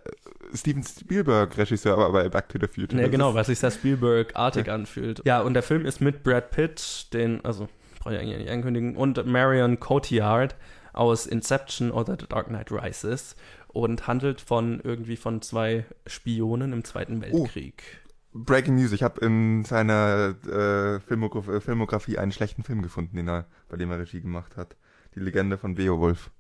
Steven 0.55 0.83
Spielberg 0.83 1.57
Regisseur 1.59 1.97
war 1.99 2.13
bei 2.13 2.29
Back 2.29 2.49
to 2.49 2.59
the 2.61 2.67
Future. 2.67 2.97
Ja, 2.97 3.03
Das 3.07 3.11
genau, 3.11 3.31
ist- 3.31 3.35
weil 3.35 3.45
sich 3.45 3.59
sehr 3.59 3.71
Spielberg-artig 3.71 4.71
anfühlt. 4.71 5.21
Ja, 5.25 5.41
und 5.43 5.55
der 5.55 5.63
Film 5.63 5.85
ist 5.85 6.01
mit 6.01 6.23
Brad 6.23 6.51
Pitt, 6.51 7.09
den, 7.13 7.45
also, 7.45 7.69
brauche 7.99 8.15
ich 8.15 8.21
eigentlich 8.21 8.39
nicht 8.39 8.51
ankündigen, 8.51 8.97
und 8.97 9.25
Marion 9.27 9.81
Cotillard 9.81 10.55
aus 10.93 11.27
Inception 11.27 11.91
oder 11.91 12.17
The 12.19 12.27
Dark 12.29 12.47
Knight 12.49 12.71
Rises 12.71 13.35
und 13.69 14.07
handelt 14.07 14.41
von 14.41 14.81
irgendwie 14.85 15.17
von 15.17 15.43
zwei 15.43 15.85
Spionen 16.07 16.73
im 16.73 16.85
Zweiten 16.85 17.21
Weltkrieg. 17.21 17.83
Breaking 18.35 18.75
News, 18.75 18.93
ich 18.93 19.03
habe 19.03 19.25
in 19.25 19.65
seiner 19.65 20.35
äh, 20.47 21.01
Filmograf 21.01 21.49
äh, 21.49 21.61
Filmografie 21.61 22.19
einen 22.19 22.33
schlechten 22.33 22.63
Film 22.65 22.83
gefunden, 22.83 23.17
den 23.17 23.29
er, 23.29 23.47
bei 23.69 23.77
dem 23.77 23.91
er 23.91 23.99
Regie 24.01 24.21
gemacht 24.21 24.57
hat. 24.57 24.77
Die 25.15 25.21
Legende 25.21 25.57
von 25.57 25.77
Beowulf. 25.77 26.31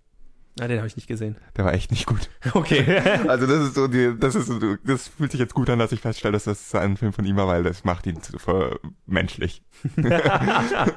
Ah, 0.61 0.69
den 0.69 0.79
habe 0.79 0.87
ich 0.87 0.95
nicht 0.95 1.09
gesehen. 1.09 1.37
Der 1.57 1.65
war 1.65 1.73
echt 1.75 1.91
nicht 1.91 2.07
gut. 2.07 2.31
Okay. 2.53 2.85
Also 3.29 3.47
das 3.47 3.69
ist 3.69 3.75
so 3.75 3.89
die, 3.89 4.15
das 4.19 4.35
ist 4.37 4.47
so, 4.47 4.59
das 4.85 5.09
fühlt 5.09 5.31
sich 5.33 5.41
jetzt 5.41 5.55
gut 5.55 5.69
an, 5.71 5.79
dass 5.79 5.91
ich 5.93 6.01
feststelle, 6.01 6.33
dass 6.33 6.45
das 6.45 6.75
ein 6.75 6.97
Film 6.97 7.13
von 7.13 7.25
ihm 7.25 7.37
war, 7.37 7.47
weil 7.49 7.63
das 7.65 7.83
macht 7.85 8.07
ihn 8.07 8.21
zu, 8.23 8.39
für 8.39 8.79
menschlich. 9.07 9.63
das 9.97 10.93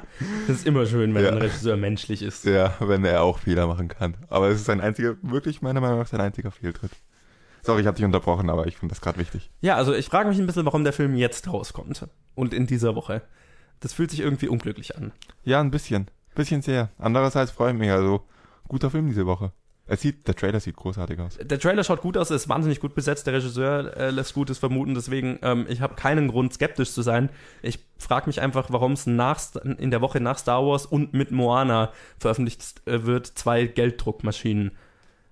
ist 0.48 0.66
immer 0.66 0.86
schön, 0.86 1.14
wenn 1.14 1.24
Ja. 1.24 1.30
ein 1.30 1.38
Regisseur 1.38 1.76
menschlich 1.76 2.22
ist. 2.22 2.44
Ja, 2.44 2.74
wenn 2.80 3.04
er 3.04 3.22
auch 3.22 3.38
Fehler 3.38 3.66
machen 3.66 3.88
kann. 3.88 4.16
Aber 4.28 4.48
es 4.48 4.56
ist 4.56 4.66
sein 4.66 4.80
einziger, 4.80 5.16
wirklich 5.22 5.62
meiner 5.62 5.80
Meinung 5.80 5.98
nach 5.98 6.06
sein 6.06 6.20
einziger 6.20 6.50
Fehltritt. 6.50 6.92
Sorry, 7.62 7.80
ich 7.80 7.86
habe 7.86 7.96
dich 7.96 8.04
unterbrochen, 8.04 8.50
aber 8.50 8.66
ich 8.66 8.76
finde 8.76 8.94
das 8.94 9.00
gerade 9.00 9.18
wichtig. 9.18 9.50
Ja, 9.60 9.76
also 9.76 9.94
ich 9.94 10.06
frage 10.06 10.28
mich 10.28 10.38
ein 10.38 10.46
bisschen, 10.46 10.64
warum 10.64 10.84
der 10.84 10.92
Film 10.92 11.14
jetzt 11.14 11.52
rauskommt. 11.52 12.06
Und 12.34 12.54
in 12.54 12.66
dieser 12.66 12.94
Woche. 12.94 13.22
Das 13.80 13.92
fühlt 13.92 14.10
sich 14.10 14.20
irgendwie 14.20 14.48
unglücklich 14.48 14.96
an. 14.96 15.12
Ja, 15.44 15.60
ein 15.60 15.70
bisschen. 15.70 16.10
Bisschen 16.34 16.62
sehr. 16.62 16.90
Andererseits 16.98 17.50
freue 17.50 17.72
ich 17.72 17.78
mich, 17.78 17.90
also 17.90 18.22
guter 18.66 18.90
Film 18.90 19.08
diese 19.08 19.26
Woche. 19.26 19.52
Es 19.90 20.02
sieht, 20.02 20.28
der 20.28 20.34
Trailer 20.34 20.60
sieht 20.60 20.76
großartig 20.76 21.18
aus. 21.18 21.38
Der 21.42 21.58
Trailer 21.58 21.82
schaut 21.82 22.02
gut 22.02 22.18
aus, 22.18 22.30
ist 22.30 22.48
wahnsinnig 22.48 22.78
gut 22.78 22.94
besetzt, 22.94 23.26
der 23.26 23.34
Regisseur 23.34 23.96
äh, 23.96 24.10
lässt 24.10 24.34
Gutes 24.34 24.58
vermuten, 24.58 24.94
deswegen, 24.94 25.38
ähm, 25.40 25.64
ich 25.68 25.80
habe 25.80 25.94
keinen 25.94 26.28
Grund, 26.28 26.52
skeptisch 26.52 26.92
zu 26.92 27.00
sein. 27.00 27.30
Ich 27.62 27.78
frage 27.96 28.26
mich 28.26 28.42
einfach, 28.42 28.66
warum 28.70 28.92
es 28.92 29.06
nach, 29.06 29.40
in 29.56 29.90
der 29.90 30.02
Woche 30.02 30.20
nach 30.20 30.38
Star 30.38 30.64
Wars 30.64 30.84
und 30.84 31.14
mit 31.14 31.30
Moana 31.30 31.90
veröffentlicht 32.18 32.86
äh, 32.86 33.06
wird, 33.06 33.26
zwei 33.26 33.66
Gelddruckmaschinen. 33.66 34.72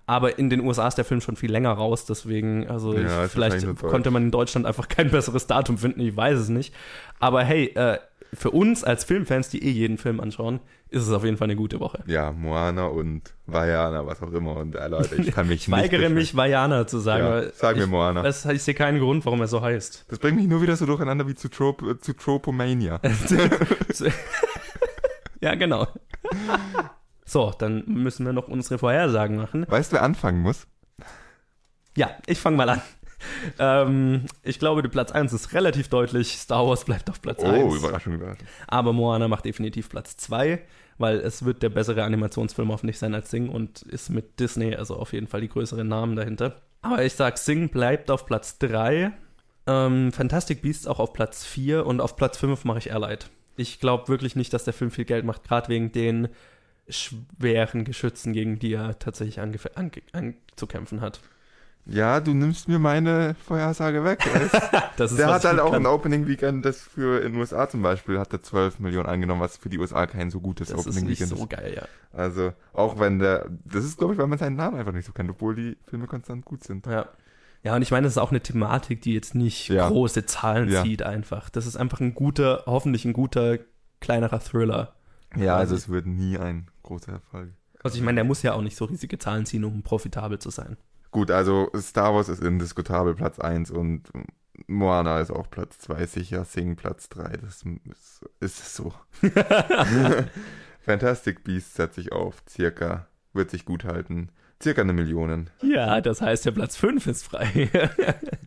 Aber 0.07 0.39
in 0.39 0.49
den 0.49 0.61
USA 0.61 0.87
ist 0.87 0.95
der 0.95 1.05
Film 1.05 1.19
schon 1.19 1.35
viel 1.35 1.51
länger 1.51 1.73
raus, 1.73 2.05
deswegen, 2.05 2.65
also 2.67 2.97
Ja, 2.97 3.25
ich, 3.25 3.31
vielleicht 3.31 3.75
konnte 3.77 4.09
man 4.09 4.23
in 4.23 4.31
Deutschland 4.31 4.65
einfach 4.65 4.87
kein 4.87 5.11
besseres 5.11 5.47
Datum 5.47 5.77
finden, 5.77 5.99
ich 5.99 6.15
weiß 6.15 6.39
es 6.39 6.49
nicht. 6.49 6.73
Aber 7.19 7.43
hey, 7.43 7.65
äh, 7.75 7.99
für 8.33 8.51
uns 8.51 8.85
als 8.85 9.03
Filmfans, 9.03 9.49
die 9.49 9.63
eh 9.63 9.69
jeden 9.69 9.97
Film 9.97 10.21
anschauen, 10.21 10.61
ist 10.89 11.03
es 11.03 11.11
auf 11.11 11.25
jeden 11.25 11.35
Fall 11.35 11.47
eine 11.47 11.57
gute 11.57 11.81
Woche. 11.81 12.03
Ja, 12.07 12.31
Moana 12.31 12.85
und 12.85 13.33
Vajana, 13.45 14.05
was 14.05 14.21
auch 14.21 14.31
immer. 14.31 14.55
Und 14.55 14.75
äh, 14.75 14.87
Leute, 14.87 15.15
ich 15.15 15.31
kann 15.31 15.47
mich 15.47 15.67
Ich 15.67 15.71
weigere 15.71 16.03
nicht 16.03 16.13
mich, 16.13 16.37
Vajana 16.37 16.87
zu 16.87 16.99
sagen. 16.99 17.25
Ja, 17.25 17.51
sag 17.53 17.75
mir 17.75 17.83
ich, 17.83 17.89
Moana. 17.89 18.23
Das, 18.23 18.45
ich 18.45 18.63
sehe 18.63 18.73
keinen 18.73 18.99
Grund, 18.99 19.25
warum 19.25 19.41
er 19.41 19.47
so 19.47 19.61
heißt. 19.61 20.05
Das 20.07 20.19
bringt 20.19 20.37
mich 20.37 20.47
nur 20.47 20.61
wieder 20.61 20.77
so 20.77 20.85
durcheinander 20.85 21.27
wie 21.27 21.35
zu, 21.35 21.49
Trop 21.49 21.81
äh, 21.81 21.99
zu 21.99 22.13
Tropomania. 22.13 23.01
ja, 25.41 25.55
genau. 25.55 25.87
So, 27.27 27.53
dann 27.57 27.83
müssen 27.85 28.25
wir 28.25 28.31
noch 28.31 28.47
unsere 28.47 28.79
Vorhersagen 28.79 29.35
machen. 29.35 29.65
Weißt 29.67 29.91
du, 29.91 29.97
wer 29.97 30.03
anfangen 30.03 30.41
muss? 30.41 30.65
Ja, 31.95 32.11
ich 32.25 32.39
fange 32.39 32.55
mal 32.55 32.69
an. 32.69 32.81
Ähm, 33.59 34.25
ich 34.43 34.59
glaube, 34.59 34.81
die 34.81 34.89
Platz 34.89 35.11
1 35.11 35.33
ist 35.33 35.53
relativ 35.53 35.89
deutlich. 35.89 36.37
Star 36.37 36.65
Wars 36.67 36.85
bleibt 36.85 37.09
auf 37.09 37.21
Platz 37.21 37.43
1. 37.43 37.63
Oh, 37.63 37.75
Überraschung, 37.75 38.13
Überraschung. 38.13 38.47
Aber 38.67 38.93
Moana 38.93 39.27
macht 39.27 39.45
definitiv 39.45 39.89
Platz 39.89 40.15
2, 40.17 40.61
weil 40.97 41.17
es 41.17 41.43
wird 41.43 41.63
der 41.63 41.69
bessere 41.69 42.03
Animationsfilm 42.03 42.71
auf 42.71 42.83
nicht 42.83 42.99
sein 42.99 43.13
als 43.13 43.29
Sing 43.29 43.49
und 43.49 43.81
ist 43.81 44.09
mit 44.09 44.39
Disney, 44.39 44.75
also 44.75 44.95
auf 44.95 45.13
jeden 45.13 45.27
Fall 45.27 45.41
die 45.41 45.49
größeren 45.49 45.87
Namen 45.87 46.15
dahinter. 46.15 46.61
Aber 46.81 47.03
ich 47.03 47.13
sag, 47.13 47.37
Sing 47.37 47.69
bleibt 47.69 48.09
auf 48.11 48.25
Platz 48.25 48.59
3. 48.59 49.11
Ähm, 49.65 50.11
Fantastic 50.13 50.61
Beasts 50.61 50.87
auch 50.87 50.99
auf 50.99 51.11
Platz 51.11 51.43
4 51.43 51.85
und 51.85 51.99
auf 51.99 52.15
Platz 52.15 52.37
5 52.37 52.63
mache 52.63 52.77
ich 52.79 52.89
Airlight. 52.89 53.29
Ich 53.57 53.79
glaube 53.79 54.07
wirklich 54.07 54.35
nicht, 54.35 54.53
dass 54.53 54.63
der 54.63 54.73
Film 54.73 54.91
viel 54.91 55.05
Geld 55.05 55.25
macht, 55.25 55.43
gerade 55.43 55.69
wegen 55.69 55.91
den 55.91 56.29
schweren 56.89 57.83
Geschützen, 57.83 58.33
gegen 58.33 58.59
die 58.59 58.73
er 58.73 58.97
tatsächlich 58.99 59.39
anzukämpfen 59.39 61.01
hat. 61.01 61.19
Ja, 61.89 62.19
du 62.19 62.33
nimmst 62.33 62.67
mir 62.67 62.79
meine 62.79 63.35
Vorhersage 63.45 64.03
weg. 64.03 64.19
Das 64.97 65.11
ist, 65.11 65.19
Der 65.19 65.27
hat 65.31 65.45
halt 65.45 65.59
auch 65.59 65.73
kann. 65.73 65.83
ein 65.83 65.85
Opening 65.85 66.27
Weekend, 66.27 66.65
das 66.65 66.81
für 66.81 67.19
in 67.21 67.33
den 67.33 67.39
USA 67.39 67.69
zum 67.69 67.83
Beispiel 67.83 68.17
hat 68.17 68.33
er 68.33 68.41
12 68.41 68.79
Millionen 68.79 69.05
angenommen, 69.07 69.41
was 69.41 69.55
für 69.55 69.69
die 69.69 69.77
USA 69.77 70.07
kein 70.07 70.31
so 70.31 70.39
gutes 70.39 70.69
Das 70.69 70.79
ist 70.79 70.87
Opening 70.87 71.07
Weekend 71.07 71.29
so 71.29 71.35
ist. 71.35 71.49
geil, 71.51 71.73
ja. 71.75 71.83
Also, 72.11 72.51
auch 72.73 72.99
wenn 72.99 73.19
der, 73.19 73.47
das 73.65 73.85
ist 73.85 73.99
glaube 73.99 74.13
ich, 74.13 74.19
weil 74.19 74.25
man 74.25 74.39
seinen 74.39 74.55
Namen 74.55 74.75
einfach 74.79 74.93
nicht 74.93 75.05
so 75.05 75.11
kennt, 75.13 75.29
obwohl 75.29 75.53
die 75.53 75.77
Filme 75.87 76.07
konstant 76.07 76.45
gut 76.45 76.63
sind. 76.63 76.87
Ja. 76.87 77.09
Ja, 77.61 77.75
und 77.75 77.83
ich 77.83 77.91
meine, 77.91 78.05
das 78.05 78.13
ist 78.13 78.17
auch 78.17 78.31
eine 78.31 78.41
Thematik, 78.41 79.01
die 79.03 79.13
jetzt 79.13 79.35
nicht 79.35 79.67
Ja. 79.69 79.87
große 79.87 80.25
Zahlen 80.25 80.67
Ja. 80.69 80.81
zieht 80.83 81.03
einfach. 81.03 81.49
Das 81.51 81.67
ist 81.67 81.75
einfach 81.77 81.99
ein 81.99 82.15
guter, 82.15 82.63
hoffentlich 82.65 83.05
ein 83.05 83.13
guter, 83.13 83.59
kleinerer 83.99 84.39
Thriller. 84.39 84.95
Ja, 85.35 85.57
also 85.57 85.75
es 85.75 85.89
wird 85.89 86.07
nie 86.07 86.39
ein 86.39 86.69
großer 86.87 87.13
Erfolg. 87.13 87.53
Also 87.83 87.97
ich 87.97 88.03
meine, 88.03 88.15
der 88.15 88.23
muss 88.23 88.41
ja 88.41 88.53
auch 88.53 88.61
nicht 88.61 88.75
so 88.75 88.85
riesige 88.85 89.19
Zahlen 89.19 89.45
ziehen, 89.45 89.63
um 89.63 89.83
profitabel 89.83 90.39
zu 90.39 90.49
sein. 90.49 90.77
Gut, 91.11 91.31
also 91.31 91.69
Star 91.77 92.13
Wars 92.13 92.29
ist 92.29 92.41
indiskutabel 92.41 93.15
Platz 93.15 93.39
1 93.39 93.71
und 93.71 94.03
Moana 94.67 95.19
ist 95.19 95.31
auch 95.31 95.49
Platz 95.49 95.77
2 95.79 96.05
sicher, 96.07 96.43
Sing 96.43 96.75
Platz 96.75 97.09
3, 97.09 97.37
das 97.37 97.63
ist, 97.89 98.25
ist 98.39 98.75
so. 98.75 98.93
Fantastic 100.81 101.43
Beasts 101.43 101.75
setze 101.75 102.01
ich 102.01 102.11
auf, 102.11 102.41
circa, 102.49 103.07
wird 103.33 103.51
sich 103.51 103.65
gut 103.65 103.83
halten, 103.83 104.29
circa 104.61 104.81
eine 104.81 104.93
Million. 104.93 105.49
Ja, 105.61 106.01
das 106.01 106.21
heißt, 106.21 106.45
der 106.45 106.51
Platz 106.51 106.75
5 106.77 107.07
ist 107.07 107.23
frei. 107.23 107.69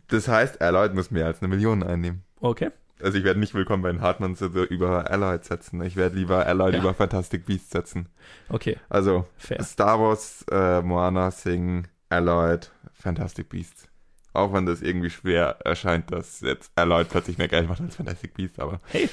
Das 0.09 0.26
heißt, 0.26 0.61
Allied 0.61 0.95
muss 0.95 1.12
mehr 1.12 1.26
als 1.26 1.41
eine 1.41 1.49
Million 1.49 1.84
einnehmen. 1.84 2.24
okay. 2.41 2.70
Also 3.03 3.18
ich 3.18 3.24
werde 3.24 3.40
nicht 3.40 3.55
willkommen 3.55 3.82
bei 3.82 3.90
den 3.90 4.01
Hartmanns 4.03 4.40
über 4.40 5.11
Allied 5.11 5.44
setzen. 5.44 5.82
Ich 5.82 5.96
werde 5.96 6.16
lieber 6.16 6.46
Allied 6.46 6.74
Ja. 6.74 6.80
über 6.80 6.94
Fantastic 6.94 7.46
Beasts 7.46 7.70
setzen. 7.70 8.07
Okay, 8.48 8.76
Also 8.88 9.26
fair. 9.36 9.62
Star 9.64 9.98
Wars, 10.01 10.44
äh, 10.51 10.82
Moana, 10.82 11.30
Sing, 11.30 11.86
Allied, 12.09 12.70
Fantastic 12.92 13.48
Beasts. 13.48 13.88
Auch 14.32 14.53
wenn 14.53 14.66
das 14.66 14.80
irgendwie 14.82 15.11
schwer 15.11 15.57
erscheint, 15.64 16.12
dass 16.12 16.40
jetzt 16.40 16.70
Allied 16.76 17.09
plötzlich 17.09 17.38
mehr 17.38 17.48
Geld 17.48 17.68
macht 17.68 17.80
als 17.80 17.96
Fantastic 17.96 18.34
Beasts, 18.34 18.59
aber 18.59 18.80
Hey. 18.86 19.09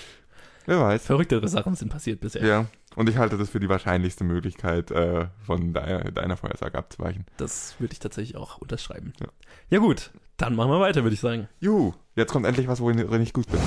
Wer 0.67 0.79
weiß. 0.79 1.03
Verrücktere 1.05 1.47
Sachen 1.47 1.73
sind 1.73 1.89
passiert 1.89 2.19
bisher. 2.19 2.45
Ja, 2.45 2.65
und 2.95 3.09
ich 3.09 3.17
halte 3.17 3.37
das 3.37 3.49
für 3.49 3.59
die 3.59 3.69
wahrscheinlichste 3.69 4.23
Möglichkeit, 4.23 4.91
äh, 4.91 5.25
von 5.43 5.73
deiner, 5.73 6.11
deiner 6.11 6.37
Vorhersage 6.37 6.77
abzuweichen. 6.77 7.25
Das 7.37 7.75
würde 7.79 7.93
ich 7.93 7.99
tatsächlich 7.99 8.37
auch 8.37 8.59
unterschreiben. 8.59 9.13
Ja. 9.19 9.27
ja 9.71 9.79
gut, 9.79 10.11
dann 10.37 10.55
machen 10.55 10.69
wir 10.69 10.79
weiter, 10.79 11.01
würde 11.03 11.15
ich 11.15 11.19
sagen. 11.19 11.47
Juhu, 11.59 11.93
jetzt 12.15 12.31
kommt 12.31 12.45
endlich 12.45 12.67
was, 12.67 12.79
worin 12.79 13.21
ich 13.21 13.33
gut 13.33 13.47
bin. 13.51 13.59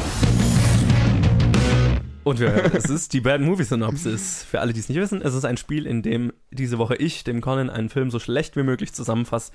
Und 2.22 2.38
wir, 2.38 2.74
es 2.74 2.84
ist 2.84 3.12
die 3.14 3.20
Bad 3.22 3.40
Movie 3.40 3.64
Synopsis. 3.64 4.44
Für 4.44 4.60
alle, 4.60 4.72
die 4.74 4.80
es 4.80 4.88
nicht 4.90 4.98
wissen, 5.00 5.22
es 5.22 5.34
ist 5.34 5.44
ein 5.46 5.56
Spiel, 5.56 5.86
in 5.86 6.02
dem 6.02 6.32
diese 6.50 6.76
Woche 6.78 6.94
ich 6.96 7.24
dem 7.24 7.40
Conan 7.40 7.70
einen 7.70 7.88
Film 7.88 8.10
so 8.10 8.18
schlecht 8.18 8.56
wie 8.56 8.62
möglich 8.62 8.92
zusammenfasse 8.92 9.52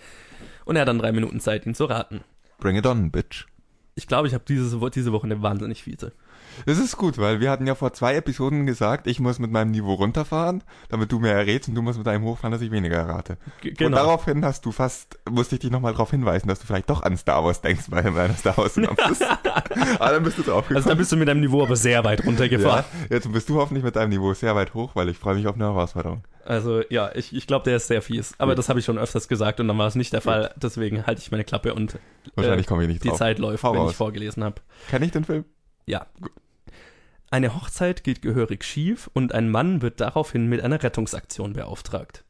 und 0.66 0.76
er 0.76 0.82
hat 0.82 0.88
dann 0.88 0.98
drei 0.98 1.12
Minuten 1.12 1.40
Zeit, 1.40 1.66
ihn 1.68 1.76
zu 1.76 1.86
raten. 1.86 2.22
Bring 2.60 2.76
it 2.76 2.88
on, 2.88 3.12
bitch. 3.12 3.46
Ich 3.94 4.08
glaube, 4.08 4.28
ich 4.28 4.34
habe 4.34 4.44
diese, 4.48 4.82
Wo- 4.82 4.90
diese 4.90 5.12
Woche 5.12 5.26
eine 5.26 5.42
wahnsinnig 5.44 5.84
fiese. 5.84 6.12
Das 6.66 6.78
ist 6.78 6.98
gut, 6.98 7.18
weil 7.18 7.40
wir 7.40 7.52
hatten 7.52 7.68
ja 7.68 7.76
vor 7.76 7.94
zwei 7.94 8.16
Episoden 8.16 8.66
gesagt, 8.66 9.08
ich 9.08 9.20
muss 9.20 9.40
mit 9.40 9.52
meinem 9.52 9.72
Niveau 9.72 9.94
runterfahren, 9.94 10.64
damit 10.90 11.12
du 11.12 11.20
mehr 11.20 11.34
errätst 11.36 11.70
und 11.70 11.76
du 11.76 11.82
musst 11.82 11.98
mit 11.98 12.08
deinem 12.08 12.24
hochfahren, 12.24 12.52
dass 12.52 12.62
ich 12.62 12.72
weniger 12.72 12.98
errate. 12.98 13.38
G 13.62 13.70
Und 13.70 13.78
genau. 13.78 13.98
daraufhin 13.98 14.44
hast 14.46 14.66
du 14.66 14.72
fast, 14.72 15.20
musste 15.30 15.56
ich 15.56 15.62
dich 15.62 15.72
nochmal 15.72 15.94
darauf 15.94 16.12
hinweisen, 16.12 16.48
dass 16.48 16.60
du 16.60 16.68
vielleicht 16.68 16.90
doch 16.90 17.04
an 17.04 17.18
Star 17.18 17.44
Wars 17.44 17.62
denkst 17.62 17.86
bei 17.90 18.02
deiner 18.02 18.34
Star 18.36 18.58
Wars 18.58 18.76
Synopsis. 18.76 19.22
Aber 20.00 20.12
dann 20.12 20.24
bist 20.24 20.38
du 20.38 20.44
drauf 20.44 20.66
Also 20.74 20.90
da 20.90 20.96
bist 20.96 21.12
du 21.12 21.18
mit 21.18 21.28
deinem 21.28 21.42
Niveau 21.42 21.64
aber 21.64 21.76
sehr 21.76 22.04
weit 22.04 22.26
runtergefahren. 22.26 22.86
ja, 23.10 23.16
jetzt 23.16 23.32
bist 23.32 23.50
du 23.50 23.56
hoffentlich 23.58 23.84
mit 23.84 23.96
deinem 23.96 24.10
Niveau 24.10 24.34
sehr 24.34 24.56
weit 24.56 24.74
hoch, 24.74 24.92
weil 24.96 25.10
ich 25.10 25.18
freue 25.18 25.36
mich 25.36 25.48
auf 25.48 25.56
eine 25.56 25.66
Herausforderung. 25.66 26.24
Also 26.46 26.82
ja, 26.90 27.10
ich, 27.16 27.36
ich 27.36 27.48
glaube, 27.48 27.66
der 27.66 27.78
ist 27.78 27.88
sehr 27.88 28.02
fies. 28.04 28.36
Aber 28.38 28.52
Gut. 28.52 28.60
das 28.60 28.70
habe 28.70 28.80
ich 28.80 28.86
schon 28.86 29.00
öfters 29.00 29.28
gesagt 29.28 29.60
und 29.60 29.68
dann 29.68 29.78
war 29.80 29.88
es 29.88 29.96
nicht 29.96 30.14
der 30.14 30.22
Fall. 30.22 30.54
Deswegen 30.58 31.06
halte 31.08 31.20
ich 31.22 31.32
meine 31.32 31.44
Klappe 31.44 31.74
und 31.74 31.98
Wahrscheinlich 32.36 32.68
komme 32.68 32.84
ich 32.84 32.88
nicht 32.90 33.04
die 33.04 33.10
drauf. 33.10 33.18
Zeit 33.18 33.40
läuft, 33.40 33.64
Hau 33.64 33.74
wenn 33.74 33.80
raus. 33.82 33.92
ich 33.92 33.98
vorgelesen 33.98 34.44
habe. 34.44 34.62
Kenn 34.90 35.02
ich 35.02 35.12
den 35.12 35.24
Film? 35.24 35.46
Ja. 35.88 36.06
Eine 37.36 37.54
Hochzeit 37.54 38.06
geht 38.06 38.22
gehörig 38.22 38.64
schief 38.64 39.10
und 39.14 39.34
ein 39.36 39.50
Mann 39.50 39.82
wird 39.82 40.00
daraufhin 40.00 40.48
mit 40.48 40.62
einer 40.62 40.82
Rettungsaktion 40.82 41.52
beauftragt. 41.52 42.24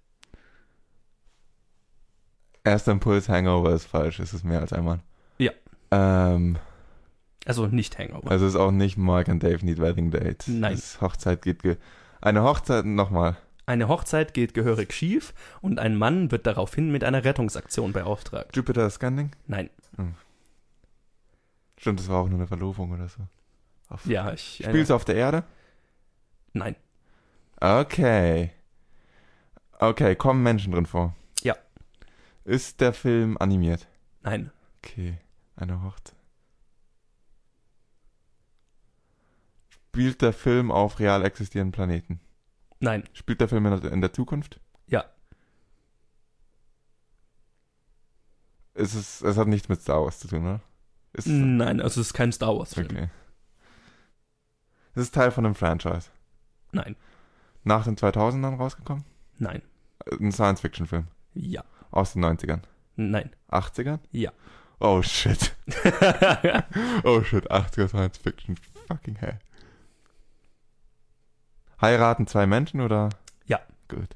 Erster 2.64 2.92
Impuls, 2.92 3.30
Hangover 3.30 3.72
ist 3.76 3.86
falsch, 3.86 4.20
es 4.20 4.34
ist 4.34 4.44
mehr 4.44 4.62
als 4.62 4.74
einmal. 4.74 5.02
Ja. 5.38 5.52
Ähm, 5.92 6.58
Also 7.46 7.68
nicht 7.68 8.00
Hangover. 8.00 8.32
also 8.32 8.48
es 8.48 8.56
ist 8.56 8.60
auch 8.60 8.72
nicht 8.72 8.98
Mark 8.98 9.30
and 9.30 9.44
Dave 9.44 9.64
Need 9.64 9.78
Wedding 9.78 10.10
Date. 10.10 10.46
Nein. 10.48 10.74
Das 10.74 11.00
Hochzeit 11.02 11.44
geht 11.44 11.62
ge 11.62 11.78
Eine 12.20 12.42
Hochzeit, 12.42 12.84
nochmal. 12.86 13.38
Eine 13.68 13.88
Hochzeit 13.88 14.34
geht 14.34 14.56
gehörig 14.56 14.92
schief 14.92 15.36
und 15.62 15.78
ein 15.78 15.96
Mann 15.96 16.32
wird 16.32 16.48
daraufhin 16.48 16.92
mit 16.92 17.04
einer 17.04 17.24
Rettungsaktion 17.24 17.94
beauftragt. 17.94 18.56
Jupiter 18.56 18.90
Scanning? 18.90 19.34
Nein. 19.46 19.70
Stimmt, 21.78 22.00
das 22.00 22.10
war 22.10 22.22
auch 22.24 22.28
nur 22.28 22.40
eine 22.40 22.48
Verlobung 22.48 22.92
oder 22.92 23.08
so. 23.08 23.22
Auf 23.88 24.06
Ja, 24.06 24.34
ich. 24.34 24.62
äh, 24.64 24.70
Spielst 24.70 24.90
du 24.90 24.96
auf 24.96 25.06
der 25.06 25.16
Erde? 25.16 25.44
Nein. 26.54 26.76
Okay. 27.60 28.52
Okay, 29.80 30.16
kommen 30.16 30.42
Menschen 30.44 30.72
drin 30.72 30.86
vor? 30.86 31.16
Ja. 31.44 31.56
Ist 32.44 32.82
der 32.82 32.94
Film 32.94 33.38
animiert? 33.38 33.88
Nein. 34.22 34.52
Okay, 34.78 35.18
eine 35.56 35.82
Hochzeit. 35.84 36.16
Spielt 39.70 40.22
der 40.22 40.34
Film 40.34 40.72
auf 40.72 41.00
real 41.00 41.24
existierenden 41.26 41.72
Planeten? 41.72 42.20
Nein. 42.80 43.04
Spielt 43.14 43.40
der 43.42 43.48
Film 43.48 43.66
in 43.66 43.82
der, 43.82 43.92
in 43.92 44.02
der 44.02 44.14
Zukunft? 44.14 44.60
Ja. 44.88 45.06
Es, 48.74 48.94
ist, 48.94 49.22
es 49.22 49.38
hat 49.38 49.48
nichts 49.48 49.70
mit 49.70 49.82
Star 49.82 50.04
Wars 50.04 50.20
zu 50.20 50.28
tun, 50.28 50.42
oder? 50.42 50.62
Ist, 51.14 51.28
Nein, 51.28 51.80
also 51.80 52.02
es 52.02 52.08
ist 52.08 52.14
kein 52.14 52.32
Star 52.34 52.58
Wars-Film. 52.58 52.88
okay. 52.88 53.10
Es 54.96 55.04
ist 55.04 55.14
Teil 55.16 55.32
von 55.32 55.46
einem 55.46 55.56
Franchise. 55.56 56.10
Nein. 56.72 56.96
Nach 57.64 57.84
den 57.84 57.98
2000ern 57.98 58.58
rausgekommen? 58.58 59.04
Nein. 59.38 59.62
Ein 60.20 60.32
Science-Fiction-Film. 60.32 61.08
Ja. 61.34 61.64
Aus 61.92 62.14
den 62.14 62.24
90ern. 62.24 62.62
Nein. 62.96 63.30
80ern? 63.52 64.00
Ja. 64.12 64.32
Oh 64.80 65.02
shit. 65.02 65.56
Oh 67.04 67.22
shit, 67.24 67.50
80er 67.52 67.88
Science-Fiction. 67.88 68.56
Fucking 68.88 69.16
hell. 69.16 69.40
Heiraten 71.82 72.28
zwei 72.28 72.46
Menschen 72.46 72.82
oder? 72.82 73.10
Ja. 73.48 73.60
Gut. 73.90 74.16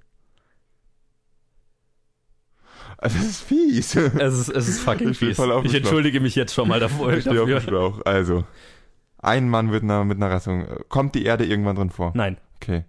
Also, 2.98 3.18
Das 3.18 3.26
ist 3.28 3.42
fies. 3.42 3.96
es, 3.96 4.34
ist, 4.40 4.50
es 4.50 4.68
ist 4.68 4.80
fucking 4.82 5.10
Ich 5.10 5.18
fies. 5.20 5.40
Ich 5.64 5.74
entschuldige 5.74 6.20
mich 6.20 6.36
jetzt 6.36 6.54
schon 6.54 6.68
mal 6.68 6.80
davor. 6.80 7.14
Ich 7.14 7.22
stehe 7.22 7.42
auf 7.42 7.48
dem. 7.48 7.62
Schlauch. 7.62 8.02
Also, 8.06 8.46
ein 9.22 9.50
Mann 9.50 9.72
wird 9.72 9.84
na- 9.84 10.04
mit 10.04 10.18
einer 10.18 10.32
Rassung. 10.32 10.66
Kommt 10.90 11.16
die 11.16 11.26
Erde 11.26 11.46
irgendwann 11.46 11.76
drin 11.76 11.90
vor? 11.90 12.12
Nein. 12.16 12.38
Okay. 12.62 12.86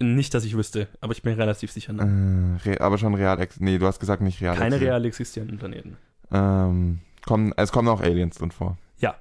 Nicht, 0.00 0.32
dass 0.34 0.44
ich 0.44 0.56
wüsste, 0.56 0.86
aber 1.00 1.12
ich 1.12 1.22
bin 1.22 1.34
relativ 1.34 1.72
sicher. 1.72 1.92
Nein. 1.92 2.60
Äh, 2.64 2.78
aber 2.78 2.98
schon 2.98 3.14
real. 3.14 3.40
ex- 3.40 3.58
Nee, 3.60 3.78
du 3.78 3.86
hast 3.86 3.98
gesagt 3.98 4.22
nicht 4.22 4.40
real. 4.40 4.56
Keine 4.56 4.80
real 4.80 5.04
existierenden 5.04 5.58
Planeten. 5.58 5.96
Ähm, 6.32 7.00
kommen, 7.26 7.52
es 7.56 7.72
kommen 7.72 7.88
auch 7.88 8.00
Aliens 8.00 8.36
drin 8.38 8.52
vor. 8.52 8.78
Ja. 8.98 9.16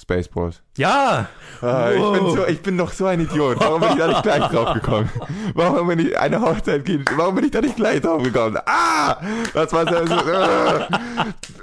Spaceballs. 0.00 0.62
Ja! 0.76 1.28
Ah, 1.60 1.90
ich, 1.90 2.00
bin 2.12 2.30
so, 2.30 2.46
ich 2.46 2.62
bin 2.62 2.78
doch 2.78 2.92
so 2.92 3.06
ein 3.06 3.20
Idiot. 3.20 3.58
Warum 3.58 3.80
bin 3.80 3.90
ich 3.90 3.96
da 3.96 4.06
nicht 4.06 4.22
gleich 4.22 4.46
drauf 4.50 4.72
gekommen? 4.74 5.10
Warum 5.54 5.88
bin 5.88 5.98
ich 5.98 6.16
eine 6.16 6.40
Hochzeit 6.40 6.84
gehen? 6.84 7.04
Warum 7.16 7.34
bin 7.34 7.44
ich 7.44 7.50
da 7.50 7.60
nicht 7.60 7.74
gleich 7.76 8.00
drauf 8.00 8.22
gekommen? 8.22 8.56
Ah! 8.64 9.16
Das 9.54 9.72
war 9.72 9.84
so 9.88 10.14
äh. 10.14 10.86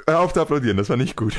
Hör 0.07 0.19
auf 0.19 0.33
zu 0.33 0.41
applaudieren, 0.41 0.75
das 0.77 0.89
war 0.89 0.97
nicht 0.97 1.15
gut. 1.15 1.33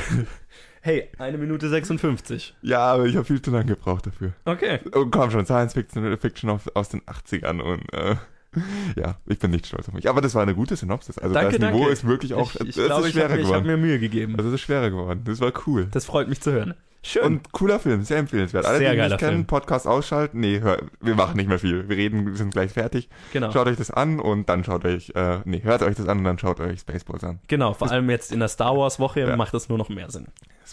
Hey, 0.86 1.08
eine 1.18 1.36
Minute 1.36 1.68
56. 1.68 2.54
Ja, 2.62 2.78
aber 2.78 3.06
ich 3.06 3.16
habe 3.16 3.24
viel 3.24 3.42
zu 3.42 3.50
lange 3.50 3.64
gebraucht 3.64 4.06
dafür. 4.06 4.34
Okay. 4.44 4.78
Und 4.92 5.10
komm 5.10 5.32
schon, 5.32 5.44
Science 5.44 5.72
Fiction, 5.72 6.16
Fiction 6.16 6.48
aus, 6.48 6.60
aus 6.74 6.90
den 6.90 7.00
80ern 7.00 7.60
und 7.60 7.92
äh, 7.92 8.14
ja, 8.96 9.16
ich 9.26 9.40
bin 9.40 9.50
nicht 9.50 9.66
stolz 9.66 9.88
auf 9.88 9.94
mich. 9.94 10.08
Aber 10.08 10.20
das 10.20 10.36
war 10.36 10.42
eine 10.42 10.54
gute 10.54 10.76
Synopsis. 10.76 11.18
Also 11.18 11.34
Danke, 11.34 11.58
das 11.58 11.68
Niveau 11.72 11.80
danke. 11.80 11.92
ist 11.92 12.06
wirklich 12.06 12.34
auch. 12.34 12.54
ich 12.54 12.60
ich 12.60 12.76
es 12.78 12.86
glaube, 12.86 13.08
ist 13.08 13.16
ich 13.16 13.20
habe 13.20 13.30
schwerer 13.30 13.34
mir, 13.34 13.40
ich 13.40 13.46
hab 13.48 13.62
geworden. 13.64 13.66
mir 13.66 13.76
Mühe 13.76 13.98
gegeben. 13.98 14.36
Also 14.36 14.48
es 14.50 14.54
ist 14.54 14.60
schwerer 14.60 14.90
geworden. 14.90 15.22
Das 15.24 15.40
war 15.40 15.52
cool. 15.66 15.88
Das 15.90 16.04
freut 16.04 16.28
mich 16.28 16.40
zu 16.40 16.52
hören. 16.52 16.74
Schön. 17.02 17.24
Und 17.24 17.50
cooler 17.52 17.80
Film, 17.80 18.02
sehr 18.02 18.18
empfehlenswert. 18.18 18.64
Alle, 18.64 18.78
Sehr 18.78 18.90
die 18.92 18.96
geiler 18.96 19.08
nicht 19.14 19.18
kennen, 19.18 19.32
Film. 19.38 19.46
Podcast 19.46 19.88
ausschalten. 19.88 20.38
Nee, 20.38 20.60
hör, 20.60 20.78
wir 21.00 21.16
machen 21.16 21.36
nicht 21.36 21.48
mehr 21.48 21.58
viel. 21.58 21.88
Wir 21.88 21.96
reden, 21.96 22.26
wir 22.26 22.36
sind 22.36 22.52
gleich 22.52 22.70
fertig. 22.70 23.08
genau. 23.32 23.50
Schaut 23.50 23.66
euch 23.66 23.76
das 23.76 23.90
an 23.90 24.20
und 24.20 24.48
dann 24.48 24.62
schaut 24.62 24.84
euch, 24.84 25.10
äh, 25.16 25.38
nee, 25.44 25.62
hört 25.64 25.82
euch 25.82 25.96
das 25.96 26.06
an 26.06 26.18
und 26.18 26.24
dann 26.24 26.38
schaut 26.38 26.60
euch 26.60 26.80
Spaceballs 26.80 27.24
an. 27.24 27.40
Genau, 27.48 27.74
vor 27.74 27.90
allem 27.90 28.08
jetzt 28.10 28.30
in 28.30 28.38
der 28.38 28.48
Star 28.48 28.76
Wars 28.76 29.00
Woche 29.00 29.20
Ja. 29.20 29.36
macht 29.36 29.52
das 29.52 29.68
nur 29.68 29.78
noch 29.78 29.88
mehr 29.88 30.10
Sinn. 30.10 30.26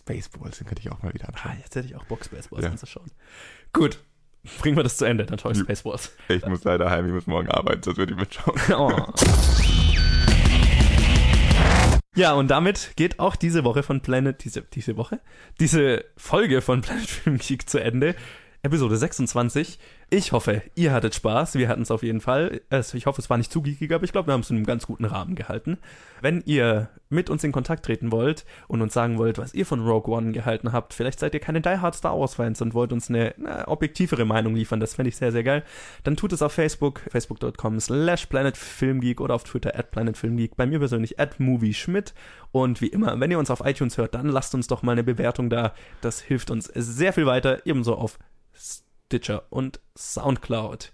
Spaceballs, 0.08 0.58
den 0.58 0.68
könnte 0.68 0.82
ich 0.82 0.92
auch 0.92 1.02
mal 1.02 1.14
wieder 1.14 1.30
anschauen. 1.30 1.54
Ah, 1.54 1.58
jetzt 1.62 1.76
hätte 1.76 1.88
ich 1.88 1.96
auch 1.96 2.04
Bock, 2.06 2.26
Spaceballs 2.26 2.64
Ja. 2.66 2.72
anzuschauen. 2.72 3.10
Gut. 3.72 4.00
Bringen 4.60 4.76
wir 4.76 4.84
das 4.84 4.98
zu 4.98 5.06
Ende, 5.06 5.26
dann 5.26 5.40
schaue 5.40 5.54
ich. 5.54 5.60
Spaceballs. 5.60 6.12
Ich 6.28 6.46
muss 6.46 6.66
leider 6.66 6.90
heim, 6.90 7.06
ich 7.08 7.14
muss 7.14 7.28
morgen 7.28 7.48
arbeiten, 7.50 7.82
sonst 7.84 7.98
würde 7.98 8.14
ich 8.14 8.20
mitschauen. 8.20 8.60
Oh. 8.76 8.92
Ja, 12.16 12.34
und 12.34 12.50
damit 12.50 12.92
geht 12.96 13.18
auch 13.20 13.36
diese 13.36 13.64
Woche 13.64 13.82
von 13.82 14.02
Planet, 14.02 14.44
diese, 14.44 14.62
diese 14.62 14.98
Woche? 14.98 15.20
Diese 15.60 16.06
Folge 16.16 16.62
von 16.62 16.82
Planet 16.82 17.10
Film 17.10 17.38
Geek 17.40 17.68
zu 17.68 17.80
Ende. 17.80 18.16
Episode 18.62 18.98
26. 18.98 19.80
Ich 20.16 20.32
hoffe, 20.32 20.62
ihr 20.76 20.94
hattet 20.94 21.16
Spaß. 21.16 21.56
Wir 21.56 21.68
hatten 21.68 21.82
es 21.82 21.90
auf 21.90 22.04
jeden 22.04 22.22
Fall. 22.22 22.62
Ich 22.94 23.08
hoffe, 23.08 23.20
es 23.20 23.32
war 23.32 23.38
nicht 23.40 23.52
zu 23.52 23.64
geekig, 23.64 23.92
aber 23.92 24.04
ich 24.04 24.12
glaube, 24.12 24.28
wir 24.28 24.34
haben 24.34 24.42
es 24.42 24.50
in 24.52 24.58
einem 24.58 24.66
ganz 24.68 24.86
guten 24.86 25.06
Rahmen 25.06 25.34
gehalten. 25.34 25.80
Wenn 26.22 26.44
ihr 26.46 26.90
mit 27.10 27.32
uns 27.32 27.44
in 27.44 27.52
Kontakt 27.52 27.84
treten 27.84 28.12
wollt 28.12 28.46
und 28.68 28.84
uns 28.84 28.94
sagen 28.94 29.18
wollt, 29.18 29.40
was 29.40 29.56
ihr 29.56 29.66
von 29.66 29.80
Rogue 29.80 30.16
One 30.16 30.32
gehalten 30.32 30.72
habt, 30.72 30.94
vielleicht 30.94 31.20
seid 31.20 31.34
ihr 31.34 31.40
keine 31.40 31.62
Die 31.62 31.80
Hard 31.80 31.96
Star 31.96 32.20
Wars 32.20 32.36
Fans 32.36 32.62
und 32.62 32.76
wollt 32.76 32.94
uns 32.94 33.10
eine, 33.10 33.34
eine 33.38 33.68
objektivere 33.68 34.24
Meinung 34.24 34.56
liefern, 34.56 34.80
das 34.80 34.94
fände 34.94 35.10
ich 35.10 35.16
sehr, 35.16 35.32
sehr 35.32 35.44
geil, 35.44 35.64
dann 36.04 36.16
tut 36.16 36.32
es 36.32 36.44
auf 36.44 36.54
Facebook, 36.54 37.02
facebook.com 37.10 37.80
slash 37.80 38.28
planetfilmgeek 38.28 39.20
oder 39.20 39.34
auf 39.34 39.44
Twitter 39.44 39.78
at 39.78 39.90
planetfilmgeek, 39.90 40.56
bei 40.56 40.68
mir 40.68 40.78
persönlich 40.78 41.20
at 41.20 41.40
movieschmidt 41.40 42.14
und 42.52 42.82
wie 42.82 42.88
immer, 42.88 43.20
wenn 43.20 43.32
ihr 43.32 43.40
uns 43.40 43.50
auf 43.50 43.66
iTunes 43.66 43.98
hört, 43.98 44.14
dann 44.14 44.28
lasst 44.30 44.54
uns 44.54 44.68
doch 44.68 44.84
mal 44.84 44.94
eine 44.94 45.04
Bewertung 45.04 45.50
da, 45.50 45.74
das 46.02 46.22
hilft 46.22 46.52
uns 46.52 46.66
sehr 46.66 47.14
viel 47.14 47.26
weiter, 47.26 47.66
ebenso 47.66 47.96
auf 47.96 48.18
Stitcher 49.14 49.44
und 49.52 49.80
Soundcloud. 49.96 50.92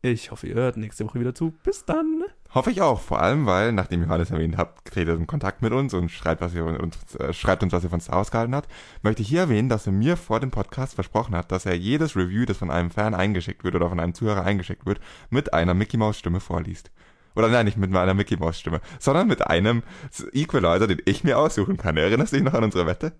Ich 0.00 0.30
hoffe, 0.30 0.46
ihr 0.46 0.54
hört 0.54 0.76
nächste 0.76 1.04
Woche 1.04 1.18
wieder 1.18 1.34
zu. 1.34 1.52
Bis 1.64 1.84
dann. 1.84 2.22
Hoffe 2.54 2.70
ich 2.70 2.80
auch, 2.80 3.00
vor 3.00 3.20
allem, 3.20 3.44
weil, 3.44 3.72
nachdem 3.72 4.02
ihr 4.02 4.10
alles 4.10 4.30
erwähnt 4.30 4.56
habt, 4.56 4.84
tretet 4.84 5.18
in 5.18 5.26
Kontakt 5.26 5.62
mit 5.62 5.72
uns 5.72 5.92
und 5.92 6.08
schreibt, 6.08 6.42
was 6.42 6.54
ihr 6.54 6.64
uns, 6.64 7.16
äh, 7.16 7.32
schreibt 7.32 7.64
uns, 7.64 7.72
was 7.72 7.82
ihr 7.82 7.90
von 7.90 8.00
Star 8.00 8.18
Wars 8.18 8.30
gehalten 8.30 8.54
habt, 8.54 8.70
möchte 9.02 9.22
ich 9.22 9.28
hier 9.28 9.40
erwähnen, 9.40 9.68
dass 9.68 9.84
er 9.84 9.92
mir 9.92 10.16
vor 10.16 10.38
dem 10.38 10.52
Podcast 10.52 10.94
versprochen 10.94 11.34
hat, 11.34 11.50
dass 11.50 11.66
er 11.66 11.74
jedes 11.74 12.14
Review, 12.14 12.44
das 12.44 12.58
von 12.58 12.70
einem 12.70 12.92
Fan 12.92 13.16
eingeschickt 13.16 13.64
wird 13.64 13.74
oder 13.74 13.88
von 13.88 13.98
einem 13.98 14.14
Zuhörer 14.14 14.44
eingeschickt 14.44 14.86
wird, 14.86 15.00
mit 15.28 15.52
einer 15.52 15.74
Mickey 15.74 15.96
Maus 15.96 16.20
Stimme 16.20 16.38
vorliest. 16.38 16.92
Oder 17.34 17.48
nein, 17.48 17.66
nicht 17.66 17.78
mit 17.78 17.92
einer 17.92 18.14
Mickey 18.14 18.36
Maus 18.36 18.60
Stimme, 18.60 18.80
sondern 19.00 19.26
mit 19.26 19.44
einem 19.44 19.82
Equalizer, 20.32 20.86
den 20.86 21.02
ich 21.04 21.24
mir 21.24 21.36
aussuchen 21.36 21.78
kann. 21.78 21.96
Erinnerst 21.96 22.32
du 22.32 22.36
dich 22.36 22.44
noch 22.44 22.54
an 22.54 22.62
unsere 22.62 22.86
Wette? 22.86 23.12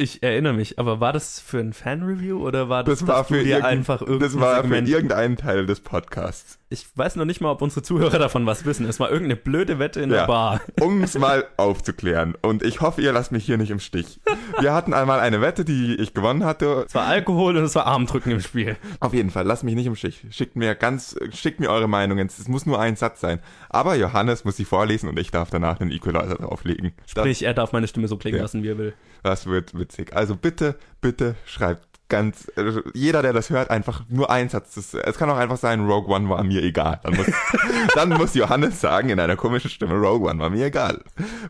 Ich 0.00 0.22
erinnere 0.22 0.54
mich, 0.54 0.78
aber 0.78 0.98
war 0.98 1.12
das 1.12 1.40
für 1.40 1.58
ein 1.58 1.74
Fan-Review 1.74 2.38
oder 2.38 2.70
war 2.70 2.84
das, 2.84 3.00
Das 3.00 3.08
war 3.08 3.18
dass 3.18 3.28
du 3.28 3.34
für 3.34 3.44
dir 3.44 3.66
einfach 3.66 4.00
irgendein 4.00 4.20
Das 4.30 4.40
war 4.40 4.56
für 4.56 4.62
Segment 4.62 4.88
irgendeinen 4.88 5.36
Teil 5.36 5.66
des 5.66 5.80
Podcasts. 5.80 6.58
Ich 6.72 6.86
weiß 6.96 7.16
noch 7.16 7.24
nicht 7.24 7.40
mal, 7.40 7.50
ob 7.50 7.62
unsere 7.62 7.82
Zuhörer 7.82 8.20
davon 8.20 8.46
was 8.46 8.64
wissen. 8.64 8.86
Es 8.86 9.00
war 9.00 9.10
irgendeine 9.10 9.34
blöde 9.34 9.80
Wette 9.80 10.00
in 10.02 10.10
Ja. 10.10 10.18
der 10.18 10.26
Bar. 10.28 10.60
um 10.80 11.02
es 11.02 11.18
mal 11.18 11.44
aufzuklären. 11.56 12.36
Und 12.42 12.62
ich 12.62 12.80
hoffe, 12.80 13.02
ihr 13.02 13.12
lasst 13.12 13.32
mich 13.32 13.44
hier 13.44 13.58
nicht 13.58 13.70
im 13.72 13.80
Stich. 13.80 14.20
Wir 14.60 14.72
hatten 14.72 14.94
einmal 14.94 15.18
eine 15.18 15.40
Wette, 15.40 15.64
die 15.64 15.96
ich 15.96 16.14
gewonnen 16.14 16.44
hatte. 16.44 16.84
Es 16.86 16.94
war 16.94 17.06
Alkohol 17.06 17.56
und 17.56 17.64
es 17.64 17.74
war 17.74 17.86
Armdrücken 17.86 18.30
im 18.30 18.40
Spiel. 18.40 18.76
Auf 19.00 19.12
jeden 19.14 19.30
Fall, 19.30 19.44
lasst 19.46 19.64
mich 19.64 19.74
nicht 19.74 19.86
im 19.86 19.96
Stich. 19.96 20.24
Schickt 20.30 20.54
mir 20.54 20.76
ganz, 20.76 21.16
schickt 21.32 21.58
mir 21.58 21.70
eure 21.70 21.88
Meinungen. 21.88 22.28
Es 22.28 22.46
muss 22.46 22.66
nur 22.66 22.78
ein 22.78 22.94
Satz 22.94 23.20
sein. 23.20 23.40
Aber 23.68 23.96
Johannes 23.96 24.44
muss 24.44 24.56
sie 24.56 24.64
vorlesen 24.64 25.08
und 25.08 25.18
ich 25.18 25.32
darf 25.32 25.50
danach 25.50 25.78
den 25.78 25.90
Equalizer 25.90 26.36
drauflegen. 26.36 26.92
Das, 27.02 27.10
Sprich, 27.10 27.42
er 27.42 27.52
darf 27.54 27.72
meine 27.72 27.88
Stimme 27.88 28.06
so 28.06 28.16
klingen 28.16 28.36
Ja. 28.36 28.42
lassen, 28.42 28.62
wie 28.62 28.68
er 28.68 28.78
will. 28.78 28.94
das 29.24 29.46
wird 29.46 29.76
witzig. 29.76 30.14
Also 30.14 30.36
bitte, 30.36 30.76
bitte 31.00 31.34
schreibt 31.46 31.89
ganz, 32.10 32.52
äh, 32.56 32.82
jeder, 32.92 33.22
der 33.22 33.32
das 33.32 33.48
hört, 33.48 33.70
einfach 33.70 34.02
nur 34.08 34.30
ein 34.30 34.50
Satz. 34.50 34.74
Das, 34.74 34.92
es 34.92 35.16
kann 35.16 35.30
auch 35.30 35.38
einfach 35.38 35.56
sein, 35.56 35.86
Rogue 35.86 36.14
One 36.14 36.28
war 36.28 36.44
mir 36.44 36.62
egal. 36.62 37.00
Dann 37.02 37.16
muss, 37.16 37.26
dann 37.94 38.10
muss 38.10 38.34
Johannes 38.34 38.80
sagen 38.80 39.08
in 39.08 39.18
einer 39.18 39.36
komischen 39.36 39.70
Stimme, 39.70 39.94
Rogue 39.94 40.28
One 40.28 40.38
war 40.38 40.50
mir 40.50 40.66
egal. 40.66 41.00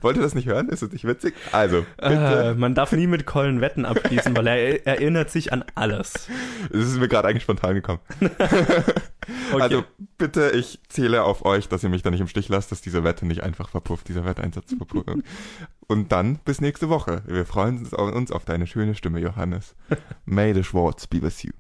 Wollt 0.01 0.17
ihr 0.17 0.23
das 0.23 0.35
nicht 0.35 0.47
hören? 0.47 0.69
Ist 0.69 0.83
es 0.83 0.93
nicht 0.93 1.05
witzig? 1.05 1.35
Also, 1.51 1.85
bitte. 1.97 2.53
Äh, 2.53 2.55
man 2.55 2.77
darf 2.77 2.93
nie 2.93 3.09
mit 3.09 3.27
Colin 3.27 3.61
Wetten 3.61 3.85
abschließen, 3.85 4.37
weil 4.37 4.47
er 4.47 4.87
erinnert 4.87 5.31
sich 5.31 5.53
an 5.53 5.65
alles. 5.75 6.29
Es 6.73 6.81
ist 6.81 7.01
mir 7.01 7.09
gerade 7.09 7.27
eigentlich 7.27 7.43
spontan 7.43 7.75
gekommen. 7.75 8.01
Okay. 9.53 9.63
Also 9.63 9.85
bitte, 10.17 10.51
ich 10.51 10.79
zähle 10.89 11.25
auf 11.25 11.45
euch, 11.45 11.69
dass 11.69 11.83
ihr 11.83 11.89
mich 11.89 12.03
da 12.03 12.11
nicht 12.11 12.21
im 12.21 12.29
Stich 12.29 12.49
lasst, 12.49 12.71
dass 12.71 12.83
diese 12.83 13.03
Wette 13.03 13.27
nicht 13.27 13.43
einfach 13.43 13.69
verpufft, 13.69 14.09
dieser 14.09 14.25
Wetteinsatz 14.25 14.75
verpufft. 14.77 15.09
Und 15.89 16.13
dann 16.13 16.39
bis 16.45 16.61
nächste 16.61 16.89
Woche. 16.89 17.23
Wir 17.27 17.45
freuen 17.47 17.79
uns 17.79 17.93
auf, 17.93 18.15
uns 18.15 18.31
auf 18.31 18.45
deine 18.45 18.67
schöne 18.67 18.95
Stimme, 18.95 19.19
Johannes. 19.19 19.75
May 20.25 20.55
the 20.55 20.63
Schwartz 20.63 21.07
be 21.07 21.21
with 21.21 21.43
you. 21.43 21.51